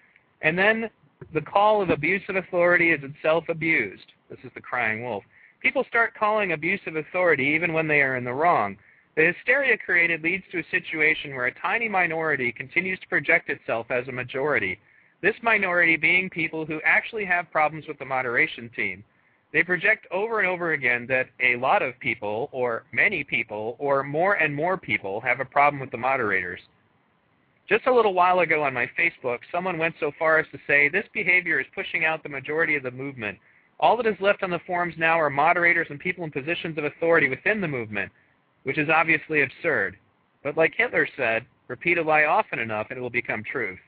And 0.42 0.58
then 0.58 0.90
the 1.32 1.40
call 1.40 1.80
of 1.80 1.90
abusive 1.90 2.36
authority 2.36 2.92
is 2.92 3.00
itself 3.02 3.44
abused. 3.48 4.12
This 4.28 4.38
is 4.44 4.50
the 4.54 4.60
crying 4.60 5.04
wolf. 5.04 5.24
People 5.62 5.84
start 5.88 6.14
calling 6.14 6.52
abusive 6.52 6.96
authority 6.96 7.44
even 7.44 7.72
when 7.72 7.88
they 7.88 8.00
are 8.00 8.16
in 8.16 8.24
the 8.24 8.32
wrong. 8.32 8.76
The 9.16 9.32
hysteria 9.32 9.76
created 9.76 10.22
leads 10.22 10.44
to 10.52 10.60
a 10.60 10.70
situation 10.70 11.34
where 11.34 11.46
a 11.46 11.60
tiny 11.60 11.88
minority 11.88 12.52
continues 12.52 12.98
to 13.00 13.08
project 13.08 13.50
itself 13.50 13.90
as 13.90 14.06
a 14.08 14.12
majority. 14.12 14.78
This 15.20 15.34
minority 15.42 15.96
being 15.96 16.30
people 16.30 16.64
who 16.64 16.80
actually 16.84 17.24
have 17.24 17.50
problems 17.50 17.86
with 17.88 17.98
the 17.98 18.04
moderation 18.04 18.70
team. 18.74 19.04
They 19.52 19.64
project 19.64 20.06
over 20.12 20.38
and 20.38 20.48
over 20.48 20.72
again 20.72 21.06
that 21.08 21.26
a 21.40 21.56
lot 21.56 21.82
of 21.82 21.98
people, 21.98 22.48
or 22.52 22.84
many 22.92 23.24
people, 23.24 23.74
or 23.80 24.04
more 24.04 24.34
and 24.34 24.54
more 24.54 24.76
people 24.76 25.20
have 25.22 25.40
a 25.40 25.44
problem 25.44 25.80
with 25.80 25.90
the 25.90 25.98
moderators. 25.98 26.60
Just 27.68 27.86
a 27.86 27.94
little 27.94 28.14
while 28.14 28.40
ago 28.40 28.62
on 28.62 28.72
my 28.72 28.88
Facebook, 28.98 29.38
someone 29.50 29.76
went 29.76 29.96
so 29.98 30.12
far 30.18 30.38
as 30.38 30.46
to 30.52 30.58
say 30.66 30.88
this 30.88 31.06
behavior 31.12 31.58
is 31.60 31.66
pushing 31.74 32.04
out 32.04 32.22
the 32.22 32.28
majority 32.28 32.76
of 32.76 32.84
the 32.84 32.90
movement. 32.92 33.38
All 33.80 33.96
that 33.96 34.06
is 34.06 34.20
left 34.20 34.42
on 34.44 34.50
the 34.50 34.60
forums 34.66 34.94
now 34.96 35.18
are 35.18 35.30
moderators 35.30 35.88
and 35.90 35.98
people 35.98 36.22
in 36.24 36.30
positions 36.30 36.78
of 36.78 36.84
authority 36.84 37.28
within 37.28 37.60
the 37.60 37.68
movement, 37.68 38.12
which 38.64 38.78
is 38.78 38.88
obviously 38.88 39.42
absurd. 39.42 39.96
But 40.42 40.56
like 40.56 40.74
Hitler 40.76 41.06
said, 41.16 41.44
repeat 41.68 41.98
a 41.98 42.02
lie 42.02 42.24
often 42.24 42.58
enough 42.58 42.88
and 42.90 42.98
it 42.98 43.02
will 43.02 43.10
become 43.10 43.42
truth. 43.44 43.78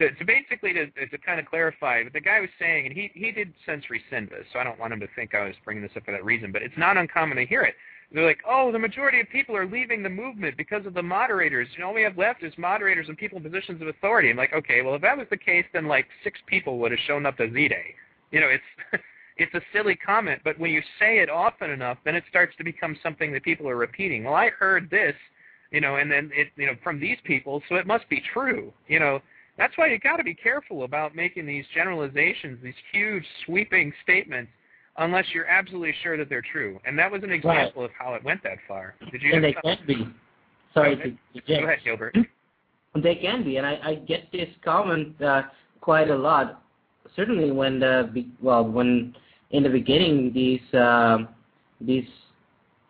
To 0.00 0.10
basically 0.26 0.72
to, 0.72 0.86
to 0.86 1.18
kind 1.18 1.38
of 1.38 1.46
clarify, 1.46 2.02
what 2.02 2.12
the 2.12 2.20
guy 2.20 2.40
was 2.40 2.50
saying, 2.58 2.86
and 2.86 2.94
he, 2.94 3.12
he 3.14 3.30
did 3.30 3.52
since 3.64 3.84
rescind 3.88 4.28
this, 4.28 4.44
so 4.52 4.58
I 4.58 4.64
don't 4.64 4.78
want 4.78 4.92
him 4.92 4.98
to 4.98 5.06
think 5.14 5.36
I 5.36 5.44
was 5.44 5.54
bringing 5.64 5.84
this 5.84 5.92
up 5.96 6.04
for 6.04 6.10
that 6.10 6.24
reason, 6.24 6.50
but 6.50 6.62
it's 6.62 6.76
not 6.76 6.96
uncommon 6.96 7.36
to 7.36 7.46
hear 7.46 7.62
it. 7.62 7.74
They're 8.12 8.26
like, 8.26 8.42
oh, 8.48 8.70
the 8.70 8.78
majority 8.78 9.20
of 9.20 9.28
people 9.28 9.56
are 9.56 9.66
leaving 9.66 10.02
the 10.02 10.08
movement 10.08 10.56
because 10.56 10.84
of 10.86 10.94
the 10.94 11.02
moderators. 11.02 11.68
You 11.74 11.80
know, 11.80 11.88
all 11.88 11.94
we 11.94 12.02
have 12.02 12.18
left 12.18 12.42
is 12.42 12.52
moderators 12.56 13.08
and 13.08 13.16
people 13.16 13.38
in 13.38 13.44
positions 13.44 13.82
of 13.82 13.88
authority. 13.88 14.30
I'm 14.30 14.36
like, 14.36 14.52
okay, 14.52 14.82
well, 14.82 14.94
if 14.94 15.02
that 15.02 15.16
was 15.16 15.26
the 15.30 15.36
case, 15.36 15.64
then 15.72 15.86
like 15.86 16.06
six 16.22 16.38
people 16.46 16.78
would 16.78 16.92
have 16.92 17.00
shown 17.06 17.26
up 17.26 17.36
to 17.38 17.52
Z-Day. 17.52 17.94
You 18.30 18.40
know, 18.40 18.48
it's 18.48 19.02
it's 19.36 19.54
a 19.54 19.60
silly 19.72 19.96
comment, 19.96 20.40
but 20.44 20.58
when 20.58 20.70
you 20.70 20.80
say 21.00 21.18
it 21.18 21.28
often 21.28 21.70
enough, 21.70 21.98
then 22.04 22.14
it 22.14 22.24
starts 22.28 22.56
to 22.56 22.64
become 22.64 22.96
something 23.02 23.32
that 23.32 23.42
people 23.42 23.68
are 23.68 23.76
repeating. 23.76 24.24
Well, 24.24 24.34
I 24.34 24.50
heard 24.50 24.88
this, 24.90 25.14
you 25.70 25.80
know, 25.80 25.96
and 25.96 26.10
then 26.10 26.30
it, 26.32 26.48
you 26.56 26.66
know, 26.66 26.74
from 26.84 27.00
these 27.00 27.18
people, 27.24 27.62
so 27.68 27.74
it 27.74 27.86
must 27.86 28.08
be 28.08 28.22
true. 28.32 28.72
You 28.86 29.00
know, 29.00 29.20
that's 29.58 29.76
why 29.76 29.88
you 29.88 29.98
got 29.98 30.18
to 30.18 30.24
be 30.24 30.34
careful 30.34 30.84
about 30.84 31.16
making 31.16 31.46
these 31.46 31.64
generalizations, 31.74 32.58
these 32.62 32.74
huge 32.92 33.24
sweeping 33.44 33.92
statements, 34.02 34.52
unless 34.98 35.24
you're 35.34 35.46
absolutely 35.46 35.94
sure 36.02 36.16
that 36.16 36.28
they're 36.28 36.44
true. 36.52 36.78
And 36.86 36.96
that 36.98 37.10
was 37.10 37.22
an 37.24 37.32
example 37.32 37.82
Right. 37.82 37.90
of 37.90 37.96
how 37.98 38.14
it 38.14 38.22
went 38.22 38.42
that 38.44 38.58
far. 38.68 38.94
Did 39.10 39.22
you? 39.22 39.34
And 39.34 39.42
they 39.42 39.54
some- 39.54 39.76
can 39.76 39.86
be. 39.86 40.08
Sorry 40.74 40.96
Go 40.96 41.02
to. 41.02 41.60
Go 41.60 41.64
ahead, 41.64 41.78
Gilbert. 41.84 42.16
They 42.96 43.16
can 43.16 43.42
be, 43.42 43.56
and 43.56 43.66
I, 43.66 43.80
I 43.82 43.94
get 43.96 44.30
this 44.30 44.48
comment 44.64 45.20
uh, 45.20 45.42
quite 45.80 46.10
a 46.10 46.14
lot. 46.16 46.62
Certainly, 47.16 47.50
when 47.50 47.80
the 47.80 48.24
well, 48.40 48.64
when 48.64 49.16
in 49.54 49.62
the 49.62 49.72
beginning 49.80 50.16
these 50.40 50.66
um 50.88 51.28
these 51.80 52.10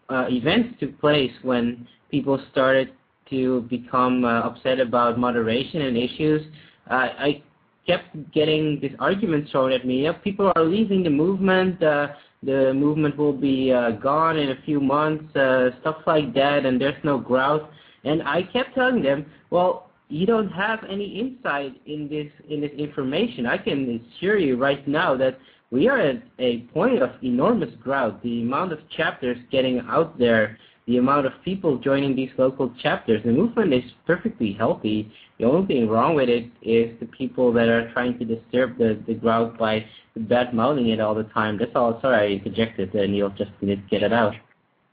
uh, 0.08 0.26
events 0.28 0.76
took 0.80 0.98
place, 1.00 1.32
when 1.42 1.86
people 2.10 2.36
started 2.52 2.92
to 3.30 3.62
become 3.62 4.24
uh, 4.24 4.40
upset 4.40 4.78
about 4.80 5.18
moderation 5.18 5.82
and 5.82 5.96
issues, 5.96 6.42
uh, 6.90 7.08
I 7.18 7.42
kept 7.86 8.08
getting 8.32 8.80
these 8.80 8.94
arguments 8.98 9.50
thrown 9.50 9.72
at 9.72 9.86
me. 9.86 10.04
Yeah, 10.04 10.12
people 10.12 10.52
are 10.54 10.64
leaving 10.64 11.02
the 11.02 11.10
movement. 11.10 11.82
Uh, 11.82 12.08
the 12.42 12.74
movement 12.74 13.16
will 13.16 13.32
be 13.32 13.72
uh, 13.72 13.92
gone 13.92 14.36
in 14.36 14.50
a 14.50 14.62
few 14.64 14.80
months. 14.80 15.34
Uh, 15.34 15.70
stuff 15.80 15.96
like 16.06 16.34
that, 16.34 16.66
and 16.66 16.80
there's 16.80 17.02
no 17.02 17.18
growth. 17.18 17.62
And 18.04 18.22
I 18.22 18.42
kept 18.42 18.74
telling 18.74 19.02
them, 19.02 19.26
well, 19.50 19.90
you 20.08 20.26
don't 20.26 20.50
have 20.50 20.80
any 20.88 21.18
insight 21.18 21.80
in 21.86 22.08
this 22.08 22.30
in 22.48 22.60
this 22.60 22.72
information. 22.76 23.46
I 23.46 23.56
can 23.56 24.06
assure 24.18 24.38
you 24.38 24.56
right 24.56 24.86
now 24.86 25.16
that 25.16 25.38
we 25.74 25.88
are 25.88 25.98
at 25.98 26.22
a 26.38 26.58
point 26.72 27.02
of 27.02 27.10
enormous 27.24 27.74
growth. 27.82 28.14
The 28.22 28.42
amount 28.42 28.72
of 28.72 28.78
chapters 28.96 29.36
getting 29.50 29.80
out 29.88 30.16
there, 30.16 30.56
the 30.86 30.98
amount 30.98 31.26
of 31.26 31.32
people 31.44 31.78
joining 31.78 32.14
these 32.14 32.30
local 32.38 32.72
chapters, 32.80 33.20
the 33.24 33.32
movement 33.32 33.74
is 33.74 33.82
perfectly 34.06 34.52
healthy. 34.52 35.12
The 35.40 35.46
only 35.46 35.66
thing 35.66 35.88
wrong 35.88 36.14
with 36.14 36.28
it 36.28 36.44
is 36.62 36.96
the 37.00 37.06
people 37.06 37.52
that 37.54 37.68
are 37.68 37.92
trying 37.92 38.16
to 38.20 38.24
disturb 38.24 38.78
the, 38.78 39.02
the 39.08 39.14
growth 39.14 39.58
by 39.58 39.84
bad 40.16 40.54
mouthing 40.54 40.90
it 40.90 41.00
all 41.00 41.12
the 41.12 41.24
time. 41.24 41.58
That's 41.58 41.72
all. 41.74 42.00
Sorry, 42.00 42.34
I 42.34 42.36
interjected, 42.36 42.94
Neil. 42.94 43.30
Just 43.30 43.50
needed 43.60 43.82
to 43.82 43.88
get 43.88 44.04
it 44.04 44.12
out. 44.12 44.34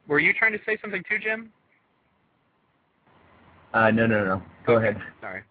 Were 0.08 0.20
you 0.20 0.34
trying 0.34 0.54
to 0.54 0.60
say 0.66 0.80
something 0.82 1.04
too, 1.08 1.20
Jim? 1.20 1.52
Uh, 3.76 3.92
no, 3.92 4.08
no, 4.08 4.26
no. 4.26 4.42
Go 4.66 4.78
ahead. 4.78 5.00
Sorry. 5.22 5.44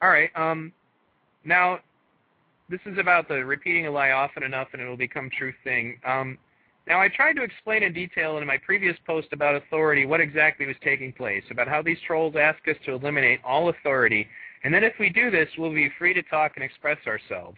All 0.00 0.10
right. 0.10 0.30
Um, 0.36 0.72
now, 1.44 1.80
this 2.68 2.80
is 2.86 2.98
about 2.98 3.28
the 3.28 3.44
repeating 3.44 3.86
a 3.86 3.90
lie 3.90 4.10
often 4.10 4.42
enough 4.42 4.68
and 4.72 4.82
it 4.82 4.86
will 4.86 4.96
become 4.96 5.30
true 5.30 5.52
thing. 5.64 5.98
Um, 6.06 6.38
now, 6.86 7.00
I 7.00 7.08
tried 7.08 7.34
to 7.34 7.42
explain 7.42 7.82
in 7.82 7.92
detail 7.92 8.38
in 8.38 8.46
my 8.46 8.58
previous 8.58 8.96
post 9.06 9.28
about 9.32 9.56
authority 9.56 10.06
what 10.06 10.20
exactly 10.20 10.66
was 10.66 10.76
taking 10.84 11.12
place, 11.12 11.42
about 11.50 11.66
how 11.66 11.82
these 11.82 11.98
trolls 12.06 12.34
ask 12.38 12.60
us 12.68 12.76
to 12.84 12.92
eliminate 12.92 13.40
all 13.44 13.70
authority, 13.70 14.28
and 14.62 14.72
then 14.72 14.84
if 14.84 14.94
we 14.98 15.10
do 15.10 15.30
this, 15.30 15.48
we'll 15.58 15.74
be 15.74 15.90
free 15.98 16.14
to 16.14 16.22
talk 16.22 16.52
and 16.54 16.64
express 16.64 16.98
ourselves. 17.06 17.56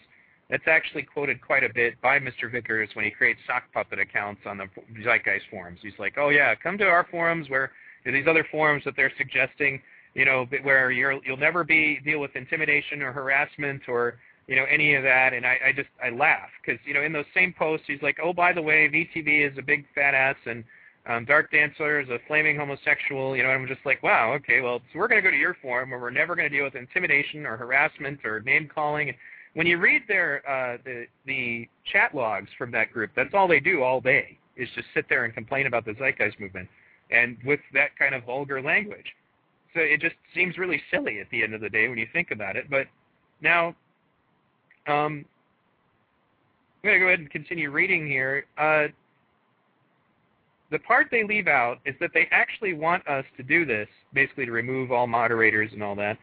That's 0.50 0.66
actually 0.66 1.02
quoted 1.02 1.42
quite 1.42 1.62
a 1.62 1.68
bit 1.72 2.00
by 2.00 2.18
Mr. 2.18 2.50
Vickers 2.50 2.88
when 2.94 3.04
he 3.04 3.10
creates 3.10 3.40
sock 3.46 3.64
puppet 3.72 3.98
accounts 3.98 4.40
on 4.46 4.56
the 4.56 4.66
Zeitgeist 5.04 5.44
forums. 5.50 5.78
He's 5.82 5.98
like, 5.98 6.14
oh 6.16 6.30
yeah, 6.30 6.54
come 6.54 6.78
to 6.78 6.84
our 6.84 7.06
forums 7.10 7.50
where 7.50 7.70
these 8.06 8.26
other 8.26 8.46
forums 8.50 8.82
that 8.86 8.94
they're 8.96 9.12
suggesting, 9.18 9.82
you 10.14 10.24
know, 10.24 10.46
where 10.62 10.90
you're, 10.90 11.20
you'll 11.24 11.36
never 11.36 11.64
be 11.64 12.00
deal 12.02 12.20
with 12.20 12.34
intimidation 12.34 13.02
or 13.02 13.12
harassment 13.12 13.82
or 13.88 14.18
you 14.48 14.56
know 14.56 14.64
any 14.68 14.94
of 14.94 15.04
that. 15.04 15.32
And 15.32 15.46
I, 15.46 15.58
I 15.68 15.72
just 15.72 15.88
I 16.02 16.10
laugh 16.10 16.48
because 16.60 16.80
you 16.84 16.94
know 16.94 17.02
in 17.02 17.12
those 17.12 17.26
same 17.34 17.54
posts 17.56 17.86
he's 17.86 18.02
like, 18.02 18.18
oh 18.22 18.32
by 18.32 18.52
the 18.52 18.62
way, 18.62 18.88
VTV 18.88 19.52
is 19.52 19.56
a 19.58 19.62
big 19.62 19.84
fat 19.94 20.14
ass 20.14 20.36
and 20.46 20.64
um, 21.06 21.24
Dark 21.24 21.50
Dancer 21.50 22.00
is 22.00 22.08
a 22.10 22.18
flaming 22.26 22.56
homosexual. 22.56 23.36
You 23.36 23.42
know, 23.42 23.50
and 23.50 23.62
I'm 23.62 23.68
just 23.68 23.84
like, 23.86 24.02
wow, 24.02 24.32
okay, 24.34 24.60
well, 24.60 24.80
so 24.92 24.98
we're 24.98 25.08
going 25.08 25.22
to 25.22 25.26
go 25.26 25.30
to 25.30 25.36
your 25.36 25.56
forum 25.62 25.90
where 25.90 26.00
we're 26.00 26.10
never 26.10 26.34
going 26.34 26.50
to 26.50 26.54
deal 26.54 26.64
with 26.64 26.74
intimidation 26.74 27.46
or 27.46 27.56
harassment 27.56 28.24
or 28.24 28.40
name 28.40 28.68
calling. 28.72 29.08
And 29.08 29.18
when 29.54 29.66
you 29.66 29.78
read 29.78 30.02
their 30.06 30.42
uh, 30.48 30.78
the 30.84 31.06
the 31.26 31.68
chat 31.90 32.14
logs 32.14 32.48
from 32.58 32.70
that 32.72 32.92
group, 32.92 33.10
that's 33.16 33.34
all 33.34 33.48
they 33.48 33.60
do 33.60 33.82
all 33.82 34.00
day 34.00 34.38
is 34.56 34.68
just 34.74 34.88
sit 34.92 35.06
there 35.08 35.24
and 35.24 35.32
complain 35.32 35.66
about 35.66 35.84
the 35.84 35.92
Zeitgeist 35.92 36.38
movement, 36.40 36.68
and 37.10 37.38
with 37.44 37.60
that 37.72 37.96
kind 37.98 38.14
of 38.14 38.24
vulgar 38.24 38.60
language. 38.60 39.06
So 39.74 39.80
it 39.80 40.00
just 40.00 40.16
seems 40.34 40.58
really 40.58 40.82
silly 40.90 41.20
at 41.20 41.30
the 41.30 41.42
end 41.42 41.54
of 41.54 41.60
the 41.60 41.68
day 41.68 41.88
when 41.88 41.98
you 41.98 42.06
think 42.12 42.30
about 42.32 42.56
it. 42.56 42.68
But 42.68 42.86
now, 43.40 43.74
um, 44.88 45.24
I'm 46.82 46.90
going 46.90 46.94
to 46.94 47.00
go 47.00 47.06
ahead 47.06 47.20
and 47.20 47.30
continue 47.30 47.70
reading 47.70 48.06
here. 48.06 48.46
Uh, 48.56 48.88
the 50.70 50.78
part 50.80 51.08
they 51.10 51.24
leave 51.24 51.48
out 51.48 51.78
is 51.86 51.94
that 52.00 52.10
they 52.14 52.28
actually 52.30 52.74
want 52.74 53.06
us 53.08 53.24
to 53.36 53.42
do 53.42 53.64
this, 53.64 53.88
basically 54.12 54.46
to 54.46 54.52
remove 54.52 54.92
all 54.92 55.06
moderators 55.06 55.70
and 55.72 55.82
all 55.82 55.96
that, 55.96 56.18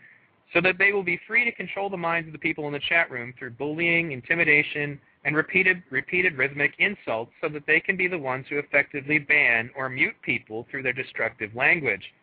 so 0.53 0.61
that 0.61 0.77
they 0.77 0.91
will 0.91 1.03
be 1.03 1.19
free 1.27 1.43
to 1.43 1.51
control 1.51 1.89
the 1.89 1.97
minds 1.97 2.27
of 2.27 2.33
the 2.33 2.39
people 2.39 2.67
in 2.67 2.73
the 2.73 2.79
chat 2.87 3.09
room 3.09 3.33
through 3.37 3.51
bullying, 3.51 4.11
intimidation, 4.11 4.99
and 5.25 5.35
repeated, 5.35 5.81
repeated 5.89 6.37
rhythmic 6.37 6.73
insults 6.77 7.31
so 7.41 7.49
that 7.49 7.65
they 7.65 7.79
can 7.79 7.97
be 7.97 8.07
the 8.07 8.17
ones 8.17 8.45
who 8.49 8.59
effectively 8.59 9.17
ban 9.17 9.71
or 9.75 9.89
mute 9.89 10.15
people 10.21 10.67
through 10.69 10.83
their 10.83 10.93
destructive 10.93 11.53
language. 11.55 12.13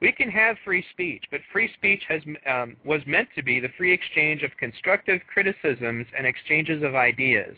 We 0.00 0.12
can 0.12 0.30
have 0.30 0.56
free 0.64 0.84
speech, 0.92 1.24
but 1.30 1.40
free 1.52 1.70
speech 1.74 2.02
has, 2.08 2.22
um, 2.46 2.76
was 2.84 3.02
meant 3.06 3.28
to 3.36 3.42
be 3.42 3.60
the 3.60 3.68
free 3.76 3.92
exchange 3.92 4.42
of 4.42 4.50
constructive 4.56 5.20
criticisms 5.32 6.06
and 6.16 6.26
exchanges 6.26 6.82
of 6.82 6.94
ideas. 6.94 7.54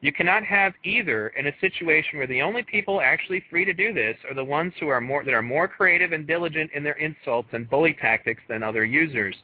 You 0.00 0.12
cannot 0.12 0.44
have 0.44 0.74
either 0.84 1.28
in 1.28 1.46
a 1.46 1.58
situation 1.60 2.18
where 2.18 2.26
the 2.26 2.42
only 2.42 2.62
people 2.62 3.00
actually 3.00 3.42
free 3.50 3.64
to 3.64 3.72
do 3.72 3.92
this 3.94 4.16
are 4.28 4.34
the 4.34 4.44
ones 4.44 4.74
who 4.78 4.88
are 4.88 5.00
more 5.00 5.24
that 5.24 5.34
are 5.34 5.42
more 5.42 5.66
creative 5.66 6.12
and 6.12 6.26
diligent 6.26 6.70
in 6.72 6.84
their 6.84 6.98
insults 6.98 7.48
and 7.52 7.68
bully 7.68 7.94
tactics 7.94 8.42
than 8.48 8.62
other 8.62 8.84
users. 8.84 9.34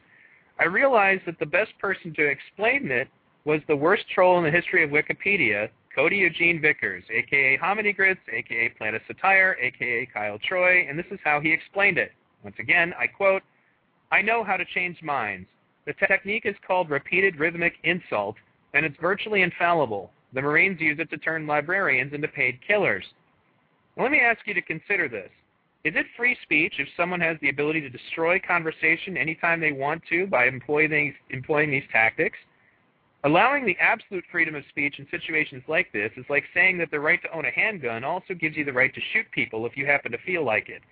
I 0.61 0.66
realized 0.66 1.23
that 1.27 1.39
the 1.39 1.47
best 1.47 1.73
person 1.81 2.15
to 2.15 2.27
explain 2.27 2.91
it 2.91 3.09
was 3.45 3.62
the 3.66 3.75
worst 3.75 4.05
troll 4.15 4.39
in 4.39 4.45
the 4.45 4.51
history 4.51 4.85
of 4.85 4.91
Wikipedia, 4.91 5.71
Cody 5.95 6.16
Eugene 6.16 6.61
Vickers, 6.61 7.05
aka 7.11 7.59
Homidigrits, 7.59 8.19
aka 8.33 8.69
Planet 8.77 9.03
Satire, 9.09 9.57
aka 9.61 10.07
Kyle 10.12 10.39
Troy, 10.47 10.87
and 10.89 10.99
this 10.99 11.07
is 11.11 11.19
how 11.25 11.41
he 11.41 11.51
explained 11.51 11.99
it. 11.99 12.12
Once 12.45 12.57
again, 12.59 12.95
I 12.99 13.07
quote, 13.07 13.43
I 14.12 14.23
know 14.23 14.45
how 14.45 14.57
to 14.57 14.65
change 14.66 15.03
minds. 15.03 15.49
The 15.87 15.95
technique 15.95 16.45
is 16.45 16.55
called 16.66 16.91
repeated 16.91 17.41
rhythmic 17.41 17.75
insult, 17.85 18.37
and 18.75 18.85
it's 18.85 18.97
virtually 19.01 19.43
infallible. 19.43 20.12
The 20.35 20.43
Marines 20.43 20.81
use 20.81 20.99
it 20.99 21.11
to 21.11 21.16
turn 21.16 21.47
librarians 21.47 22.12
into 22.12 22.29
paid 22.29 22.59
killers. 22.66 23.05
Now, 23.97 24.05
let 24.05 24.12
me 24.12 24.21
ask 24.21 24.41
you 24.47 24.55
to 24.55 24.62
consider 24.62 25.09
this. 25.09 25.31
Is 25.85 25.95
it 25.97 26.07
free 26.16 26.37
speech 26.43 26.75
if 26.79 26.89
someone 26.97 27.21
has 27.21 27.37
the 27.41 27.51
ability 27.51 27.81
to 27.83 27.91
destroy 27.91 28.39
conversation 28.39 29.16
anytime 29.16 29.61
they 29.61 29.73
want 29.73 30.03
to 30.11 30.27
by 30.27 30.47
employing 30.47 30.91
these, 30.91 31.15
employing 31.31 31.71
these 31.71 31.85
tactics? 31.93 32.39
Allowing 33.25 33.65
the 33.65 33.77
absolute 33.81 34.25
freedom 34.31 34.55
of 34.55 34.65
speech 34.69 34.99
in 34.99 35.07
situations 35.11 35.62
like 35.69 35.93
this 35.93 36.11
is 36.16 36.25
like 36.29 36.45
saying 36.53 36.79
that 36.79 36.91
the 36.91 37.01
right 37.01 37.21
to 37.23 37.33
own 37.33 37.47
a 37.47 37.51
handgun 37.51 38.05
also 38.05 38.35
gives 38.35 38.57
you 38.57 38.65
the 38.65 38.73
right 38.73 38.95
to 38.95 39.01
shoot 39.12 39.27
people 39.33 39.66
if 39.66 39.77
you 39.77 39.87
happen 39.87 40.12
to 40.12 40.19
feel 40.19 40.45
like 40.45 40.69
it. 40.69 40.83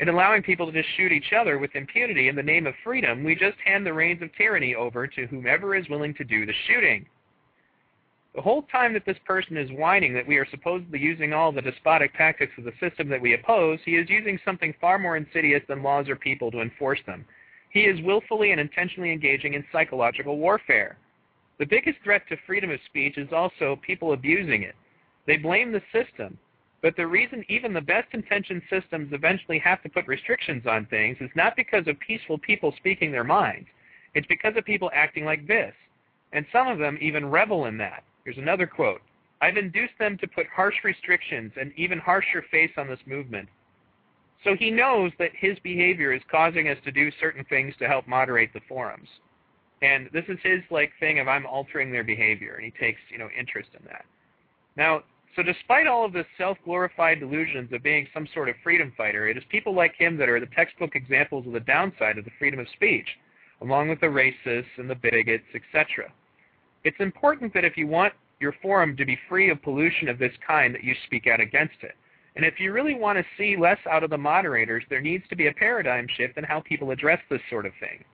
In 0.00 0.08
allowing 0.08 0.42
people 0.42 0.64
to 0.64 0.72
just 0.72 0.88
shoot 0.96 1.12
each 1.12 1.34
other 1.38 1.58
with 1.58 1.76
impunity 1.76 2.28
in 2.28 2.34
the 2.34 2.42
name 2.42 2.66
of 2.66 2.72
freedom, 2.82 3.22
we 3.22 3.34
just 3.34 3.58
hand 3.62 3.84
the 3.84 3.92
reins 3.92 4.22
of 4.22 4.34
tyranny 4.34 4.74
over 4.74 5.06
to 5.06 5.26
whomever 5.26 5.76
is 5.76 5.90
willing 5.90 6.14
to 6.14 6.24
do 6.24 6.46
the 6.46 6.54
shooting. 6.66 7.04
The 8.34 8.40
whole 8.40 8.62
time 8.62 8.94
that 8.94 9.04
this 9.04 9.18
person 9.26 9.58
is 9.58 9.70
whining 9.72 10.14
that 10.14 10.26
we 10.26 10.38
are 10.38 10.46
supposedly 10.50 11.00
using 11.00 11.34
all 11.34 11.52
the 11.52 11.60
despotic 11.60 12.16
tactics 12.16 12.52
of 12.56 12.64
the 12.64 12.72
system 12.80 13.10
that 13.10 13.20
we 13.20 13.34
oppose, 13.34 13.78
he 13.84 13.96
is 13.96 14.08
using 14.08 14.38
something 14.42 14.72
far 14.80 14.98
more 14.98 15.18
insidious 15.18 15.62
than 15.68 15.82
laws 15.82 16.08
or 16.08 16.16
people 16.16 16.50
to 16.52 16.62
enforce 16.62 17.00
them. 17.06 17.26
He 17.68 17.80
is 17.80 18.00
willfully 18.02 18.52
and 18.52 18.60
intentionally 18.60 19.12
engaging 19.12 19.52
in 19.52 19.64
psychological 19.70 20.38
warfare. 20.38 20.96
The 21.58 21.66
biggest 21.66 21.98
threat 22.02 22.22
to 22.30 22.38
freedom 22.46 22.70
of 22.70 22.80
speech 22.86 23.18
is 23.18 23.28
also 23.32 23.78
people 23.84 24.14
abusing 24.14 24.62
it. 24.62 24.76
They 25.26 25.36
blame 25.36 25.72
the 25.72 25.82
system, 25.92 26.38
but 26.82 26.96
the 26.96 27.06
reason 27.06 27.44
even 27.48 27.72
the 27.72 27.80
best 27.80 28.08
intentioned 28.12 28.62
systems 28.70 29.12
eventually 29.12 29.58
have 29.58 29.82
to 29.82 29.88
put 29.88 30.06
restrictions 30.06 30.66
on 30.66 30.86
things 30.86 31.18
is 31.20 31.30
not 31.34 31.56
because 31.56 31.86
of 31.86 31.98
peaceful 32.00 32.38
people 32.38 32.74
speaking 32.76 33.12
their 33.12 33.24
minds. 33.24 33.68
It's 34.14 34.26
because 34.26 34.54
of 34.56 34.64
people 34.64 34.90
acting 34.94 35.24
like 35.24 35.46
this. 35.46 35.74
And 36.32 36.46
some 36.52 36.68
of 36.68 36.78
them 36.78 36.98
even 37.00 37.26
revel 37.26 37.66
in 37.66 37.76
that. 37.78 38.02
Here's 38.24 38.38
another 38.38 38.66
quote. 38.66 39.00
I've 39.42 39.56
induced 39.56 39.94
them 39.98 40.16
to 40.18 40.28
put 40.28 40.46
harsh 40.46 40.76
restrictions 40.84 41.52
and 41.58 41.72
even 41.76 41.98
harsher 41.98 42.44
face 42.50 42.70
on 42.76 42.88
this 42.88 43.00
movement. 43.06 43.48
So 44.44 44.54
he 44.54 44.70
knows 44.70 45.12
that 45.18 45.30
his 45.34 45.58
behavior 45.62 46.12
is 46.12 46.22
causing 46.30 46.68
us 46.68 46.78
to 46.84 46.92
do 46.92 47.10
certain 47.20 47.44
things 47.44 47.74
to 47.78 47.88
help 47.88 48.06
moderate 48.06 48.52
the 48.52 48.60
forums. 48.68 49.08
And 49.82 50.08
this 50.12 50.24
is 50.28 50.38
his 50.42 50.60
like 50.70 50.92
thing 51.00 51.18
of 51.18 51.28
I'm 51.28 51.46
altering 51.46 51.90
their 51.90 52.04
behavior, 52.04 52.54
and 52.54 52.64
he 52.64 52.70
takes, 52.70 53.00
you 53.10 53.18
know, 53.18 53.28
interest 53.38 53.70
in 53.78 53.84
that. 53.86 54.04
Now, 54.76 55.02
so 55.36 55.42
despite 55.42 55.86
all 55.86 56.04
of 56.04 56.12
the 56.12 56.24
self-glorified 56.36 57.20
delusions 57.20 57.72
of 57.72 57.82
being 57.82 58.06
some 58.12 58.26
sort 58.34 58.48
of 58.48 58.56
freedom 58.62 58.92
fighter, 58.96 59.28
it 59.28 59.36
is 59.36 59.44
people 59.48 59.74
like 59.74 59.94
him 59.96 60.16
that 60.16 60.28
are 60.28 60.40
the 60.40 60.46
textbook 60.46 60.96
examples 60.96 61.46
of 61.46 61.52
the 61.52 61.60
downside 61.60 62.18
of 62.18 62.24
the 62.24 62.32
freedom 62.38 62.58
of 62.58 62.66
speech, 62.74 63.06
along 63.62 63.88
with 63.88 64.00
the 64.00 64.06
racists 64.06 64.64
and 64.76 64.90
the 64.90 64.94
bigots, 64.94 65.44
etc. 65.54 66.12
It's 66.82 66.96
important 66.98 67.54
that 67.54 67.64
if 67.64 67.76
you 67.76 67.86
want 67.86 68.12
your 68.40 68.54
forum 68.62 68.96
to 68.96 69.04
be 69.04 69.18
free 69.28 69.50
of 69.50 69.62
pollution 69.62 70.08
of 70.08 70.18
this 70.18 70.32
kind, 70.46 70.74
that 70.74 70.82
you 70.82 70.94
speak 71.06 71.26
out 71.26 71.40
against 71.40 71.76
it. 71.82 71.94
And 72.36 72.44
if 72.44 72.58
you 72.58 72.72
really 72.72 72.94
want 72.94 73.18
to 73.18 73.24
see 73.36 73.56
less 73.56 73.78
out 73.90 74.02
of 74.02 74.10
the 74.10 74.18
moderators, 74.18 74.84
there 74.88 75.00
needs 75.00 75.24
to 75.28 75.36
be 75.36 75.48
a 75.48 75.52
paradigm 75.52 76.06
shift 76.16 76.38
in 76.38 76.44
how 76.44 76.60
people 76.60 76.90
address 76.90 77.20
this 77.28 77.40
sort 77.50 77.66
of 77.66 77.72
thing. 77.80 78.04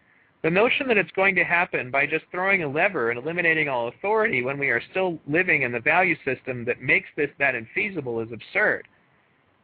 The 0.47 0.51
notion 0.51 0.86
that 0.86 0.97
it's 0.97 1.10
going 1.10 1.35
to 1.35 1.43
happen 1.43 1.90
by 1.90 2.06
just 2.06 2.24
throwing 2.31 2.62
a 2.62 2.68
lever 2.68 3.10
and 3.10 3.18
eliminating 3.18 3.68
all 3.68 3.89
authority 3.89 4.44
when 4.44 4.60
we 4.60 4.68
are 4.68 4.81
still 4.93 5.18
living 5.27 5.62
in 5.62 5.73
the 5.73 5.81
value 5.81 6.14
system 6.24 6.64
that 6.66 6.81
makes 6.81 7.09
this 7.16 7.31
that 7.40 7.56
infeasible 7.56 8.24
is 8.24 8.31
absurd. 8.31 8.86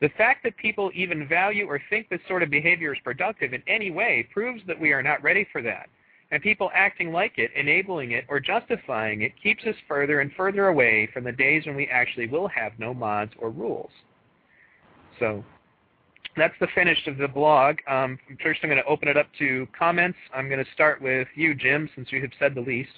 The 0.00 0.08
fact 0.18 0.42
that 0.42 0.56
people 0.56 0.90
even 0.92 1.28
value 1.28 1.66
or 1.66 1.80
think 1.88 2.08
this 2.08 2.18
sort 2.26 2.42
of 2.42 2.50
behavior 2.50 2.92
is 2.92 2.98
productive 3.04 3.52
in 3.54 3.62
any 3.68 3.92
way 3.92 4.26
proves 4.32 4.60
that 4.66 4.80
we 4.80 4.92
are 4.92 5.04
not 5.04 5.22
ready 5.22 5.46
for 5.52 5.62
that 5.62 5.88
and 6.32 6.42
people 6.42 6.72
acting 6.74 7.12
like 7.12 7.38
it, 7.38 7.52
enabling 7.54 8.10
it, 8.10 8.24
or 8.28 8.40
justifying 8.40 9.22
it 9.22 9.40
keeps 9.40 9.62
us 9.66 9.76
further 9.86 10.18
and 10.18 10.32
further 10.36 10.66
away 10.66 11.08
from 11.14 11.22
the 11.22 11.30
days 11.30 11.64
when 11.64 11.76
we 11.76 11.86
actually 11.92 12.26
will 12.26 12.48
have 12.48 12.72
no 12.80 12.92
mods 12.92 13.30
or 13.38 13.50
rules. 13.50 13.92
So 15.20 15.44
that's 16.36 16.54
the 16.60 16.68
finish 16.74 17.06
of 17.06 17.18
the 17.18 17.28
blog. 17.28 17.76
Um, 17.88 18.18
first, 18.42 18.60
I'm 18.62 18.70
going 18.70 18.82
to 18.82 18.88
open 18.88 19.08
it 19.08 19.16
up 19.16 19.26
to 19.38 19.66
comments. 19.78 20.18
I'm 20.34 20.48
going 20.48 20.64
to 20.64 20.70
start 20.72 21.02
with 21.02 21.28
you, 21.34 21.54
Jim, 21.54 21.88
since 21.94 22.08
you 22.10 22.20
have 22.22 22.30
said 22.38 22.54
the 22.54 22.60
least. 22.60 22.90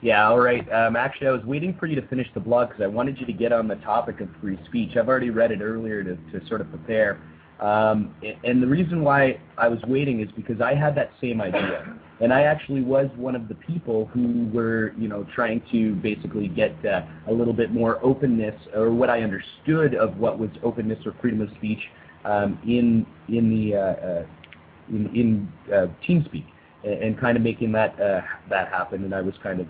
Yeah, 0.00 0.28
all 0.28 0.38
right. 0.38 0.70
Um, 0.72 0.94
actually, 0.94 1.26
I 1.26 1.32
was 1.32 1.44
waiting 1.44 1.76
for 1.78 1.86
you 1.86 2.00
to 2.00 2.06
finish 2.06 2.28
the 2.32 2.40
blog 2.40 2.68
because 2.68 2.82
I 2.82 2.86
wanted 2.86 3.18
you 3.18 3.26
to 3.26 3.32
get 3.32 3.52
on 3.52 3.66
the 3.66 3.74
topic 3.76 4.20
of 4.20 4.28
free 4.40 4.58
speech. 4.66 4.96
I've 4.96 5.08
already 5.08 5.30
read 5.30 5.50
it 5.50 5.60
earlier 5.60 6.04
to, 6.04 6.16
to 6.16 6.46
sort 6.46 6.60
of 6.60 6.70
prepare. 6.70 7.20
Um, 7.58 8.14
and 8.44 8.62
the 8.62 8.68
reason 8.68 9.02
why 9.02 9.40
I 9.56 9.66
was 9.66 9.80
waiting 9.88 10.20
is 10.20 10.28
because 10.36 10.60
I 10.60 10.76
had 10.76 10.94
that 10.94 11.10
same 11.20 11.40
idea, 11.40 11.98
and 12.20 12.32
I 12.32 12.42
actually 12.42 12.82
was 12.82 13.08
one 13.16 13.34
of 13.34 13.48
the 13.48 13.56
people 13.56 14.06
who 14.06 14.48
were, 14.52 14.92
you 14.96 15.08
know, 15.08 15.26
trying 15.34 15.60
to 15.72 15.96
basically 15.96 16.46
get 16.46 16.72
uh, 16.86 17.02
a 17.26 17.32
little 17.32 17.52
bit 17.52 17.72
more 17.72 17.98
openness, 18.04 18.54
or 18.76 18.92
what 18.92 19.10
I 19.10 19.22
understood 19.22 19.96
of 19.96 20.16
what 20.18 20.38
was 20.38 20.50
openness 20.62 21.04
or 21.04 21.16
freedom 21.20 21.40
of 21.40 21.48
speech 21.56 21.80
in 22.66 23.06
in 23.28 23.50
the 23.50 23.76
uh, 23.76 23.80
uh, 23.80 24.26
in, 24.90 25.06
in 25.14 25.52
uh, 25.72 25.86
TeamSpeak, 26.06 26.46
and, 26.84 27.18
kind 27.18 27.36
of 27.36 27.42
making 27.42 27.72
that 27.72 28.00
uh, 28.00 28.22
that 28.48 28.68
happen. 28.68 29.04
And 29.04 29.14
I 29.14 29.20
was 29.20 29.34
kind 29.42 29.60
of 29.60 29.68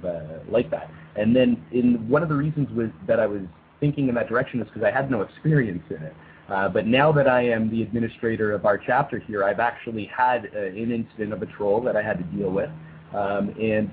like 0.49 0.71
that. 0.71 0.91
And 1.17 1.35
then, 1.35 1.63
in 1.73 2.09
one 2.09 2.23
of 2.23 2.29
the 2.29 2.37
reasons 2.37 2.71
was 2.71 2.91
that 3.07 3.19
I 3.19 3.27
was 3.27 3.43
thinking 3.81 4.09
in 4.09 4.15
that 4.15 4.29
direction 4.29 4.61
is 4.61 4.69
because 4.69 4.83
I 4.83 4.91
had 4.91 5.11
no 5.11 5.23
experience 5.23 5.85
in 5.91 6.03
it. 6.03 6.15
Uh, 6.49 6.69
but 6.69 6.87
now 6.87 7.13
that 7.13 7.29
I 7.29 7.43
am 7.43 7.71
the 7.71 7.83
administrator 7.83 8.53
of 8.53 8.65
our 8.65 8.79
chapter 8.79 9.19
here, 9.19 9.45
I've 9.45 9.61
actually 9.61 10.07
had 10.07 10.51
uh, 10.55 10.61
an 10.61 10.91
incident 10.91 11.33
of 11.33 11.43
a 11.43 11.47
troll 11.47 11.83
that 11.83 11.97
I 11.97 12.03
had 12.03 12.19
to 12.19 12.25
deal 12.37 12.51
with. 12.51 12.71
Um, 13.15 13.51
and 13.61 13.91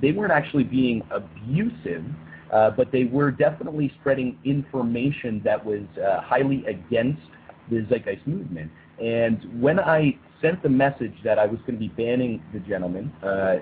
they 0.00 0.12
weren't 0.12 0.32
actually 0.32 0.64
being 0.64 1.02
abusive, 1.10 2.04
uh, 2.52 2.70
but 2.70 2.92
they 2.92 3.04
were 3.04 3.30
definitely 3.30 3.92
spreading 4.00 4.38
information 4.44 5.42
that 5.44 5.64
was 5.64 5.82
uh, 5.98 6.20
highly 6.20 6.64
against 6.66 7.22
the 7.70 7.86
Zeitgeist 7.88 8.26
movement. 8.26 8.70
And 9.02 9.60
when 9.60 9.78
I 9.78 10.18
sent 10.42 10.62
the 10.62 10.68
message 10.68 11.14
that 11.24 11.38
I 11.38 11.46
was 11.46 11.58
going 11.60 11.74
to 11.74 11.78
be 11.78 11.88
banning 11.88 12.42
the 12.52 12.60
gentleman, 12.60 13.12
uh, 13.22 13.56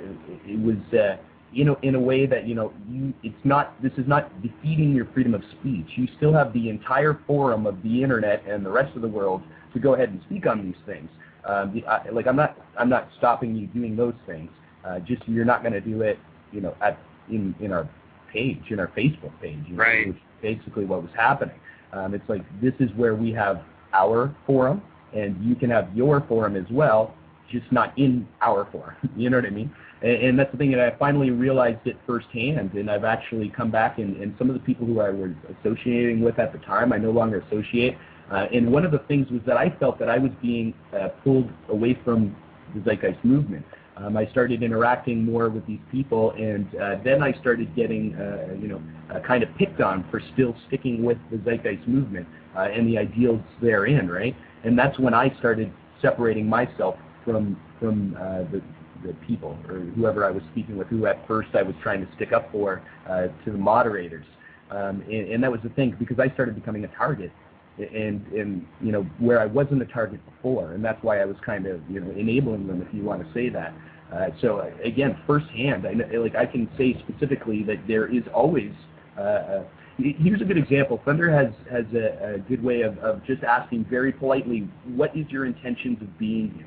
it 0.46 0.60
was 0.60 0.98
uh, 0.98 1.16
you 1.52 1.64
know, 1.64 1.78
in 1.82 1.94
a 1.94 2.00
way 2.00 2.26
that 2.26 2.46
you 2.46 2.54
know, 2.54 2.72
you, 2.90 3.14
it's 3.22 3.44
not. 3.44 3.80
This 3.82 3.92
is 3.96 4.06
not 4.06 4.30
defeating 4.42 4.94
your 4.94 5.06
freedom 5.14 5.34
of 5.34 5.42
speech. 5.58 5.86
You 5.96 6.06
still 6.16 6.32
have 6.32 6.52
the 6.52 6.68
entire 6.68 7.18
forum 7.26 7.66
of 7.66 7.82
the 7.82 8.02
internet 8.02 8.44
and 8.46 8.64
the 8.64 8.70
rest 8.70 8.94
of 8.96 9.02
the 9.02 9.08
world 9.08 9.42
to 9.72 9.80
go 9.80 9.94
ahead 9.94 10.10
and 10.10 10.20
speak 10.26 10.46
on 10.46 10.64
these 10.64 10.80
things. 10.84 11.08
Um, 11.44 11.72
the, 11.72 11.86
I, 11.86 12.10
like 12.10 12.26
I'm 12.26 12.36
not, 12.36 12.58
I'm 12.78 12.88
not 12.88 13.08
stopping 13.16 13.54
you 13.54 13.68
doing 13.68 13.96
those 13.96 14.14
things. 14.26 14.50
Uh, 14.84 14.98
just 15.00 15.26
you're 15.26 15.44
not 15.44 15.62
going 15.62 15.72
to 15.72 15.80
do 15.80 16.02
it, 16.02 16.18
you 16.52 16.60
know, 16.60 16.74
at 16.82 16.98
in 17.30 17.54
in 17.60 17.72
our 17.72 17.88
page, 18.32 18.62
in 18.70 18.78
our 18.80 18.88
Facebook 18.88 19.32
page. 19.40 19.58
You 19.66 19.76
know, 19.76 19.82
right. 19.82 20.08
Which 20.08 20.18
basically 20.42 20.84
what 20.84 21.02
was 21.02 21.12
happening. 21.16 21.58
Um, 21.92 22.12
it's 22.12 22.28
like 22.28 22.42
this 22.60 22.74
is 22.80 22.90
where 22.96 23.14
we 23.14 23.32
have 23.32 23.62
our 23.96 24.34
forum, 24.46 24.82
and 25.14 25.36
you 25.44 25.54
can 25.54 25.70
have 25.70 25.94
your 25.96 26.20
forum 26.28 26.56
as 26.56 26.66
well, 26.70 27.14
just 27.50 27.70
not 27.70 27.96
in 27.98 28.26
our 28.40 28.68
forum. 28.70 28.96
you 29.16 29.30
know 29.30 29.38
what 29.38 29.46
I 29.46 29.50
mean? 29.50 29.72
And, 30.02 30.12
and 30.12 30.38
that's 30.38 30.52
the 30.52 30.58
thing 30.58 30.70
that 30.72 30.80
I 30.80 30.96
finally 30.98 31.30
realized 31.30 31.86
it 31.86 31.96
firsthand. 32.06 32.72
And 32.74 32.90
I've 32.90 33.04
actually 33.04 33.48
come 33.48 33.70
back, 33.70 33.98
and, 33.98 34.16
and 34.16 34.34
some 34.38 34.50
of 34.50 34.54
the 34.54 34.60
people 34.60 34.86
who 34.86 35.00
I 35.00 35.10
was 35.10 35.30
associating 35.60 36.20
with 36.20 36.38
at 36.38 36.52
the 36.52 36.58
time, 36.58 36.92
I 36.92 36.98
no 36.98 37.10
longer 37.10 37.40
associate. 37.40 37.96
Uh, 38.30 38.46
and 38.52 38.72
one 38.72 38.84
of 38.84 38.90
the 38.90 38.98
things 39.00 39.30
was 39.30 39.40
that 39.46 39.56
I 39.56 39.70
felt 39.78 39.98
that 40.00 40.10
I 40.10 40.18
was 40.18 40.32
being 40.42 40.74
uh, 40.92 41.08
pulled 41.22 41.50
away 41.68 41.98
from 42.04 42.36
the 42.74 42.80
Zeitgeist 42.80 43.24
movement. 43.24 43.64
Um, 43.96 44.16
I 44.16 44.26
started 44.26 44.62
interacting 44.62 45.24
more 45.24 45.48
with 45.48 45.66
these 45.66 45.80
people, 45.90 46.32
and 46.32 46.66
uh, 46.74 46.96
then 47.02 47.22
I 47.22 47.32
started 47.40 47.74
getting, 47.74 48.14
uh, 48.14 48.54
you 48.60 48.68
know, 48.68 48.82
uh, 49.10 49.20
kind 49.20 49.42
of 49.42 49.48
picked 49.56 49.80
on 49.80 50.06
for 50.10 50.20
still 50.34 50.54
sticking 50.66 51.02
with 51.02 51.16
the 51.30 51.38
Zeitgeist 51.38 51.86
movement. 51.88 52.26
Uh, 52.56 52.62
and 52.62 52.88
the 52.88 52.98
ideals 52.98 53.40
therein, 53.60 54.08
right? 54.08 54.34
And 54.64 54.78
that's 54.78 54.98
when 54.98 55.14
I 55.14 55.36
started 55.38 55.72
separating 56.00 56.48
myself 56.48 56.96
from 57.24 57.60
from 57.78 58.16
uh, 58.18 58.50
the 58.50 58.62
the 59.04 59.12
people 59.26 59.56
or 59.68 59.80
whoever 59.80 60.24
I 60.24 60.30
was 60.30 60.42
speaking 60.52 60.76
with, 60.76 60.88
who 60.88 61.06
at 61.06 61.26
first 61.28 61.50
I 61.54 61.62
was 61.62 61.74
trying 61.82 62.04
to 62.04 62.12
stick 62.16 62.32
up 62.32 62.50
for 62.50 62.82
uh, 63.08 63.28
to 63.44 63.52
the 63.52 63.58
moderators, 63.58 64.26
um, 64.70 65.02
and, 65.02 65.28
and 65.28 65.42
that 65.42 65.52
was 65.52 65.60
the 65.62 65.68
thing 65.70 65.94
because 65.98 66.18
I 66.18 66.30
started 66.30 66.54
becoming 66.54 66.84
a 66.84 66.88
target, 66.88 67.30
and 67.78 68.26
and 68.28 68.66
you 68.80 68.92
know 68.92 69.02
where 69.18 69.40
I 69.40 69.46
wasn't 69.46 69.82
a 69.82 69.86
target 69.86 70.20
before, 70.24 70.72
and 70.72 70.84
that's 70.84 71.02
why 71.02 71.20
I 71.20 71.24
was 71.24 71.36
kind 71.44 71.66
of 71.66 71.80
you 71.90 72.00
know 72.00 72.10
enabling 72.12 72.66
them, 72.66 72.82
if 72.82 72.92
you 72.94 73.02
want 73.02 73.26
to 73.26 73.32
say 73.34 73.48
that. 73.50 73.74
Uh, 74.12 74.28
so 74.40 74.58
uh, 74.58 74.70
again, 74.84 75.18
firsthand, 75.26 75.86
I 75.86 75.92
know, 75.92 76.06
like 76.22 76.36
I 76.36 76.46
can 76.46 76.68
say 76.78 76.96
specifically 77.08 77.62
that 77.64 77.86
there 77.86 78.06
is 78.06 78.22
always. 78.32 78.72
Uh, 79.18 79.64
here's 79.98 80.40
a 80.40 80.44
good 80.44 80.58
example. 80.58 81.00
Thunder 81.04 81.30
has 81.30 81.52
has 81.70 81.84
a, 81.94 82.34
a 82.34 82.38
good 82.38 82.62
way 82.62 82.82
of, 82.82 82.98
of 82.98 83.24
just 83.24 83.42
asking 83.42 83.84
very 83.86 84.12
politely, 84.12 84.68
"What 84.84 85.16
is 85.16 85.26
your 85.30 85.46
intentions 85.46 86.00
of 86.02 86.18
being 86.18 86.52
here?" 86.56 86.66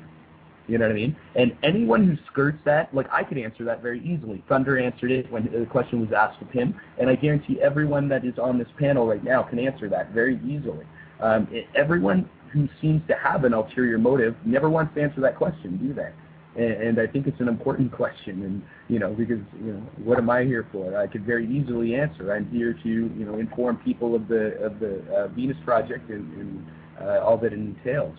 You 0.68 0.78
know 0.78 0.86
what 0.86 0.92
I 0.92 0.94
mean? 0.94 1.16
And 1.34 1.56
anyone 1.64 2.06
who 2.06 2.16
skirts 2.30 2.58
that, 2.64 2.94
like 2.94 3.06
I 3.12 3.24
could 3.24 3.38
answer 3.38 3.64
that 3.64 3.82
very 3.82 4.00
easily. 4.04 4.44
Thunder 4.48 4.78
answered 4.78 5.10
it 5.10 5.30
when 5.30 5.50
the 5.50 5.66
question 5.66 6.00
was 6.00 6.12
asked 6.12 6.40
of 6.40 6.50
him, 6.50 6.78
and 6.98 7.10
I 7.10 7.16
guarantee 7.16 7.60
everyone 7.60 8.08
that 8.10 8.24
is 8.24 8.38
on 8.38 8.56
this 8.58 8.68
panel 8.78 9.06
right 9.06 9.22
now 9.22 9.42
can 9.42 9.58
answer 9.58 9.88
that 9.88 10.12
very 10.12 10.38
easily. 10.46 10.86
Um, 11.20 11.48
everyone 11.74 12.28
who 12.52 12.68
seems 12.80 13.02
to 13.08 13.14
have 13.14 13.44
an 13.44 13.52
ulterior 13.52 13.98
motive 13.98 14.36
never 14.44 14.70
wants 14.70 14.94
to 14.94 15.02
answer 15.02 15.20
that 15.20 15.36
question, 15.36 15.76
do 15.76 15.92
they? 15.92 16.10
And, 16.56 16.72
and 16.72 17.00
I 17.00 17.06
think 17.06 17.26
it's 17.26 17.40
an 17.40 17.48
important 17.48 17.92
question, 17.92 18.42
and 18.42 18.62
you 18.88 18.98
know, 18.98 19.12
because 19.12 19.38
you 19.64 19.72
know, 19.72 19.82
what 20.02 20.18
am 20.18 20.28
I 20.28 20.44
here 20.44 20.66
for? 20.72 20.96
I 20.98 21.06
could 21.06 21.24
very 21.24 21.46
easily 21.46 21.94
answer. 21.94 22.32
I'm 22.32 22.50
here 22.50 22.72
to 22.72 22.88
you 22.88 23.24
know 23.24 23.38
inform 23.38 23.76
people 23.78 24.14
of 24.14 24.26
the 24.26 24.56
of 24.58 24.80
the 24.80 25.02
uh, 25.14 25.28
Venus 25.28 25.56
Project 25.64 26.10
and, 26.10 26.32
and 26.34 26.66
uh, 27.00 27.24
all 27.24 27.38
that 27.38 27.52
it 27.52 27.58
entails. 27.58 28.18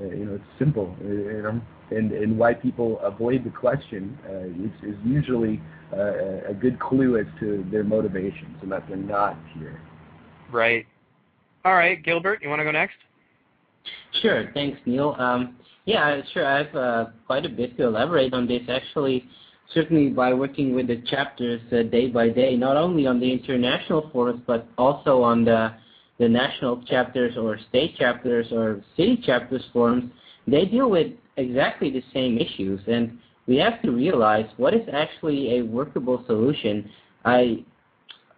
Uh, 0.00 0.06
you 0.06 0.24
know, 0.24 0.34
it's 0.34 0.58
simple. 0.58 0.96
You 1.00 1.42
know, 1.42 1.60
and 1.96 2.12
and 2.12 2.38
why 2.38 2.54
people 2.54 2.98
avoid 3.00 3.44
the 3.44 3.50
question 3.50 4.18
uh, 4.28 4.88
is, 4.90 4.94
is 4.94 4.98
usually 5.04 5.60
uh, 5.92 6.50
a 6.50 6.54
good 6.54 6.78
clue 6.80 7.18
as 7.18 7.26
to 7.40 7.64
their 7.70 7.84
motivations 7.84 8.56
and 8.62 8.72
that 8.72 8.86
they're 8.88 8.96
not 8.96 9.36
here. 9.54 9.80
Right. 10.50 10.86
All 11.64 11.74
right, 11.74 12.02
Gilbert, 12.02 12.40
you 12.42 12.48
want 12.48 12.60
to 12.60 12.64
go 12.64 12.70
next? 12.70 12.96
Sure. 14.22 14.50
Thanks, 14.54 14.78
Neil. 14.86 15.14
Um, 15.18 15.56
yeah, 15.88 16.20
sure. 16.34 16.46
I 16.46 16.64
have 16.64 16.76
uh, 16.76 17.06
quite 17.26 17.46
a 17.46 17.48
bit 17.48 17.78
to 17.78 17.84
elaborate 17.84 18.34
on 18.34 18.46
this. 18.46 18.60
Actually, 18.68 19.24
certainly 19.72 20.10
by 20.10 20.34
working 20.34 20.74
with 20.74 20.88
the 20.88 21.02
chapters 21.08 21.62
uh, 21.72 21.82
day 21.84 22.08
by 22.08 22.28
day, 22.28 22.56
not 22.56 22.76
only 22.76 23.06
on 23.06 23.18
the 23.18 23.32
international 23.32 24.10
forums, 24.12 24.42
but 24.46 24.68
also 24.76 25.22
on 25.22 25.46
the 25.46 25.72
the 26.18 26.28
national 26.28 26.82
chapters 26.82 27.38
or 27.38 27.58
state 27.70 27.96
chapters 27.96 28.48
or 28.52 28.82
city 28.98 29.18
chapters 29.24 29.62
forums, 29.72 30.12
they 30.46 30.66
deal 30.66 30.90
with 30.90 31.12
exactly 31.38 31.90
the 31.90 32.02
same 32.12 32.36
issues. 32.36 32.80
And 32.86 33.18
we 33.46 33.56
have 33.56 33.80
to 33.80 33.90
realize 33.90 34.46
what 34.58 34.74
is 34.74 34.86
actually 34.92 35.58
a 35.58 35.62
workable 35.62 36.22
solution. 36.26 36.90
I 37.24 37.64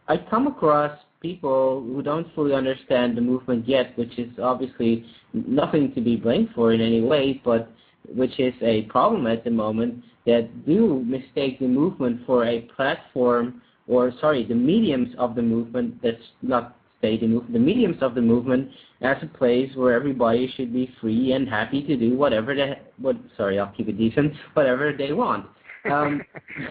I 0.07 0.19
come 0.19 0.47
across 0.47 0.97
people 1.21 1.83
who 1.83 2.03
don't 2.03 2.33
fully 2.35 2.55
understand 2.55 3.17
the 3.17 3.21
movement 3.21 3.69
yet, 3.69 3.97
which 3.99 4.19
is 4.19 4.31
obviously 4.43 5.05
nothing 5.33 5.93
to 5.95 6.01
be 6.01 6.17
blamed 6.17 6.49
for 6.55 6.73
in 6.73 6.81
any 6.81 7.01
way, 7.01 7.41
but 7.45 7.71
which 8.15 8.39
is 8.41 8.55
a 8.63 8.83
problem 8.83 9.27
at 9.27 9.45
the 9.45 9.51
moment, 9.51 10.03
that 10.27 10.67
do 10.67 11.03
mistake 11.07 11.59
the 11.59 11.67
movement 11.67 12.21
for 12.27 12.45
a 12.47 12.63
platform, 12.77 13.63
or 13.89 14.13
sorry, 14.21 14.45
the 14.45 14.55
mediums 14.55 15.15
of 15.19 15.35
the 15.35 15.43
movement 15.43 16.01
that's 16.03 16.23
not 16.43 16.77
say 17.01 17.19
the, 17.19 17.27
move, 17.27 17.45
the 17.53 17.59
mediums 17.59 18.03
of 18.03 18.15
the 18.15 18.21
movement 18.21 18.69
as 19.01 19.17
a 19.23 19.27
place 19.39 19.71
where 19.75 19.95
everybody 19.95 20.53
should 20.57 20.73
be 20.73 20.93
free 21.01 21.33
and 21.33 21.49
happy 21.49 21.83
to 21.83 21.97
do 21.97 22.15
whatever 22.15 22.55
they 22.55 22.79
what 22.99 23.17
sorry 23.37 23.59
I'll 23.59 23.73
keep 23.75 23.89
it 23.89 23.97
decent 23.97 24.35
whatever 24.55 24.93
they 24.93 25.13
want. 25.13 25.47
Um, 25.91 26.23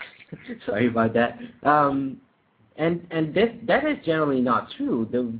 sorry 0.65 0.87
about 0.87 1.13
that. 1.15 1.39
Um, 1.63 2.17
and 2.79 3.05
and 3.11 3.33
this, 3.33 3.49
that 3.67 3.85
is 3.85 3.97
generally 4.03 4.41
not 4.41 4.69
true. 4.77 5.07
The 5.11 5.31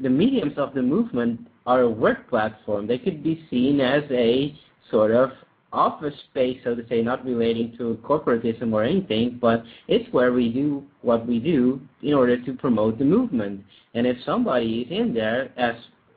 the 0.00 0.08
mediums 0.10 0.56
of 0.56 0.74
the 0.74 0.82
movement 0.82 1.46
are 1.66 1.82
a 1.82 1.90
work 1.90 2.28
platform. 2.28 2.86
They 2.86 2.98
could 2.98 3.22
be 3.22 3.44
seen 3.50 3.80
as 3.80 4.02
a 4.10 4.58
sort 4.90 5.10
of 5.10 5.30
office 5.70 6.14
space, 6.30 6.58
so 6.64 6.74
to 6.74 6.86
say, 6.88 7.02
not 7.02 7.24
relating 7.24 7.76
to 7.76 7.98
corporatism 8.02 8.72
or 8.72 8.84
anything, 8.84 9.38
but 9.40 9.62
it's 9.86 10.10
where 10.14 10.32
we 10.32 10.48
do 10.50 10.82
what 11.02 11.26
we 11.26 11.38
do 11.38 11.80
in 12.02 12.14
order 12.14 12.42
to 12.42 12.52
promote 12.54 12.98
the 12.98 13.04
movement. 13.04 13.62
And 13.94 14.06
if 14.06 14.16
somebody 14.24 14.80
is 14.82 14.98
in 14.98 15.12
there 15.12 15.52
as 15.58 15.74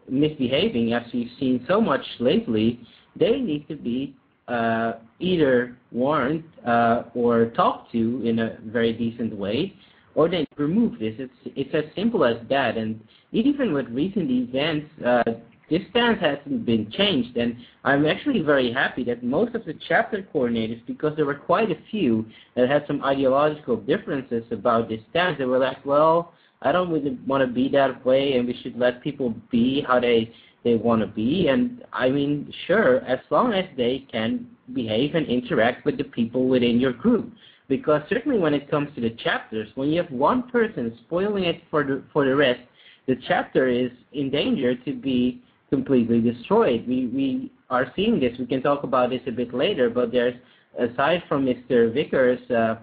misbehaving, 0.09 0.93
as 0.93 1.03
we've 1.13 1.31
seen 1.37 1.65
so 1.67 1.81
much 1.81 2.05
lately, 2.19 2.79
they 3.17 3.39
need 3.39 3.67
to 3.67 3.75
be 3.75 4.15
uh, 4.47 4.93
either 5.19 5.77
warned 5.91 6.45
uh, 6.65 7.03
or 7.13 7.47
talked 7.47 7.91
to 7.91 8.21
in 8.23 8.39
a 8.39 8.57
very 8.65 8.93
decent 8.93 9.35
way, 9.35 9.73
or 10.15 10.29
they 10.29 10.45
remove 10.57 10.99
this. 10.99 11.15
It's 11.17 11.33
it's 11.55 11.73
as 11.73 11.85
simple 11.95 12.25
as 12.25 12.37
that. 12.49 12.77
And 12.77 12.99
even 13.31 13.73
with 13.73 13.87
recent 13.89 14.29
events, 14.29 14.87
uh, 15.05 15.23
this 15.69 15.81
stance 15.89 16.19
hasn't 16.19 16.65
been 16.65 16.91
changed, 16.91 17.37
and 17.37 17.55
I'm 17.85 18.05
actually 18.05 18.41
very 18.41 18.73
happy 18.73 19.05
that 19.05 19.23
most 19.23 19.55
of 19.55 19.63
the 19.63 19.73
chapter 19.87 20.27
coordinators, 20.33 20.85
because 20.85 21.15
there 21.15 21.25
were 21.25 21.35
quite 21.35 21.71
a 21.71 21.77
few 21.89 22.25
that 22.55 22.69
had 22.69 22.85
some 22.87 23.01
ideological 23.05 23.77
differences 23.77 24.43
about 24.51 24.89
this 24.89 24.99
stance, 25.11 25.37
they 25.37 25.45
were 25.45 25.59
like, 25.59 25.85
well, 25.85 26.33
I 26.61 26.73
don't 26.73 26.91
really 26.91 27.17
want 27.25 27.47
to 27.47 27.47
be 27.47 27.69
that 27.69 28.05
way, 28.05 28.33
and 28.33 28.45
we 28.47 28.59
should 28.61 28.77
let 28.77 29.01
people 29.01 29.33
be 29.49 29.81
how 29.87 29.99
they 30.01 30.33
they 30.63 30.75
want 30.75 31.01
to 31.01 31.07
be. 31.07 31.47
And 31.47 31.83
I 31.93 32.09
mean, 32.09 32.53
sure, 32.67 32.97
as 33.05 33.19
long 33.29 33.53
as 33.53 33.65
they 33.77 34.05
can 34.11 34.47
behave 34.73 35.15
and 35.15 35.25
interact 35.27 35.85
with 35.85 35.97
the 35.97 36.03
people 36.03 36.47
within 36.47 36.79
your 36.79 36.93
group. 36.93 37.31
Because 37.71 38.01
certainly 38.09 38.37
when 38.37 38.53
it 38.53 38.69
comes 38.69 38.93
to 38.95 39.01
the 39.01 39.11
chapters, 39.11 39.69
when 39.75 39.87
you 39.91 40.01
have 40.03 40.11
one 40.11 40.49
person 40.49 40.93
spoiling 41.05 41.45
it 41.45 41.61
for 41.71 41.85
the 41.85 42.03
for 42.11 42.25
the 42.25 42.35
rest, 42.35 42.59
the 43.07 43.15
chapter 43.29 43.69
is 43.69 43.91
in 44.11 44.29
danger 44.29 44.75
to 44.75 44.93
be 44.93 45.41
completely 45.69 46.19
destroyed. 46.19 46.85
We 46.85 47.07
we 47.07 47.49
are 47.69 47.85
seeing 47.95 48.19
this. 48.19 48.37
We 48.37 48.45
can 48.45 48.61
talk 48.61 48.83
about 48.83 49.11
this 49.11 49.21
a 49.25 49.31
bit 49.31 49.53
later, 49.53 49.89
but 49.89 50.11
there's 50.11 50.35
aside 50.77 51.23
from 51.29 51.45
Mr. 51.45 51.93
Vickers, 51.93 52.41
uh, 52.51 52.75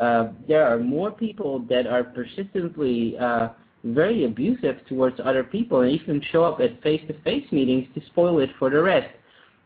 uh, 0.00 0.32
there 0.48 0.64
are 0.66 0.78
more 0.78 1.10
people 1.10 1.58
that 1.68 1.86
are 1.86 2.02
persistently 2.02 3.18
uh, 3.18 3.48
very 3.84 4.24
abusive 4.24 4.76
towards 4.88 5.20
other 5.22 5.44
people 5.44 5.82
and 5.82 5.90
even 5.92 6.22
show 6.32 6.42
up 6.44 6.58
at 6.60 6.82
face-to-face 6.82 7.52
meetings 7.52 7.86
to 7.94 8.00
spoil 8.06 8.38
it 8.38 8.48
for 8.58 8.70
the 8.70 8.80
rest. 8.80 9.12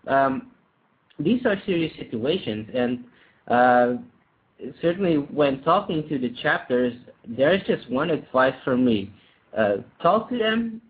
Um, 0.09 0.51
these 1.21 1.47
are 1.47 1.57
serious 1.67 1.93
situations, 1.99 2.69
and 2.75 3.05
uh, 3.47 4.03
certainly 4.81 5.17
when 5.17 5.63
talking 5.63 6.09
to 6.09 6.19
the 6.19 6.31
chapters, 6.43 6.95
there's 7.27 7.63
just 7.67 7.91
one 7.91 8.11
advice 8.11 8.55
from 8.65 8.85
me. 8.85 9.13
Uh, 9.57 9.77
talk 10.03 10.29
to 10.31 10.39
them 10.39 10.81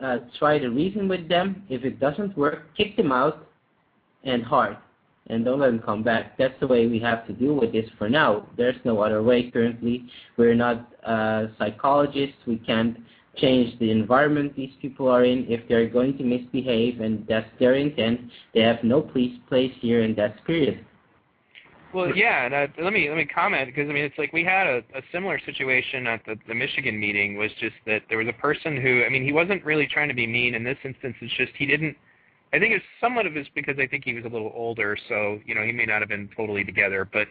uh, 0.00 0.18
try 0.38 0.58
to 0.58 0.68
reason 0.68 1.08
with 1.08 1.28
them. 1.28 1.62
If 1.68 1.84
it 1.84 1.98
doesn't 1.98 2.36
work, 2.36 2.74
kick 2.76 2.96
them 2.96 3.12
out 3.12 3.48
and 4.24 4.42
hard. 4.42 4.76
And 5.28 5.44
don't 5.44 5.60
let 5.60 5.66
them 5.66 5.80
come 5.80 6.02
back. 6.02 6.38
That's 6.38 6.58
the 6.60 6.66
way 6.66 6.86
we 6.86 6.98
have 7.00 7.26
to 7.26 7.32
deal 7.32 7.54
with 7.54 7.72
this 7.72 7.88
for 7.98 8.08
now. 8.08 8.46
There's 8.56 8.76
no 8.84 9.00
other 9.02 9.22
way 9.22 9.50
currently. 9.50 10.08
We're 10.36 10.54
not 10.54 10.88
uh, 11.04 11.48
psychologists. 11.58 12.36
We 12.46 12.56
can't 12.58 12.96
change 13.36 13.78
the 13.78 13.90
environment 13.90 14.56
these 14.56 14.72
people 14.80 15.08
are 15.08 15.24
in. 15.24 15.44
If 15.48 15.68
they're 15.68 15.88
going 15.88 16.16
to 16.18 16.24
misbehave 16.24 17.00
and 17.00 17.26
that's 17.28 17.48
their 17.58 17.74
intent, 17.74 18.20
they 18.54 18.60
have 18.60 18.82
no 18.82 19.02
place 19.02 19.72
here 19.80 20.02
and 20.02 20.16
that's 20.16 20.38
period. 20.46 20.84
Well, 21.94 22.14
yeah, 22.14 22.44
and 22.44 22.54
uh, 22.54 22.66
let 22.82 22.92
me 22.92 23.08
let 23.08 23.16
me 23.16 23.24
comment 23.24 23.66
because 23.66 23.88
I 23.88 23.92
mean 23.92 24.04
it's 24.04 24.18
like 24.18 24.32
we 24.32 24.44
had 24.44 24.66
a, 24.66 24.78
a 24.94 25.02
similar 25.10 25.40
situation 25.40 26.06
at 26.06 26.20
the, 26.26 26.36
the 26.46 26.54
Michigan 26.54 27.00
meeting 27.00 27.36
was 27.38 27.50
just 27.58 27.76
that 27.86 28.02
there 28.10 28.18
was 28.18 28.28
a 28.28 28.32
person 28.34 28.76
who 28.80 29.04
I 29.04 29.08
mean 29.08 29.24
he 29.24 29.32
wasn't 29.32 29.64
really 29.64 29.86
trying 29.86 30.08
to 30.08 30.14
be 30.14 30.26
mean 30.26 30.54
in 30.54 30.64
this 30.64 30.76
instance. 30.84 31.16
It's 31.20 31.34
just 31.34 31.52
he 31.56 31.64
didn't. 31.64 31.96
I 32.52 32.58
think 32.58 32.74
it's 32.74 32.84
somewhat 33.00 33.26
of 33.26 33.34
his 33.34 33.46
because 33.54 33.76
I 33.78 33.86
think 33.86 34.04
he 34.04 34.14
was 34.14 34.24
a 34.24 34.28
little 34.28 34.52
older, 34.54 34.96
so 35.08 35.38
you 35.46 35.54
know 35.54 35.62
he 35.62 35.72
may 35.72 35.86
not 35.86 36.00
have 36.00 36.10
been 36.10 36.28
totally 36.36 36.62
together. 36.62 37.08
But 37.10 37.26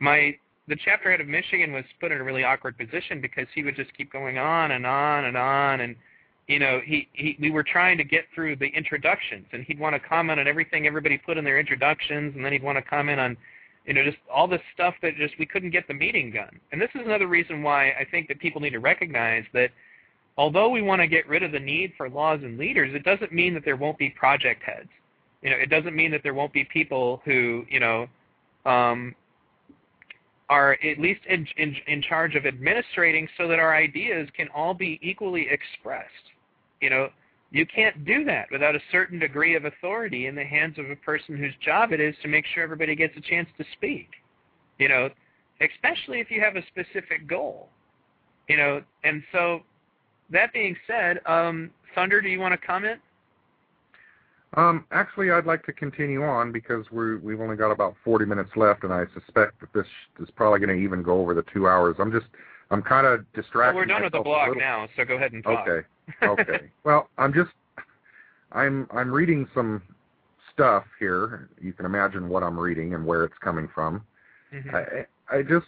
my 0.00 0.36
the 0.68 0.76
chapter 0.84 1.10
head 1.10 1.20
of 1.20 1.28
Michigan 1.28 1.72
was 1.72 1.84
put 2.00 2.12
in 2.12 2.20
a 2.20 2.24
really 2.24 2.44
awkward 2.44 2.76
position 2.78 3.20
because 3.20 3.46
he 3.54 3.62
would 3.62 3.76
just 3.76 3.92
keep 3.96 4.12
going 4.12 4.38
on 4.38 4.72
and 4.72 4.86
on 4.86 5.26
and 5.26 5.36
on 5.36 5.80
and 5.80 5.96
you 6.46 6.58
know 6.58 6.80
he, 6.84 7.08
he 7.12 7.36
we 7.40 7.50
were 7.50 7.62
trying 7.62 7.98
to 7.98 8.04
get 8.04 8.24
through 8.34 8.56
the 8.56 8.66
introductions 8.66 9.46
and 9.52 9.64
he'd 9.64 9.78
want 9.78 9.94
to 9.94 10.00
comment 10.00 10.40
on 10.40 10.46
everything 10.46 10.86
everybody 10.86 11.18
put 11.18 11.36
in 11.36 11.44
their 11.44 11.58
introductions 11.58 12.34
and 12.34 12.44
then 12.44 12.52
he'd 12.52 12.62
want 12.62 12.76
to 12.76 12.82
comment 12.82 13.20
on 13.20 13.36
you 13.86 13.92
know, 13.92 14.02
just 14.04 14.16
all 14.32 14.48
this 14.48 14.62
stuff 14.72 14.94
that 15.02 15.16
just 15.16 15.34
we 15.38 15.46
couldn't 15.46 15.70
get 15.70 15.86
the 15.86 15.94
meeting 15.94 16.32
done. 16.32 16.58
And 16.72 16.80
this 16.80 16.90
is 16.94 17.02
another 17.04 17.26
reason 17.26 17.62
why 17.62 17.88
I 17.90 18.06
think 18.10 18.28
that 18.28 18.38
people 18.38 18.60
need 18.60 18.70
to 18.70 18.80
recognize 18.80 19.44
that 19.52 19.70
although 20.36 20.70
we 20.70 20.82
want 20.82 21.00
to 21.02 21.06
get 21.06 21.28
rid 21.28 21.42
of 21.42 21.52
the 21.52 21.60
need 21.60 21.92
for 21.96 22.08
laws 22.08 22.40
and 22.42 22.58
leaders, 22.58 22.94
it 22.94 23.04
doesn't 23.04 23.32
mean 23.32 23.52
that 23.54 23.64
there 23.64 23.76
won't 23.76 23.98
be 23.98 24.10
project 24.10 24.62
heads. 24.62 24.88
You 25.42 25.50
know, 25.50 25.56
it 25.56 25.68
doesn't 25.68 25.94
mean 25.94 26.10
that 26.12 26.22
there 26.22 26.34
won't 26.34 26.52
be 26.52 26.64
people 26.64 27.20
who, 27.24 27.66
you 27.68 27.78
know, 27.78 28.06
um, 28.64 29.14
are 30.48 30.72
at 30.84 30.98
least 30.98 31.20
in, 31.28 31.46
in, 31.56 31.76
in 31.86 32.02
charge 32.02 32.34
of 32.34 32.44
administrating 32.46 33.28
so 33.36 33.48
that 33.48 33.58
our 33.58 33.74
ideas 33.74 34.28
can 34.36 34.48
all 34.54 34.74
be 34.74 34.98
equally 35.02 35.46
expressed. 35.50 36.08
You 36.80 36.90
know, 36.90 37.08
you 37.50 37.66
can't 37.66 38.04
do 38.04 38.24
that 38.24 38.46
without 38.50 38.74
a 38.74 38.80
certain 38.90 39.18
degree 39.18 39.54
of 39.54 39.64
authority 39.64 40.26
in 40.26 40.34
the 40.34 40.44
hands 40.44 40.78
of 40.78 40.90
a 40.90 40.96
person 40.96 41.36
whose 41.36 41.54
job 41.64 41.92
it 41.92 42.00
is 42.00 42.14
to 42.22 42.28
make 42.28 42.44
sure 42.46 42.62
everybody 42.62 42.96
gets 42.96 43.16
a 43.16 43.20
chance 43.20 43.48
to 43.58 43.64
speak. 43.72 44.08
You 44.78 44.88
know, 44.88 45.10
especially 45.60 46.20
if 46.20 46.30
you 46.30 46.40
have 46.40 46.56
a 46.56 46.62
specific 46.66 47.28
goal. 47.28 47.68
You 48.48 48.56
know, 48.56 48.82
and 49.04 49.22
so 49.32 49.60
that 50.30 50.52
being 50.52 50.76
said, 50.86 51.20
um, 51.26 51.70
Thunder, 51.94 52.20
do 52.20 52.28
you 52.28 52.40
want 52.40 52.58
to 52.58 52.66
comment? 52.66 53.00
Um, 54.56 54.84
actually, 54.92 55.30
I'd 55.30 55.46
like 55.46 55.64
to 55.66 55.72
continue 55.72 56.22
on 56.22 56.52
because 56.52 56.84
we 56.92 57.16
we've 57.16 57.40
only 57.40 57.56
got 57.56 57.70
about 57.70 57.94
40 58.04 58.24
minutes 58.24 58.50
left, 58.56 58.84
and 58.84 58.92
I 58.92 59.04
suspect 59.12 59.60
that 59.60 59.72
this 59.72 59.86
is 60.20 60.28
probably 60.36 60.60
going 60.60 60.76
to 60.76 60.82
even 60.82 61.02
go 61.02 61.20
over 61.20 61.34
the 61.34 61.44
two 61.52 61.66
hours. 61.66 61.96
I'm 61.98 62.12
just, 62.12 62.26
I'm 62.70 62.82
kind 62.82 63.06
of 63.06 63.20
distracted. 63.32 63.74
Well, 63.74 63.82
we're 63.82 63.86
done 63.86 64.04
with 64.04 64.12
the 64.12 64.20
blog 64.20 64.56
now, 64.56 64.86
so 64.96 65.04
go 65.04 65.16
ahead 65.16 65.32
and 65.32 65.42
talk. 65.42 65.66
Okay. 65.66 65.86
Okay. 66.22 66.70
well, 66.84 67.08
I'm 67.18 67.32
just, 67.32 67.50
I'm 68.52 68.86
I'm 68.92 69.10
reading 69.10 69.48
some 69.54 69.82
stuff 70.52 70.84
here. 70.98 71.48
You 71.60 71.72
can 71.72 71.86
imagine 71.86 72.28
what 72.28 72.42
I'm 72.42 72.58
reading 72.58 72.94
and 72.94 73.04
where 73.04 73.24
it's 73.24 73.38
coming 73.42 73.68
from. 73.74 74.02
Mhm. 74.52 74.74
I 74.74 75.36
I 75.36 75.42
just 75.42 75.66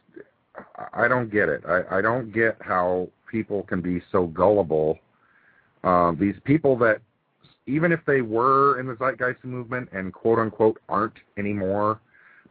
I 0.92 1.08
don't 1.08 1.30
get 1.30 1.48
it. 1.48 1.64
I 1.66 1.98
I 1.98 2.00
don't 2.00 2.32
get 2.32 2.56
how 2.60 3.08
people 3.30 3.64
can 3.64 3.80
be 3.80 4.02
so 4.12 4.26
gullible. 4.28 4.98
Um, 5.84 6.16
these 6.18 6.36
people 6.44 6.76
that 6.78 7.00
even 7.66 7.92
if 7.92 8.00
they 8.06 8.22
were 8.22 8.78
in 8.78 8.86
the 8.86 8.96
zeitgeist 8.96 9.44
movement 9.44 9.88
and 9.92 10.12
quote 10.12 10.38
unquote 10.38 10.78
aren't 10.88 11.18
anymore, 11.36 12.00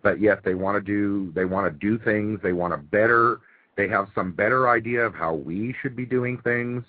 but 0.04 0.20
yet 0.20 0.44
they 0.44 0.54
want 0.54 0.76
to 0.76 0.82
do 0.82 1.32
they 1.34 1.46
want 1.46 1.72
to 1.72 1.80
do 1.80 1.98
things. 2.04 2.40
They 2.44 2.54
want 2.54 2.74
to 2.74 2.78
better. 2.78 3.40
They 3.78 3.88
have 3.90 4.10
some 4.16 4.32
better 4.32 4.70
idea 4.70 5.06
of 5.06 5.14
how 5.14 5.34
we 5.34 5.76
should 5.82 5.96
be 5.96 6.06
doing 6.06 6.38
things, 6.44 6.84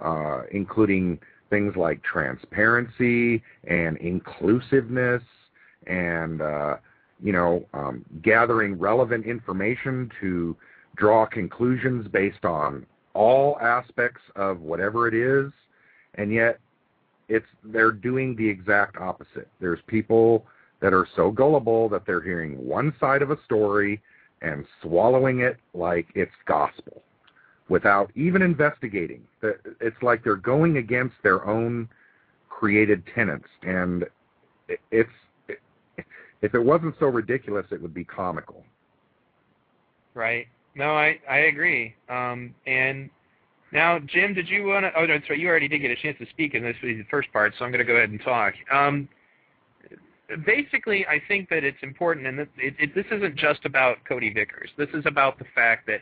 uh, 0.00 0.42
including 0.52 1.18
things 1.50 1.74
like 1.76 2.02
transparency 2.02 3.42
and 3.64 3.96
inclusiveness 3.98 5.22
and 5.86 6.40
uh, 6.40 6.76
you 7.22 7.32
know 7.32 7.66
um, 7.74 8.04
gathering 8.22 8.78
relevant 8.78 9.26
information 9.26 10.10
to 10.20 10.56
draw 10.96 11.26
conclusions 11.26 12.06
based 12.08 12.44
on 12.44 12.86
all 13.14 13.58
aspects 13.60 14.20
of 14.36 14.60
whatever 14.60 15.08
it 15.08 15.14
is. 15.14 15.52
And 16.14 16.32
yet 16.32 16.58
it's 17.28 17.46
they're 17.64 17.92
doing 17.92 18.36
the 18.36 18.48
exact 18.48 18.96
opposite. 18.98 19.48
There's 19.60 19.80
people 19.86 20.46
that 20.80 20.92
are 20.92 21.06
so 21.14 21.30
gullible 21.30 21.88
that 21.90 22.06
they're 22.06 22.22
hearing 22.22 22.66
one 22.66 22.94
side 22.98 23.22
of 23.22 23.30
a 23.30 23.38
story 23.44 24.00
and 24.42 24.64
swallowing 24.82 25.40
it 25.40 25.58
like 25.74 26.06
it's 26.14 26.32
gospel 26.46 27.02
without 27.70 28.10
even 28.14 28.42
investigating 28.42 29.22
it's 29.80 30.02
like 30.02 30.22
they're 30.22 30.36
going 30.36 30.76
against 30.76 31.14
their 31.22 31.46
own 31.46 31.88
created 32.48 33.02
tenets 33.14 33.48
and 33.62 34.04
it's 34.90 35.08
if 36.42 36.54
it 36.54 36.62
wasn't 36.62 36.94
so 37.00 37.06
ridiculous 37.06 37.64
it 37.70 37.80
would 37.80 37.94
be 37.94 38.04
comical 38.04 38.62
Right. 40.14 40.46
No, 40.74 40.90
I 40.96 41.18
I 41.28 41.38
agree. 41.38 41.94
Um, 42.08 42.54
and 42.66 43.10
now, 43.72 43.98
Jim, 44.00 44.34
did 44.34 44.48
you 44.48 44.66
want 44.66 44.84
to? 44.84 44.92
Oh, 44.96 45.06
no, 45.06 45.14
that's 45.14 45.30
right. 45.30 45.38
You 45.38 45.48
already 45.48 45.68
did 45.68 45.78
get 45.78 45.90
a 45.90 45.96
chance 45.96 46.18
to 46.18 46.26
speak 46.30 46.54
in 46.54 46.62
this 46.62 46.76
was 46.82 46.96
the 46.96 47.06
first 47.10 47.32
part, 47.32 47.54
so 47.58 47.64
I'm 47.64 47.70
going 47.70 47.84
to 47.84 47.90
go 47.90 47.96
ahead 47.96 48.10
and 48.10 48.20
talk. 48.20 48.54
Um, 48.72 49.08
basically, 50.44 51.06
I 51.06 51.20
think 51.28 51.48
that 51.50 51.64
it's 51.64 51.78
important, 51.82 52.26
and 52.26 52.38
that 52.40 52.48
it, 52.56 52.74
it, 52.78 52.94
this 52.94 53.06
isn't 53.10 53.36
just 53.36 53.64
about 53.64 53.98
Cody 54.06 54.32
Vickers. 54.32 54.70
This 54.76 54.88
is 54.94 55.04
about 55.06 55.38
the 55.38 55.44
fact 55.54 55.86
that, 55.86 56.00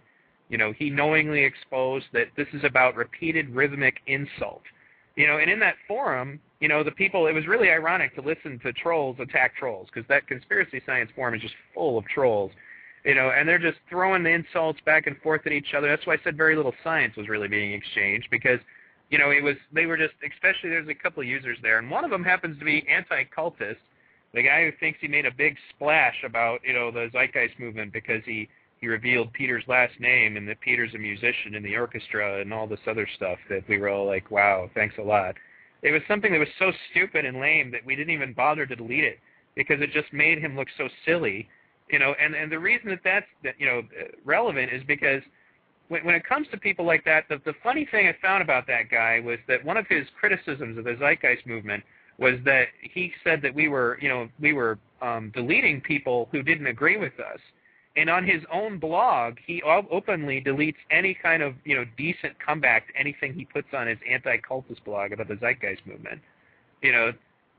you 0.49 0.59
know, 0.59 0.73
he 0.73 0.91
knowingly 0.91 1.45
exposed 1.45 2.07
that 2.13 2.29
this 2.37 2.49
is 2.53 2.65
about 2.65 2.97
repeated 2.97 3.51
rhythmic 3.51 4.01
insult. 4.07 4.63
You 5.17 5.27
know, 5.27 5.39
and 5.39 5.51
in 5.51 5.59
that 5.61 5.75
forum, 5.87 6.39
you 6.61 6.69
know, 6.69 6.85
the 6.85 6.93
people. 6.93 7.27
It 7.27 7.35
was 7.35 7.47
really 7.47 7.71
ironic 7.71 8.15
to 8.15 8.23
listen 8.23 8.59
to 8.61 8.73
trolls 8.73 9.17
attack 9.19 9.57
trolls 9.57 9.89
because 9.93 10.07
that 10.09 10.27
conspiracy 10.27 10.81
science 10.87 11.11
forum 11.15 11.35
is 11.35 11.43
just 11.43 11.55
full 11.75 11.99
of 11.99 12.05
trolls 12.07 12.53
you 13.05 13.15
know, 13.15 13.31
and 13.31 13.49
they're 13.49 13.59
just 13.59 13.79
throwing 13.89 14.23
the 14.23 14.31
insults 14.31 14.81
back 14.85 15.07
and 15.07 15.17
forth 15.23 15.43
at 15.47 15.53
each 15.53 15.75
other. 15.75 15.89
That's 15.89 16.07
why 16.07 16.15
I 16.15 16.19
said 16.25 16.37
very 16.37 16.57
little 16.57 16.75
science 16.83 17.17
was 17.17 17.29
really 17.29 17.49
being 17.49 17.73
exchanged 17.73 18.29
because, 18.31 18.59
you 19.11 19.19
know, 19.19 19.31
it 19.31 19.43
was 19.43 19.55
they 19.73 19.87
were 19.87 19.97
just 19.97 20.15
especially 20.23 20.71
there's 20.71 20.89
a 20.89 20.95
couple 20.95 21.23
of 21.23 21.29
users 21.29 21.59
there, 21.63 21.79
and 21.79 21.91
one 21.91 22.05
of 22.05 22.11
them 22.11 22.25
happens 22.25 22.59
to 22.59 22.65
be 22.65 22.87
anti-cultist, 22.89 23.77
the 24.35 24.43
guy 24.43 24.65
who 24.65 24.73
thinks 24.79 24.99
he 25.01 25.09
made 25.09 25.25
a 25.25 25.31
big 25.31 25.57
splash 25.71 26.17
about 26.25 26.61
you 26.65 26.75
know 26.75 26.91
the 26.91 27.09
Zeitgeist 27.13 27.59
movement 27.59 27.93
because 27.93 28.23
he 28.27 28.49
he 28.81 28.87
revealed 28.87 29.33
Peter's 29.33 29.65
last 29.67 29.99
name 29.99 30.37
and 30.37 30.49
that 30.49 30.61
Peter's 30.61 30.95
a 30.95 30.99
musician 30.99 31.55
in 31.55 31.63
the 31.63 31.77
orchestra 31.77 32.41
and 32.41 32.53
all 32.53 32.67
this 32.67 32.81
other 32.87 33.09
stuff 33.17 33.39
that 33.51 33.67
we 33.69 33.79
were 33.79 33.89
all 33.89 34.07
like, 34.07 34.31
wow, 34.31 34.71
thanks 34.75 34.95
a 34.99 35.03
lot. 35.03 35.35
It 35.83 35.91
was 35.93 36.03
something 36.09 36.33
that 36.33 36.39
was 36.39 36.49
so 36.59 36.73
stupid 36.91 37.25
and 37.25 37.41
lame 37.41 37.71
that 37.73 37.85
we 37.85 37.97
didn't 37.97 38.15
even 38.15 38.33
bother 38.33 38.67
to 38.67 38.77
delete 38.77 39.05
it 39.05 39.19
because 39.55 39.81
it 39.81 39.93
just 39.93 40.13
made 40.13 40.39
him 40.39 40.57
look 40.57 40.69
so 40.77 40.89
silly 41.05 41.49
you 41.91 41.99
know 41.99 42.15
and 42.21 42.35
and 42.35 42.51
the 42.51 42.59
reason 42.59 42.89
that 42.89 43.01
that's 43.05 43.27
that, 43.45 43.55
you 43.59 43.67
know 43.67 43.83
relevant 44.25 44.73
is 44.73 44.83
because 44.87 45.23
when 45.89 46.05
when 46.05 46.15
it 46.15 46.25
comes 46.25 46.47
to 46.51 46.57
people 46.57 46.85
like 46.85 47.05
that 47.05 47.25
the 47.29 47.41
the 47.45 47.55
funny 47.63 47.87
thing 47.91 48.07
i 48.07 48.15
found 48.23 48.43
about 48.43 48.67
that 48.67 48.91
guy 48.91 49.21
was 49.21 49.39
that 49.49 49.65
one 49.65 49.77
of 49.77 49.87
his 49.89 50.07
criticisms 50.19 50.79
of 50.79 50.85
the 50.85 50.97
zeitgeist 50.99 51.47
movement 51.47 51.83
was 52.19 52.35
that 52.45 52.69
he 52.83 53.13
said 53.25 53.41
that 53.43 53.55
we 53.55 53.69
were 53.69 53.99
you 54.01 54.09
know 54.09 54.29
we 54.41 54.53
were 54.53 54.79
um 55.03 55.31
deleting 55.35 55.81
people 55.81 56.29
who 56.33 56.43
didn't 56.43 56.67
agree 56.67 56.97
with 56.97 57.19
us 57.21 57.41
and 57.97 58.09
on 58.09 58.25
his 58.25 58.43
own 58.53 58.79
blog 58.79 59.37
he 59.47 59.63
openly 59.63 60.41
deletes 60.41 60.77
any 60.91 61.15
kind 61.15 61.43
of 61.43 61.55
you 61.65 61.77
know 61.77 61.85
decent 61.97 62.35
comeback 62.45 62.89
to 62.89 62.97
anything 62.99 63.35
he 63.35 63.45
puts 63.45 63.69
on 63.73 63.87
his 63.87 63.99
anti-cultist 64.09 64.83
blog 64.85 65.13
about 65.13 65.29
the 65.29 65.37
zeitgeist 65.37 65.87
movement 65.87 66.21
you 66.83 66.93
know 66.93 67.13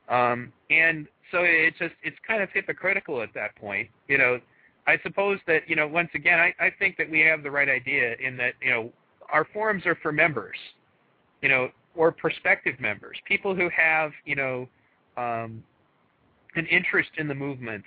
um 0.10 0.52
and 0.70 1.08
so 1.32 1.40
it's 1.44 1.78
just 1.78 1.94
it's 2.04 2.18
kind 2.28 2.42
of 2.42 2.50
hypocritical 2.54 3.22
at 3.22 3.34
that 3.34 3.56
point. 3.56 3.90
You 4.08 4.18
know, 4.18 4.40
I 4.88 4.98
suppose 5.04 5.40
that 5.48 5.62
you 5.68 5.76
know 5.76 5.88
once 5.88 6.10
again 6.16 6.40
I, 6.40 6.54
I 6.60 6.72
think 6.78 6.98
that 6.98 7.10
we 7.10 7.20
have 7.22 7.44
the 7.44 7.52
right 7.52 7.70
idea 7.70 8.16
in 8.20 8.38
that 8.38 8.54
you 8.62 8.72
know 8.72 8.92
our 9.32 9.46
forums 9.54 9.86
are 9.86 9.96
for 10.02 10.12
members, 10.12 10.58
you 11.42 11.50
know, 11.50 11.70
or 11.96 12.12
prospective 12.12 12.80
members, 12.80 13.18
people 13.28 13.56
who 13.56 13.70
have 13.70 14.12
you 14.26 14.36
know 14.36 14.68
um, 15.18 15.64
an 16.56 16.66
interest 16.68 17.10
in 17.18 17.28
the 17.28 17.36
movement, 17.36 17.84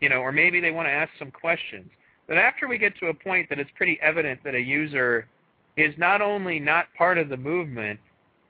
you 0.00 0.08
know, 0.08 0.16
or 0.16 0.32
maybe 0.32 0.60
they 0.60 0.70
want 0.70 0.86
to 0.86 0.92
ask 0.92 1.10
some 1.18 1.30
questions. 1.30 1.90
But 2.28 2.38
after 2.38 2.66
we 2.68 2.78
get 2.78 2.96
to 2.98 3.06
a 3.06 3.14
point 3.14 3.48
that 3.48 3.58
it's 3.58 3.70
pretty 3.76 3.98
evident 4.02 4.40
that 4.44 4.54
a 4.54 4.60
user 4.60 5.28
is 5.76 5.94
not 5.96 6.20
only 6.20 6.58
not 6.58 6.86
part 6.96 7.18
of 7.18 7.28
the 7.28 7.36
movement, 7.36 8.00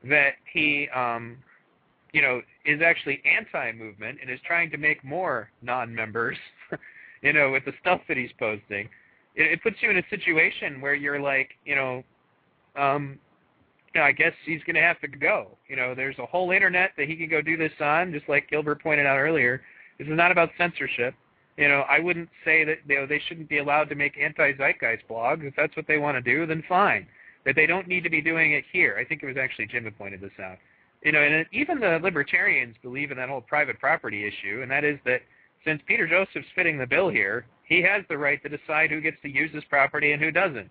that 0.05 0.35
he 0.53 0.89
um, 0.95 1.39
you 2.17 2.23
know, 2.23 2.41
is 2.65 2.81
actually 2.81 3.21
anti-movement 3.27 4.19
and 4.23 4.31
is 4.31 4.41
trying 4.47 4.71
to 4.71 4.79
make 4.79 5.05
more 5.05 5.51
non-members, 5.61 6.39
you 7.23 7.31
know, 7.35 7.51
with 7.51 7.63
the 7.67 7.75
stuff 7.81 8.01
that 8.09 8.17
he's 8.17 8.31
posting, 8.39 8.89
it, 9.35 9.53
it 9.53 9.63
puts 9.63 9.77
you 9.83 9.91
in 9.91 9.99
a 9.99 10.03
situation 10.09 10.81
where 10.81 10.95
you're 10.95 11.21
like, 11.21 11.51
you 11.67 11.75
know, 11.75 12.03
um, 12.75 13.19
you 13.95 14.01
know, 14.01 14.07
I 14.07 14.13
guess 14.13 14.33
he's 14.47 14.63
going 14.65 14.77
to 14.77 14.81
have 14.81 14.99
to 15.01 15.09
go. 15.09 15.59
You 15.69 15.77
know, 15.77 15.95
there's 15.95 16.19
a 16.19 16.25
whole 16.25 16.53
internet 16.53 16.93
that 16.97 17.07
he 17.07 17.17
can 17.17 17.29
go 17.29 17.43
do 17.43 17.59
this 17.59 17.73
on, 17.81 18.13
just 18.13 18.29
like 18.31 18.49
Gilbert 18.49 18.83
pointed 18.83 19.05
out 19.05 19.19
earlier. 19.19 19.61
This 19.99 20.09
is 20.09 20.17
not 20.17 20.33
about 20.33 20.49
censorship. 20.57 21.15
You 21.57 21.69
know, 21.69 21.85
I 21.89 21.99
wouldn't 21.99 22.29
say 22.45 22.65
that 22.65 22.79
you 22.87 22.97
know 22.97 23.07
they 23.07 23.21
shouldn't 23.29 23.49
be 23.49 23.59
allowed 23.59 23.89
to 23.89 23.95
make 23.95 24.19
anti-zeitgeist 24.19 25.09
blogs. 25.09 25.43
If 25.45 25.55
that's 25.57 25.75
what 25.77 25.87
they 25.87 25.99
want 25.99 26.17
to 26.17 26.21
do, 26.23 26.47
then 26.47 26.63
fine. 26.69 27.07
But 27.45 27.57
they 27.57 27.67
don't 27.67 27.89
need 27.89 28.05
to 28.05 28.11
be 28.11 28.21
doing 28.21 28.53
it 28.53 28.65
here. 28.73 28.97
I 29.01 29.05
think 29.05 29.23
it 29.23 29.27
was 29.27 29.37
actually 29.37 29.67
Jim 29.67 29.85
who 29.85 29.91
pointed 29.91 30.21
this 30.21 30.33
out 30.43 30.59
you 31.07 31.13
know, 31.13 31.21
and 31.21 31.47
even 31.53 31.79
the 31.79 32.01
libertarians 32.03 32.75
believe 32.83 33.13
in 33.13 33.17
that 33.17 33.29
whole 33.29 33.41
private 33.41 33.79
property 33.79 34.27
issue, 34.27 34.63
and 34.63 34.71
that 34.71 34.85
is 34.85 34.99
that 35.05 35.21
since 35.65 35.81
Peter 35.87 36.07
Joseph's 36.07 36.49
fitting 36.55 36.79
the 36.79 36.87
bill 36.87 37.09
here, 37.09 37.47
he 37.65 37.81
has 37.83 38.03
the 38.09 38.19
right 38.19 38.43
to 38.43 38.49
decide 38.49 38.91
who 38.91 39.01
gets 39.01 39.17
to 39.23 39.29
use 39.29 39.53
his 39.55 39.63
property 39.65 40.13
and 40.13 40.23
who 40.23 40.33
doesn't. 40.33 40.69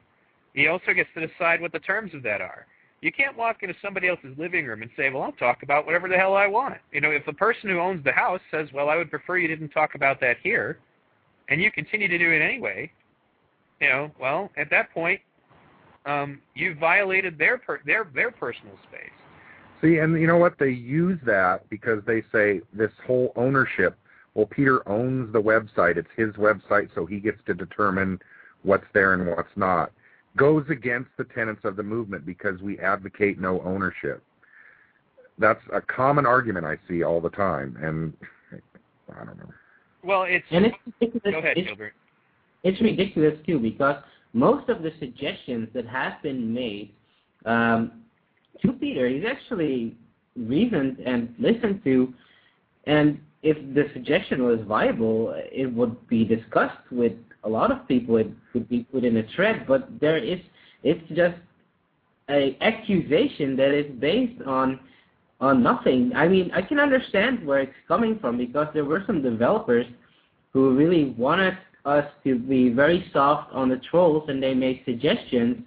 He 0.54 0.68
also 0.68 0.94
gets 0.94 1.10
to 1.16 1.26
decide 1.26 1.62
what 1.62 1.72
the 1.72 1.80
terms 1.80 2.14
of 2.14 2.22
that 2.24 2.42
are. 2.42 2.66
You 3.02 3.12
can't 3.12 3.38
walk 3.38 3.62
into 3.62 3.76
somebody 3.82 4.08
else's 4.08 4.38
living 4.38 4.66
room 4.66 4.82
and 4.82 4.90
say, 4.98 5.10
"Well, 5.10 5.24
I'll 5.24 5.32
talk 5.34 5.64
about 5.64 5.86
whatever 5.86 6.08
the 6.08 6.18
hell 6.18 6.36
I 6.36 6.48
want." 6.48 6.78
You 6.92 7.02
know, 7.02 7.12
if 7.12 7.26
the 7.26 7.34
person 7.34 7.70
who 7.70 7.80
owns 7.80 8.04
the 8.04 8.12
house 8.12 8.42
says, 8.50 8.72
"Well, 8.74 8.90
I 8.90 8.96
would 8.96 9.10
prefer 9.10 9.38
you 9.38 9.48
didn't 9.48 9.70
talk 9.70 9.96
about 9.96 10.20
that 10.22 10.38
here," 10.42 10.80
and 11.50 11.62
you 11.62 11.72
continue 11.72 12.08
to 12.08 12.18
do 12.18 12.32
it 12.32 12.40
anyway, 12.40 12.92
you 13.80 13.90
know, 13.90 14.12
well, 14.20 14.52
at 14.58 14.70
that 14.70 14.92
point, 14.92 15.22
um, 16.06 16.42
you 16.56 16.76
violated 16.76 17.38
their 17.38 17.58
per- 17.58 17.82
their 17.86 18.06
their 18.14 18.32
personal 18.32 18.78
space. 18.90 19.12
See, 19.82 19.98
and 19.98 20.20
you 20.20 20.28
know 20.28 20.38
what? 20.38 20.58
They 20.58 20.70
use 20.70 21.20
that 21.26 21.70
because 21.70 22.04
they 22.06 22.24
say 22.32 22.62
this 22.74 22.92
whole 23.06 23.34
ownership. 23.36 23.98
Well, 24.34 24.46
Peter 24.46 24.88
owns 24.88 25.32
the 25.32 25.42
website. 25.42 25.98
It's 25.98 26.10
his 26.16 26.34
website, 26.36 26.90
so 26.96 27.06
he 27.06 27.20
gets 27.20 27.40
to 27.46 27.54
determine 27.54 28.20
what's 28.64 28.86
there 28.94 29.14
and 29.14 29.28
what's 29.28 29.56
not. 29.56 29.92
Goes 30.38 30.66
against 30.70 31.10
the 31.18 31.24
tenets 31.24 31.62
of 31.64 31.76
the 31.76 31.84
movement 31.84 32.26
because 32.26 32.62
we 32.62 32.78
advocate 32.80 33.40
no 33.40 33.62
ownership. 33.62 34.22
That's 35.38 35.62
a 35.74 35.82
common 35.82 36.26
argument 36.26 36.66
I 36.66 36.78
see 36.88 37.04
all 37.04 37.22
the 37.22 37.30
time, 37.30 37.78
and 37.82 38.14
I 39.14 39.24
don't 39.26 39.38
know. 39.38 39.50
Well, 40.04 40.24
it's 40.24 40.46
And 40.52 40.66
it's 40.68 40.76
ridiculous. 41.00 41.34
go 41.34 41.40
ahead, 41.40 41.58
it's, 41.58 41.68
Gilbert. 41.68 41.94
it's 42.64 42.82
ridiculous 42.82 43.34
too 43.46 43.60
because 43.60 43.98
most 44.34 44.70
of 44.70 44.84
the 44.84 44.92
suggestions 45.00 45.70
that 45.74 45.86
have 45.88 46.22
been 46.22 46.54
made 46.54 46.92
um, 47.46 48.02
to 48.62 48.74
Peter, 48.74 49.08
he's 49.08 49.24
actually 49.26 49.96
reasoned 50.36 51.00
and 51.00 51.34
listened 51.40 51.82
to, 51.86 52.14
and 52.86 53.20
if 53.42 53.58
the 53.74 53.86
suggestion 53.94 54.44
was 54.44 54.60
viable, 54.68 55.34
it 55.52 55.68
would 55.68 56.08
be 56.08 56.26
discussed 56.26 56.92
with 56.92 57.14
a 57.46 57.50
lot 57.50 57.72
of 57.72 57.88
people. 57.88 58.18
It 58.18 58.30
would 58.54 58.68
be 58.68 58.84
put 58.84 59.04
in 59.06 59.18
a 59.18 59.24
threat, 59.36 59.68
but 59.68 59.88
there 60.02 60.18
is 60.18 60.40
it's 60.84 61.08
just 61.10 61.36
a 62.30 62.58
accusation 62.62 63.56
that 63.56 63.74
is 63.74 63.92
based 64.00 64.42
on 64.46 64.80
on 65.42 65.62
nothing. 65.62 66.12
I 66.16 66.28
mean, 66.28 66.52
I 66.54 66.62
can 66.62 66.80
understand 66.80 67.46
where 67.46 67.60
it's 67.60 67.74
coming 67.88 68.18
from 68.20 68.38
because 68.38 68.68
there 68.74 68.86
were 68.86 69.04
some 69.06 69.22
developers 69.22 69.86
who 70.54 70.76
really 70.76 71.14
wanted 71.18 71.58
us 71.84 72.06
to 72.24 72.40
be 72.40 72.70
very 72.70 73.10
soft 73.14 73.52
on 73.54 73.70
the 73.70 73.78
trolls, 73.90 74.30
and 74.30 74.42
they 74.42 74.54
made 74.54 74.82
suggestions, 74.86 75.58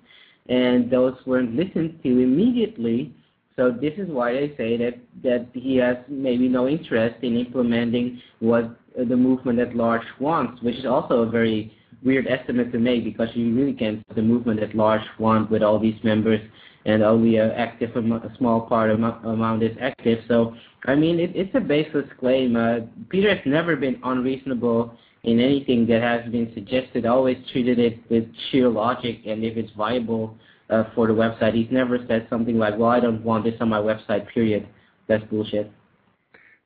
and 0.49 0.91
those 0.91 1.15
weren't 1.27 1.55
listened 1.55 2.01
to 2.03 2.09
immediately. 2.09 3.15
So 3.59 3.73
this 3.73 3.95
is 3.99 4.09
why 4.09 4.31
I 4.39 4.53
say 4.57 4.77
that 4.77 4.95
that 5.25 5.49
he 5.53 5.77
has 5.79 5.97
maybe 6.07 6.49
no 6.49 6.69
interest 6.69 7.17
in 7.23 7.37
implementing 7.37 8.23
what 8.39 8.79
the 8.97 9.17
movement 9.17 9.59
at 9.59 9.75
large 9.75 10.07
wants, 10.21 10.63
which 10.63 10.77
is 10.77 10.87
also 10.87 11.23
a 11.23 11.27
very 11.29 11.73
weird 12.05 12.29
estimate 12.29 12.71
to 12.71 12.79
make 12.79 13.03
because 13.03 13.29
you 13.35 13.53
really 13.53 13.73
can't 13.73 14.01
the 14.15 14.23
movement 14.23 14.63
at 14.63 14.77
large 14.77 15.03
want 15.19 15.51
with 15.51 15.65
all 15.65 15.81
these 15.81 15.99
members 16.05 16.41
and 16.87 17.03
only 17.03 17.39
a 17.39 17.53
active 17.57 17.97
a 17.97 18.37
small 18.39 18.61
part 18.61 18.93
amount 18.93 19.63
is 19.65 19.77
active. 19.81 20.21
So 20.29 20.55
I 20.85 20.95
mean 20.95 21.19
it, 21.19 21.35
it's 21.35 21.55
a 21.57 21.61
baseless 21.61 22.07
claim. 22.21 22.55
Uh, 22.55 22.87
Peter 23.09 23.35
has 23.35 23.45
never 23.45 23.75
been 23.75 24.01
unreasonable 24.05 24.97
in 25.25 25.41
anything 25.41 25.85
that 25.89 26.01
has 26.01 26.31
been 26.31 26.53
suggested. 26.55 27.07
Always 27.07 27.39
treated 27.51 27.81
it 27.81 27.99
with 28.09 28.25
sheer 28.51 28.69
logic 28.69 29.19
and 29.27 29.43
if 29.43 29.57
it's 29.57 29.73
viable 29.73 30.39
uh, 30.71 30.85
for 30.95 31.07
the 31.07 31.13
website. 31.13 31.55
He's 31.55 31.71
never 31.71 31.99
said 32.07 32.27
something 32.31 32.59
like, 32.59 32.79
"Well, 32.79 32.91
I 32.91 33.01
don't 33.01 33.23
want 33.23 33.45
this 33.45 33.55
on 33.61 33.69
my 33.69 33.81
website." 33.81 34.29
Period. 34.29 34.69
That's 35.07 35.25
bullshit. 35.25 35.71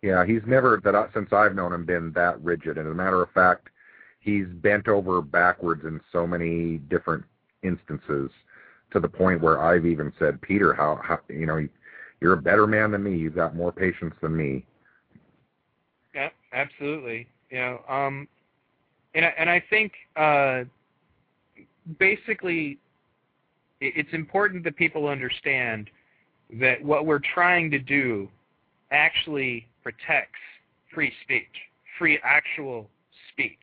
Yeah, 0.03 0.27
he's 0.27 0.43
never 0.47 0.81
that 0.85 0.97
I, 0.97 1.07
since 1.15 1.33
I've 1.33 1.55
known 1.55 1.73
him 1.73 1.87
been 1.87 2.13
that 2.13 2.43
rigid. 2.43 2.77
And 2.77 2.89
as 2.89 2.93
a 2.93 2.95
matter 2.95 3.23
of 3.23 3.31
fact, 3.31 3.69
he's 4.19 4.47
bent 4.47 4.89
over 4.89 5.23
backwards 5.23 5.85
in 5.85 6.01
so 6.11 6.27
many 6.27 6.79
different 6.79 7.25
instances 7.63 8.31
to 8.93 9.01
the 9.01 9.09
point 9.09 9.41
where 9.41 9.63
I've 9.63 9.87
even 9.87 10.13
said, 10.19 10.41
Peter, 10.43 10.75
how, 10.75 11.01
how 11.03 11.21
you 11.29 11.47
know, 11.47 11.67
you're 12.21 12.35
a 12.35 12.43
better 12.43 12.67
man 12.67 12.91
than 12.91 13.03
me. 13.03 13.17
You've 13.17 13.35
got 13.35 13.55
more 13.55 13.73
patience 13.73 14.15
than 14.21 14.37
me. 14.37 14.65
Yeah, 16.15 16.29
absolutely. 16.53 17.27
You 17.51 17.59
know, 17.59 17.81
um, 17.89 18.29
and 19.15 19.25
I, 19.25 19.35
and 19.39 19.51
I 19.51 19.63
think 19.71 19.93
uh, 20.17 20.65
basically 21.99 22.79
it's 23.83 24.13
important 24.13 24.65
that 24.65 24.77
people 24.77 25.09
understand 25.09 25.91
that 26.61 26.83
what 26.83 27.07
we're 27.07 27.21
trying 27.35 27.71
to 27.71 27.79
do 27.79 28.29
actually 28.91 29.67
protects 29.83 30.39
free 30.95 31.13
speech, 31.25 31.47
free 31.99 32.19
actual 32.23 32.89
speech 33.33 33.59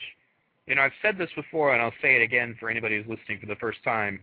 you 0.69 0.75
know, 0.75 0.83
I've 0.83 0.91
said 1.01 1.17
this 1.17 1.31
before, 1.35 1.73
and 1.73 1.81
I'll 1.81 1.91
say 1.99 2.15
it 2.15 2.21
again 2.21 2.55
for 2.59 2.69
anybody 2.69 2.95
who's 2.97 3.07
listening 3.07 3.39
for 3.39 3.47
the 3.47 3.55
first 3.55 3.83
time. 3.83 4.19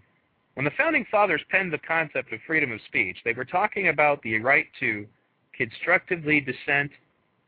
When 0.55 0.65
the 0.65 0.71
founding 0.79 1.05
fathers 1.11 1.43
penned 1.51 1.73
the 1.73 1.79
concept 1.79 2.33
of 2.33 2.39
freedom 2.47 2.71
of 2.71 2.81
speech, 2.87 3.19
they 3.25 3.33
were 3.33 3.45
talking 3.45 3.89
about 3.89 4.23
the 4.23 4.39
right 4.39 4.67
to 4.79 5.07
constructively 5.53 6.41
dissent, 6.41 6.93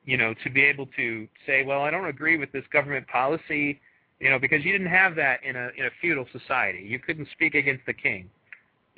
you 0.05 0.17
know, 0.17 0.35
to 0.43 0.51
be 0.51 0.63
able 0.63 0.87
to 0.97 1.29
say, 1.47 1.63
well, 1.63 1.83
I 1.83 1.91
don't 1.91 2.09
agree 2.09 2.37
with 2.37 2.51
this 2.51 2.65
government 2.73 3.07
policy, 3.07 3.81
you 4.19 4.31
know, 4.31 4.39
because 4.39 4.65
you 4.65 4.73
didn't 4.73 4.89
have 4.89 5.15
that 5.15 5.45
in 5.45 5.55
a 5.55 5.71
in 5.77 5.87
a 5.87 5.91
feudal 6.01 6.27
society. 6.33 6.85
You 6.85 6.99
couldn't 6.99 7.29
speak 7.33 7.55
against 7.55 7.87
the 7.87 7.95
king. 7.95 8.29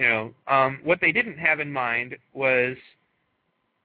You 0.00 0.08
know, 0.08 0.34
um, 0.48 0.78
what 0.82 0.98
they 1.02 1.12
didn't 1.12 1.36
have 1.36 1.60
in 1.60 1.70
mind 1.70 2.16
was 2.32 2.74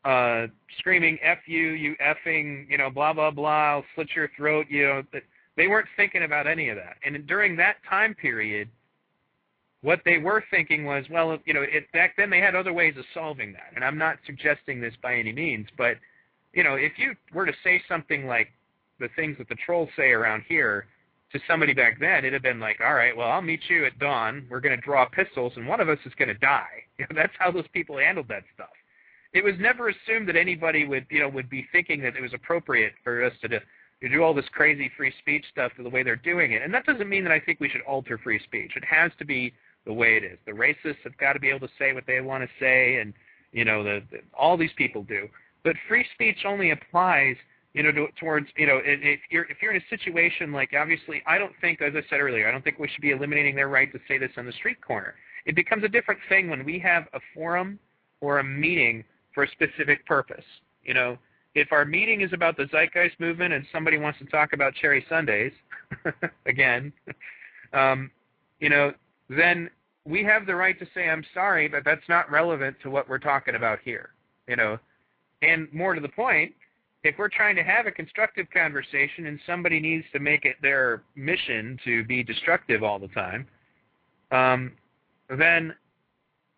uh, 0.05 0.47
screaming 0.79 1.19
"f 1.21 1.39
you, 1.45 1.71
you 1.71 1.93
effing," 1.97 2.69
you 2.69 2.77
know, 2.77 2.89
blah 2.89 3.11
blah 3.11 3.31
blah, 3.31 3.73
I'll 3.73 3.85
slit 3.95 4.07
your 4.15 4.29
throat, 4.37 4.67
you 4.69 4.83
know. 4.83 5.03
They 5.57 5.67
weren't 5.67 5.89
thinking 5.97 6.23
about 6.23 6.47
any 6.47 6.69
of 6.69 6.77
that. 6.77 6.95
And 7.05 7.27
during 7.27 7.57
that 7.57 7.75
time 7.89 8.15
period, 8.15 8.69
what 9.81 9.99
they 10.05 10.17
were 10.17 10.41
thinking 10.49 10.85
was, 10.85 11.03
well, 11.11 11.37
you 11.45 11.53
know, 11.53 11.63
it, 11.63 11.91
back 11.91 12.15
then 12.15 12.29
they 12.29 12.39
had 12.39 12.55
other 12.55 12.71
ways 12.71 12.93
of 12.97 13.03
solving 13.13 13.51
that. 13.51 13.73
And 13.75 13.83
I'm 13.83 13.97
not 13.97 14.15
suggesting 14.25 14.79
this 14.79 14.93
by 15.03 15.15
any 15.15 15.33
means, 15.33 15.67
but 15.77 15.97
you 16.53 16.63
know, 16.63 16.75
if 16.75 16.93
you 16.97 17.13
were 17.33 17.45
to 17.45 17.53
say 17.61 17.81
something 17.89 18.25
like 18.25 18.53
the 19.01 19.09
things 19.17 19.37
that 19.39 19.49
the 19.49 19.55
trolls 19.65 19.89
say 19.97 20.11
around 20.11 20.43
here 20.47 20.87
to 21.31 21.39
somebody 21.47 21.73
back 21.73 21.99
then, 21.99 22.19
it'd 22.19 22.33
have 22.33 22.43
been 22.43 22.59
like, 22.59 22.79
all 22.85 22.93
right, 22.93 23.15
well, 23.15 23.29
I'll 23.29 23.41
meet 23.41 23.61
you 23.67 23.85
at 23.85 23.97
dawn. 23.99 24.45
We're 24.49 24.59
going 24.59 24.75
to 24.75 24.85
draw 24.85 25.05
pistols, 25.05 25.53
and 25.55 25.67
one 25.67 25.79
of 25.79 25.89
us 25.89 25.99
is 26.05 26.13
going 26.17 26.29
to 26.29 26.35
die. 26.35 26.67
You 26.97 27.05
know, 27.09 27.21
that's 27.21 27.33
how 27.37 27.51
those 27.51 27.67
people 27.73 27.97
handled 27.97 28.29
that 28.29 28.43
stuff. 28.53 28.69
It 29.33 29.43
was 29.43 29.55
never 29.59 29.89
assumed 29.89 30.29
that 30.29 30.37
anybody 30.37 30.87
would, 30.87 31.05
you 31.09 31.19
know, 31.19 31.27
would 31.27 31.49
be 31.49 31.67
thinking 31.73 32.01
that 32.03 32.15
it 32.15 32.21
was 32.21 32.33
appropriate 32.33 32.93
for 33.03 33.21
us 33.21 33.33
to 33.41 33.59
to 34.01 34.09
do 34.09 34.23
all 34.23 34.33
this 34.33 34.45
crazy 34.51 34.89
free 34.95 35.13
speech 35.19 35.45
stuff 35.51 35.71
the 35.77 35.89
way 35.89 36.03
they're 36.03 36.15
doing 36.15 36.51
it. 36.53 36.61
And 36.61 36.73
that 36.73 36.85
doesn't 36.85 37.09
mean 37.09 37.23
that 37.23 37.33
I 37.33 37.39
think 37.39 37.59
we 37.59 37.69
should 37.69 37.81
alter 37.81 38.17
free 38.17 38.39
speech. 38.43 38.73
It 38.75 38.83
has 38.85 39.11
to 39.19 39.25
be 39.25 39.53
the 39.85 39.93
way 39.93 40.17
it 40.17 40.23
is. 40.23 40.37
The 40.45 40.51
racists 40.51 41.03
have 41.03 41.17
got 41.17 41.33
to 41.33 41.39
be 41.39 41.49
able 41.49 41.67
to 41.67 41.73
say 41.77 41.93
what 41.93 42.05
they 42.07 42.21
want 42.21 42.43
to 42.43 42.49
say, 42.59 42.97
and 42.97 43.13
you 43.51 43.65
know, 43.65 43.83
the, 43.83 44.03
the 44.11 44.17
all 44.37 44.57
these 44.57 44.73
people 44.77 45.03
do. 45.03 45.27
But 45.63 45.75
free 45.87 46.05
speech 46.13 46.39
only 46.45 46.71
applies, 46.71 47.35
you 47.75 47.83
know, 47.83 47.91
to, 47.91 48.07
towards 48.17 48.47
you 48.55 48.65
know, 48.65 48.79
if 48.83 49.19
you're 49.29 49.43
if 49.43 49.57
you're 49.61 49.73
in 49.73 49.81
a 49.81 49.89
situation 49.89 50.53
like 50.53 50.71
obviously, 50.79 51.21
I 51.27 51.37
don't 51.37 51.51
think, 51.59 51.81
as 51.81 51.93
I 51.93 52.01
said 52.09 52.21
earlier, 52.21 52.47
I 52.47 52.51
don't 52.51 52.63
think 52.63 52.79
we 52.79 52.87
should 52.87 53.01
be 53.01 53.11
eliminating 53.11 53.53
their 53.53 53.67
right 53.67 53.91
to 53.91 53.99
say 54.07 54.17
this 54.17 54.31
on 54.37 54.45
the 54.45 54.53
street 54.53 54.79
corner. 54.81 55.15
It 55.45 55.55
becomes 55.55 55.83
a 55.83 55.89
different 55.89 56.21
thing 56.29 56.49
when 56.49 56.63
we 56.63 56.79
have 56.79 57.03
a 57.13 57.19
forum 57.33 57.77
or 58.21 58.39
a 58.39 58.43
meeting 58.43 59.03
for 59.33 59.43
a 59.43 59.47
specific 59.49 60.05
purpose. 60.05 60.45
You 60.83 60.93
know, 60.93 61.17
if 61.53 61.73
our 61.73 61.83
meeting 61.83 62.21
is 62.21 62.31
about 62.31 62.55
the 62.55 62.65
zeitgeist 62.71 63.19
movement 63.19 63.53
and 63.53 63.65
somebody 63.73 63.97
wants 63.97 64.19
to 64.19 64.25
talk 64.25 64.53
about 64.53 64.73
cherry 64.75 65.05
sundaes, 65.09 65.51
again, 66.45 66.93
um, 67.73 68.09
you 68.61 68.69
know, 68.69 68.93
then 69.29 69.69
we 70.05 70.23
have 70.23 70.45
the 70.45 70.55
right 70.55 70.79
to 70.79 70.87
say, 70.95 71.09
I'm 71.09 71.25
sorry, 71.33 71.67
but 71.67 71.83
that's 71.83 72.07
not 72.07 72.31
relevant 72.31 72.77
to 72.83 72.89
what 72.89 73.09
we're 73.09 73.19
talking 73.19 73.55
about 73.55 73.79
here, 73.83 74.11
you 74.47 74.55
know. 74.55 74.79
And 75.41 75.67
more 75.73 75.93
to 75.93 75.99
the 75.99 76.07
point, 76.07 76.53
if 77.05 77.17
we're 77.19 77.29
trying 77.29 77.55
to 77.55 77.63
have 77.63 77.85
a 77.85 77.91
constructive 77.91 78.47
conversation 78.51 79.27
and 79.27 79.39
somebody 79.45 79.79
needs 79.79 80.05
to 80.11 80.19
make 80.19 80.43
it 80.43 80.55
their 80.61 81.03
mission 81.15 81.79
to 81.85 82.03
be 82.05 82.23
destructive 82.23 82.83
all 82.83 82.97
the 82.97 83.07
time, 83.09 83.47
um, 84.31 84.71
then 85.37 85.75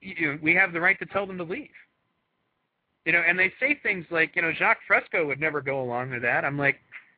you, 0.01 0.39
we 0.41 0.55
have 0.55 0.71
the 0.71 0.79
right 0.79 0.97
to 0.99 1.05
tell 1.05 1.27
them 1.27 1.37
to 1.37 1.43
leave. 1.43 1.69
You 3.05 3.13
know, 3.13 3.23
and 3.27 3.37
they 3.37 3.51
say 3.59 3.77
things 3.83 4.05
like, 4.09 4.35
you 4.35 4.41
know, 4.41 4.51
Jacque 4.57 4.79
Fresco 4.87 5.25
would 5.27 5.39
never 5.39 5.61
go 5.61 5.81
along 5.81 6.11
with 6.11 6.21
that. 6.21 6.45
I'm 6.45 6.57
like, 6.57 6.77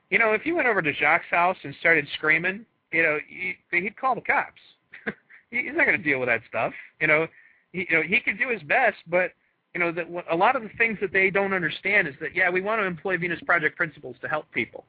you 0.09 0.17
know, 0.17 0.33
if 0.33 0.45
you 0.45 0.55
went 0.55 0.67
over 0.67 0.81
to 0.81 0.93
Jacque's 0.93 1.29
house 1.29 1.57
and 1.63 1.73
started 1.79 2.07
screaming, 2.15 2.65
you 2.91 3.03
know, 3.03 3.17
he, 3.27 3.55
he'd 3.71 3.95
call 3.95 4.15
the 4.15 4.21
cops. 4.21 4.61
He's 5.51 5.71
not 5.73 5.85
going 5.85 5.97
to 5.97 6.03
deal 6.03 6.19
with 6.19 6.29
that 6.29 6.41
stuff. 6.47 6.73
You 6.99 7.07
know, 7.07 7.27
he, 7.73 7.85
you 7.89 7.97
know, 7.97 8.03
he 8.03 8.19
could 8.19 8.39
do 8.39 8.49
his 8.49 8.61
best, 8.63 8.97
but 9.07 9.31
you 9.79 9.85
know, 9.85 9.91
that 9.93 10.07
a 10.29 10.35
lot 10.35 10.57
of 10.57 10.63
the 10.63 10.69
things 10.77 10.97
that 10.99 11.13
they 11.13 11.29
don't 11.29 11.53
understand 11.53 12.05
is 12.07 12.15
that 12.19 12.35
yeah, 12.35 12.49
we 12.49 12.59
want 12.59 12.81
to 12.81 12.85
employ 12.85 13.17
Venus 13.17 13.39
Project 13.45 13.77
principles 13.77 14.17
to 14.21 14.27
help 14.27 14.51
people. 14.51 14.83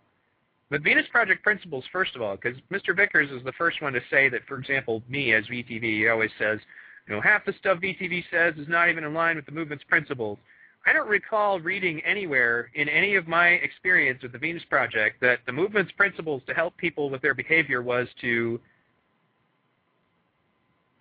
But 0.68 0.82
Venus 0.82 1.06
Project 1.12 1.44
principles, 1.44 1.84
first 1.92 2.16
of 2.16 2.22
all, 2.22 2.36
because 2.36 2.58
Mr. 2.72 2.94
Vickers 2.94 3.30
is 3.30 3.44
the 3.44 3.52
first 3.52 3.80
one 3.82 3.92
to 3.92 4.00
say 4.10 4.28
that, 4.28 4.40
for 4.48 4.58
example, 4.58 5.02
me 5.08 5.32
as 5.32 5.44
VTV, 5.46 5.82
he 5.82 6.08
always 6.08 6.30
says, 6.38 6.58
you 7.06 7.14
know, 7.14 7.20
half 7.20 7.44
the 7.44 7.52
stuff 7.58 7.78
VTV 7.78 8.24
says 8.32 8.54
is 8.56 8.68
not 8.68 8.88
even 8.88 9.04
in 9.04 9.14
line 9.14 9.36
with 9.36 9.46
the 9.46 9.52
movement's 9.52 9.84
principles. 9.84 10.38
I 10.84 10.92
don't 10.92 11.08
recall 11.08 11.60
reading 11.60 12.00
anywhere 12.04 12.70
in 12.74 12.88
any 12.88 13.14
of 13.14 13.28
my 13.28 13.48
experience 13.48 14.22
with 14.22 14.32
the 14.32 14.38
Venus 14.38 14.64
Project 14.68 15.20
that 15.20 15.38
the 15.46 15.52
movement's 15.52 15.92
principles 15.92 16.42
to 16.48 16.54
help 16.54 16.76
people 16.78 17.10
with 17.10 17.22
their 17.22 17.34
behavior 17.34 17.80
was 17.80 18.08
to 18.22 18.60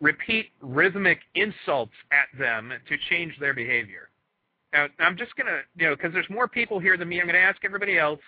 repeat 0.01 0.47
rhythmic 0.61 1.19
insults 1.35 1.93
at 2.11 2.27
them 2.37 2.71
to 2.87 2.97
change 3.09 3.37
their 3.39 3.53
behavior. 3.53 4.09
Now, 4.71 4.87
I'm 4.99 5.17
just 5.17 5.35
going 5.35 5.47
to, 5.47 5.61
you 5.77 5.87
know, 5.87 5.95
because 5.95 6.13
there's 6.13 6.29
more 6.29 6.47
people 6.47 6.79
here 6.79 6.95
than 6.95 7.09
me, 7.09 7.19
I'm 7.19 7.25
going 7.25 7.33
to 7.33 7.41
ask 7.41 7.57
everybody 7.65 7.97
else, 7.97 8.19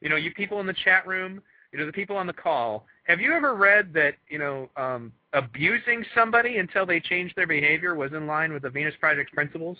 you 0.00 0.08
know, 0.08 0.16
you 0.16 0.32
people 0.32 0.60
in 0.60 0.66
the 0.66 0.76
chat 0.84 1.06
room, 1.06 1.42
you 1.72 1.78
know, 1.78 1.86
the 1.86 1.92
people 1.92 2.16
on 2.16 2.26
the 2.26 2.32
call, 2.32 2.86
have 3.04 3.20
you 3.20 3.32
ever 3.32 3.54
read 3.54 3.92
that, 3.94 4.14
you 4.28 4.38
know, 4.38 4.68
um, 4.76 5.12
abusing 5.32 6.04
somebody 6.14 6.58
until 6.58 6.84
they 6.84 7.00
change 7.00 7.34
their 7.34 7.46
behavior 7.46 7.94
was 7.94 8.12
in 8.12 8.26
line 8.26 8.52
with 8.52 8.62
the 8.62 8.70
Venus 8.70 8.94
Project 9.00 9.32
principles? 9.32 9.78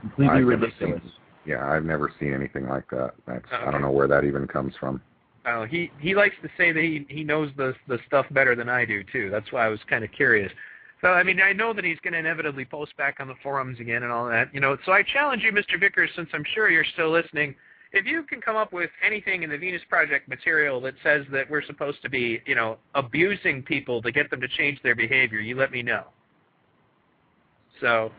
completely 0.00 0.38
I've 0.38 0.46
ridiculous. 0.46 1.02
Seen, 1.02 1.12
yeah, 1.46 1.70
I've 1.70 1.84
never 1.84 2.12
seen 2.18 2.32
anything 2.32 2.68
like 2.68 2.88
that. 2.90 3.14
That's 3.26 3.44
Okay. 3.52 3.64
I 3.66 3.70
don't 3.70 3.82
know 3.82 3.90
where 3.90 4.08
that 4.08 4.24
even 4.24 4.46
comes 4.46 4.74
from. 4.78 5.00
Oh, 5.46 5.64
he 5.64 5.90
he 5.98 6.14
likes 6.14 6.34
to 6.42 6.48
say 6.56 6.70
that 6.72 6.82
he 6.82 7.06
he 7.08 7.24
knows 7.24 7.50
the 7.56 7.74
the 7.88 7.98
stuff 8.06 8.26
better 8.30 8.54
than 8.54 8.68
I 8.68 8.84
do 8.84 9.02
too. 9.02 9.30
That's 9.30 9.50
why 9.52 9.64
I 9.64 9.68
was 9.68 9.80
kind 9.88 10.04
of 10.04 10.12
curious. 10.12 10.52
So 11.00 11.08
I 11.08 11.22
mean, 11.22 11.40
I 11.40 11.52
know 11.52 11.72
that 11.72 11.84
he's 11.84 11.98
going 12.00 12.12
to 12.12 12.18
inevitably 12.18 12.66
post 12.66 12.94
back 12.98 13.16
on 13.20 13.28
the 13.28 13.34
forums 13.42 13.80
again 13.80 14.02
and 14.02 14.12
all 14.12 14.28
that, 14.28 14.52
you 14.54 14.60
know. 14.60 14.76
So 14.84 14.92
I 14.92 15.02
challenge 15.02 15.42
you, 15.42 15.50
Mr. 15.50 15.80
Vickers, 15.80 16.10
since 16.14 16.28
I'm 16.34 16.44
sure 16.54 16.68
you're 16.68 16.84
still 16.92 17.10
listening, 17.10 17.54
if 17.92 18.04
you 18.04 18.22
can 18.22 18.42
come 18.42 18.56
up 18.56 18.72
with 18.72 18.90
anything 19.04 19.42
in 19.42 19.50
the 19.50 19.56
Venus 19.56 19.80
Project 19.88 20.28
material 20.28 20.78
that 20.82 20.94
says 21.02 21.24
that 21.32 21.50
we're 21.50 21.64
supposed 21.64 22.02
to 22.02 22.10
be, 22.10 22.42
you 22.46 22.54
know, 22.54 22.76
abusing 22.94 23.62
people 23.62 24.02
to 24.02 24.12
get 24.12 24.30
them 24.30 24.42
to 24.42 24.48
change 24.48 24.78
their 24.82 24.94
behavior, 24.94 25.40
you 25.40 25.56
let 25.56 25.72
me 25.72 25.82
know. 25.82 26.04
So 27.80 28.12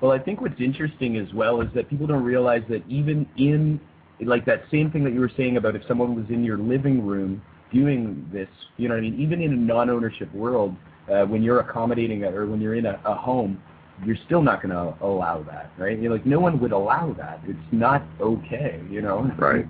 Well, 0.00 0.12
I 0.12 0.20
think 0.20 0.40
what's 0.40 0.60
interesting 0.60 1.16
as 1.16 1.32
well 1.34 1.60
is 1.60 1.68
that 1.74 1.90
people 1.90 2.06
don't 2.06 2.24
realize 2.24 2.62
that 2.68 2.84
even 2.88 3.26
in 3.36 3.80
like 4.20 4.44
that 4.46 4.64
same 4.70 4.90
thing 4.90 5.04
that 5.04 5.12
you 5.12 5.20
were 5.20 5.30
saying 5.36 5.56
about 5.56 5.76
if 5.76 5.82
someone 5.86 6.14
was 6.14 6.24
in 6.30 6.44
your 6.44 6.58
living 6.58 7.06
room 7.06 7.42
viewing 7.70 8.28
this, 8.32 8.48
you 8.76 8.88
know 8.88 8.94
what 8.94 9.00
I 9.00 9.02
mean? 9.02 9.20
Even 9.20 9.42
in 9.42 9.52
a 9.52 9.56
non-ownership 9.56 10.32
world, 10.34 10.74
uh, 11.12 11.24
when 11.24 11.42
you're 11.42 11.60
accommodating 11.60 12.22
it 12.22 12.34
or 12.34 12.46
when 12.46 12.60
you're 12.60 12.74
in 12.74 12.86
a, 12.86 13.00
a 13.04 13.14
home, 13.14 13.60
you're 14.04 14.16
still 14.26 14.42
not 14.42 14.62
going 14.62 14.74
to 14.74 15.04
allow 15.04 15.42
that, 15.44 15.70
right? 15.78 15.98
You're 15.98 16.12
like 16.12 16.26
no 16.26 16.40
one 16.40 16.60
would 16.60 16.72
allow 16.72 17.14
that. 17.14 17.40
It's 17.46 17.58
not 17.72 18.02
okay, 18.20 18.80
you 18.90 19.02
know. 19.02 19.30
Right. 19.38 19.66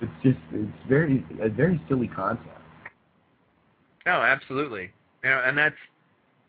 It's, 0.00 0.10
it's 0.10 0.22
just 0.22 0.38
it's 0.52 0.88
very 0.88 1.24
a 1.40 1.48
very 1.48 1.80
silly 1.88 2.08
concept. 2.08 2.48
No, 4.06 4.12
absolutely. 4.12 4.90
You 5.22 5.30
know, 5.30 5.42
and 5.44 5.56
that's 5.58 5.76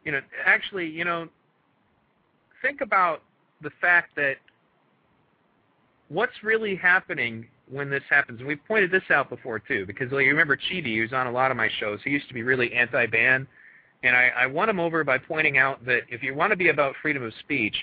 you 0.06 0.12
know, 0.12 0.22
actually, 0.46 0.88
you 0.88 1.04
know, 1.04 1.28
think 2.62 2.82
about 2.82 3.22
the 3.62 3.72
fact 3.82 4.16
that 4.16 4.38
what's 6.10 6.44
really 6.44 6.76
happening 6.76 7.48
when 7.70 7.90
this 7.90 8.04
happens. 8.10 8.40
And 8.40 8.48
we've 8.48 8.64
pointed 8.68 8.92
this 8.92 9.04
out 9.10 9.30
before 9.30 9.60
too, 9.60 9.86
because 9.86 10.12
like, 10.12 10.26
you 10.26 10.32
remember 10.32 10.58
Chidi, 10.58 10.98
who's 10.98 11.14
on 11.14 11.28
a 11.28 11.32
lot 11.32 11.52
of 11.52 11.58
my 11.58 11.70
shows. 11.80 12.00
He 12.04 12.10
used 12.10 12.28
to 12.28 12.34
be 12.34 12.44
really 12.44 12.74
anti-ban, 12.74 13.48
and 14.04 14.16
I, 14.16 14.32
I 14.36 14.46
won 14.48 14.70
him 14.70 14.80
over 14.80 15.04
by 15.04 15.18
pointing 15.18 15.58
out 15.58 15.86
that 15.86 16.02
if 16.10 16.24
you 16.24 16.34
want 16.34 16.52
to 16.52 16.58
be 16.58 16.70
about 16.70 16.96
freedom 17.02 17.24
of 17.24 17.34
speech, 17.40 17.76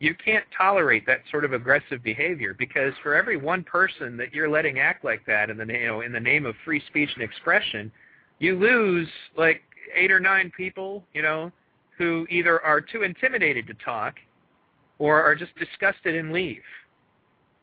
you 0.00 0.14
can't 0.14 0.44
tolerate 0.56 1.06
that 1.06 1.20
sort 1.30 1.44
of 1.44 1.52
aggressive 1.52 2.02
behavior 2.02 2.54
because 2.58 2.92
for 3.02 3.14
every 3.14 3.36
one 3.36 3.62
person 3.62 4.16
that 4.16 4.34
you're 4.34 4.50
letting 4.50 4.80
act 4.80 5.04
like 5.04 5.24
that 5.26 5.48
in 5.48 5.56
the 5.56 5.64
you 5.64 5.86
know 5.86 6.00
in 6.00 6.12
the 6.12 6.20
name 6.20 6.44
of 6.44 6.56
free 6.64 6.82
speech 6.88 7.10
and 7.14 7.22
expression, 7.22 7.90
you 8.40 8.58
lose 8.58 9.08
like 9.36 9.62
eight 9.94 10.10
or 10.10 10.18
nine 10.18 10.52
people, 10.56 11.04
you 11.14 11.22
know, 11.22 11.52
who 11.96 12.26
either 12.30 12.60
are 12.62 12.80
too 12.80 13.02
intimidated 13.02 13.66
to 13.68 13.74
talk 13.74 14.16
or 14.98 15.22
are 15.22 15.36
just 15.36 15.52
disgusted 15.56 16.16
and 16.16 16.32
leave. 16.32 16.62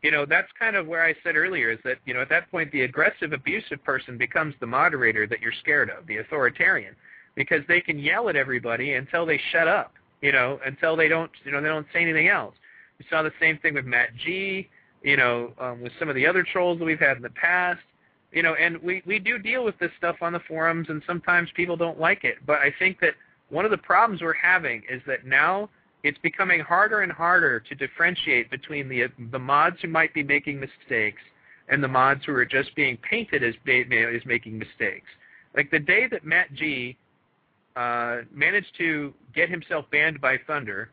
You 0.01 0.11
know, 0.11 0.25
that's 0.25 0.47
kind 0.57 0.75
of 0.75 0.87
where 0.87 1.03
I 1.03 1.13
said 1.23 1.35
earlier 1.35 1.71
is 1.71 1.79
that, 1.83 1.97
you 2.05 2.13
know, 2.13 2.21
at 2.21 2.29
that 2.29 2.49
point 2.49 2.71
the 2.71 2.81
aggressive, 2.81 3.33
abusive 3.33 3.83
person 3.83 4.17
becomes 4.17 4.55
the 4.59 4.67
moderator 4.67 5.27
that 5.27 5.41
you're 5.41 5.53
scared 5.59 5.89
of, 5.89 6.07
the 6.07 6.17
authoritarian, 6.17 6.95
because 7.35 7.61
they 7.67 7.81
can 7.81 7.99
yell 7.99 8.29
at 8.29 8.35
everybody 8.35 8.93
until 8.93 9.25
they 9.25 9.39
shut 9.51 9.67
up, 9.67 9.93
you 10.21 10.31
know, 10.31 10.59
until 10.65 10.95
they 10.95 11.07
don't, 11.09 11.31
you 11.43 11.51
know, 11.51 11.61
they 11.61 11.67
don't 11.67 11.87
say 11.91 12.01
anything 12.01 12.29
else. 12.29 12.55
We 12.97 13.05
saw 13.09 13.23
the 13.23 13.33
same 13.41 13.57
thing 13.57 13.73
with 13.73 13.85
Matt 13.85 14.15
G, 14.15 14.69
you 15.03 15.17
know, 15.17 15.53
um, 15.59 15.81
with 15.81 15.91
some 15.99 16.07
of 16.07 16.15
the 16.15 16.25
other 16.25 16.43
trolls 16.43 16.79
that 16.79 16.85
we've 16.85 16.99
had 16.99 17.17
in 17.17 17.23
the 17.23 17.29
past 17.31 17.81
you 18.31 18.43
know, 18.43 18.53
and 18.55 18.77
we 18.83 19.01
we 19.05 19.19
do 19.19 19.39
deal 19.39 19.65
with 19.65 19.77
this 19.79 19.91
stuff 19.97 20.17
on 20.21 20.33
the 20.33 20.39
forums, 20.41 20.87
and 20.89 21.01
sometimes 21.07 21.49
people 21.55 21.75
don't 21.75 21.99
like 21.99 22.23
it. 22.23 22.37
But 22.45 22.59
I 22.59 22.73
think 22.77 22.99
that 22.99 23.15
one 23.49 23.65
of 23.65 23.71
the 23.71 23.77
problems 23.77 24.21
we're 24.21 24.33
having 24.33 24.83
is 24.89 25.01
that 25.07 25.25
now 25.25 25.69
it's 26.03 26.17
becoming 26.19 26.61
harder 26.61 27.01
and 27.01 27.11
harder 27.11 27.59
to 27.59 27.75
differentiate 27.75 28.49
between 28.49 28.87
the 28.87 29.05
the 29.31 29.39
mods 29.39 29.77
who 29.81 29.87
might 29.87 30.13
be 30.13 30.23
making 30.23 30.59
mistakes 30.59 31.21
and 31.67 31.83
the 31.83 31.87
mods 31.87 32.21
who 32.25 32.33
are 32.33 32.45
just 32.45 32.73
being 32.75 32.97
painted 32.97 33.43
as 33.43 33.55
as 33.67 34.25
making 34.25 34.57
mistakes. 34.57 35.07
Like 35.55 35.71
the 35.71 35.79
day 35.79 36.07
that 36.07 36.25
Matt 36.25 36.53
G 36.53 36.97
uh, 37.75 38.19
managed 38.33 38.75
to 38.77 39.13
get 39.33 39.49
himself 39.49 39.85
banned 39.91 40.19
by 40.19 40.37
Thunder, 40.47 40.89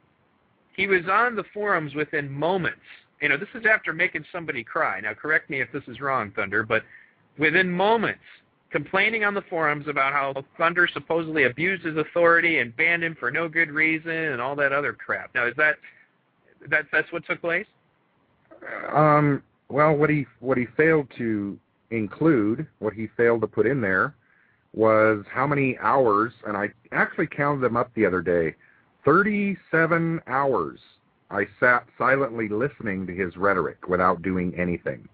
he 0.77 0.87
was 0.87 1.03
on 1.11 1.37
the 1.37 1.45
forums 1.55 1.95
within 1.95 2.31
moments. 2.31 2.81
You 3.21 3.31
know, 3.31 3.37
this 3.39 3.49
is 3.55 3.65
after 3.69 3.93
making 3.93 4.25
somebody 4.31 4.63
cry. 4.63 5.01
Now, 5.01 5.15
correct 5.15 5.49
me 5.49 5.63
if 5.63 5.73
this 5.73 5.83
is 5.89 6.01
wrong, 6.01 6.33
Thunder, 6.37 6.63
but 6.63 6.83
within 7.39 7.71
moments, 7.71 8.21
complaining 8.77 9.25
on 9.25 9.33
the 9.33 9.41
forums 9.49 9.89
about 9.89 10.13
how 10.13 10.45
Thunder 10.59 10.87
supposedly 10.93 11.45
abused 11.45 11.83
his 11.83 11.97
authority 11.97 12.59
and 12.59 12.77
banned 12.77 13.03
him 13.03 13.17
for 13.19 13.31
no 13.31 13.49
good 13.49 13.71
reason 13.71 14.11
and 14.11 14.39
all 14.39 14.55
that 14.55 14.71
other 14.71 14.93
crap. 14.93 15.35
Now, 15.35 15.47
is 15.47 15.55
that 15.57 15.77
that 16.69 16.85
that's 16.93 17.11
what 17.11 17.25
took 17.25 17.41
place? 17.41 17.65
Um, 18.95 19.43
well, 19.71 19.97
what 19.97 20.11
he 20.11 20.27
what 20.41 20.59
he 20.59 20.67
failed 20.77 21.09
to 21.17 21.59
include, 21.91 22.67
what 22.79 22.93
he 22.93 23.09
failed 23.17 23.41
to 23.41 23.47
put 23.47 23.67
in 23.67 23.81
there, 23.81 24.15
was 24.75 25.25
how 25.33 25.47
many 25.47 25.79
hours, 25.79 26.35
and 26.47 26.55
I 26.55 26.69
actually 26.93 27.29
counted 27.29 27.63
them 27.63 27.79
up 27.79 27.91
the 27.95 28.05
other 28.05 28.21
day. 28.21 28.55
Thirty-seven 29.07 30.21
hours 30.27 30.81
I 31.31 31.47
sat 31.61 31.87
silently 31.97 32.49
listening 32.51 33.07
to 33.07 33.15
his 33.15 33.39
rhetoric 33.39 33.89
without 33.89 34.21
doing 34.21 34.55
anything 34.55 35.09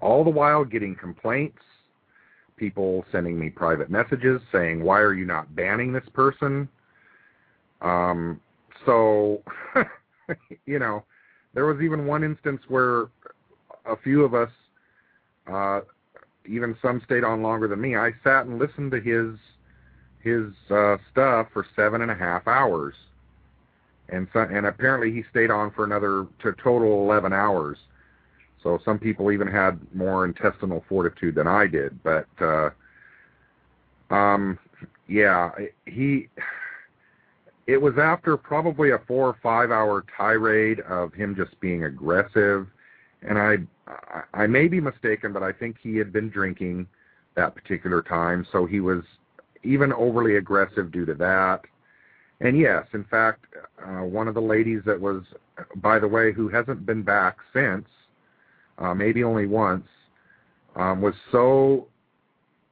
all 0.00 0.24
the 0.24 0.30
while 0.30 0.64
getting 0.64 0.94
complaints, 0.94 1.62
people 2.60 3.06
sending 3.10 3.40
me 3.40 3.48
private 3.48 3.90
messages 3.90 4.40
saying, 4.52 4.84
"Why 4.84 5.00
are 5.00 5.14
you 5.14 5.24
not 5.24 5.56
banning 5.56 5.92
this 5.92 6.08
person?" 6.12 6.68
Um, 7.80 8.38
so, 8.84 9.42
you 10.66 10.78
know, 10.78 11.02
there 11.54 11.64
was 11.64 11.80
even 11.80 12.06
one 12.06 12.22
instance 12.22 12.60
where 12.68 13.06
a 13.86 13.96
few 14.04 14.22
of 14.24 14.34
us, 14.34 14.50
uh, 15.50 15.80
even 16.46 16.76
some 16.82 17.00
stayed 17.06 17.24
on 17.24 17.42
longer 17.42 17.66
than 17.66 17.80
me. 17.80 17.96
I 17.96 18.12
sat 18.22 18.44
and 18.44 18.58
listened 18.58 18.92
to 18.92 19.00
his 19.00 19.36
his 20.20 20.52
uh, 20.70 20.98
stuff 21.10 21.48
for 21.54 21.66
seven 21.74 22.02
and 22.02 22.10
a 22.10 22.14
half 22.14 22.46
hours, 22.46 22.94
and 24.10 24.28
so, 24.34 24.40
and 24.40 24.66
apparently 24.66 25.10
he 25.10 25.24
stayed 25.30 25.50
on 25.50 25.70
for 25.70 25.84
another 25.84 26.26
to 26.42 26.52
total 26.62 27.02
eleven 27.02 27.32
hours. 27.32 27.78
So 28.62 28.78
some 28.84 28.98
people 28.98 29.32
even 29.32 29.46
had 29.46 29.80
more 29.94 30.24
intestinal 30.24 30.84
fortitude 30.88 31.34
than 31.34 31.46
I 31.46 31.66
did. 31.66 32.02
But 32.02 32.28
uh, 32.40 32.70
um, 34.10 34.58
yeah, 35.08 35.50
he. 35.86 36.28
It 37.66 37.80
was 37.80 37.94
after 37.98 38.36
probably 38.36 38.90
a 38.90 38.98
four 39.06 39.28
or 39.28 39.36
five 39.42 39.70
hour 39.70 40.04
tirade 40.16 40.80
of 40.80 41.14
him 41.14 41.36
just 41.36 41.58
being 41.60 41.84
aggressive, 41.84 42.66
and 43.22 43.38
I, 43.38 43.58
I 44.34 44.48
may 44.48 44.66
be 44.66 44.80
mistaken, 44.80 45.32
but 45.32 45.44
I 45.44 45.52
think 45.52 45.76
he 45.80 45.96
had 45.96 46.12
been 46.12 46.30
drinking 46.30 46.88
that 47.36 47.54
particular 47.54 48.02
time, 48.02 48.44
so 48.50 48.66
he 48.66 48.80
was 48.80 49.04
even 49.62 49.92
overly 49.92 50.36
aggressive 50.36 50.90
due 50.90 51.06
to 51.06 51.14
that. 51.14 51.60
And 52.40 52.58
yes, 52.58 52.86
in 52.92 53.04
fact, 53.04 53.44
uh, 53.84 54.04
one 54.04 54.26
of 54.26 54.34
the 54.34 54.40
ladies 54.40 54.80
that 54.86 55.00
was, 55.00 55.22
by 55.76 55.98
the 55.98 56.08
way, 56.08 56.32
who 56.32 56.48
hasn't 56.48 56.86
been 56.86 57.02
back 57.02 57.36
since, 57.52 57.86
uh, 58.80 58.94
maybe 58.94 59.22
only 59.22 59.46
once, 59.46 59.86
um, 60.76 61.00
was 61.00 61.14
so 61.30 61.86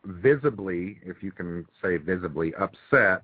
visibly, 0.04 0.98
if 1.04 1.22
you 1.22 1.30
can 1.32 1.66
say 1.82 1.96
visibly, 1.96 2.54
upset 2.54 3.22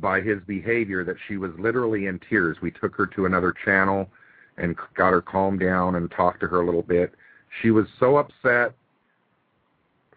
by 0.00 0.20
his 0.20 0.38
behavior 0.46 1.04
that 1.04 1.16
she 1.28 1.36
was 1.36 1.50
literally 1.58 2.06
in 2.06 2.20
tears. 2.28 2.56
We 2.62 2.70
took 2.70 2.94
her 2.96 3.06
to 3.08 3.26
another 3.26 3.54
channel 3.64 4.08
and 4.56 4.76
got 4.94 5.12
her 5.12 5.20
calmed 5.22 5.60
down 5.60 5.96
and 5.96 6.10
talked 6.10 6.40
to 6.40 6.46
her 6.46 6.60
a 6.60 6.64
little 6.64 6.82
bit. 6.82 7.14
She 7.60 7.70
was 7.70 7.86
so 7.98 8.16
upset 8.16 8.74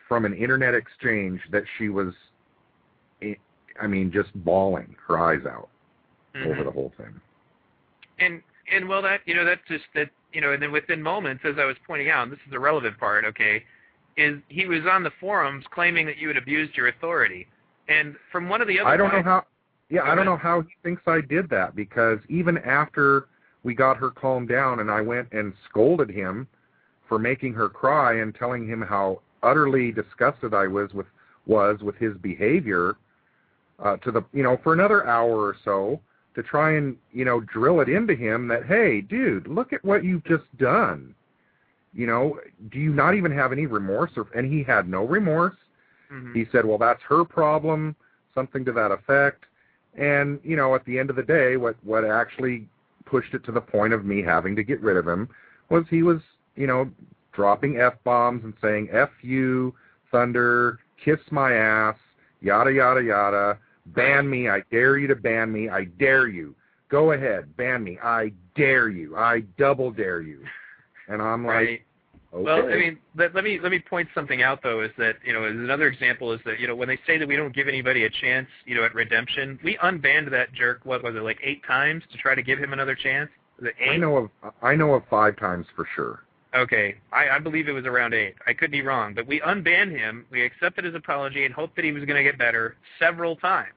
from 0.08 0.26
an 0.26 0.34
internet 0.34 0.76
exchange 0.76 1.42
that 1.52 1.64
she 1.78 1.90
was, 1.90 2.14
I 3.22 3.88
mean, 3.88 4.12
just 4.12 4.30
bawling 4.44 4.96
her 5.08 5.18
eyes 5.20 5.46
out 5.46 5.70
mm-hmm. 6.36 6.52
over 6.52 6.64
the 6.64 6.72
whole 6.72 6.94
thing. 6.98 7.20
And 8.20 8.42
and 8.72 8.88
well, 8.88 9.02
that 9.02 9.22
you 9.26 9.34
know, 9.34 9.44
that 9.46 9.60
just 9.68 9.86
that 9.96 10.10
you 10.34 10.42
know, 10.42 10.52
and 10.54 10.62
then 10.62 10.72
within 10.72 11.02
moments, 11.02 11.44
as 11.46 11.56
I 11.60 11.66
was 11.66 11.76
pointing 11.86 12.10
out, 12.10 12.30
this 12.30 12.40
is 12.46 12.52
the 12.52 12.60
relevant 12.60 12.98
part, 13.00 13.24
okay, 13.26 13.64
is 14.18 14.40
he 14.50 14.66
was 14.66 14.82
on 14.90 15.04
the 15.04 15.12
forums 15.20 15.66
claiming 15.72 16.06
that 16.08 16.18
you 16.18 16.28
had 16.28 16.38
abused 16.38 16.76
your 16.76 16.88
authority. 16.90 17.48
And 17.88 18.16
from 18.32 18.50
one 18.50 18.62
of 18.62 18.68
the 18.68 18.80
other 18.80 18.90
I 18.90 18.98
don't 18.98 19.10
guys, 19.10 19.24
know 19.24 19.32
how 19.32 19.46
yeah, 19.90 20.04
I 20.04 20.16
don't 20.16 20.26
know 20.26 20.38
how 20.38 20.62
he 20.62 20.70
thinks 20.82 21.04
I 21.06 21.22
did 21.22 21.50
that 21.50 21.76
because 21.76 22.18
even 22.30 22.58
after 22.60 23.28
we 23.64 23.76
got 23.76 23.98
her 23.98 24.10
calmed 24.10 24.50
down 24.50 24.80
and 24.80 24.90
I 24.90 25.02
went 25.02 25.32
and 25.32 25.54
scolded 25.70 26.10
him 26.10 26.48
for 27.08 27.20
making 27.20 27.54
her 27.54 27.70
cry 27.70 28.20
and 28.20 28.34
telling 28.34 28.68
him 28.68 28.82
how 28.82 29.22
utterly 29.44 29.92
disgusted 29.92 30.54
I 30.54 30.68
was 30.68 30.94
with 30.94 31.06
was 31.46 31.80
with 31.82 31.96
his 31.98 32.16
behavior 32.18 32.96
uh 33.80 33.98
to 33.98 34.12
the 34.12 34.24
you 34.32 34.42
know 34.42 34.58
for 34.64 34.74
another 34.74 35.06
hour 35.06 35.36
or 35.36 35.56
so 35.66 36.00
to 36.36 36.44
try 36.44 36.76
and 36.76 36.98
you 37.12 37.26
know 37.26 37.42
drill 37.42 37.80
it 37.82 37.90
into 37.90 38.16
him 38.16 38.48
that 38.48 38.66
hey 38.66 39.02
dude 39.02 39.48
look 39.48 39.74
at 39.74 39.84
what 39.84 40.04
you've 40.04 40.24
just 40.26 40.46
done. 40.58 41.14
You 41.94 42.08
know 42.08 42.40
do 42.72 42.80
you 42.80 42.94
not 42.94 43.16
even 43.16 43.32
have 43.32 43.52
any 43.52 43.66
remorse? 43.66 44.12
Or 44.18 44.28
and 44.36 44.52
he 44.52 44.64
had 44.64 44.88
no 44.88 45.06
remorse. 45.06 45.56
Mm-hmm. 46.12 46.34
he 46.34 46.46
said 46.52 46.66
well 46.66 46.78
that's 46.78 47.02
her 47.08 47.24
problem 47.24 47.96
something 48.34 48.66
to 48.66 48.72
that 48.74 48.92
effect. 48.92 49.46
And 49.98 50.40
you 50.44 50.56
know 50.56 50.76
at 50.76 50.86
the 50.86 50.98
end 50.98 51.10
of 51.10 51.16
the 51.16 51.24
day 51.24 51.58
what 51.58 51.76
what 51.84 52.06
actually 52.06 52.68
pushed 53.06 53.34
it 53.34 53.44
to 53.46 53.52
the 53.52 53.62
point 53.62 53.94
of 53.94 54.06
me 54.06 54.22
having 54.22 54.56
to 54.56 54.64
get 54.64 54.82
rid 54.82 54.98
of 54.98 55.08
him 55.08 55.30
was 55.70 55.86
he 55.90 56.04
was 56.04 56.20
you 56.56 56.68
know 56.68 56.90
dropping 57.32 57.80
f 57.80 57.94
bombs 58.04 58.44
and 58.44 58.54
saying 58.62 58.88
f 58.92 59.10
you 59.22 59.74
thunder 60.12 60.80
kiss 61.04 61.20
my 61.32 61.54
ass 61.54 61.96
yada 62.42 62.72
yada 62.72 63.04
yada 63.04 63.58
Ban 63.88 64.30
me. 64.30 64.50
I 64.50 64.62
dare 64.72 64.98
you 64.98 65.08
to 65.08 65.16
ban 65.16 65.52
me. 65.52 65.70
I 65.70 65.86
dare 65.86 66.28
you. 66.28 66.56
Go 66.90 67.12
ahead. 67.12 67.56
Ban 67.58 67.84
me. 67.84 67.98
I 68.04 68.32
dare 68.56 68.90
you. 68.90 69.18
I 69.18 69.42
double 69.58 69.92
dare 69.92 70.22
you. 70.22 70.44
And 71.08 71.22
I'm 71.22 71.46
like, 71.46 71.56
right. 71.56 71.82
Okay. 72.34 72.44
Well, 72.44 72.66
I 72.66 72.76
mean, 72.76 72.98
let, 73.16 73.36
let 73.36 73.44
me 73.44 73.60
let 73.62 73.72
me 73.72 73.78
point 73.78 74.10
something 74.16 74.42
out 74.42 74.64
though. 74.64 74.82
Is 74.82 74.90
that 74.98 75.18
you 75.24 75.34
know, 75.34 75.44
another 75.44 75.88
example 75.88 76.32
is 76.32 76.40
that 76.46 76.60
you 76.60 76.68
know 76.68 76.76
when 76.76 76.88
they 76.88 76.98
say 77.06 77.20
that 77.20 77.28
we 77.28 77.36
don't 77.36 77.54
give 77.54 77.68
anybody 77.68 78.06
a 78.06 78.10
chance, 78.10 78.48
you 78.66 78.74
know, 78.74 78.84
at 78.84 78.96
redemption, 78.96 79.60
we 79.64 79.78
unbanned 79.84 80.32
that 80.32 80.52
jerk. 80.54 80.80
What 80.84 81.04
was 81.04 81.16
it 81.16 81.22
like 81.22 81.38
eight 81.44 81.62
times 81.68 82.04
to 82.12 82.18
try 82.18 82.34
to 82.34 82.42
give 82.42 82.58
him 82.58 82.74
another 82.74 82.96
chance? 82.96 83.30
Was 83.60 83.68
it 83.68 83.76
eight? 83.80 83.92
I 83.92 83.98
know 83.98 84.18
of 84.18 84.30
I 84.64 84.76
know 84.76 84.96
of 84.96 85.04
five 85.12 85.38
times 85.38 85.68
for 85.76 85.88
sure. 85.96 86.24
Okay, 86.56 86.96
I, 87.12 87.30
I 87.30 87.40
believe 87.40 87.68
it 87.68 87.72
was 87.72 87.86
around 87.86 88.14
eight. 88.14 88.36
I 88.46 88.54
could 88.54 88.70
be 88.70 88.84
wrong, 88.84 89.16
but 89.16 89.26
we 89.26 89.42
unbanned 89.42 89.92
him. 89.92 90.26
We 90.30 90.44
accepted 90.44 90.86
his 90.86 90.94
apology 90.94 91.46
and 91.46 91.54
hoped 91.54 91.76
that 91.76 91.86
he 91.86 91.92
was 91.92 92.06
going 92.06 92.24
to 92.24 92.24
get 92.24 92.38
better 92.38 92.76
several 93.00 93.36
times. 93.36 93.74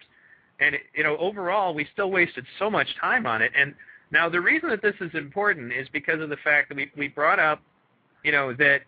And 0.60 0.76
you 0.94 1.02
know, 1.02 1.16
overall, 1.16 1.72
we 1.72 1.86
still 1.92 2.10
wasted 2.10 2.44
so 2.58 2.70
much 2.70 2.88
time 3.00 3.26
on 3.26 3.40
it. 3.40 3.52
And 3.56 3.74
now 4.10 4.28
the 4.28 4.40
reason 4.40 4.68
that 4.70 4.82
this 4.82 4.94
is 5.00 5.10
important 5.14 5.72
is 5.72 5.88
because 5.90 6.20
of 6.20 6.28
the 6.28 6.36
fact 6.38 6.68
that 6.68 6.76
we 6.76 6.90
we 6.96 7.08
brought 7.08 7.38
up, 7.38 7.60
you 8.22 8.32
know, 8.32 8.52
that. 8.54 8.82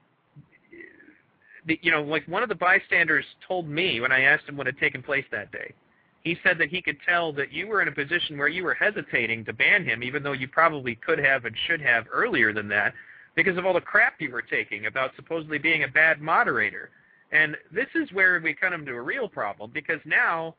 The, 1.67 1.79
you 1.83 1.91
know, 1.91 2.03
like 2.03 2.27
one 2.27 2.43
of 2.43 2.49
the 2.49 2.55
bystanders 2.55 3.27
told 3.47 3.69
me 3.69 4.01
when 4.01 4.11
I 4.11 4.23
asked 4.23 4.49
him 4.49 4.57
what 4.57 4.67
had 4.67 4.79
taken 4.79 5.03
place 5.03 5.25
that 5.31 5.53
day. 5.53 5.75
He 6.23 6.39
said 6.43 6.57
that 6.59 6.69
he 6.69 6.81
could 6.81 6.97
tell 7.07 7.33
that 7.35 7.53
you 7.53 7.67
were 7.67 7.83
in 7.83 7.89
a 7.89 7.93
position 7.93 8.39
where 8.39 8.49
you 8.49 8.65
were 8.65 8.75
hesitating 8.75 9.45
to 9.45 9.53
ban 9.53 9.85
him, 9.85 10.03
even 10.03 10.23
though 10.23 10.33
you 10.33 10.49
probably 10.49 10.95
could 10.95 11.19
have 11.19 11.45
and 11.45 11.55
should 11.67 11.81
have 11.83 12.07
earlier 12.11 12.55
than 12.55 12.69
that, 12.69 12.95
because 13.39 13.57
of 13.57 13.65
all 13.65 13.73
the 13.73 13.81
crap 13.81 14.21
you 14.21 14.33
were 14.33 14.43
taking 14.43 14.87
about 14.87 15.13
supposedly 15.15 15.59
being 15.59 15.85
a 15.85 15.89
bad 15.89 16.21
moderator. 16.21 16.91
And 17.31 17.57
this 17.71 17.87
is 17.95 18.13
where 18.13 18.41
we 18.41 18.53
come 18.53 18.85
to 18.85 18.93
a 18.93 19.01
real 19.01 19.29
problem 19.29 19.71
because 19.73 20.01
now, 20.05 20.57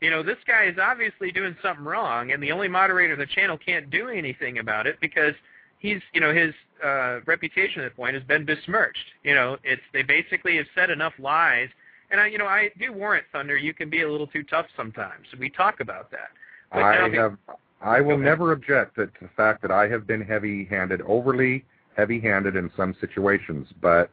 you 0.00 0.10
know, 0.10 0.22
this 0.22 0.36
guy 0.46 0.66
is 0.66 0.76
obviously 0.80 1.32
doing 1.32 1.56
something 1.60 1.84
wrong, 1.84 2.30
and 2.30 2.40
the 2.40 2.52
only 2.52 2.68
moderator 2.68 3.14
of 3.14 3.18
the 3.18 3.26
channel 3.26 3.58
can't 3.58 3.90
do 3.90 4.10
anything 4.10 4.58
about 4.58 4.86
it 4.86 4.96
because 5.00 5.34
he's, 5.80 6.00
you 6.12 6.20
know, 6.20 6.32
his 6.32 6.54
uh, 6.84 7.18
reputation 7.26 7.82
at 7.82 7.86
that 7.86 7.96
point 7.96 8.14
has 8.14 8.22
been 8.22 8.44
besmirched. 8.44 9.06
You 9.24 9.34
know, 9.34 9.56
it's 9.64 9.82
they 9.92 10.04
basically 10.04 10.56
have 10.58 10.66
said 10.72 10.88
enough 10.88 11.14
lies. 11.18 11.68
And 12.12 12.20
I, 12.20 12.28
you 12.28 12.38
know, 12.38 12.46
I 12.46 12.70
do 12.78 12.92
warrant 12.92 13.24
Thunder. 13.32 13.56
You 13.56 13.74
can 13.74 13.90
be 13.90 14.02
a 14.02 14.10
little 14.10 14.28
too 14.28 14.44
tough 14.44 14.66
sometimes. 14.76 15.26
We 15.36 15.50
talk 15.50 15.80
about 15.80 16.12
that. 16.12 16.28
But 16.72 16.82
I 16.84 17.08
have 17.08 17.36
I 17.80 18.00
will 18.00 18.18
never 18.18 18.52
object 18.52 18.94
to 18.96 19.10
the 19.20 19.28
fact 19.36 19.62
that 19.62 19.72
I 19.72 19.88
have 19.88 20.06
been 20.06 20.20
heavy-handed, 20.20 21.00
overly 21.02 21.64
heavy-handed 21.96 22.56
in 22.56 22.70
some 22.76 22.94
situations, 23.00 23.68
but 23.80 24.10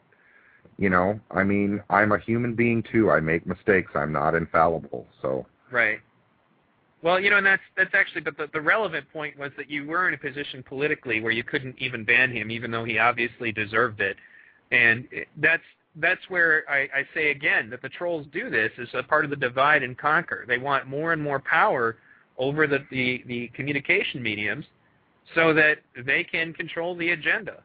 you 0.78 0.90
know, 0.90 1.20
I 1.32 1.44
mean, 1.44 1.82
I'm 1.90 2.12
a 2.12 2.20
human 2.20 2.54
being 2.54 2.84
too. 2.84 3.10
I 3.10 3.20
make 3.20 3.48
mistakes. 3.48 3.92
I'm 3.96 4.12
not 4.12 4.36
infallible. 4.36 5.08
So, 5.22 5.48
Right. 5.72 6.00
Well, 7.04 7.20
you 7.20 7.30
know, 7.30 7.38
and 7.38 7.46
that's 7.46 7.62
that's 7.76 7.94
actually, 7.94 8.22
but 8.22 8.38
the, 8.38 8.48
the 8.54 8.62
relevant 8.62 9.06
point 9.14 9.38
was 9.38 9.52
that 9.58 9.70
you 9.70 9.86
were 9.86 10.08
in 10.08 10.14
a 10.14 10.18
position 10.18 10.64
politically 10.64 11.22
where 11.22 11.32
you 11.32 11.44
couldn't 11.44 11.76
even 11.80 12.04
ban 12.04 12.32
him, 12.32 12.50
even 12.50 12.72
though 12.72 12.84
he 12.84 12.98
obviously 12.98 13.52
deserved 13.52 14.02
it, 14.02 14.18
and 14.72 15.08
that's 15.38 15.64
that's 15.98 16.22
where 16.30 16.64
I, 16.70 16.82
I 17.00 17.08
say 17.14 17.32
again 17.32 17.70
that 17.70 17.82
the 17.82 17.90
trolls 17.90 18.26
do 18.34 18.50
this 18.50 18.72
as 18.82 18.88
a 18.94 19.04
part 19.04 19.26
of 19.26 19.30
the 19.30 19.36
divide 19.36 19.84
and 19.84 19.98
conquer. 19.98 20.46
They 20.48 20.58
want 20.58 20.88
more 20.88 21.14
and 21.14 21.22
more 21.22 21.40
power 21.40 21.98
over 22.38 22.66
the 22.66 22.80
the, 22.90 23.24
the 23.28 23.48
communication 23.50 24.22
mediums, 24.24 24.66
so 25.36 25.54
that 25.54 25.80
they 26.06 26.24
can 26.24 26.54
control 26.54 26.96
the 26.96 27.12
agenda, 27.12 27.62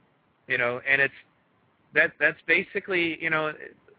you 0.49 0.59
know, 0.59 0.81
and 0.89 1.01
it's 1.01 1.15
that 1.95 2.13
that's 2.19 2.39
basically 2.47 3.23
you 3.23 3.31
know 3.31 3.53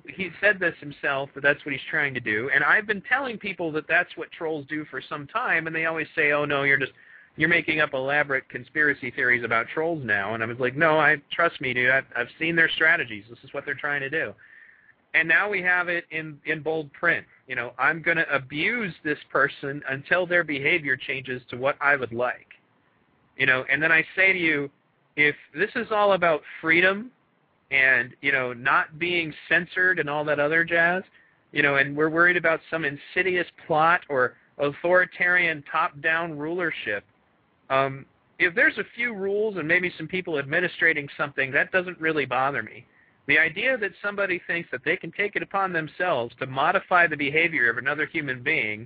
he 0.07 0.29
said 0.41 0.59
this 0.59 0.75
himself 0.79 1.29
that 1.33 1.41
that's 1.41 1.63
what 1.65 1.71
he's 1.71 1.81
trying 1.89 2.13
to 2.13 2.19
do. 2.19 2.49
And 2.53 2.63
i've 2.63 2.87
been 2.87 3.01
telling 3.01 3.37
people 3.37 3.71
that 3.73 3.87
that's 3.87 4.15
what 4.15 4.31
trolls 4.31 4.65
do 4.67 4.85
for 4.85 5.01
some 5.07 5.27
time 5.27 5.67
and 5.67 5.75
they 5.75 5.85
always 5.85 6.07
say 6.15 6.31
oh 6.31 6.45
no 6.45 6.63
you're 6.63 6.77
just 6.77 6.91
you're 7.35 7.49
making 7.49 7.79
up 7.79 7.93
elaborate 7.93 8.47
conspiracy 8.49 9.09
theories 9.09 9.43
about 9.43 9.67
trolls 9.67 10.03
now. 10.03 10.33
And 10.33 10.43
i 10.43 10.45
was 10.45 10.59
like 10.59 10.75
no 10.75 10.99
i 10.99 11.17
trust 11.31 11.59
me 11.61 11.73
dude 11.73 11.89
i've, 11.89 12.05
I've 12.15 12.27
seen 12.39 12.55
their 12.55 12.69
strategies. 12.69 13.25
This 13.29 13.39
is 13.43 13.53
what 13.53 13.65
they're 13.65 13.75
trying 13.75 14.01
to 14.01 14.09
do. 14.09 14.33
And 15.15 15.27
now 15.27 15.47
we 15.47 15.61
have 15.61 15.89
it 15.89 16.05
in 16.11 16.39
in 16.45 16.61
bold 16.61 16.91
print. 16.93 17.25
You 17.47 17.55
know 17.55 17.73
i'm 17.77 18.01
going 18.01 18.17
to 18.17 18.35
abuse 18.35 18.93
this 19.03 19.19
person 19.31 19.81
until 19.89 20.25
their 20.25 20.43
behavior 20.43 20.97
changes 20.97 21.41
to 21.49 21.57
what 21.57 21.75
i 21.79 21.95
would 21.95 22.13
like 22.13 22.47
you 23.37 23.45
know 23.45 23.65
and 23.69 23.81
then 23.81 23.91
i 23.91 24.03
say 24.15 24.33
to 24.33 24.39
you 24.39 24.69
if 25.15 25.35
this 25.53 25.69
is 25.75 25.87
all 25.91 26.13
about 26.13 26.41
freedom 26.61 27.11
and 27.71 28.11
you 28.21 28.31
know 28.31 28.53
not 28.53 28.99
being 28.99 29.33
censored 29.49 29.99
and 29.99 30.09
all 30.09 30.23
that 30.23 30.39
other 30.39 30.63
jazz 30.63 31.03
you 31.51 31.61
know 31.61 31.75
and 31.75 31.95
we're 31.95 32.09
worried 32.09 32.37
about 32.37 32.59
some 32.69 32.85
insidious 32.85 33.47
plot 33.67 34.01
or 34.09 34.35
authoritarian 34.59 35.63
top 35.71 35.99
down 36.01 36.37
rulership 36.37 37.03
um 37.69 38.05
if 38.39 38.55
there's 38.55 38.77
a 38.77 38.83
few 38.95 39.13
rules 39.13 39.57
and 39.57 39.67
maybe 39.67 39.91
some 39.97 40.07
people 40.07 40.37
administrating 40.37 41.07
something 41.17 41.51
that 41.51 41.71
doesn't 41.71 41.99
really 41.99 42.25
bother 42.25 42.63
me. 42.63 42.85
The 43.27 43.39
idea 43.39 43.77
that 43.77 43.91
somebody 44.01 44.41
thinks 44.47 44.69
that 44.71 44.83
they 44.83 44.97
can 44.97 45.11
take 45.11 45.35
it 45.35 45.43
upon 45.43 45.71
themselves 45.71 46.35
to 46.39 46.45
modify 46.45 47.07
the 47.07 47.15
behavior 47.15 47.69
of 47.69 47.77
another 47.77 48.05
human 48.05 48.43
being 48.43 48.85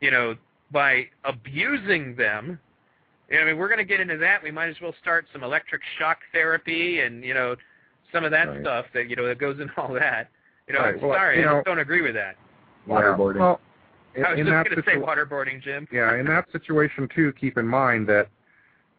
you 0.00 0.10
know 0.10 0.36
by 0.70 1.06
abusing 1.24 2.14
them 2.16 2.58
I 3.40 3.44
mean, 3.44 3.56
we're 3.56 3.68
going 3.68 3.78
to 3.78 3.84
get 3.84 4.00
into 4.00 4.18
that. 4.18 4.42
We 4.42 4.50
might 4.50 4.68
as 4.68 4.76
well 4.80 4.94
start 5.00 5.26
some 5.32 5.42
electric 5.42 5.82
shock 5.98 6.18
therapy 6.32 7.00
and 7.00 7.24
you 7.24 7.34
know 7.34 7.56
some 8.12 8.24
of 8.24 8.30
that 8.32 8.48
Right. 8.48 8.60
stuff 8.60 8.86
that 8.94 9.08
you 9.08 9.16
know 9.16 9.26
that 9.26 9.38
goes 9.38 9.58
into 9.60 9.72
all 9.80 9.92
that. 9.94 10.28
You 10.68 10.74
know, 10.74 10.80
Right, 10.80 10.94
I'm 10.94 11.00
well, 11.00 11.14
sorry, 11.16 11.38
you 11.40 11.42
I 11.42 11.46
know- 11.46 11.56
just 11.58 11.66
don't 11.66 11.78
agree 11.78 12.02
with 12.02 12.14
that. 12.14 12.36
Waterboarding. 12.88 13.38
Well, 13.40 13.60
in, 14.14 14.24
I 14.24 14.30
was 14.32 14.40
in 14.40 14.46
just 14.46 14.68
going 14.68 14.76
to 14.76 14.82
say 14.84 14.96
waterboarding, 14.96 15.62
Jim. 15.62 15.88
yeah, 15.90 16.16
in 16.16 16.26
that 16.26 16.50
situation 16.52 17.08
too, 17.14 17.32
keep 17.40 17.56
in 17.56 17.66
mind 17.66 18.06
that 18.08 18.28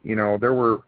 you 0.04 0.16
know 0.16 0.38
there 0.38 0.54
were 0.54 0.82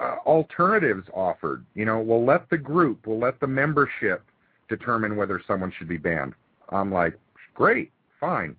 uh, 0.00 0.16
alternatives 0.26 1.06
offered. 1.14 1.64
You 1.74 1.84
know, 1.84 2.00
we'll 2.00 2.24
let 2.24 2.48
the 2.50 2.58
group, 2.58 3.06
we'll 3.06 3.18
let 3.18 3.40
the 3.40 3.46
membership 3.46 4.22
determine 4.68 5.16
whether 5.16 5.40
someone 5.46 5.72
should 5.76 5.88
be 5.88 5.96
banned. 5.96 6.34
I'm 6.70 6.92
like, 6.92 7.18
great, 7.54 7.90
fine. 8.20 8.54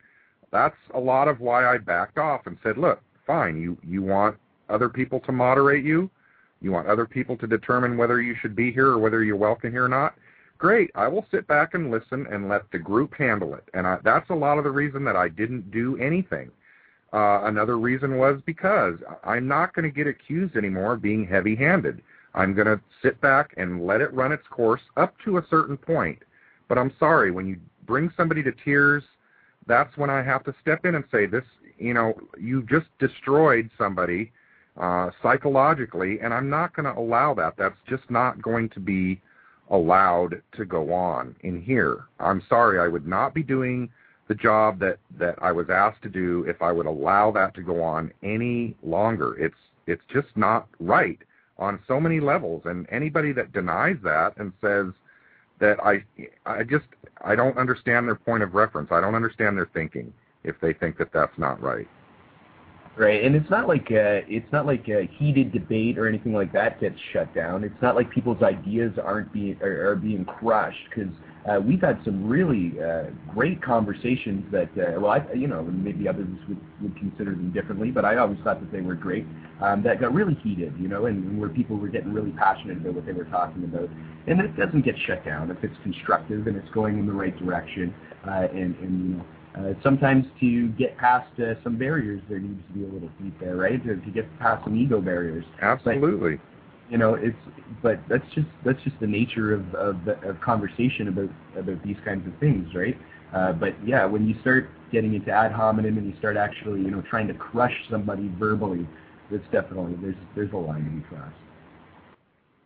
That's 0.51 0.75
a 0.93 0.99
lot 0.99 1.27
of 1.29 1.39
why 1.39 1.65
I 1.65 1.77
backed 1.77 2.17
off 2.17 2.41
and 2.47 2.57
said, 2.61 2.77
look, 2.77 3.01
fine. 3.31 3.61
You 3.61 3.77
you 3.81 4.01
want 4.01 4.35
other 4.67 4.89
people 4.89 5.21
to 5.21 5.31
moderate 5.31 5.85
you. 5.85 6.09
You 6.61 6.71
want 6.71 6.87
other 6.87 7.05
people 7.05 7.37
to 7.37 7.47
determine 7.47 7.97
whether 7.97 8.21
you 8.21 8.35
should 8.41 8.55
be 8.55 8.73
here 8.73 8.87
or 8.87 8.99
whether 8.99 9.23
you're 9.23 9.37
welcome 9.37 9.71
here 9.71 9.85
or 9.85 9.89
not. 9.89 10.15
Great. 10.57 10.91
I 10.95 11.07
will 11.07 11.25
sit 11.31 11.47
back 11.47 11.73
and 11.73 11.89
listen 11.89 12.27
and 12.29 12.49
let 12.49 12.69
the 12.71 12.77
group 12.77 13.15
handle 13.17 13.55
it. 13.55 13.63
And 13.73 13.87
I, 13.87 13.97
that's 14.03 14.29
a 14.29 14.35
lot 14.35 14.57
of 14.57 14.65
the 14.65 14.69
reason 14.69 15.05
that 15.05 15.15
I 15.15 15.27
didn't 15.29 15.71
do 15.71 15.97
anything. 15.97 16.51
Uh, 17.13 17.41
another 17.45 17.77
reason 17.77 18.17
was 18.17 18.41
because 18.45 18.95
I'm 19.23 19.47
not 19.47 19.73
going 19.73 19.85
to 19.89 19.95
get 19.95 20.07
accused 20.07 20.55
anymore 20.55 20.93
of 20.93 21.01
being 21.01 21.25
heavy-handed. 21.25 22.01
I'm 22.35 22.53
going 22.53 22.67
to 22.67 22.79
sit 23.01 23.19
back 23.21 23.53
and 23.57 23.87
let 23.87 24.01
it 24.01 24.13
run 24.13 24.31
its 24.31 24.47
course 24.49 24.81
up 24.97 25.15
to 25.25 25.37
a 25.37 25.45
certain 25.49 25.77
point. 25.77 26.19
But 26.69 26.77
I'm 26.77 26.93
sorry, 26.99 27.31
when 27.31 27.47
you 27.47 27.57
bring 27.87 28.11
somebody 28.15 28.43
to 28.43 28.51
tears, 28.51 29.03
that's 29.67 29.97
when 29.97 30.09
I 30.09 30.21
have 30.21 30.43
to 30.43 30.53
step 30.61 30.85
in 30.85 30.95
and 30.95 31.03
say, 31.11 31.25
this, 31.25 31.43
you 31.81 31.93
know, 31.93 32.13
you 32.39 32.63
just 32.63 32.87
destroyed 32.99 33.69
somebody 33.77 34.31
uh, 34.79 35.09
psychologically, 35.21 36.19
and 36.21 36.33
I'm 36.33 36.49
not 36.49 36.75
going 36.75 36.85
to 36.85 36.99
allow 36.99 37.33
that. 37.33 37.55
That's 37.57 37.75
just 37.89 38.09
not 38.09 38.41
going 38.41 38.69
to 38.69 38.79
be 38.79 39.19
allowed 39.69 40.41
to 40.57 40.65
go 40.65 40.93
on 40.93 41.35
in 41.41 41.61
here. 41.61 42.05
I'm 42.19 42.43
sorry, 42.47 42.79
I 42.79 42.87
would 42.87 43.07
not 43.07 43.33
be 43.33 43.43
doing 43.43 43.89
the 44.27 44.35
job 44.35 44.79
that 44.79 44.97
that 45.19 45.35
I 45.41 45.51
was 45.51 45.69
asked 45.69 46.03
to 46.03 46.09
do 46.09 46.45
if 46.47 46.61
I 46.61 46.71
would 46.71 46.85
allow 46.85 47.31
that 47.31 47.53
to 47.55 47.61
go 47.61 47.81
on 47.81 48.11
any 48.23 48.75
longer. 48.83 49.35
It's 49.37 49.55
it's 49.87 50.03
just 50.13 50.27
not 50.35 50.67
right 50.79 51.19
on 51.57 51.79
so 51.87 51.99
many 51.99 52.19
levels 52.19 52.61
and 52.65 52.87
anybody 52.89 53.31
that 53.33 53.51
denies 53.51 53.97
that 54.03 54.33
and 54.37 54.53
says 54.61 54.93
that 55.59 55.83
I 55.83 56.03
I 56.45 56.63
just 56.63 56.85
I 57.23 57.35
don't 57.35 57.57
understand 57.57 58.07
their 58.07 58.15
point 58.15 58.43
of 58.43 58.53
reference. 58.53 58.89
I 58.91 59.01
don't 59.01 59.15
understand 59.15 59.57
their 59.57 59.69
thinking 59.73 60.13
if 60.43 60.55
they 60.61 60.73
think 60.73 60.97
that 60.97 61.11
that's 61.13 61.37
not 61.37 61.61
right. 61.61 61.87
Right, 62.97 63.23
and 63.23 63.35
it's 63.35 63.49
not 63.49 63.69
like 63.69 63.85
uh, 63.89 64.19
it's 64.27 64.51
not 64.51 64.65
like 64.65 64.89
a 64.89 65.09
heated 65.17 65.53
debate 65.53 65.97
or 65.97 66.09
anything 66.09 66.33
like 66.33 66.51
that 66.51 66.81
gets 66.81 66.97
shut 67.13 67.33
down. 67.33 67.63
It's 67.63 67.81
not 67.81 67.95
like 67.95 68.11
people's 68.11 68.43
ideas 68.43 68.91
aren't 69.01 69.31
being 69.31 69.57
are, 69.61 69.91
are 69.91 69.95
being 69.95 70.25
crushed 70.25 70.89
because 70.89 71.13
uh, 71.49 71.59
we've 71.61 71.79
had 71.79 72.01
some 72.03 72.27
really 72.27 72.73
uh, 72.83 73.03
great 73.33 73.61
conversations 73.61 74.43
that 74.51 74.69
uh, 74.77 74.99
well, 74.99 75.11
I, 75.11 75.33
you 75.33 75.47
know, 75.47 75.63
maybe 75.63 76.05
others 76.09 76.27
would, 76.49 76.59
would 76.81 76.97
consider 76.97 77.31
them 77.31 77.53
differently, 77.53 77.91
but 77.91 78.03
I 78.03 78.17
always 78.17 78.39
thought 78.43 78.59
that 78.59 78.73
they 78.73 78.81
were 78.81 78.95
great. 78.95 79.25
Um, 79.61 79.81
that 79.83 80.01
got 80.01 80.13
really 80.13 80.35
heated, 80.43 80.73
you 80.77 80.89
know, 80.89 81.05
and 81.05 81.39
where 81.39 81.49
people 81.49 81.77
were 81.77 81.87
getting 81.87 82.11
really 82.11 82.31
passionate 82.31 82.77
about 82.77 82.95
what 82.95 83.05
they 83.05 83.13
were 83.13 83.25
talking 83.25 83.63
about, 83.63 83.89
and 84.27 84.41
it 84.41 84.57
doesn't 84.57 84.83
get 84.83 84.95
shut 85.07 85.23
down 85.23 85.49
if 85.49 85.63
it's 85.63 85.77
constructive 85.81 86.45
and 86.47 86.57
it's 86.57 86.69
going 86.71 86.99
in 86.99 87.07
the 87.07 87.13
right 87.13 87.37
direction, 87.39 87.93
uh, 88.27 88.47
and 88.51 88.75
and 88.79 89.09
you 89.09 89.15
know. 89.15 89.25
Uh, 89.57 89.73
sometimes 89.83 90.25
to 90.39 90.69
get 90.69 90.97
past 90.97 91.29
uh, 91.39 91.55
some 91.63 91.77
barriers, 91.77 92.21
there 92.29 92.39
needs 92.39 92.61
to 92.67 92.73
be 92.73 92.83
a 92.83 92.87
little 92.87 93.09
heat 93.21 93.37
there, 93.39 93.57
right? 93.57 93.83
To, 93.85 93.97
to 93.97 94.11
get 94.11 94.25
past 94.39 94.63
some 94.63 94.77
ego 94.77 95.01
barriers. 95.01 95.43
Absolutely. 95.61 96.39
You 96.89 96.97
know, 96.97 97.15
it's 97.15 97.37
but 97.81 97.99
that's 98.09 98.25
just 98.33 98.47
that's 98.65 98.81
just 98.83 98.99
the 98.99 99.07
nature 99.07 99.53
of 99.53 99.73
of, 99.75 100.05
the, 100.05 100.19
of 100.27 100.39
conversation 100.41 101.07
about 101.09 101.29
about 101.57 101.83
these 101.83 101.97
kinds 102.05 102.25
of 102.27 102.37
things, 102.39 102.73
right? 102.73 102.97
Uh, 103.33 103.53
but 103.53 103.75
yeah, 103.85 104.05
when 104.05 104.27
you 104.27 104.35
start 104.41 104.69
getting 104.91 105.13
into 105.13 105.31
ad 105.31 105.51
hominem 105.51 105.97
and 105.97 106.05
you 106.05 106.17
start 106.19 106.35
actually, 106.37 106.81
you 106.81 106.91
know, 106.91 107.01
trying 107.09 107.27
to 107.27 107.33
crush 107.33 107.75
somebody 107.89 108.29
verbally, 108.37 108.87
it's 109.29 109.45
definitely 109.51 109.95
there's 110.01 110.15
there's 110.35 110.51
a 110.53 110.57
line 110.57 110.83
to 110.83 110.89
be 110.89 111.01
crossed. 111.07 111.35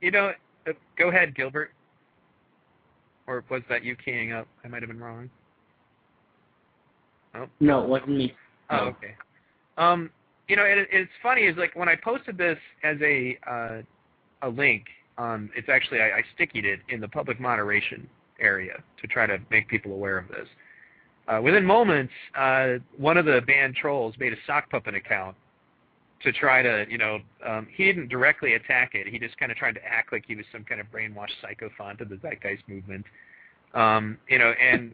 You 0.01 0.11
know, 0.11 0.33
Uh, 0.67 0.73
go 0.97 1.09
ahead, 1.09 1.35
Gilbert. 1.35 1.71
Or 3.27 3.43
was 3.49 3.61
that 3.69 3.83
you 3.83 3.95
keying 3.95 4.31
up? 4.31 4.47
I 4.63 4.67
might 4.67 4.81
have 4.81 4.89
been 4.89 4.99
wrong. 4.99 5.29
Oh. 7.35 7.47
No, 7.59 7.83
it 7.83 7.89
wasn't 7.89 8.17
me. 8.17 8.33
Oh, 8.69 8.85
okay. 8.87 9.15
Um, 9.77 10.09
you 10.47 10.55
know, 10.55 10.63
it, 10.63 10.87
it's 10.91 11.11
funny 11.21 11.41
is 11.41 11.57
like 11.57 11.75
when 11.75 11.89
I 11.89 11.95
posted 11.95 12.37
this 12.37 12.57
as 12.83 12.97
a 13.01 13.37
uh, 13.49 13.81
a 14.47 14.49
link, 14.49 14.85
um, 15.17 15.49
it's 15.55 15.69
actually 15.69 15.99
I, 16.01 16.17
I 16.17 16.23
stickied 16.35 16.65
it 16.65 16.79
in 16.89 16.99
the 16.99 17.07
public 17.07 17.39
moderation 17.39 18.07
area 18.39 18.81
to 19.01 19.07
try 19.07 19.25
to 19.25 19.37
make 19.49 19.67
people 19.67 19.91
aware 19.91 20.17
of 20.17 20.27
this. 20.27 20.47
Uh, 21.27 21.41
within 21.41 21.65
moments, 21.65 22.13
uh, 22.37 22.73
one 22.97 23.17
of 23.17 23.25
the 23.25 23.41
band 23.47 23.75
trolls 23.75 24.13
made 24.19 24.33
a 24.33 24.37
sock 24.45 24.69
puppet 24.69 24.93
account 24.93 25.35
to 26.21 26.31
try 26.31 26.61
to, 26.61 26.85
you 26.89 26.97
know, 26.97 27.19
um, 27.45 27.67
he 27.71 27.85
didn't 27.85 28.09
directly 28.09 28.53
attack 28.53 28.91
it. 28.93 29.07
He 29.07 29.17
just 29.17 29.37
kind 29.37 29.51
of 29.51 29.57
tried 29.57 29.73
to 29.75 29.85
act 29.85 30.11
like 30.11 30.23
he 30.27 30.35
was 30.35 30.45
some 30.51 30.63
kind 30.63 30.79
of 30.79 30.87
brainwashed 30.87 31.33
sycophant 31.41 32.01
of 32.01 32.09
the 32.09 32.17
Zeitgeist 32.17 32.63
movement. 32.67 33.05
Um, 33.73 34.17
you 34.29 34.39
know, 34.39 34.51
and 34.51 34.93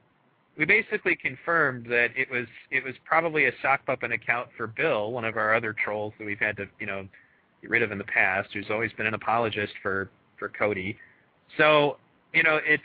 we 0.58 0.66
basically 0.66 1.16
confirmed 1.16 1.86
that 1.88 2.10
it 2.16 2.30
was 2.30 2.46
it 2.72 2.84
was 2.84 2.94
probably 3.06 3.46
a 3.46 3.52
sock 3.62 3.86
puppet 3.86 4.12
account 4.12 4.50
for 4.58 4.68
Bill, 4.68 5.12
one 5.12 5.26
of 5.26 5.38
our 5.38 5.56
other 5.56 5.74
trolls 5.74 6.14
that 6.20 6.26
we've 6.26 6.40
had 6.40 6.58
to, 6.58 6.66
you 6.80 6.88
know, 6.88 7.08
get 7.62 7.70
rid 7.70 7.82
of 7.82 7.92
in 7.92 7.98
the 7.98 8.04
past, 8.06 8.50
who's 8.54 8.68
always 8.70 8.92
been 8.94 9.06
an 9.06 9.14
apologist 9.14 9.74
for 9.82 10.10
for 10.38 10.50
Cody. 10.50 10.98
So, 11.58 11.98
you 12.34 12.44
know, 12.44 12.60
it's 12.66 12.84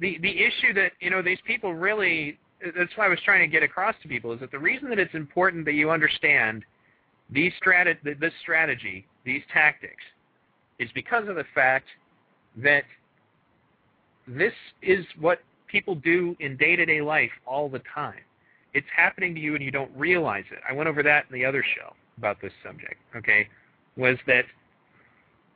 the 0.00 0.18
the 0.22 0.44
issue 0.44 0.72
that 0.74 0.92
you 1.00 1.10
know 1.10 1.22
these 1.22 1.38
people 1.46 1.74
really 1.74 2.38
that's 2.76 2.96
why 2.96 3.06
I 3.06 3.08
was 3.08 3.18
trying 3.24 3.40
to 3.40 3.46
get 3.46 3.62
across 3.62 3.94
to 4.02 4.08
people 4.08 4.32
is 4.32 4.40
that 4.40 4.50
the 4.50 4.58
reason 4.58 4.88
that 4.90 4.98
it's 4.98 5.14
important 5.14 5.64
that 5.66 5.74
you 5.74 5.90
understand 5.90 6.64
these 7.30 7.52
strat 7.62 7.96
this 8.02 8.32
strategy, 8.40 9.06
these 9.24 9.42
tactics, 9.52 10.02
is 10.78 10.88
because 10.94 11.28
of 11.28 11.36
the 11.36 11.44
fact 11.54 11.86
that 12.56 12.84
this 14.26 14.52
is 14.82 15.04
what 15.20 15.40
people 15.68 15.94
do 15.94 16.36
in 16.40 16.56
day-to-day 16.56 17.00
life 17.00 17.30
all 17.46 17.68
the 17.68 17.82
time. 17.94 18.20
It's 18.74 18.86
happening 18.94 19.34
to 19.34 19.40
you 19.40 19.54
and 19.54 19.64
you 19.64 19.70
don't 19.70 19.90
realize 19.96 20.44
it. 20.50 20.58
I 20.68 20.72
went 20.72 20.88
over 20.88 21.02
that 21.02 21.26
in 21.30 21.34
the 21.34 21.44
other 21.44 21.64
show 21.76 21.94
about 22.18 22.40
this 22.40 22.52
subject. 22.64 22.96
Okay, 23.16 23.48
was 23.96 24.16
that 24.26 24.44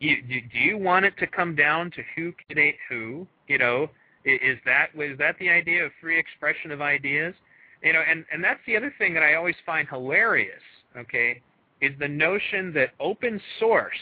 you, 0.01 0.23
do, 0.23 0.41
do 0.53 0.59
you 0.59 0.79
want 0.79 1.05
it 1.05 1.15
to 1.19 1.27
come 1.27 1.57
down 1.57 1.91
to 1.93 2.03
who 2.15 2.33
can 2.33 2.57
date 2.57 2.77
who? 2.89 3.27
You 3.49 3.59
know, 3.59 3.91
is 4.25 4.59
that 4.65 4.95
was 4.95 5.11
that 5.19 5.37
the 5.39 5.49
idea 5.49 5.85
of 5.85 5.93
free 6.01 6.19
expression 6.19 6.71
of 6.71 6.81
ideas? 6.81 7.35
You 7.83 7.93
know, 7.93 8.03
and 8.09 8.25
and 8.33 8.43
that's 8.43 8.61
the 8.67 8.77
other 8.77 8.95
thing 8.99 9.15
that 9.15 9.23
I 9.23 9.35
always 9.35 9.57
find 9.67 9.89
hilarious. 9.89 10.63
Okay, 10.97 11.41
is 11.81 11.93
the 11.99 12.09
notion 12.09 12.73
that 12.75 12.91
open 13.01 13.41
source 13.59 13.93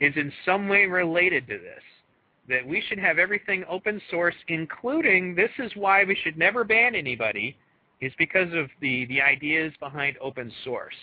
is 0.00 0.12
in 0.16 0.32
some 0.44 0.68
way 0.68 0.86
related 0.86 1.46
to 1.46 1.58
this. 1.58 1.82
That 2.48 2.66
we 2.66 2.82
should 2.88 2.98
have 2.98 3.18
everything 3.18 3.64
open 3.68 4.00
source, 4.10 4.34
including 4.48 5.34
this 5.34 5.50
is 5.58 5.72
why 5.76 6.04
we 6.04 6.14
should 6.22 6.36
never 6.36 6.62
ban 6.62 6.94
anybody, 6.94 7.56
is 8.00 8.12
because 8.18 8.52
of 8.52 8.68
the 8.80 9.06
the 9.06 9.22
ideas 9.22 9.72
behind 9.80 10.16
open 10.20 10.52
source. 10.62 10.94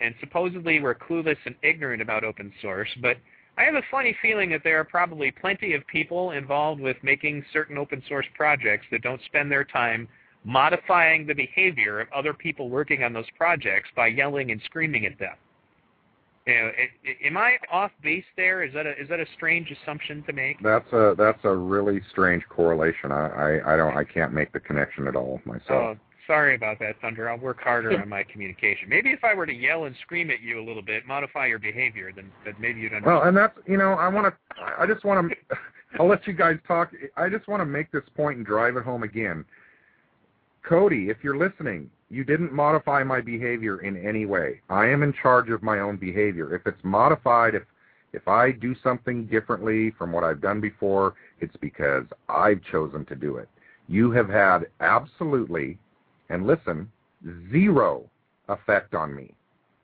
And 0.00 0.14
supposedly 0.18 0.80
we're 0.80 0.96
clueless 0.96 1.36
and 1.46 1.54
ignorant 1.62 2.02
about 2.02 2.24
open 2.24 2.52
source, 2.60 2.88
but 3.00 3.18
I 3.58 3.64
have 3.64 3.74
a 3.74 3.82
funny 3.90 4.16
feeling 4.22 4.50
that 4.50 4.62
there 4.64 4.80
are 4.80 4.84
probably 4.84 5.30
plenty 5.30 5.74
of 5.74 5.86
people 5.86 6.30
involved 6.30 6.80
with 6.80 6.96
making 7.02 7.44
certain 7.52 7.76
open 7.76 8.02
source 8.08 8.26
projects 8.34 8.86
that 8.90 9.02
don't 9.02 9.20
spend 9.26 9.52
their 9.52 9.64
time 9.64 10.08
modifying 10.44 11.26
the 11.26 11.34
behavior 11.34 12.00
of 12.00 12.08
other 12.12 12.32
people 12.32 12.70
working 12.70 13.04
on 13.04 13.12
those 13.12 13.30
projects 13.36 13.90
by 13.94 14.08
yelling 14.08 14.50
and 14.50 14.60
screaming 14.64 15.06
at 15.06 15.18
them. 15.18 15.36
You 16.46 16.54
know, 16.54 16.66
it, 16.76 16.90
it, 17.04 17.16
am 17.24 17.36
I 17.36 17.56
off 17.70 17.92
base 18.02 18.24
there? 18.36 18.64
Is 18.64 18.74
that 18.74 18.84
a 18.86 19.00
is 19.00 19.08
that 19.08 19.20
a 19.20 19.26
strange 19.36 19.70
assumption 19.70 20.24
to 20.24 20.32
make? 20.32 20.60
That's 20.60 20.92
a 20.92 21.14
that's 21.16 21.38
a 21.44 21.54
really 21.54 22.00
strange 22.10 22.42
correlation. 22.48 23.12
I, 23.12 23.28
I 23.28 23.74
I 23.74 23.76
don't 23.76 23.96
I 23.96 24.02
can't 24.02 24.32
make 24.32 24.52
the 24.52 24.58
connection 24.58 25.06
at 25.06 25.14
all 25.14 25.40
myself. 25.44 25.70
Oh, 25.70 25.96
sorry 26.26 26.56
about 26.56 26.80
that, 26.80 27.00
Thunder. 27.00 27.30
I'll 27.30 27.38
work 27.38 27.60
harder 27.60 28.00
on 28.00 28.08
my 28.08 28.24
communication. 28.24 28.88
Maybe 28.88 29.10
if 29.10 29.22
I 29.22 29.34
were 29.34 29.46
to 29.46 29.54
yell 29.54 29.84
and 29.84 29.94
scream 30.02 30.30
at 30.30 30.40
you 30.40 30.60
a 30.60 30.64
little 30.64 30.82
bit, 30.82 31.06
modify 31.06 31.46
your 31.46 31.60
behavior, 31.60 32.10
then, 32.14 32.32
then 32.44 32.54
maybe 32.58 32.80
you'd 32.80 32.92
understand. 32.92 33.18
Well, 33.18 33.28
and 33.28 33.36
that's 33.36 33.56
you 33.68 33.76
know 33.76 33.92
I 33.92 34.08
want 34.08 34.34
to 34.34 34.62
I 34.78 34.84
just 34.86 35.04
want 35.04 35.30
to 35.30 35.56
I'll 36.00 36.08
let 36.08 36.26
you 36.26 36.32
guys 36.32 36.56
talk. 36.66 36.90
I 37.16 37.28
just 37.28 37.46
want 37.46 37.60
to 37.60 37.66
make 37.66 37.92
this 37.92 38.04
point 38.16 38.38
and 38.38 38.46
drive 38.46 38.76
it 38.76 38.82
home 38.82 39.04
again. 39.04 39.44
Cody, 40.68 41.08
if 41.08 41.18
you're 41.22 41.36
listening, 41.36 41.90
you 42.12 42.24
didn't 42.24 42.52
modify 42.52 43.02
my 43.02 43.22
behavior 43.22 43.80
in 43.80 43.96
any 43.96 44.26
way. 44.26 44.60
I 44.68 44.86
am 44.86 45.02
in 45.02 45.14
charge 45.14 45.48
of 45.48 45.62
my 45.62 45.80
own 45.80 45.96
behavior. 45.96 46.54
If 46.54 46.66
it's 46.66 46.84
modified, 46.84 47.54
if 47.54 47.62
if 48.12 48.28
I 48.28 48.52
do 48.52 48.74
something 48.82 49.24
differently 49.24 49.90
from 49.92 50.12
what 50.12 50.22
I've 50.22 50.42
done 50.42 50.60
before, 50.60 51.14
it's 51.40 51.56
because 51.56 52.04
I've 52.28 52.62
chosen 52.70 53.06
to 53.06 53.14
do 53.14 53.38
it. 53.38 53.48
You 53.88 54.10
have 54.10 54.28
had 54.28 54.66
absolutely, 54.80 55.78
and 56.28 56.46
listen, 56.46 56.92
zero 57.50 58.10
effect 58.50 58.94
on 58.94 59.14
me. 59.14 59.32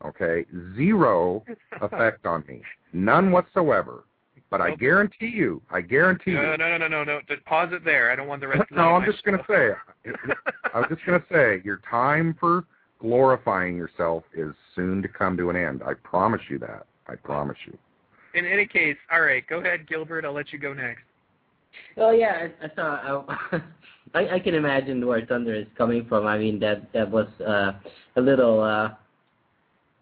Okay? 0.04 0.44
Zero 0.76 1.42
effect 1.80 2.26
on 2.26 2.44
me. 2.46 2.60
None 2.92 3.32
whatsoever. 3.32 4.04
But 4.50 4.62
I 4.62 4.74
guarantee 4.76 5.26
you, 5.26 5.60
I 5.70 5.82
guarantee 5.82 6.32
no, 6.32 6.40
you. 6.40 6.56
no, 6.56 6.56
no, 6.56 6.78
no, 6.78 6.88
no, 6.88 7.04
no. 7.04 7.20
Just 7.28 7.44
pause 7.44 7.68
it 7.72 7.84
there. 7.84 8.10
I 8.10 8.16
don't 8.16 8.28
want 8.28 8.40
the 8.40 8.48
rest 8.48 8.62
of 8.62 8.68
the 8.70 8.76
No, 8.76 8.94
I'm 8.94 9.04
just 9.04 9.22
going 9.24 9.38
to 9.38 9.44
say, 9.46 10.10
I 10.74 10.80
was 10.80 10.88
just 10.88 11.04
going 11.04 11.20
to 11.20 11.26
say, 11.30 11.60
your 11.64 11.80
time 11.90 12.34
for 12.40 12.64
glorifying 12.98 13.76
yourself 13.76 14.24
is 14.34 14.54
soon 14.74 15.02
to 15.02 15.08
come 15.08 15.36
to 15.36 15.50
an 15.50 15.56
end. 15.56 15.82
I 15.84 15.94
promise 15.94 16.40
you 16.48 16.58
that. 16.60 16.86
I 17.08 17.16
promise 17.16 17.58
you. 17.66 17.76
In 18.34 18.46
any 18.46 18.66
case, 18.66 18.96
all 19.12 19.20
right, 19.20 19.46
go 19.46 19.58
ahead, 19.58 19.86
Gilbert. 19.86 20.24
I'll 20.24 20.32
let 20.32 20.52
you 20.52 20.58
go 20.58 20.72
next. 20.72 21.02
Oh 21.96 22.10
yeah, 22.10 22.48
I, 22.62 22.66
I 22.66 22.74
saw. 22.74 23.24
I, 23.52 23.60
I 24.14 24.34
I 24.34 24.38
can 24.40 24.54
imagine 24.54 25.04
where 25.06 25.24
Thunder 25.24 25.54
is 25.54 25.66
coming 25.76 26.06
from. 26.06 26.26
I 26.26 26.38
mean 26.38 26.58
that 26.60 26.92
that 26.92 27.10
was 27.10 27.28
uh, 27.46 27.72
a 28.16 28.20
little 28.20 28.60
uh, 28.60 28.88
a 28.88 28.98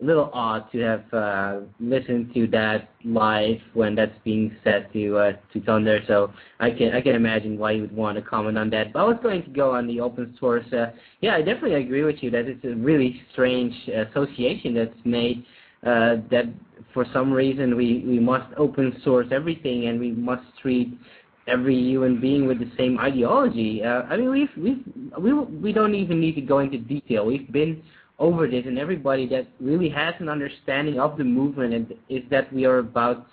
little 0.00 0.30
odd 0.32 0.70
to 0.72 0.78
have 0.78 1.14
uh, 1.14 1.60
listened 1.80 2.32
to 2.34 2.46
that 2.48 2.90
live 3.04 3.58
when 3.72 3.94
that's 3.94 4.16
being 4.24 4.54
said 4.62 4.92
to 4.92 5.16
uh, 5.16 5.32
to 5.52 5.60
Thunder. 5.62 6.00
So 6.06 6.32
I 6.60 6.70
can 6.70 6.94
I 6.94 7.00
can 7.00 7.14
imagine 7.14 7.58
why 7.58 7.72
you 7.72 7.82
would 7.82 7.96
want 7.96 8.16
to 8.16 8.22
comment 8.22 8.58
on 8.58 8.70
that. 8.70 8.92
But 8.92 9.00
I 9.00 9.04
was 9.04 9.16
going 9.22 9.42
to 9.42 9.50
go 9.50 9.72
on 9.72 9.86
the 9.86 10.00
open 10.00 10.36
source. 10.38 10.66
Uh, 10.72 10.90
yeah, 11.20 11.34
I 11.34 11.38
definitely 11.38 11.74
agree 11.74 12.04
with 12.04 12.16
you 12.20 12.30
that 12.30 12.46
it's 12.46 12.64
a 12.64 12.74
really 12.74 13.22
strange 13.32 13.74
association 13.88 14.74
that's 14.74 14.98
made. 15.04 15.44
Uh, 15.86 16.16
that 16.30 16.46
for 16.92 17.06
some 17.12 17.30
reason 17.32 17.76
we, 17.76 18.02
we 18.06 18.18
must 18.18 18.52
open 18.56 18.98
source 19.04 19.26
everything 19.30 19.86
and 19.86 20.00
we 20.00 20.10
must 20.10 20.42
treat 20.60 20.98
every 21.46 21.76
human 21.76 22.20
being 22.20 22.46
with 22.46 22.58
the 22.58 22.70
same 22.76 22.98
ideology. 22.98 23.84
Uh, 23.84 24.02
I 24.02 24.16
mean, 24.16 24.30
we've, 24.30 24.48
we've, 24.56 24.82
we 25.18 25.32
we 25.32 25.72
don't 25.72 25.94
even 25.94 26.20
need 26.20 26.34
to 26.34 26.40
go 26.40 26.58
into 26.58 26.78
detail. 26.78 27.26
We've 27.26 27.50
been 27.52 27.82
over 28.18 28.46
this, 28.48 28.64
and 28.66 28.78
everybody 28.78 29.26
that 29.28 29.46
really 29.60 29.88
has 29.90 30.14
an 30.20 30.28
understanding 30.28 30.98
of 30.98 31.18
the 31.18 31.24
movement 31.24 31.74
and 31.74 31.94
is 32.08 32.22
that 32.30 32.52
we 32.52 32.64
are 32.64 32.78
about 32.78 33.26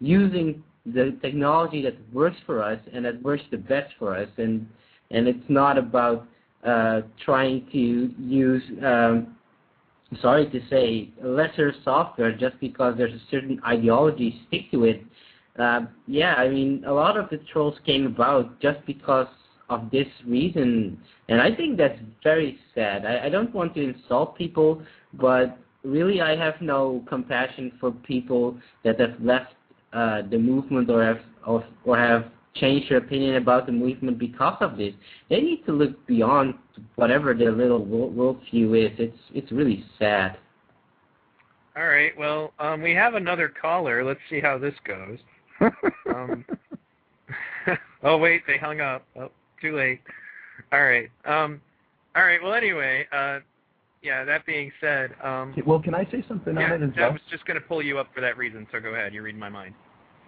using 0.00 0.62
the 0.86 1.16
technology 1.20 1.82
that 1.82 1.94
works 2.12 2.38
for 2.46 2.62
us 2.62 2.78
and 2.92 3.04
that 3.04 3.22
works 3.22 3.42
the 3.50 3.58
best 3.58 3.92
for 3.98 4.16
us, 4.16 4.28
and 4.38 4.66
and 5.10 5.28
it's 5.28 5.48
not 5.48 5.76
about 5.76 6.26
uh, 6.64 7.02
trying 7.24 7.66
to 7.72 8.12
use. 8.18 8.62
Um, 8.84 9.36
sorry 10.20 10.50
to 10.50 10.60
say, 10.68 11.10
lesser 11.22 11.72
software 11.84 12.32
just 12.32 12.58
because 12.60 12.96
there's 12.96 13.12
a 13.12 13.22
certain 13.30 13.60
ideology 13.66 14.40
stick 14.48 14.70
to 14.72 14.84
it. 14.84 15.04
Uh, 15.58 15.82
yeah, 16.06 16.34
I 16.34 16.48
mean, 16.48 16.84
a 16.86 16.92
lot 16.92 17.16
of 17.16 17.28
the 17.30 17.38
trolls 17.52 17.76
came 17.84 18.06
about 18.06 18.60
just 18.60 18.84
because 18.86 19.26
of 19.70 19.90
this 19.90 20.08
reason, 20.26 20.98
and 21.28 21.40
I 21.40 21.54
think 21.54 21.78
that's 21.78 21.98
very 22.22 22.58
sad. 22.74 23.06
I, 23.06 23.26
I 23.26 23.28
don't 23.28 23.54
want 23.54 23.74
to 23.76 23.82
insult 23.82 24.36
people, 24.36 24.82
but 25.14 25.56
really, 25.84 26.20
I 26.20 26.36
have 26.36 26.60
no 26.60 27.02
compassion 27.08 27.72
for 27.80 27.92
people 27.92 28.58
that 28.84 29.00
have 29.00 29.14
left 29.20 29.54
uh, 29.92 30.22
the 30.28 30.38
movement 30.38 30.90
or 30.90 31.04
have 31.04 31.20
or, 31.46 31.64
or 31.84 31.96
have 31.96 32.26
changed 32.54 32.90
their 32.90 32.98
opinion 32.98 33.36
about 33.36 33.66
the 33.66 33.72
movement 33.72 34.18
because 34.18 34.56
of 34.60 34.76
this. 34.76 34.92
They 35.28 35.40
need 35.40 35.64
to 35.66 35.72
look 35.72 36.06
beyond 36.06 36.54
whatever 36.96 37.32
their 37.32 37.52
little 37.52 37.84
world 37.84 38.16
worldview 38.16 38.86
is. 38.86 38.92
It's 38.98 39.18
it's 39.32 39.52
really 39.52 39.84
sad. 39.98 40.36
All 41.76 41.86
right. 41.86 42.12
Well, 42.18 42.52
um, 42.58 42.82
we 42.82 42.92
have 42.94 43.14
another 43.14 43.48
caller. 43.48 44.04
Let's 44.04 44.20
see 44.28 44.40
how 44.40 44.58
this 44.58 44.74
goes. 44.84 45.18
Um, 46.08 46.44
oh 48.02 48.16
wait, 48.16 48.42
they 48.46 48.56
hung 48.56 48.80
up. 48.80 49.04
Oh, 49.16 49.30
too 49.60 49.76
late. 49.76 50.00
All 50.72 50.82
right. 50.82 51.10
Um, 51.24 51.60
all 52.16 52.24
right. 52.24 52.42
Well, 52.42 52.54
anyway, 52.54 53.06
uh, 53.12 53.40
yeah. 54.02 54.24
That 54.24 54.44
being 54.46 54.72
said, 54.80 55.10
um, 55.22 55.54
Well, 55.66 55.80
can 55.80 55.94
I 55.94 56.04
say 56.10 56.24
something 56.28 56.56
yeah, 56.56 56.72
on 56.72 56.82
it 56.82 56.86
as 56.86 56.90
I 56.96 57.00
well? 57.02 57.12
was 57.12 57.20
just 57.30 57.44
going 57.46 57.60
to 57.60 57.66
pull 57.66 57.82
you 57.82 57.98
up 57.98 58.08
for 58.14 58.20
that 58.20 58.36
reason. 58.36 58.66
So 58.72 58.80
go 58.80 58.94
ahead. 58.94 59.12
You're 59.14 59.22
reading 59.22 59.40
my 59.40 59.48
mind. 59.48 59.74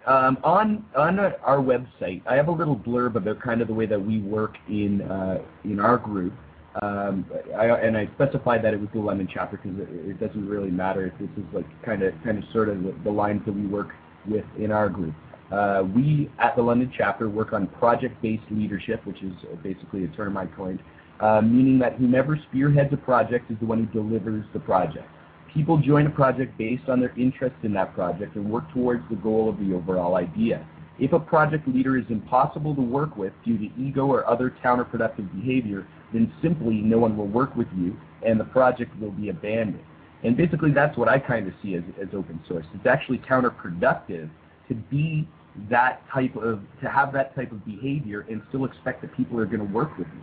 Um, 0.05 0.37
on 0.43 0.85
on 0.97 1.17
our 1.19 1.57
website, 1.59 2.21
I 2.27 2.35
have 2.35 2.49
a 2.49 2.51
little 2.51 2.75
blurb 2.75 3.15
about 3.15 3.39
kind 3.41 3.61
of 3.61 3.69
the 3.69 3.73
way 3.73 3.85
that 3.85 3.99
we 3.99 4.19
work 4.19 4.57
in 4.67 5.01
uh, 5.01 5.39
in 5.63 5.79
our 5.79 5.97
group. 5.97 6.33
Um, 6.81 7.25
I, 7.55 7.67
and 7.67 7.95
I 7.95 8.09
specified 8.15 8.63
that 8.65 8.73
it 8.73 8.79
was 8.79 8.89
the 8.93 8.99
London 8.99 9.29
chapter 9.31 9.57
because 9.57 9.79
it, 9.79 10.09
it 10.09 10.19
doesn't 10.19 10.49
really 10.49 10.71
matter. 10.71 11.05
if 11.05 11.13
This 11.19 11.29
is 11.37 11.53
like 11.53 11.65
kind 11.85 12.01
of 12.03 12.13
kind 12.23 12.37
of 12.37 12.43
sort 12.51 12.67
of 12.67 12.83
the, 12.83 12.93
the 13.03 13.11
lines 13.11 13.43
that 13.45 13.53
we 13.53 13.65
work 13.65 13.89
with 14.27 14.43
in 14.57 14.71
our 14.71 14.89
group. 14.89 15.13
Uh, 15.51 15.83
we 15.95 16.29
at 16.39 16.55
the 16.55 16.61
London 16.61 16.91
chapter 16.95 17.29
work 17.29 17.53
on 17.53 17.67
project-based 17.67 18.43
leadership, 18.49 19.05
which 19.05 19.21
is 19.21 19.33
basically 19.61 20.05
a 20.05 20.07
term 20.09 20.37
I 20.37 20.47
coined, 20.47 20.79
uh, 21.19 21.41
meaning 21.41 21.77
that 21.79 21.95
whomever 21.95 22.39
spearheads 22.49 22.91
a 22.93 22.97
project 22.97 23.51
is 23.51 23.57
the 23.59 23.65
one 23.65 23.85
who 23.85 24.01
delivers 24.01 24.45
the 24.53 24.59
project. 24.59 25.07
People 25.53 25.77
join 25.77 26.07
a 26.07 26.09
project 26.09 26.57
based 26.57 26.89
on 26.89 26.99
their 26.99 27.13
interest 27.17 27.55
in 27.61 27.73
that 27.73 27.93
project 27.93 28.35
and 28.35 28.49
work 28.49 28.71
towards 28.73 29.07
the 29.09 29.15
goal 29.17 29.47
of 29.49 29.59
the 29.59 29.73
overall 29.75 30.15
idea. 30.15 30.67
If 30.99 31.13
a 31.13 31.19
project 31.19 31.67
leader 31.67 31.97
is 31.97 32.05
impossible 32.09 32.75
to 32.75 32.81
work 32.81 33.17
with 33.17 33.33
due 33.45 33.57
to 33.57 33.69
ego 33.79 34.05
or 34.05 34.27
other 34.27 34.55
counterproductive 34.63 35.31
behavior, 35.35 35.87
then 36.11 36.31
simply 36.41 36.75
no 36.75 36.97
one 36.97 37.17
will 37.17 37.27
work 37.27 37.55
with 37.55 37.67
you 37.75 37.95
and 38.25 38.39
the 38.39 38.45
project 38.45 38.99
will 38.99 39.11
be 39.11 39.29
abandoned. 39.29 39.83
And 40.23 40.37
basically 40.37 40.71
that's 40.71 40.97
what 40.97 41.09
I 41.09 41.19
kind 41.19 41.47
of 41.47 41.53
see 41.61 41.75
as, 41.75 41.83
as 42.01 42.07
open 42.13 42.39
source. 42.47 42.65
It's 42.73 42.85
actually 42.85 43.17
counterproductive 43.19 44.29
to 44.67 44.75
be 44.75 45.27
that 45.69 46.01
type 46.11 46.35
of, 46.35 46.61
to 46.81 46.89
have 46.89 47.13
that 47.13 47.35
type 47.35 47.51
of 47.51 47.63
behavior 47.65 48.25
and 48.29 48.41
still 48.49 48.65
expect 48.65 49.01
that 49.01 49.15
people 49.15 49.39
are 49.39 49.45
going 49.45 49.59
to 49.59 49.73
work 49.73 49.97
with 49.97 50.07
you. 50.07 50.21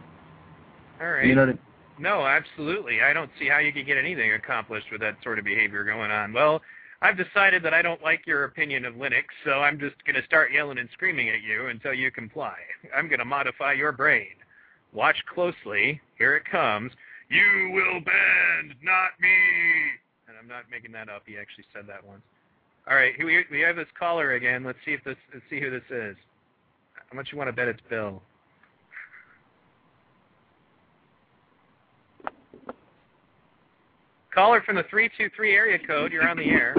All 1.00 1.12
right. 1.12 1.26
You 1.26 1.34
know 1.34 1.46
what 1.46 1.54
I, 1.54 1.58
No, 2.00 2.26
absolutely. 2.26 3.00
I 3.02 3.12
don't 3.12 3.30
see 3.38 3.48
how 3.48 3.58
you 3.58 3.72
could 3.72 3.86
get 3.86 3.96
anything 3.96 4.32
accomplished 4.32 4.86
with 4.90 5.00
that 5.02 5.16
sort 5.22 5.38
of 5.38 5.44
behavior 5.44 5.84
going 5.84 6.10
on. 6.10 6.32
Well, 6.32 6.60
I've 7.02 7.16
decided 7.16 7.62
that 7.62 7.72
I 7.72 7.80
don't 7.80 8.02
like 8.02 8.26
your 8.26 8.44
opinion 8.44 8.84
of 8.84 8.94
Linux, 8.94 9.24
so 9.44 9.60
I'm 9.60 9.78
just 9.78 9.96
going 10.04 10.16
to 10.16 10.24
start 10.24 10.52
yelling 10.52 10.78
and 10.78 10.88
screaming 10.92 11.30
at 11.30 11.40
you 11.42 11.68
until 11.68 11.94
you 11.94 12.10
comply. 12.10 12.56
I'm 12.94 13.08
going 13.08 13.20
to 13.20 13.24
modify 13.24 13.72
your 13.72 13.92
brain. 13.92 14.36
Watch 14.92 15.16
closely. 15.32 16.00
Here 16.18 16.36
it 16.36 16.44
comes. 16.44 16.92
You 17.30 17.70
will 17.72 18.00
bend, 18.00 18.74
not 18.82 19.10
me. 19.20 19.32
And 20.28 20.36
I'm 20.36 20.48
not 20.48 20.64
making 20.70 20.92
that 20.92 21.08
up. 21.08 21.22
He 21.24 21.38
actually 21.38 21.64
said 21.72 21.86
that 21.86 22.04
once. 22.04 22.22
All 22.90 22.96
right, 22.96 23.12
we 23.24 23.44
we 23.52 23.60
have 23.60 23.76
this 23.76 23.86
caller 23.96 24.32
again. 24.32 24.64
Let's 24.64 24.78
see 24.84 24.90
if 24.90 25.04
this 25.04 25.16
let's 25.32 25.44
see 25.48 25.60
who 25.60 25.70
this 25.70 25.84
is. 25.90 26.16
How 26.94 27.16
much 27.16 27.28
you 27.30 27.38
want 27.38 27.46
to 27.46 27.52
bet 27.52 27.68
it's 27.68 27.80
Bill? 27.88 28.20
Caller 34.34 34.60
from 34.62 34.74
the 34.76 34.82
323 34.90 35.54
area 35.54 35.78
code, 35.86 36.12
you're 36.12 36.28
on 36.28 36.36
the 36.36 36.44
air. 36.44 36.74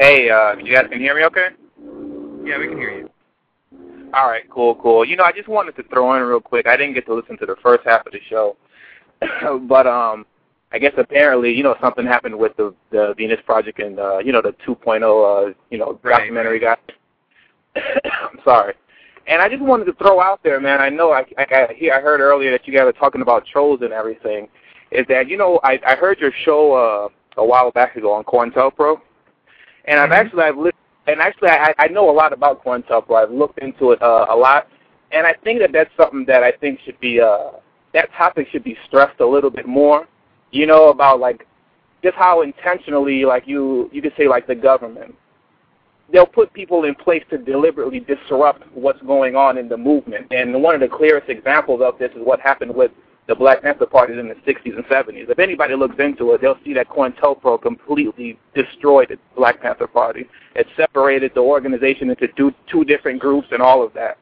Hey, 0.00 0.30
uh, 0.30 0.56
you 0.56 0.74
guys 0.74 0.86
can 0.90 1.00
you 1.00 1.06
hear 1.06 1.14
me 1.14 1.24
okay? 1.26 1.48
Yeah, 2.44 2.58
we 2.58 2.66
can 2.66 2.76
hear 2.76 2.98
you. 2.98 3.10
All 4.14 4.28
right, 4.28 4.50
cool, 4.50 4.74
cool. 4.76 5.04
You 5.04 5.14
know, 5.16 5.24
I 5.24 5.32
just 5.32 5.48
wanted 5.48 5.76
to 5.76 5.84
throw 5.84 6.16
in 6.16 6.22
real 6.22 6.40
quick. 6.40 6.66
I 6.66 6.76
didn't 6.76 6.94
get 6.94 7.06
to 7.06 7.14
listen 7.14 7.38
to 7.38 7.46
the 7.46 7.56
first 7.62 7.84
half 7.84 8.04
of 8.04 8.12
the 8.12 8.20
show, 8.28 8.56
but 9.68 9.86
um, 9.86 10.26
I 10.72 10.78
guess 10.78 10.92
apparently, 10.98 11.52
you 11.52 11.62
know, 11.62 11.76
something 11.80 12.04
happened 12.06 12.38
with 12.38 12.56
the 12.56 12.74
the 12.90 13.14
Venus 13.16 13.40
Project 13.46 13.78
and 13.80 13.98
uh, 13.98 14.18
you 14.18 14.32
know 14.32 14.42
the 14.42 14.52
2.0, 14.66 15.02
uh, 15.02 15.54
you 15.70 15.78
know, 15.78 15.98
Right, 16.02 16.18
documentary 16.18 16.58
guy. 16.60 16.76
I'm 17.76 18.38
sorry. 18.44 18.74
And 19.26 19.42
I 19.42 19.48
just 19.48 19.62
wanted 19.62 19.84
to 19.86 19.92
throw 19.94 20.20
out 20.20 20.42
there, 20.42 20.60
man. 20.60 20.80
I 20.80 20.88
know 20.88 21.12
I 21.12 21.24
I, 21.38 21.46
I, 21.70 21.74
hear, 21.74 21.94
I 21.94 22.00
heard 22.00 22.20
earlier 22.20 22.50
that 22.50 22.66
you 22.66 22.72
guys 22.72 22.84
are 22.86 22.92
talking 22.92 23.22
about 23.22 23.46
trolls 23.46 23.80
and 23.82 23.92
everything. 23.92 24.48
Is 24.90 25.06
that 25.08 25.28
you 25.28 25.36
know 25.36 25.60
I 25.64 25.80
I 25.86 25.94
heard 25.96 26.18
your 26.18 26.32
show 26.44 26.72
uh, 26.72 27.40
a 27.40 27.44
while 27.44 27.70
back 27.70 27.96
ago 27.96 28.12
on 28.12 28.24
COINTELPRO, 28.24 29.00
and 29.86 30.00
I've 30.00 30.10
Mhm. 30.10 30.14
actually 30.14 30.42
I've 30.44 30.56
li- 30.58 30.72
and 31.06 31.20
actually 31.20 31.48
I 31.50 31.74
I 31.78 31.88
know 31.88 32.10
a 32.10 32.12
lot 32.12 32.32
about 32.32 32.62
COINTELPRO. 32.64 33.14
I've 33.14 33.30
looked 33.30 33.58
into 33.58 33.92
it 33.92 34.02
uh, 34.02 34.26
a 34.30 34.36
lot, 34.36 34.68
and 35.12 35.26
I 35.26 35.34
think 35.44 35.60
that 35.60 35.72
that's 35.72 35.90
something 35.96 36.24
that 36.26 36.42
I 36.42 36.52
think 36.52 36.80
should 36.84 36.98
be 37.00 37.20
uh 37.20 37.52
that 37.94 38.10
topic 38.12 38.48
should 38.50 38.64
be 38.64 38.76
stressed 38.86 39.20
a 39.20 39.26
little 39.26 39.50
bit 39.50 39.66
more. 39.66 40.06
You 40.50 40.66
know 40.66 40.88
about 40.88 41.20
like 41.20 41.46
just 42.02 42.16
how 42.16 42.42
intentionally 42.42 43.24
like 43.24 43.46
you 43.46 43.90
you 43.92 44.02
could 44.02 44.14
say 44.16 44.28
like 44.28 44.46
the 44.46 44.54
government 44.54 45.14
they'll 46.12 46.26
put 46.26 46.52
people 46.52 46.84
in 46.84 46.94
place 46.94 47.22
to 47.30 47.38
deliberately 47.38 48.00
disrupt 48.00 48.62
what's 48.74 49.00
going 49.02 49.36
on 49.36 49.58
in 49.58 49.68
the 49.68 49.76
movement. 49.76 50.26
And 50.30 50.62
one 50.62 50.74
of 50.74 50.80
the 50.80 50.88
clearest 50.88 51.28
examples 51.28 51.80
of 51.82 51.98
this 51.98 52.10
is 52.12 52.22
what 52.24 52.40
happened 52.40 52.74
with 52.74 52.90
the 53.26 53.34
Black 53.34 53.60
Panther 53.60 53.84
parties 53.84 54.18
in 54.18 54.28
the 54.28 54.34
60s 54.34 54.74
and 54.74 54.84
70s. 54.86 55.28
If 55.28 55.38
anybody 55.38 55.74
looks 55.74 55.96
into 55.98 56.32
it, 56.32 56.40
they'll 56.40 56.58
see 56.64 56.72
that 56.74 56.88
COINTELPRO 56.88 57.60
completely 57.60 58.38
destroyed 58.54 59.08
the 59.10 59.18
Black 59.36 59.60
Panther 59.60 59.86
Party. 59.86 60.26
It 60.54 60.66
separated 60.76 61.32
the 61.34 61.40
organization 61.40 62.08
into 62.08 62.28
two, 62.28 62.54
two 62.70 62.84
different 62.84 63.20
groups 63.20 63.48
and 63.50 63.60
all 63.60 63.84
of 63.84 63.92
that. 63.92 64.16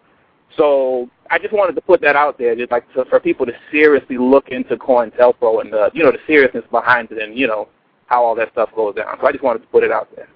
So 0.57 1.11
I 1.31 1.39
just 1.39 1.53
wanted 1.53 1.75
to 1.75 1.81
put 1.81 2.01
that 2.03 2.17
out 2.17 2.39
there, 2.39 2.55
just 2.55 2.71
like 2.71 2.91
to, 2.95 3.05
for 3.07 3.21
people 3.21 3.47
to 3.47 3.53
seriously 3.71 4.19
look 4.19 4.49
into 4.49 4.77
COINTELPRO 4.77 5.61
and 5.61 5.73
the, 5.73 5.91
you 5.93 6.03
know, 6.03 6.13
the 6.13 6.19
seriousness 6.27 6.65
behind 6.71 7.11
it 7.11 7.23
and, 7.23 7.37
you 7.37 7.47
know, 7.47 7.69
how 8.07 8.25
all 8.25 8.35
that 8.37 8.53
stuff 8.53 8.71
goes 8.75 8.95
down. 8.95 9.17
So 9.21 9.27
I 9.27 9.33
just 9.33 9.43
wanted 9.43 9.61
to 9.61 9.67
put 9.69 9.83
it 9.83 9.91
out 9.91 10.09
there. 10.15 10.29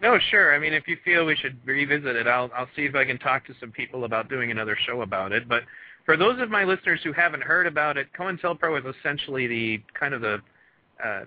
No, 0.00 0.18
sure. 0.30 0.54
I 0.54 0.58
mean, 0.58 0.72
if 0.72 0.86
you 0.88 0.96
feel 1.04 1.24
we 1.24 1.36
should 1.36 1.58
revisit 1.64 2.16
it, 2.16 2.26
I'll 2.26 2.50
I'll 2.54 2.68
see 2.76 2.82
if 2.82 2.94
I 2.94 3.04
can 3.04 3.18
talk 3.18 3.46
to 3.46 3.54
some 3.58 3.72
people 3.72 4.04
about 4.04 4.28
doing 4.28 4.50
another 4.50 4.76
show 4.86 5.02
about 5.02 5.32
it. 5.32 5.48
But 5.48 5.62
for 6.04 6.16
those 6.16 6.40
of 6.40 6.50
my 6.50 6.64
listeners 6.64 7.00
who 7.02 7.12
haven't 7.12 7.42
heard 7.42 7.66
about 7.66 7.96
it, 7.96 8.08
COINTELPRO 8.12 8.78
is 8.78 8.94
essentially 8.98 9.46
the 9.46 9.82
kind 9.98 10.12
of 10.12 10.20
the 10.20 10.42
uh, 11.02 11.24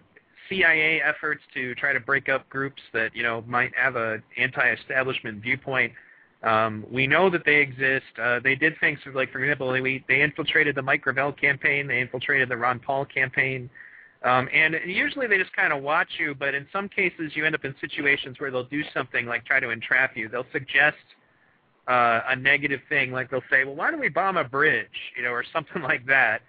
CIA 0.48 1.02
efforts 1.02 1.42
to 1.54 1.74
try 1.76 1.94
to 1.94 2.00
break 2.00 2.30
up 2.30 2.48
groups 2.50 2.82
that 2.94 3.16
you 3.16 3.24
know 3.24 3.44
might 3.48 3.72
have 3.76 3.96
a 3.96 4.20
anti-establishment 4.38 5.42
viewpoint. 5.42 5.92
Um, 6.42 6.86
we 6.90 7.06
know 7.06 7.30
that 7.30 7.44
they 7.46 7.58
exist. 7.58 8.06
Uh, 8.22 8.40
they 8.42 8.56
did 8.56 8.80
things 8.80 9.00
like, 9.14 9.32
for 9.32 9.44
example, 9.44 9.72
they 9.72 10.04
they 10.08 10.22
infiltrated 10.22 10.76
the 10.76 10.82
Mike 10.82 11.02
Gravel 11.02 11.34
campaign. 11.34 11.88
They 11.88 12.00
infiltrated 12.00 12.50
the 12.50 12.58
Ron 12.58 12.80
Paul 12.80 13.06
campaign. 13.06 13.70
Um, 14.24 14.50
and 14.54 14.76
usually 14.86 15.28
they 15.28 15.38
just 15.38 15.54
kind 15.56 15.72
of 15.72 15.82
watch 15.82 16.10
you, 16.18 16.36
but 16.36 16.54
in 16.54 16.68
some 16.74 16.90
cases 16.90 17.32
you 17.36 17.46
end 17.46 17.56
up 17.56 17.64
in 17.64 17.74
situations 17.80 18.38
where 18.40 18.52
they'll 18.52 18.66
do 18.66 18.84
something 18.94 19.26
like 19.26 19.46
try 19.46 19.60
to 19.62 19.70
entrap 19.70 20.18
you. 20.18 20.28
They'll 20.28 20.46
suggest 20.52 20.98
uh, 21.88 22.22
a 22.28 22.36
negative 22.36 22.82
thing, 22.90 23.12
like 23.12 23.32
they'll 23.32 23.44
say, 23.50 23.64
"Well, 23.64 23.76
why 23.76 23.92
don't 23.92 24.00
we 24.00 24.10
bomb 24.10 24.38
a 24.38 24.44
bridge?" 24.44 24.88
you 25.16 25.24
know, 25.24 25.30
or 25.30 25.44
something 25.54 25.82
like 25.84 26.06
that, 26.08 26.42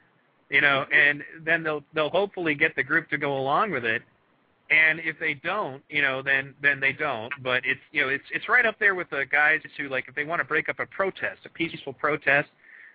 you 0.51 0.61
know, 0.61 0.85
and 0.93 1.23
then 1.45 1.63
they'll 1.63 1.85
they'll 1.95 2.11
hopefully 2.11 2.55
get 2.55 2.75
the 2.75 2.83
group 2.83 3.09
to 3.11 3.19
go 3.19 3.39
along 3.39 3.71
with 3.71 3.85
it. 3.85 4.03
And 4.71 5.01
if 5.01 5.19
they 5.19 5.35
don't, 5.35 5.83
you 5.89 6.01
know, 6.01 6.23
then 6.23 6.55
then 6.63 6.79
they 6.79 6.93
don't. 6.93 7.33
But 7.43 7.63
it's 7.65 7.81
you 7.91 8.03
know 8.03 8.09
it's 8.09 8.25
it's 8.33 8.49
right 8.49 8.65
up 8.65 8.79
there 8.79 8.95
with 8.95 9.11
the 9.11 9.25
guys 9.31 9.61
who 9.77 9.89
like 9.89 10.07
if 10.09 10.15
they 10.15 10.25
want 10.25 10.41
to 10.41 10.45
break 10.45 10.69
up 10.69 10.79
a 10.79 10.87
protest, 10.87 11.41
a 11.45 11.49
peaceful 11.49 11.93
protest, 11.93 12.49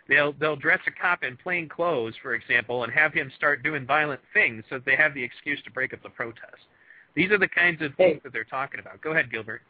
they'll 0.07 0.31
they'll 0.34 0.56
dress 0.56 0.80
a 0.88 0.91
cop 0.91 1.23
in 1.23 1.35
plain 1.35 1.68
clothes, 1.68 2.14
for 2.22 2.34
example, 2.34 2.85
and 2.85 2.93
have 2.93 3.14
him 3.14 3.30
start 3.35 3.61
doing 3.61 3.85
violent 3.85 4.22
things 4.34 4.64
so 4.69 4.76
that 4.76 4.85
they 4.85 4.95
have 4.95 5.14
the 5.14 5.23
excuse 5.23 5.61
to 5.64 5.72
break 5.72 5.93
up 5.93 6.02
the 6.02 6.10
protest. 6.10 6.64
These 7.14 7.31
are 7.31 7.38
the 7.38 7.47
kinds 7.47 7.81
of 7.81 7.91
Hey. 7.97 8.11
things 8.11 8.23
that 8.23 8.31
they're 8.31 8.45
talking 8.45 8.80
about. 8.80 9.02
Go 9.02 9.11
ahead, 9.11 9.30
Gilbert. 9.31 9.61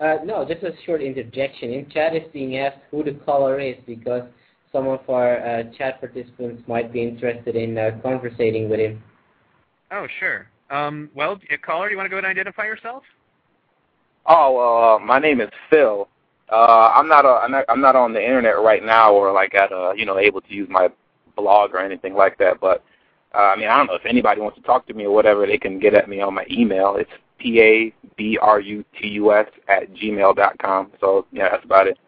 Uh, 0.00 0.18
no, 0.24 0.44
just 0.44 0.62
a 0.62 0.72
short 0.84 1.02
interjection. 1.02 1.72
In 1.72 1.88
chat 1.90 2.14
is 2.14 2.30
being 2.32 2.58
asked 2.58 2.78
who 2.90 3.02
the 3.02 3.12
caller 3.24 3.58
is 3.58 3.76
because 3.86 4.22
some 4.70 4.86
of 4.86 5.00
our 5.08 5.38
uh, 5.38 5.62
chat 5.76 5.98
participants 5.98 6.62
might 6.68 6.92
be 6.92 7.02
interested 7.02 7.56
in 7.56 7.76
uh, 7.76 7.98
conversating 8.02 8.68
with 8.68 8.80
him. 8.80 9.02
Oh, 9.90 10.06
sure. 10.20 10.46
Um, 10.70 11.10
well, 11.14 11.38
uh, 11.52 11.56
caller, 11.64 11.90
you 11.90 11.96
want 11.96 12.06
to 12.06 12.10
go 12.10 12.16
ahead 12.16 12.24
and 12.24 12.30
identify 12.30 12.64
yourself? 12.64 13.02
Oh, 14.26 14.96
uh, 14.96 15.04
my 15.04 15.18
name 15.18 15.40
is 15.40 15.48
Phil. 15.70 16.08
Uh, 16.50 16.92
I'm 16.94 17.08
not, 17.08 17.24
uh, 17.24 17.40
I'm 17.42 17.50
not 17.50 17.64
I'm 17.68 17.80
not 17.80 17.96
on 17.96 18.12
the 18.12 18.22
internet 18.22 18.58
right 18.58 18.82
now 18.84 19.12
or 19.12 19.32
like 19.32 19.54
at 19.54 19.70
uh, 19.70 19.92
you 19.92 20.06
know 20.06 20.18
able 20.18 20.40
to 20.40 20.54
use 20.54 20.68
my 20.70 20.88
blog 21.36 21.74
or 21.74 21.78
anything 21.78 22.14
like 22.14 22.38
that. 22.38 22.58
But 22.60 22.82
uh, 23.34 23.38
I 23.38 23.56
mean 23.56 23.68
I 23.68 23.76
don't 23.76 23.86
know 23.86 23.94
if 23.94 24.06
anybody 24.06 24.40
wants 24.40 24.56
to 24.56 24.62
talk 24.62 24.86
to 24.86 24.94
me 24.94 25.04
or 25.04 25.14
whatever, 25.14 25.46
they 25.46 25.58
can 25.58 25.78
get 25.78 25.94
at 25.94 26.08
me 26.08 26.20
on 26.20 26.34
my 26.34 26.46
email. 26.50 26.96
It's 26.96 27.10
p 27.38 27.60
a 27.60 27.94
b 28.16 28.38
r 28.40 28.60
u 28.60 28.82
t 28.98 29.08
u 29.08 29.32
s 29.32 29.46
at 29.68 29.92
gmail 29.92 30.36
dot 30.36 30.58
com. 30.58 30.90
So 31.00 31.26
yeah, 31.32 31.50
that's 31.50 31.64
about 31.64 31.86
it. 31.86 31.98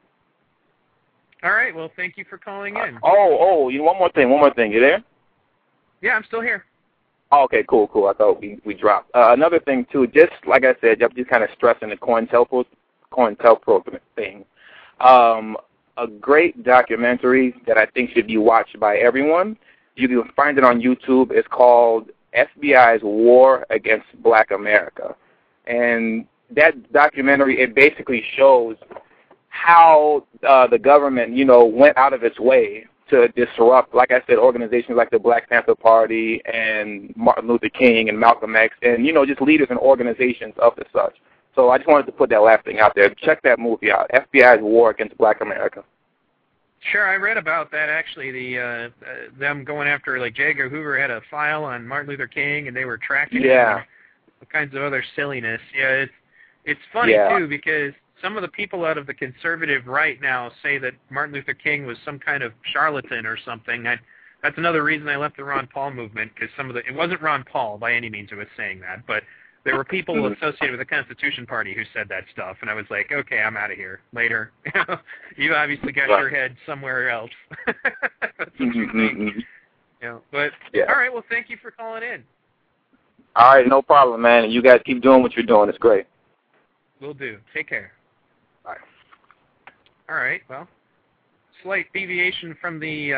All 1.43 1.53
right. 1.53 1.75
Well, 1.75 1.91
thank 1.97 2.17
you 2.17 2.25
for 2.29 2.39
calling 2.39 2.77
in. 2.77 2.99
Oh, 3.03 3.39
oh, 3.41 3.69
you 3.69 3.79
know, 3.79 3.85
one 3.85 3.99
more 3.99 4.11
thing, 4.11 4.31
one 4.31 4.41
more 4.41 4.53
thing. 4.55 4.73
You 4.73 4.81
there? 4.81 5.03
Yeah, 6.03 6.13
I'm 6.13 6.25
still 6.25 6.41
here. 6.41 6.65
Oh, 7.33 7.45
okay, 7.45 7.65
cool, 7.69 7.87
cool. 7.89 8.09
I 8.09 8.15
thought 8.15 8.41
we 8.41 8.59
we 8.65 8.75
dropped. 8.75 9.11
Uh, 9.15 9.33
another 9.33 9.61
thing 9.61 9.87
too, 9.93 10.07
just 10.09 10.33
like 10.47 10.65
I 10.65 10.75
said, 10.81 10.99
just 10.99 11.31
kind 11.31 11.45
of 11.45 11.51
stressing 11.55 11.91
the 11.91 11.97
COINTELPRO 11.97 12.65
COINTELPRO 13.13 14.01
thing. 14.17 14.45
Um, 15.01 15.57
a 15.97 16.07
great 16.07 16.63
documentary 16.65 17.55
that 17.67 17.79
I 17.79 17.87
think 17.87 18.11
should 18.11 18.27
be 18.27 18.37
watched 18.39 18.79
by 18.81 18.97
everyone. 18.97 19.57
You 19.97 20.09
can 20.09 20.31
find 20.35 20.59
it 20.59 20.65
on 20.65 20.81
YouTube. 20.81 21.31
It's 21.31 21.49
called 21.49 22.11
FBI's 22.37 23.03
War 23.03 23.67
Against 23.71 24.07
Black 24.23 24.51
America, 24.51 25.15
and 25.67 26.27
that 26.51 26.93
documentary 26.93 27.61
it 27.61 27.75
basically 27.75 28.25
shows 28.37 28.77
how 29.51 30.25
uh, 30.47 30.67
the 30.67 30.79
government, 30.79 31.37
you 31.37 31.45
know, 31.45 31.65
went 31.65 31.97
out 31.97 32.13
of 32.13 32.25
its 32.25 32.41
way 32.41 32.87
to 33.11 33.29
disrupt, 33.29 33.95
like 33.95 34.11
I 34.11 34.23
said, 34.27 34.39
organizations 34.39 34.97
like 34.97 35.11
the 35.11 35.19
Black 35.19 35.49
Panther 35.49 35.75
Party 35.75 36.41
and 36.53 37.13
Martin 37.17 37.49
Luther 37.49 37.69
King 37.69 38.09
and 38.09 38.19
Malcolm 38.19 38.57
X, 38.57 38.75
and 38.83 39.05
you 39.07 39.13
know, 39.13 39.27
just 39.27 39.41
leaders 39.43 39.69
and 39.71 39.79
organizations 39.79 40.55
of 40.59 40.75
the 40.77 40.85
such. 40.93 41.17
So 41.55 41.71
I 41.71 41.79
just 41.79 41.89
wanted 41.89 42.07
to 42.07 42.13
put 42.13 42.31
that 42.31 42.43
last 42.43 42.65
thing 42.65 42.79
out 42.79 42.95
there. 42.95 43.11
Check 43.15 43.43
that 43.43 43.59
movie 43.59 43.91
out, 43.91 44.11
FBI's 44.15 44.63
War 44.63 44.91
Against 44.91 45.19
Black 45.19 45.41
America. 45.41 45.85
Sure, 46.93 47.07
I 47.07 47.17
read 47.17 47.37
about 47.37 47.71
that 47.73 47.91
actually. 47.91 48.31
The 48.31 48.59
uh, 48.59 48.63
uh, 48.63 48.89
them 49.39 49.65
going 49.65 49.87
after 49.87 50.19
like 50.19 50.35
J. 50.35 50.51
Edgar 50.51 50.69
Hoover 50.71 50.99
had 50.99 51.11
a 51.11 51.21
file 51.31 51.65
on 51.65 51.87
Martin 51.87 52.09
Luther 52.11 52.27
King, 52.27 52.69
and 52.69 52.77
they 52.77 52.87
were 52.87 52.97
tracking 52.97 53.43
him 53.43 53.49
Yeah. 53.49 53.77
and 53.79 53.85
all 54.41 54.49
kinds 54.51 54.75
of 54.75 54.83
other 54.83 55.05
silliness. 55.15 55.61
Yeah, 55.77 55.89
it's 55.91 56.13
It's 56.65 56.81
funny 56.93 57.13
Yeah. 57.13 57.39
too 57.39 57.49
because 57.49 57.93
some 58.23 58.37
of 58.37 58.43
the 58.43 58.49
people 58.49 58.85
out 58.85 58.99
of 58.99 59.07
the 59.07 59.15
conservative 59.15 59.87
right 59.87 60.21
now 60.21 60.51
say 60.63 60.79
that 60.79 60.95
Martin 61.11 61.35
Luther 61.35 61.55
King 61.55 61.87
was 61.87 61.97
some 62.05 62.19
kind 62.19 62.43
of 62.43 62.53
charlatan 62.73 63.27
or 63.27 63.37
something. 63.45 63.87
I, 63.87 63.97
that's 64.43 64.59
another 64.59 64.83
reason 64.83 65.09
I 65.09 65.17
left 65.17 65.37
the 65.37 65.45
Ron 65.45 65.67
Paul 65.73 65.91
movement 65.93 66.33
because 66.35 66.49
some 66.57 66.69
of 66.69 66.75
the 66.75 66.81
it 66.87 66.95
wasn't 66.95 67.21
Ron 67.23 67.45
Paul 67.45 67.79
by 67.79 67.93
any 67.93 68.09
means 68.09 68.31
who 68.31 68.37
was 68.37 68.49
saying 68.57 68.81
that, 68.81 69.07
but 69.07 69.23
there 69.65 69.77
were 69.77 69.85
people 69.85 70.27
associated 70.33 70.71
with 70.71 70.81
the 70.81 70.87
Constitution 70.87 71.47
Party 71.47 71.75
who 71.75 71.83
said 71.93 72.09
that 72.09 72.25
stuff, 72.33 72.57
and 72.63 72.71
I 72.71 72.75
was 72.75 72.87
like, 72.89 73.13
okay, 73.13 73.41
I'm 73.41 73.59
out 73.59 73.71
of 73.71 73.77
here. 73.77 74.01
Later, 74.15 74.53
you 75.37 75.55
obviously 75.55 75.93
got 75.93 76.09
Right. 76.09 76.21
your 76.21 76.31
head 76.31 76.57
somewhere 76.65 77.11
else. 77.11 77.31
that's 77.67 78.51
what 78.59 78.75
you 78.75 78.87
think. 78.87 79.19
mhm. 79.19 79.35
You 80.01 80.09
know, 80.09 80.23
but 80.33 80.53
Yeah. 80.73 80.85
all 80.89 80.97
right, 80.97 81.13
well, 81.13 81.25
thank 81.29 81.51
you 81.51 81.59
for 81.61 81.71
calling 81.71 82.03
in. 82.03 82.25
All 83.37 83.55
right, 83.55 83.67
no 83.69 83.83
problem, 83.83 84.23
man. 84.23 84.51
You 84.51 84.63
guys 84.63 84.81
keep 84.87 85.03
doing 85.03 85.21
what 85.23 85.37
you're 85.37 85.45
doing. 85.45 85.69
It's 85.69 85.77
great. 85.79 86.07
We'll 86.99 87.13
do. 87.15 87.39
Take 87.55 87.69
care. 87.69 87.93
All 90.11 90.17
right. 90.17 90.41
Well, 90.49 90.67
slight 91.63 91.87
deviation 91.95 92.57
from 92.61 92.81
the 92.81 93.15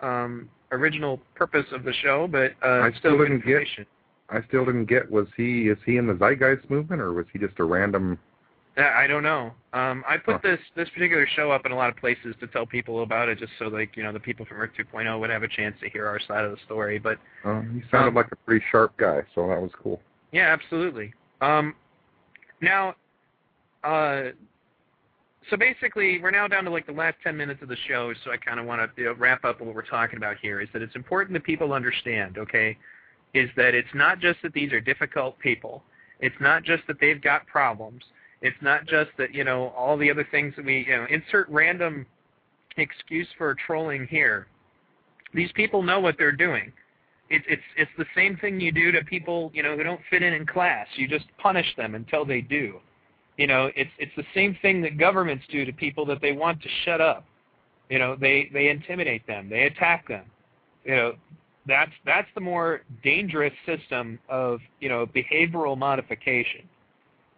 uh, 0.00 0.06
um, 0.06 0.48
original 0.70 1.20
purpose 1.34 1.66
of 1.72 1.82
the 1.82 1.92
show, 1.92 2.28
but 2.30 2.52
uh, 2.64 2.82
I 2.84 2.90
still 2.90 3.14
still 3.14 3.18
didn't 3.18 3.44
get- 3.44 3.66
I 4.28 4.42
still 4.48 4.64
didn't 4.64 4.86
get 4.86 5.08
was 5.08 5.28
he 5.36 5.68
is 5.68 5.78
he 5.86 5.98
in 5.98 6.06
the 6.08 6.14
Zeitgeist 6.14 6.68
movement 6.68 7.00
or 7.00 7.12
was 7.12 7.26
he 7.32 7.38
just 7.38 7.58
a 7.60 7.64
random? 7.64 8.18
Uh, 8.76 8.82
I 8.82 9.06
don't 9.06 9.22
know. 9.22 9.52
Um, 9.72 10.04
I 10.08 10.16
put 10.16 10.34
Huh. 10.36 10.40
this 10.42 10.60
this 10.74 10.88
particular 10.90 11.26
show 11.36 11.50
up 11.52 11.64
in 11.64 11.70
a 11.72 11.76
lot 11.76 11.90
of 11.90 11.96
places 11.96 12.34
to 12.40 12.48
tell 12.48 12.66
people 12.66 13.02
about 13.04 13.28
it, 13.28 13.38
just 13.38 13.52
so 13.58 13.66
like 13.66 13.96
you 13.96 14.02
know 14.02 14.12
the 14.12 14.18
people 14.20 14.44
from 14.44 14.58
Earth 14.60 14.72
2.0 14.76 15.18
would 15.20 15.30
have 15.30 15.44
a 15.44 15.48
chance 15.48 15.76
to 15.80 15.88
hear 15.88 16.06
our 16.06 16.18
side 16.20 16.44
of 16.44 16.50
the 16.50 16.56
story. 16.64 16.98
But 16.98 17.18
Uh, 17.44 17.60
he 17.72 17.82
sounded 17.90 18.08
Um, 18.08 18.14
like 18.14 18.30
a 18.32 18.36
pretty 18.36 18.64
sharp 18.70 18.96
guy, 18.96 19.22
so 19.34 19.46
that 19.48 19.60
was 19.62 19.70
cool. 19.80 20.00
Yeah, 20.32 20.52
absolutely. 20.52 21.12
Um, 21.40 21.76
now, 22.60 22.96
uh, 23.84 24.30
so 25.50 25.56
basically, 25.56 26.20
we're 26.20 26.30
now 26.30 26.48
down 26.48 26.64
to 26.64 26.70
like 26.70 26.86
the 26.86 26.92
last 26.92 27.16
10 27.22 27.36
minutes 27.36 27.62
of 27.62 27.68
the 27.68 27.76
show, 27.88 28.12
so 28.24 28.30
I 28.30 28.36
kind 28.36 28.60
of 28.60 28.66
want 28.66 28.80
to 28.80 29.02
you 29.02 29.08
know, 29.08 29.14
wrap 29.14 29.44
up 29.44 29.60
what 29.60 29.74
we're 29.74 29.82
talking 29.82 30.16
about 30.16 30.36
here 30.40 30.60
is 30.60 30.68
that 30.72 30.82
it's 30.82 30.96
important 30.96 31.32
that 31.34 31.44
people 31.44 31.72
understand, 31.72 32.38
okay, 32.38 32.76
is 33.34 33.50
that 33.56 33.74
it's 33.74 33.88
not 33.94 34.18
just 34.20 34.40
that 34.42 34.52
these 34.52 34.72
are 34.72 34.80
difficult 34.80 35.38
people. 35.38 35.82
It's 36.20 36.36
not 36.40 36.64
just 36.64 36.82
that 36.86 36.96
they've 37.00 37.20
got 37.20 37.46
problems. 37.46 38.02
It's 38.42 38.56
not 38.60 38.86
just 38.86 39.10
that, 39.18 39.34
you 39.34 39.44
know, 39.44 39.68
all 39.76 39.96
the 39.96 40.10
other 40.10 40.26
things 40.30 40.54
that 40.56 40.64
we, 40.64 40.86
you 40.88 40.96
know, 40.96 41.06
insert 41.10 41.48
random 41.48 42.06
excuse 42.76 43.28
for 43.36 43.54
trolling 43.66 44.06
here. 44.08 44.46
These 45.34 45.52
people 45.52 45.82
know 45.82 46.00
what 46.00 46.16
they're 46.18 46.32
doing 46.32 46.72
it's 47.28 47.44
it's 47.48 47.62
it's 47.76 47.90
the 47.98 48.04
same 48.14 48.36
thing 48.36 48.60
you 48.60 48.72
do 48.72 48.92
to 48.92 49.04
people 49.04 49.50
you 49.52 49.62
know 49.62 49.76
who 49.76 49.82
don't 49.82 50.00
fit 50.10 50.22
in 50.22 50.32
in 50.32 50.46
class. 50.46 50.86
You 50.96 51.08
just 51.08 51.26
punish 51.38 51.66
them 51.76 51.94
until 51.94 52.24
they 52.24 52.40
do. 52.40 52.80
You 53.36 53.46
know, 53.46 53.70
it's 53.76 53.90
it's 53.98 54.12
the 54.16 54.24
same 54.34 54.56
thing 54.62 54.80
that 54.82 54.98
governments 54.98 55.44
do 55.50 55.64
to 55.64 55.72
people 55.72 56.06
that 56.06 56.20
they 56.20 56.32
want 56.32 56.62
to 56.62 56.68
shut 56.84 57.00
up. 57.00 57.24
You 57.90 57.98
know, 57.98 58.16
they 58.18 58.50
they 58.52 58.68
intimidate 58.68 59.26
them, 59.26 59.48
they 59.48 59.64
attack 59.64 60.08
them. 60.08 60.24
You 60.84 60.96
know, 60.96 61.12
that's 61.66 61.92
that's 62.04 62.28
the 62.34 62.40
more 62.40 62.82
dangerous 63.02 63.52
system 63.66 64.18
of 64.28 64.60
you 64.80 64.88
know 64.88 65.06
behavioral 65.06 65.76
modification. 65.76 66.62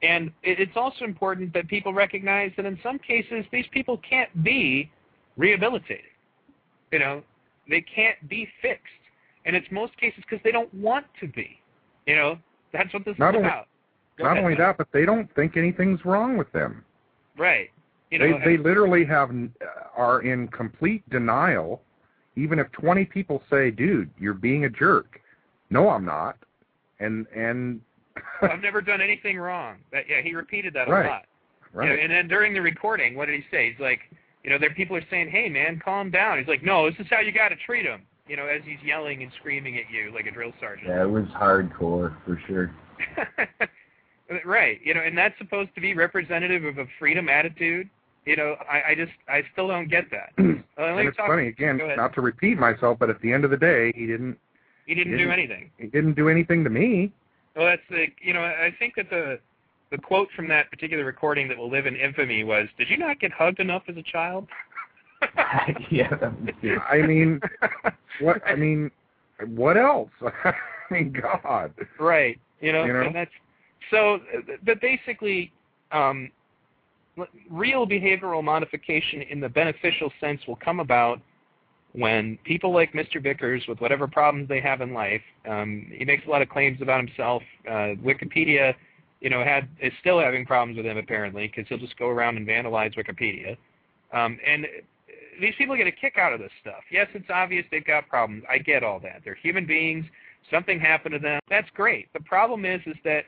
And 0.00 0.28
it, 0.44 0.60
it's 0.60 0.76
also 0.76 1.04
important 1.04 1.52
that 1.54 1.66
people 1.66 1.92
recognize 1.92 2.52
that 2.56 2.64
in 2.64 2.78
some 2.82 3.00
cases 3.00 3.44
these 3.50 3.66
people 3.72 4.00
can't 4.08 4.44
be 4.44 4.90
rehabilitated. 5.36 6.04
You 6.92 7.00
know, 7.00 7.22
they 7.68 7.80
can't 7.80 8.16
be 8.28 8.48
fixed 8.62 8.86
and 9.48 9.56
it's 9.56 9.66
most 9.70 9.96
cases 9.96 10.22
because 10.28 10.42
they 10.44 10.52
don't 10.52 10.72
want 10.74 11.06
to 11.20 11.26
be. 11.26 11.58
You 12.06 12.16
know, 12.16 12.38
that's 12.72 12.92
what 12.92 13.04
this 13.04 13.18
Not 13.18 13.34
is 13.34 13.40
about. 13.40 13.66
Go 14.18 14.24
Not 14.24 14.32
ahead, 14.32 14.44
only 14.44 14.56
that, 14.56 14.76
but 14.76 14.88
they 14.92 15.04
don't 15.06 15.32
think 15.34 15.56
anything's 15.56 16.04
wrong 16.04 16.36
with 16.36 16.50
them. 16.52 16.84
right? 17.36 17.70
You 18.10 18.18
know, 18.18 18.38
they 18.44 18.56
they 18.56 18.62
literally 18.62 19.04
have 19.04 19.30
are 19.96 20.22
in 20.22 20.48
complete 20.48 21.08
denial. 21.10 21.82
Even 22.36 22.58
if 22.58 22.70
20 22.72 23.04
people 23.04 23.42
say, 23.50 23.70
"Dude, 23.70 24.10
you're 24.18 24.32
being 24.34 24.64
a 24.64 24.70
jerk," 24.70 25.20
no, 25.70 25.90
I'm 25.90 26.04
not, 26.06 26.36
and 27.00 27.26
and 27.34 27.80
I've 28.42 28.60
never 28.62 28.80
done 28.80 29.00
anything 29.02 29.38
wrong. 29.38 29.76
That, 29.92 30.04
yeah, 30.08 30.20
he 30.22 30.34
repeated 30.34 30.72
that 30.74 30.88
a 30.88 30.90
Right. 30.90 31.06
lot. 31.06 31.24
You 31.74 31.80
know, 31.80 31.86
right, 31.90 31.98
and 32.00 32.10
then 32.10 32.28
during 32.28 32.54
the 32.54 32.62
recording, 32.62 33.14
what 33.14 33.26
did 33.26 33.34
he 33.38 33.44
say? 33.50 33.70
He's 33.70 33.78
like, 33.80 34.00
you 34.42 34.48
know, 34.50 34.56
there 34.58 34.70
people 34.70 34.96
are 34.96 35.04
saying, 35.10 35.28
"Hey, 35.28 35.48
man, 35.50 35.78
calm 35.84 36.10
down." 36.10 36.38
He's 36.38 36.48
like, 36.48 36.62
"No, 36.62 36.88
this 36.90 36.98
is 36.98 37.06
how 37.10 37.20
you 37.20 37.30
got 37.30 37.50
to 37.50 37.56
treat 37.56 37.84
him." 37.84 38.02
You 38.26 38.36
know, 38.36 38.46
as 38.46 38.62
he's 38.64 38.78
yelling 38.82 39.22
and 39.22 39.30
screaming 39.38 39.76
at 39.76 39.90
you 39.90 40.10
like 40.14 40.26
a 40.26 40.30
drill 40.30 40.52
sergeant. 40.60 40.88
Yeah, 40.88 41.02
it 41.02 41.10
was 41.10 41.26
hardcore 41.26 42.16
for 42.24 42.40
sure. 42.46 42.74
right. 44.44 44.78
You 44.84 44.94
know, 44.94 45.00
and 45.00 45.16
that's 45.16 45.36
supposed 45.38 45.74
to 45.74 45.80
be 45.80 45.94
representative 45.94 46.64
of 46.64 46.78
a 46.78 46.86
freedom 46.98 47.28
attitude. 47.28 47.88
You 48.26 48.36
know, 48.36 48.56
I, 48.70 48.90
I 48.90 48.94
just 48.94 49.12
I 49.28 49.42
still 49.52 49.68
don't 49.68 49.88
get 49.88 50.04
that. 50.10 50.32
Let 50.38 50.48
and 50.78 51.08
it's 51.08 51.16
talk- 51.16 51.28
funny 51.28 51.48
again, 51.48 51.80
not 51.96 52.12
to 52.14 52.20
repeat 52.20 52.58
myself, 52.58 52.98
but 52.98 53.08
at 53.10 53.20
the 53.22 53.32
end 53.32 53.44
of 53.44 53.50
the 53.50 53.56
day, 53.56 53.92
he 53.94 54.06
didn't 54.06 54.36
He 54.86 54.94
didn't 54.94 55.12
do 55.12 55.18
didn't- 55.18 55.32
anything. 55.32 55.70
he 55.78 55.86
didn't 55.86 56.14
do 56.14 56.28
anything 56.28 56.62
to 56.64 56.70
me. 56.70 57.10
Well, 57.56 57.66
that's 57.66 57.82
the 57.90 58.06
you 58.20 58.34
know 58.34 58.42
I 58.42 58.74
think 58.78 58.94
that 58.96 59.08
the 59.10 59.38
the 59.90 59.96
quote 59.98 60.28
from 60.36 60.46
that 60.48 60.70
particular 60.70 61.04
recording 61.04 61.48
that 61.48 61.56
will 61.56 61.70
live 61.70 61.86
in 61.86 61.96
infamy 61.96 62.44
was, 62.44 62.68
"Did 62.76 62.90
you 62.90 62.98
not 62.98 63.18
get 63.18 63.32
hugged 63.32 63.58
enough 63.60 63.84
as 63.88 63.96
a 63.96 64.02
child?" 64.02 64.46
yeah, 65.90 66.08
that 66.14 66.40
was 66.40 66.54
good. 66.62 66.78
I 66.88 66.98
mean, 67.02 67.40
what 68.20 68.42
I 68.46 68.54
mean, 68.64 68.90
what 69.46 69.76
else? 69.76 70.10
I 70.44 70.52
mean, 70.90 71.12
God. 71.12 71.72
Right. 71.98 72.38
You 72.60 72.72
know, 72.72 72.84
You 72.84 72.92
know? 72.92 73.00
and 73.02 73.14
that's 73.14 73.30
so. 73.90 74.20
But 74.64 74.80
basically, 74.80 75.52
um, 75.92 76.30
real 77.50 77.86
behavioral 77.86 78.42
modification 78.42 79.22
in 79.22 79.40
the 79.40 79.48
beneficial 79.48 80.12
sense 80.20 80.40
will 80.46 80.56
come 80.56 80.80
about 80.80 81.20
when 81.92 82.38
people 82.44 82.72
like 82.72 82.92
Mr. 82.92 83.22
Vickers, 83.22 83.64
with 83.66 83.80
whatever 83.80 84.06
problems 84.06 84.48
they 84.48 84.60
have 84.60 84.80
in 84.80 84.92
life, 84.92 85.22
um, 85.48 85.90
he 85.92 86.04
makes 86.04 86.26
a 86.26 86.30
lot 86.30 86.42
of 86.42 86.48
claims 86.48 86.80
about 86.82 87.04
himself. 87.04 87.42
Uh, 87.66 87.96
Wikipedia, 88.04 88.74
you 89.20 89.30
know, 89.30 89.42
had 89.42 89.68
is 89.80 89.92
still 90.00 90.20
having 90.20 90.44
problems 90.44 90.76
with 90.76 90.86
him 90.86 90.98
apparently 90.98 91.48
because 91.48 91.68
he'll 91.68 91.78
just 91.78 91.98
go 91.98 92.08
around 92.08 92.36
and 92.36 92.46
vandalize 92.46 92.94
Wikipedia. 92.94 93.56
Um, 94.12 94.38
and 94.46 94.66
these 95.40 95.54
people 95.56 95.76
get 95.76 95.86
a 95.86 95.92
kick 95.92 96.18
out 96.18 96.32
of 96.32 96.40
this 96.40 96.52
stuff. 96.60 96.82
Yes, 96.90 97.08
it's 97.14 97.30
obvious 97.30 97.64
they've 97.70 97.84
got 97.84 98.08
problems. 98.08 98.44
I 98.50 98.58
get 98.58 98.84
all 98.84 99.00
that. 99.00 99.22
They're 99.24 99.34
human 99.34 99.66
beings. 99.66 100.04
Something 100.50 100.78
happened 100.78 101.14
to 101.14 101.18
them. 101.18 101.40
That's 101.48 101.68
great. 101.74 102.12
The 102.12 102.20
problem 102.20 102.64
is, 102.64 102.80
is 102.86 102.96
that 103.04 103.24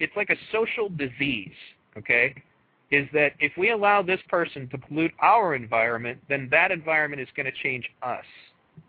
it's 0.00 0.16
like 0.16 0.30
a 0.30 0.36
social 0.52 0.88
disease. 0.88 1.54
Okay, 1.96 2.34
is 2.90 3.08
that 3.12 3.32
if 3.40 3.52
we 3.56 3.70
allow 3.70 4.02
this 4.02 4.20
person 4.28 4.68
to 4.68 4.78
pollute 4.78 5.12
our 5.20 5.54
environment, 5.54 6.18
then 6.28 6.48
that 6.50 6.70
environment 6.70 7.20
is 7.20 7.28
going 7.36 7.46
to 7.46 7.62
change 7.62 7.88
us. 8.02 8.24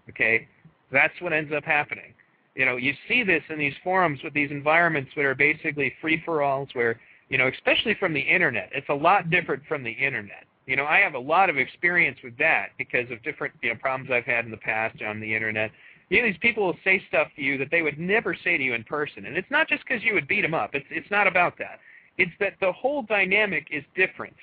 Okay, 0.10 0.48
that's 0.92 1.14
what 1.22 1.34
ends 1.34 1.52
up 1.56 1.64
happening. 1.64 2.14
You 2.56 2.66
know, 2.66 2.76
you 2.76 2.94
see 3.08 3.24
this 3.24 3.44
in 3.50 3.60
these 3.60 3.74
forums 3.84 4.20
with 4.24 4.34
these 4.34 4.52
environments 4.52 5.12
that 5.16 5.26
are 5.26 5.36
basically 5.36 5.94
free 6.02 6.22
for 6.26 6.42
alls, 6.42 6.70
where 6.74 7.00
you 7.30 7.38
know, 7.38 7.48
especially 7.48 7.96
from 7.96 8.14
the 8.14 8.22
internet, 8.22 8.70
it's 8.74 8.90
a 8.90 8.94
lot 8.94 9.30
different 9.30 9.64
from 9.68 9.84
the 9.84 9.92
internet. 9.92 10.46
You 10.66 10.76
know, 10.76 10.86
I 10.86 11.00
have 11.00 11.14
a 11.14 11.20
lot 11.20 11.50
of 11.50 11.58
experience 11.58 12.18
with 12.24 12.38
that 12.38 12.70
because 12.78 13.10
of 13.12 13.22
different 13.24 13.54
you 13.62 13.70
know 13.70 13.76
problems 13.80 14.12
I've 14.12 14.26
had 14.26 14.46
in 14.46 14.52
the 14.52 14.58
past 14.58 15.02
on 15.02 15.20
the 15.20 15.34
internet. 15.34 15.72
You 16.10 16.22
know, 16.22 16.28
these 16.28 16.38
people 16.38 16.66
will 16.66 16.78
say 16.84 17.04
stuff 17.10 17.28
to 17.36 17.42
you 17.42 17.58
that 17.58 17.70
they 17.70 17.82
would 17.82 18.00
never 18.00 18.34
say 18.34 18.58
to 18.58 18.64
you 18.64 18.74
in 18.74 18.84
person, 18.84 19.26
and 19.26 19.36
it's 19.36 19.52
not 19.52 19.68
just 19.68 19.84
because 19.86 20.04
you 20.04 20.14
would 20.14 20.28
beat 20.28 20.42
them 20.42 20.54
up. 20.54 20.74
It's 20.74 20.86
it's 20.90 21.12
not 21.12 21.28
about 21.28 21.58
that. 21.60 21.80
It's 22.18 22.32
that 22.40 22.54
the 22.62 22.72
whole 22.72 23.04
dynamic 23.04 23.68
is 23.72 23.84
different 23.96 24.36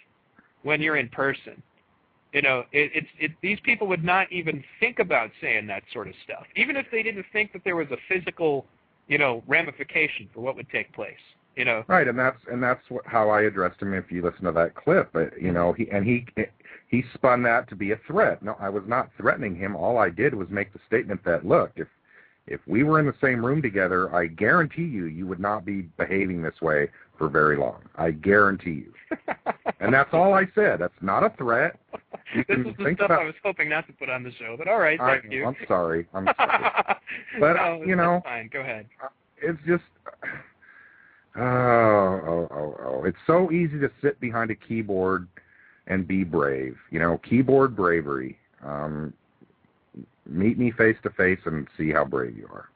when 0.63 0.81
you're 0.83 0.97
in 0.97 1.09
person. 1.09 1.63
You 2.33 2.43
know, 2.43 2.65
it, 2.73 2.91
it's 2.95 3.09
it, 3.19 3.31
these 3.43 3.59
people 3.65 3.87
would 3.87 4.05
not 4.05 4.31
even 4.31 4.63
think 4.81 4.99
about 4.99 5.31
saying 5.41 5.67
that 5.69 5.85
sort 5.93 6.09
of 6.09 6.15
stuff, 6.25 6.45
even 6.57 6.77
if 6.77 6.87
they 6.91 7.03
didn't 7.03 7.27
think 7.33 7.53
that 7.53 7.63
there 7.65 7.77
was 7.77 7.89
a 7.91 7.97
physical, 8.09 8.67
you 9.09 9.19
know, 9.19 9.43
ramification 9.47 10.29
for 10.35 10.41
what 10.41 10.57
would 10.57 10.69
take 10.71 10.93
place. 10.93 11.15
You 11.57 11.65
know, 11.65 11.85
Right, 11.87 12.09
and 12.09 12.19
that's 12.19 12.41
and 12.51 12.61
that's 12.61 12.83
what, 12.89 13.07
how 13.07 13.31
I 13.31 13.43
addressed 13.43 13.81
him. 13.81 13.95
If 13.95 14.11
you 14.11 14.23
listen 14.23 14.45
to 14.45 14.53
that 14.53 14.75
clip, 14.75 15.15
you 15.41 15.53
know, 15.53 15.73
he 15.73 15.89
and 15.91 16.05
he 16.05 16.27
he 16.89 17.05
spun 17.15 17.43
that 17.43 17.69
to 17.69 17.77
be 17.77 17.93
a 17.93 17.99
threat. 18.07 18.43
No, 18.43 18.57
I 18.61 18.69
was 18.69 18.85
not 18.87 19.11
threatening 19.17 19.57
him. 19.57 19.75
All 19.75 19.99
I 19.99 20.11
did 20.11 20.35
was 20.35 20.49
make 20.49 20.73
the 20.73 20.81
statement 20.87 21.25
that 21.25 21.47
look, 21.47 21.73
if 21.77 21.89
if 22.47 22.61
we 22.67 22.83
were 22.83 23.01
in 23.01 23.07
the 23.07 23.15
same 23.23 23.45
room 23.45 23.63
together, 23.63 24.15
I 24.15 24.27
guarantee 24.27 24.85
you, 24.85 25.07
you 25.07 25.27
would 25.27 25.41
not 25.41 25.65
be 25.65 25.83
behaving 25.97 26.43
this 26.43 26.61
way 26.61 26.91
for 27.17 27.29
very 27.29 27.57
long. 27.57 27.81
I 27.97 28.11
guarantee 28.11 28.85
you. 28.85 28.93
and 29.81 29.95
that's 29.95 30.11
all 30.13 30.35
I 30.35 30.45
said. 30.55 30.79
That's 30.81 30.93
not 31.01 31.25
a 31.25 31.31
threat. 31.39 31.79
You 32.35 32.45
this 32.47 32.59
is 32.59 32.77
the 32.77 32.85
think 32.85 32.99
stuff 32.99 33.07
about- 33.07 33.23
I 33.23 33.25
was 33.25 33.35
hoping 33.43 33.71
not 33.71 33.87
to 33.87 33.95
put 33.95 34.11
on 34.11 34.23
the 34.23 34.33
show, 34.33 34.57
but 34.59 34.69
all 34.69 34.79
right, 34.79 35.01
I, 35.01 35.21
thank 35.21 35.33
you. 35.33 35.47
I'm 35.47 35.57
sorry. 35.67 36.07
I'm 36.15 36.29
sorry. 36.37 36.97
But, 37.41 37.55
no, 37.55 37.83
you 37.85 37.97
know- 37.97 38.21
fine. 38.25 38.51
Go 38.53 38.61
ahead. 38.61 38.87
Uh, 39.03 39.09
it's 39.41 39.59
just 39.67 39.85
oh, 41.37 41.41
oh 41.41 42.49
oh 42.51 42.77
oh 42.85 43.05
it's 43.05 43.19
so 43.27 43.51
easy 43.51 43.79
to 43.81 43.91
sit 44.03 44.21
behind 44.21 44.51
a 44.51 44.55
keyboard 44.55 45.29
and 45.87 46.07
be 46.07 46.25
brave 46.25 46.77
you 46.91 46.99
know 46.99 47.19
keyboard 47.29 47.77
bravery 47.77 48.39
um 48.65 49.13
meet 50.27 50.59
me 50.59 50.71
face 50.71 50.97
to 51.03 51.11
face 51.11 51.39
and 51.45 51.69
see 51.77 51.91
how 51.91 52.05
brave 52.05 52.37
you 52.37 52.47
are 52.53 52.69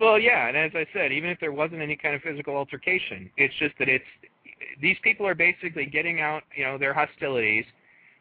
Well, 0.00 0.18
yeah, 0.18 0.48
and 0.48 0.56
as 0.56 0.72
I 0.74 0.84
said, 0.92 1.12
even 1.12 1.30
if 1.30 1.38
there 1.38 1.52
wasn't 1.52 1.80
any 1.80 1.94
kind 1.94 2.14
of 2.14 2.22
physical 2.22 2.56
altercation, 2.56 3.30
it's 3.36 3.54
just 3.58 3.78
that 3.78 3.88
it's 3.88 4.04
these 4.80 4.96
people 5.02 5.26
are 5.26 5.34
basically 5.34 5.86
getting 5.86 6.20
out, 6.20 6.42
you 6.56 6.64
know, 6.64 6.76
their 6.78 6.92
hostilities. 6.92 7.64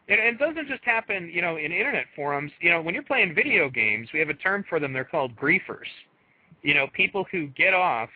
And 0.08 0.20
it 0.20 0.38
doesn't 0.38 0.68
just 0.68 0.84
happen, 0.84 1.30
you 1.34 1.42
know, 1.42 1.58
in 1.58 1.72
internet 1.72 2.06
forums. 2.16 2.52
You 2.60 2.70
know, 2.72 2.82
when 2.82 2.94
you're 2.94 3.04
playing 3.04 3.34
video 3.34 3.70
games, 3.70 4.10
we 4.14 4.20
have 4.20 4.30
a 4.30 4.36
term 4.36 4.64
for 4.68 4.80
them. 4.80 4.94
They're 4.94 5.06
called 5.06 5.36
griefers. 5.36 5.90
You 6.62 6.74
know, 6.74 6.88
people 6.94 7.26
who 7.32 7.48
get 7.48 7.74
off 7.74 8.10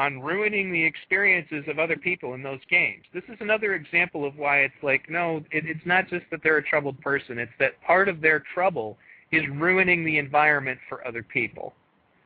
on 0.00 0.18
ruining 0.22 0.72
the 0.72 0.82
experiences 0.82 1.62
of 1.68 1.78
other 1.78 1.96
people 1.96 2.32
in 2.32 2.42
those 2.42 2.60
games. 2.70 3.04
This 3.12 3.24
is 3.28 3.36
another 3.40 3.74
example 3.74 4.24
of 4.24 4.34
why 4.38 4.60
it's 4.60 4.82
like, 4.82 5.10
no, 5.10 5.44
it, 5.50 5.66
it's 5.66 5.84
not 5.84 6.08
just 6.08 6.24
that 6.30 6.40
they're 6.42 6.56
a 6.56 6.62
troubled 6.62 6.98
person. 7.02 7.38
It's 7.38 7.52
that 7.58 7.72
part 7.86 8.08
of 8.08 8.22
their 8.22 8.42
trouble 8.54 8.96
is 9.30 9.42
ruining 9.52 10.02
the 10.02 10.16
environment 10.16 10.80
for 10.88 11.06
other 11.06 11.22
people. 11.22 11.74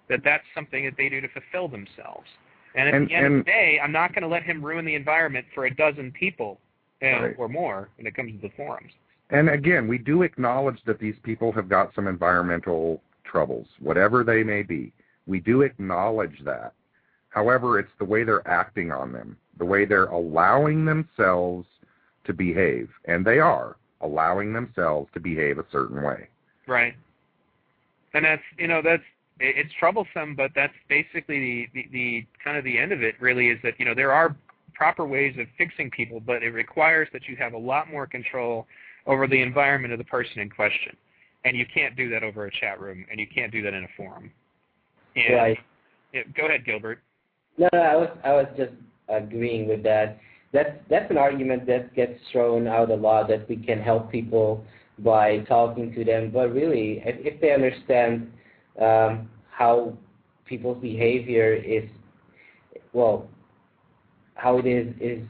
That 0.08 0.20
that's 0.22 0.44
something 0.54 0.84
that 0.84 0.94
they 0.96 1.08
do 1.08 1.20
to 1.20 1.26
fulfill 1.28 1.66
themselves. 1.66 2.28
And 2.76 2.88
at 2.88 2.94
And- 2.94 3.08
the 3.08 3.14
end 3.14 3.26
of 3.26 3.32
the 3.44 3.50
day, 3.50 3.80
I'm 3.82 3.92
not 3.92 4.14
going 4.14 4.22
to 4.22 4.28
let 4.28 4.44
him 4.44 4.64
ruin 4.64 4.84
the 4.84 4.94
environment 4.94 5.44
for 5.52 5.66
a 5.66 5.74
dozen 5.74 6.12
people 6.12 6.60
you 7.02 7.08
Right. 7.08 7.34
or 7.36 7.48
more 7.48 7.88
when 7.96 8.06
it 8.06 8.14
comes 8.14 8.32
to 8.32 8.38
the 8.38 8.54
forums. 8.54 8.92
And 9.30 9.50
again, 9.50 9.88
we 9.88 9.98
do 9.98 10.22
acknowledge 10.22 10.78
that 10.84 11.00
these 11.00 11.16
people 11.24 11.50
have 11.52 11.68
got 11.68 11.92
some 11.94 12.06
environmental 12.06 13.02
troubles, 13.24 13.66
whatever 13.80 14.22
they 14.22 14.44
may 14.44 14.62
be. 14.62 14.92
We 15.26 15.40
do 15.40 15.62
acknowledge 15.62 16.38
that. 16.44 16.72
However, 17.34 17.80
it's 17.80 17.90
the 17.98 18.04
way 18.04 18.22
they're 18.22 18.46
acting 18.46 18.92
on 18.92 19.12
them, 19.12 19.36
the 19.58 19.64
way 19.64 19.84
they're 19.84 20.06
allowing 20.06 20.84
themselves 20.84 21.66
to 22.26 22.32
behave. 22.32 22.88
And 23.06 23.24
they 23.24 23.40
are 23.40 23.76
allowing 24.00 24.52
themselves 24.52 25.10
to 25.14 25.20
behave 25.20 25.58
a 25.58 25.64
certain 25.72 26.00
way. 26.00 26.28
Right. 26.68 26.94
And 28.14 28.24
that's 28.24 28.42
you 28.56 28.68
know 28.68 28.80
that's 28.82 29.02
it's 29.40 29.72
troublesome, 29.80 30.36
but 30.36 30.52
that's 30.54 30.72
basically 30.88 31.40
the, 31.40 31.68
the 31.74 31.88
the 31.90 32.26
kind 32.42 32.56
of 32.56 32.62
the 32.62 32.78
end 32.78 32.92
of 32.92 33.02
it. 33.02 33.16
Really, 33.20 33.48
is 33.48 33.58
that 33.64 33.74
you 33.80 33.84
know 33.84 33.94
there 33.94 34.12
are 34.12 34.36
proper 34.72 35.04
ways 35.04 35.34
of 35.36 35.48
fixing 35.58 35.90
people, 35.90 36.20
but 36.20 36.44
it 36.44 36.50
requires 36.50 37.08
that 37.12 37.26
you 37.26 37.34
have 37.34 37.52
a 37.52 37.58
lot 37.58 37.90
more 37.90 38.06
control 38.06 38.68
over 39.06 39.26
the 39.26 39.42
environment 39.42 39.92
of 39.92 39.98
the 39.98 40.04
person 40.04 40.38
in 40.38 40.48
question, 40.48 40.96
and 41.44 41.56
you 41.56 41.66
can't 41.66 41.96
do 41.96 42.08
that 42.10 42.22
over 42.22 42.46
a 42.46 42.50
chat 42.52 42.80
room, 42.80 43.04
and 43.10 43.18
you 43.18 43.26
can't 43.26 43.50
do 43.50 43.60
that 43.62 43.74
in 43.74 43.82
a 43.82 43.88
forum. 43.96 44.30
And, 45.16 45.34
Right. 45.34 45.58
yeah, 46.12 46.22
go 46.36 46.46
ahead, 46.46 46.64
Gilbert. 46.64 47.00
No, 47.56 47.68
no, 47.72 47.78
I 47.80 47.96
was 47.96 48.08
I 48.24 48.32
was 48.32 48.46
just 48.56 48.72
agreeing 49.08 49.68
with 49.68 49.82
that. 49.84 50.18
That's 50.52 50.76
that's 50.88 51.10
an 51.10 51.18
argument 51.18 51.66
that 51.66 51.94
gets 51.94 52.18
thrown 52.32 52.66
out 52.66 52.90
a 52.90 52.94
lot 52.94 53.28
that 53.28 53.48
we 53.48 53.56
can 53.56 53.80
help 53.80 54.10
people 54.10 54.64
by 54.98 55.38
talking 55.40 55.92
to 55.94 56.04
them, 56.04 56.30
but 56.32 56.52
really, 56.52 57.02
if, 57.04 57.34
if 57.34 57.40
they 57.40 57.52
understand 57.52 58.30
um, 58.80 59.28
how 59.50 59.96
people's 60.44 60.80
behavior 60.80 61.52
is, 61.52 61.88
well, 62.92 63.28
how 64.34 64.58
it 64.58 64.66
is 64.66 64.94
is 65.00 65.22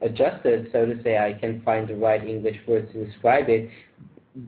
adjusted, 0.00 0.68
so 0.72 0.86
to 0.86 1.02
say, 1.02 1.18
I 1.18 1.38
can 1.38 1.62
find 1.62 1.88
the 1.88 1.94
right 1.94 2.26
English 2.26 2.56
word 2.66 2.90
to 2.92 3.04
describe 3.04 3.48
it. 3.48 3.68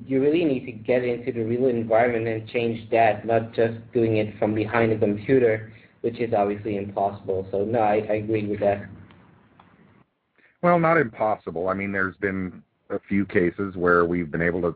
You 0.07 0.23
really 0.23 0.45
need 0.45 0.65
to 0.67 0.73
get 0.73 1.05
into 1.05 1.31
the 1.31 1.43
real 1.45 1.67
environment 1.67 2.27
and 2.27 2.49
change 2.49 2.91
that, 2.91 3.27
not 3.27 3.53
just 3.55 3.75
doing 3.93 4.17
it 4.17 4.39
from 4.39 4.55
behind 4.55 4.93
a 4.93 4.99
computer 4.99 5.73
which 6.05 6.21
is 6.21 6.35
obviously 6.35 6.77
impossible. 6.77 7.49
So 7.51 7.65
no, 7.65 7.79
I, 7.79 7.95
I 7.95 8.15
agree 8.17 8.47
with 8.47 8.61
that. 8.61 8.85
Well, 10.61 10.79
not 10.79 10.99
impossible. 10.99 11.71
I 11.71 11.75
mean, 11.75 11.93
there's 11.93 12.17
been 12.17 12.63
a 12.91 12.99
few 13.09 13.25
cases 13.25 13.75
where 13.75 14.05
we've 14.05 14.31
been 14.31 14.43
able 14.43 14.61
to, 14.61 14.75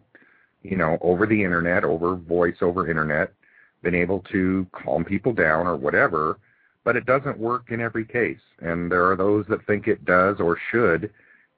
you 0.62 0.76
know, 0.76 0.96
over 1.02 1.26
the 1.26 1.44
internet, 1.44 1.84
over 1.84 2.14
voice 2.14 2.56
over 2.62 2.88
internet, 2.88 3.34
been 3.82 3.94
able 3.94 4.20
to 4.32 4.66
calm 4.72 5.04
people 5.04 5.34
down 5.34 5.66
or 5.66 5.76
whatever, 5.76 6.38
but 6.82 6.96
it 6.96 7.04
doesn't 7.04 7.38
work 7.38 7.66
in 7.68 7.82
every 7.82 8.06
case. 8.06 8.40
And 8.60 8.90
there 8.90 9.04
are 9.10 9.16
those 9.16 9.44
that 9.50 9.66
think 9.66 9.86
it 9.86 10.06
does 10.06 10.40
or 10.40 10.56
should, 10.70 11.12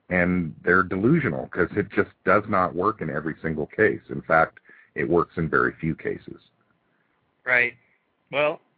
and 0.09 0.53
they're 0.65 0.83
delusional 0.83 1.45
because 1.45 1.71
it 1.77 1.87
just 1.95 2.11
does 2.25 2.43
not 2.49 2.75
work 2.75 3.03
in 3.03 3.09
every 3.09 3.37
single 3.41 3.67
case. 3.67 4.03
In 4.11 4.21
fact, 4.23 4.59
it 4.97 5.09
works 5.09 5.35
in 5.37 5.49
very 5.49 5.75
few 5.81 5.95
cases. 5.95 6.41
Right. 7.47 7.75
Well, 8.33 8.61
so 8.61 8.70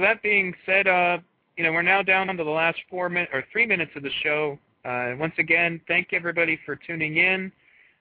that 0.00 0.22
being 0.22 0.54
said, 0.66 0.86
uh, 0.86 1.18
you 1.56 1.64
know, 1.64 1.72
we're 1.72 1.82
now 1.82 2.02
down 2.02 2.28
to 2.28 2.44
the 2.44 2.50
last 2.50 2.78
four 2.88 3.08
minutes 3.08 3.30
or 3.34 3.44
three 3.52 3.66
minutes 3.66 3.92
of 3.96 4.02
the 4.02 4.10
show. 4.22 4.58
Uh, 4.84 5.12
once 5.18 5.34
again, 5.38 5.80
thank 5.86 6.12
everybody 6.12 6.58
for 6.64 6.76
tuning 6.76 7.18
in. 7.18 7.52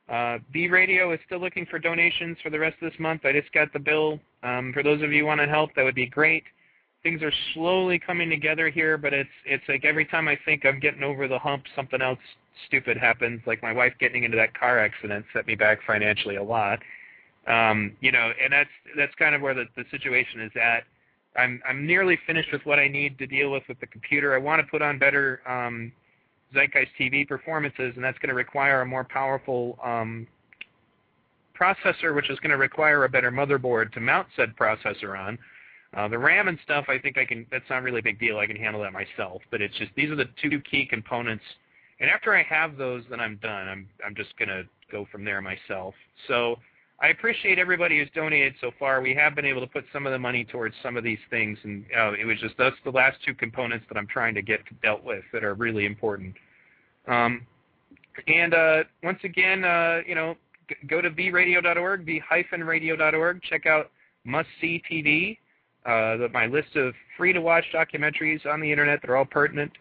Uh, 0.09 0.39
V 0.51 0.69
Radio 0.69 1.11
is 1.13 1.19
still 1.25 1.39
looking 1.39 1.65
for 1.67 1.77
donations 1.77 2.37
for 2.41 2.49
the 2.49 2.57
rest 2.57 2.77
of 2.81 2.89
this 2.89 2.99
month. 2.99 3.25
I 3.25 3.33
just 3.33 3.51
got 3.51 3.71
the 3.73 3.79
bill. 3.79 4.19
Um, 4.43 4.71
for 4.73 4.81
those 4.81 5.01
of 5.03 5.11
you 5.11 5.21
who 5.21 5.25
want 5.27 5.41
to 5.41 5.47
help, 5.47 5.75
that 5.75 5.83
would 5.83 5.95
be 5.95 6.07
great. 6.07 6.43
Things 7.03 7.21
are 7.21 7.31
slowly 7.53 7.99
coming 7.99 8.29
together 8.29 8.69
here, 8.69 8.97
but 8.97 9.13
it's 9.13 9.29
it's 9.45 9.63
like 9.69 9.85
every 9.85 10.05
time 10.05 10.27
I 10.27 10.37
think 10.45 10.65
I'm 10.65 10.79
getting 10.79 11.03
over 11.03 11.27
the 11.27 11.39
hump, 11.39 11.63
something 11.75 12.01
else 12.01 12.19
stupid 12.67 12.97
happens. 12.97 13.41
Like 13.45 13.61
my 13.61 13.71
wife 13.71 13.93
getting 13.99 14.23
into 14.23 14.35
that 14.37 14.57
car 14.57 14.79
accident 14.79 15.25
set 15.31 15.47
me 15.47 15.55
back 15.55 15.79
financially 15.85 16.35
a 16.35 16.43
lot. 16.43 16.79
Um, 17.47 17.95
you 18.01 18.11
know, 18.11 18.31
and 18.43 18.51
that's 18.51 18.69
that's 18.97 19.15
kind 19.15 19.35
of 19.35 19.41
where 19.41 19.53
the 19.53 19.65
situation 19.91 20.41
is 20.41 20.51
at. 20.61 20.83
I'm 21.35 21.61
I'm 21.67 21.85
nearly 21.85 22.17
finished 22.25 22.51
with 22.51 22.65
what 22.65 22.79
I 22.79 22.87
need 22.87 23.17
to 23.19 23.27
deal 23.27 23.51
with 23.51 23.63
with 23.67 23.79
the 23.79 23.87
computer. 23.87 24.33
I 24.33 24.37
want 24.37 24.61
to 24.61 24.69
put 24.69 24.81
on 24.81 24.97
better 24.97 25.41
um, 25.47 25.91
Zeitgeist 26.53 26.89
TV 26.99 27.27
performances, 27.27 27.93
and 27.95 28.03
that's 28.03 28.17
going 28.19 28.29
to 28.29 28.35
require 28.35 28.81
a 28.81 28.85
more 28.85 29.03
powerful 29.03 29.77
um, 29.83 30.27
processor, 31.59 32.15
which 32.15 32.29
is 32.29 32.39
going 32.39 32.51
to 32.51 32.57
require 32.57 33.03
a 33.03 33.09
better 33.09 33.31
motherboard 33.31 33.91
to 33.93 33.99
mount 33.99 34.27
said 34.35 34.55
processor 34.55 35.17
on. 35.17 35.37
Uh, 35.95 36.07
the 36.07 36.17
RAM 36.17 36.47
and 36.47 36.59
stuff, 36.63 36.85
I 36.87 36.99
think 36.99 37.17
I 37.17 37.25
can. 37.25 37.45
That's 37.51 37.69
not 37.69 37.83
really 37.83 37.99
a 37.99 38.03
big 38.03 38.19
deal. 38.19 38.37
I 38.37 38.47
can 38.47 38.55
handle 38.55 38.81
that 38.83 38.93
myself. 38.93 39.41
But 39.51 39.61
it's 39.61 39.75
just 39.77 39.91
these 39.95 40.09
are 40.09 40.15
the 40.15 40.29
two 40.41 40.61
key 40.61 40.85
components. 40.85 41.43
And 41.99 42.09
after 42.09 42.35
I 42.35 42.43
have 42.43 42.77
those, 42.77 43.03
then 43.09 43.19
I'm 43.19 43.37
done. 43.37 43.67
I'm 43.67 43.87
I'm 44.05 44.15
just 44.15 44.37
going 44.37 44.49
to 44.49 44.63
go 44.91 45.07
from 45.11 45.25
there 45.25 45.41
myself. 45.41 45.93
So 46.27 46.57
I 47.01 47.07
appreciate 47.07 47.59
everybody 47.59 47.97
who's 47.97 48.09
donated 48.13 48.55
so 48.59 48.71
far. 48.77 49.01
We 49.01 49.13
have 49.15 49.33
been 49.33 49.45
able 49.45 49.61
to 49.61 49.67
put 49.67 49.85
some 49.93 50.05
of 50.05 50.11
the 50.11 50.19
money 50.19 50.43
towards 50.43 50.75
some 50.83 50.97
of 50.97 51.03
these 51.03 51.19
things, 51.29 51.57
and 51.63 51.85
uh, 51.97 52.11
it 52.19 52.25
was 52.25 52.37
just 52.39 52.55
that's 52.57 52.75
the 52.83 52.91
last 52.91 53.17
two 53.25 53.33
components 53.33 53.85
that 53.87 53.97
I'm 53.97 54.07
trying 54.07 54.35
to 54.35 54.41
get 54.41 54.59
dealt 54.83 55.03
with 55.03 55.23
that 55.31 55.43
are 55.43 55.53
really 55.53 55.85
important. 55.85 56.35
Um, 57.07 57.47
and 58.27 58.53
uh, 58.53 58.83
once 59.01 59.19
again, 59.23 59.63
uh, 59.63 60.01
you 60.05 60.13
know, 60.13 60.35
go 60.87 61.01
to 61.01 61.09
vradio.org, 61.09 62.05
v-radio.org. 62.05 63.41
Check 63.43 63.65
out 63.65 63.91
Must 64.25 64.49
See 64.59 64.83
TV, 64.91 65.37
uh, 65.85 66.27
my 66.33 66.47
list 66.47 66.75
of 66.75 66.93
free-to-watch 67.17 67.63
documentaries 67.73 68.45
on 68.45 68.59
the 68.59 68.69
internet 68.69 69.01
that 69.01 69.09
are 69.09 69.15
all 69.15 69.25
pertinent 69.25 69.71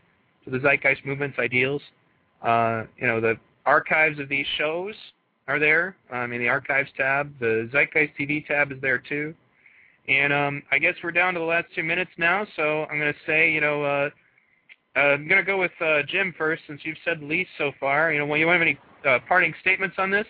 to 0.45 0.51
the 0.51 0.59
Zeitgeist 0.59 1.05
movement's 1.05 1.39
ideals. 1.41 1.83
Uh, 2.43 2.85
you 2.97 3.09
know, 3.09 3.21
the 3.21 3.35
archives 3.67 4.21
of 4.21 4.29
these 4.29 4.47
shows 4.57 4.95
are 5.49 5.59
there 5.59 5.97
um, 6.13 6.33
in 6.33 6.41
the 6.41 6.49
archives 6.49 6.91
tab. 6.97 7.33
The 7.41 7.69
Zeitgeist 7.73 8.13
TV 8.19 8.47
tab 8.47 8.71
is 8.71 8.81
there 8.81 8.99
too. 8.99 9.35
And 10.09 10.33
um, 10.33 10.63
I 10.71 10.79
guess 10.79 10.95
we're 11.03 11.11
down 11.11 11.35
to 11.35 11.41
the 11.41 11.47
last 11.47 11.67
two 11.75 11.83
minutes 11.83 12.11
now, 12.17 12.47
so 12.57 12.85
I'm 12.85 12.99
going 12.99 13.13
to 13.13 13.19
say, 13.27 13.51
you 13.51 13.61
know, 13.61 13.83
uh, 13.83 14.11
uh, 14.97 15.01
I'm 15.01 15.29
going 15.29 15.41
to 15.41 15.47
go 15.47 15.59
with 15.59 15.73
uh, 15.81 16.03
Jim 16.07 16.35
first, 16.37 16.63
since 16.67 16.81
you've 16.85 16.97
said 17.05 17.23
least 17.23 17.51
so 17.59 17.73
far. 17.79 18.13
You 18.13 18.21
know, 18.21 18.27
well, 18.27 18.39
you 18.39 18.49
have 18.49 18.63
any 18.63 18.79
uh, 19.07 19.19
parting 19.29 19.55
statements 19.61 19.97
on 19.99 20.11
this? 20.11 20.27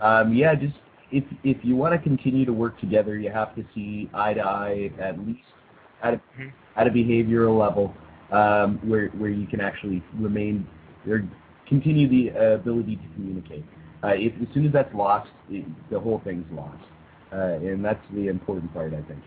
Um, 0.00 0.32
yeah, 0.32 0.54
just 0.54 0.74
if 1.10 1.24
if 1.44 1.58
you 1.62 1.76
want 1.76 1.92
to 1.92 1.98
continue 1.98 2.44
to 2.46 2.52
work 2.52 2.78
together, 2.80 3.18
you 3.18 3.30
have 3.30 3.54
to 3.56 3.64
see 3.74 4.08
eye 4.14 4.34
to 4.34 4.40
eye 4.40 4.90
at 5.00 5.18
least 5.26 5.40
at 6.02 6.14
a, 6.14 6.20
Mhm. 6.38 6.52
at 6.76 6.86
a 6.86 6.90
behavioral 6.90 7.58
level 7.58 7.94
um, 8.32 8.78
where 8.88 9.08
where 9.08 9.30
you 9.30 9.46
can 9.46 9.60
actually 9.60 10.02
remain 10.14 10.66
or 11.08 11.22
continue 11.66 12.08
the 12.08 12.30
uh, 12.32 12.54
ability 12.54 12.96
to 12.96 13.02
communicate. 13.14 13.64
Uh, 14.04 14.08
if 14.14 14.32
as 14.40 14.52
soon 14.54 14.66
as 14.66 14.72
that's 14.72 14.94
lost, 14.94 15.28
it, 15.50 15.64
the 15.90 15.98
whole 15.98 16.20
thing's 16.24 16.46
lost, 16.52 16.82
uh, 17.32 17.58
and 17.58 17.84
that's 17.84 18.02
the 18.14 18.28
important 18.28 18.72
part, 18.72 18.92
I 18.94 19.02
think. 19.02 19.20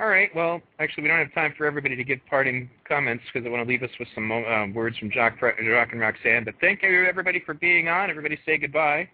All 0.00 0.08
right. 0.08 0.30
Well, 0.34 0.60
actually, 0.78 1.02
we 1.02 1.08
don't 1.08 1.18
have 1.18 1.34
time 1.34 1.54
for 1.58 1.66
everybody 1.66 1.96
to 1.96 2.04
give 2.04 2.20
parting 2.30 2.70
comments 2.86 3.24
because 3.32 3.44
I 3.46 3.50
want 3.50 3.64
to 3.64 3.68
leave 3.68 3.82
us 3.82 3.90
with 3.98 4.06
some 4.14 4.30
um, 4.30 4.72
words 4.72 4.96
from 4.98 5.10
Jacque, 5.10 5.40
Jacque 5.40 5.92
and 5.92 6.00
Roxanne. 6.00 6.44
But 6.44 6.54
thank 6.60 6.82
you, 6.82 7.04
everybody, 7.08 7.42
for 7.44 7.54
being 7.54 7.88
on. 7.88 8.08
Everybody 8.08 8.38
say 8.46 8.58
goodbye. 8.58 9.08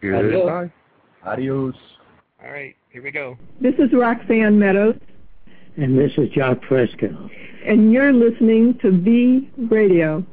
Goodbye. 0.00 0.72
Adios. 1.24 1.74
All 2.42 2.50
right. 2.50 2.74
Here 2.90 3.02
we 3.02 3.10
go. 3.10 3.36
This 3.60 3.74
is 3.78 3.92
Roxanne 3.92 4.58
Meadows, 4.58 4.96
And 5.76 5.96
this 5.96 6.10
is 6.16 6.28
Jacque 6.30 6.64
Fresco. 6.68 7.30
and 7.64 7.92
you're 7.92 8.12
listening 8.12 8.78
to 8.82 8.90
V 8.90 9.50
Radio. 9.70 10.24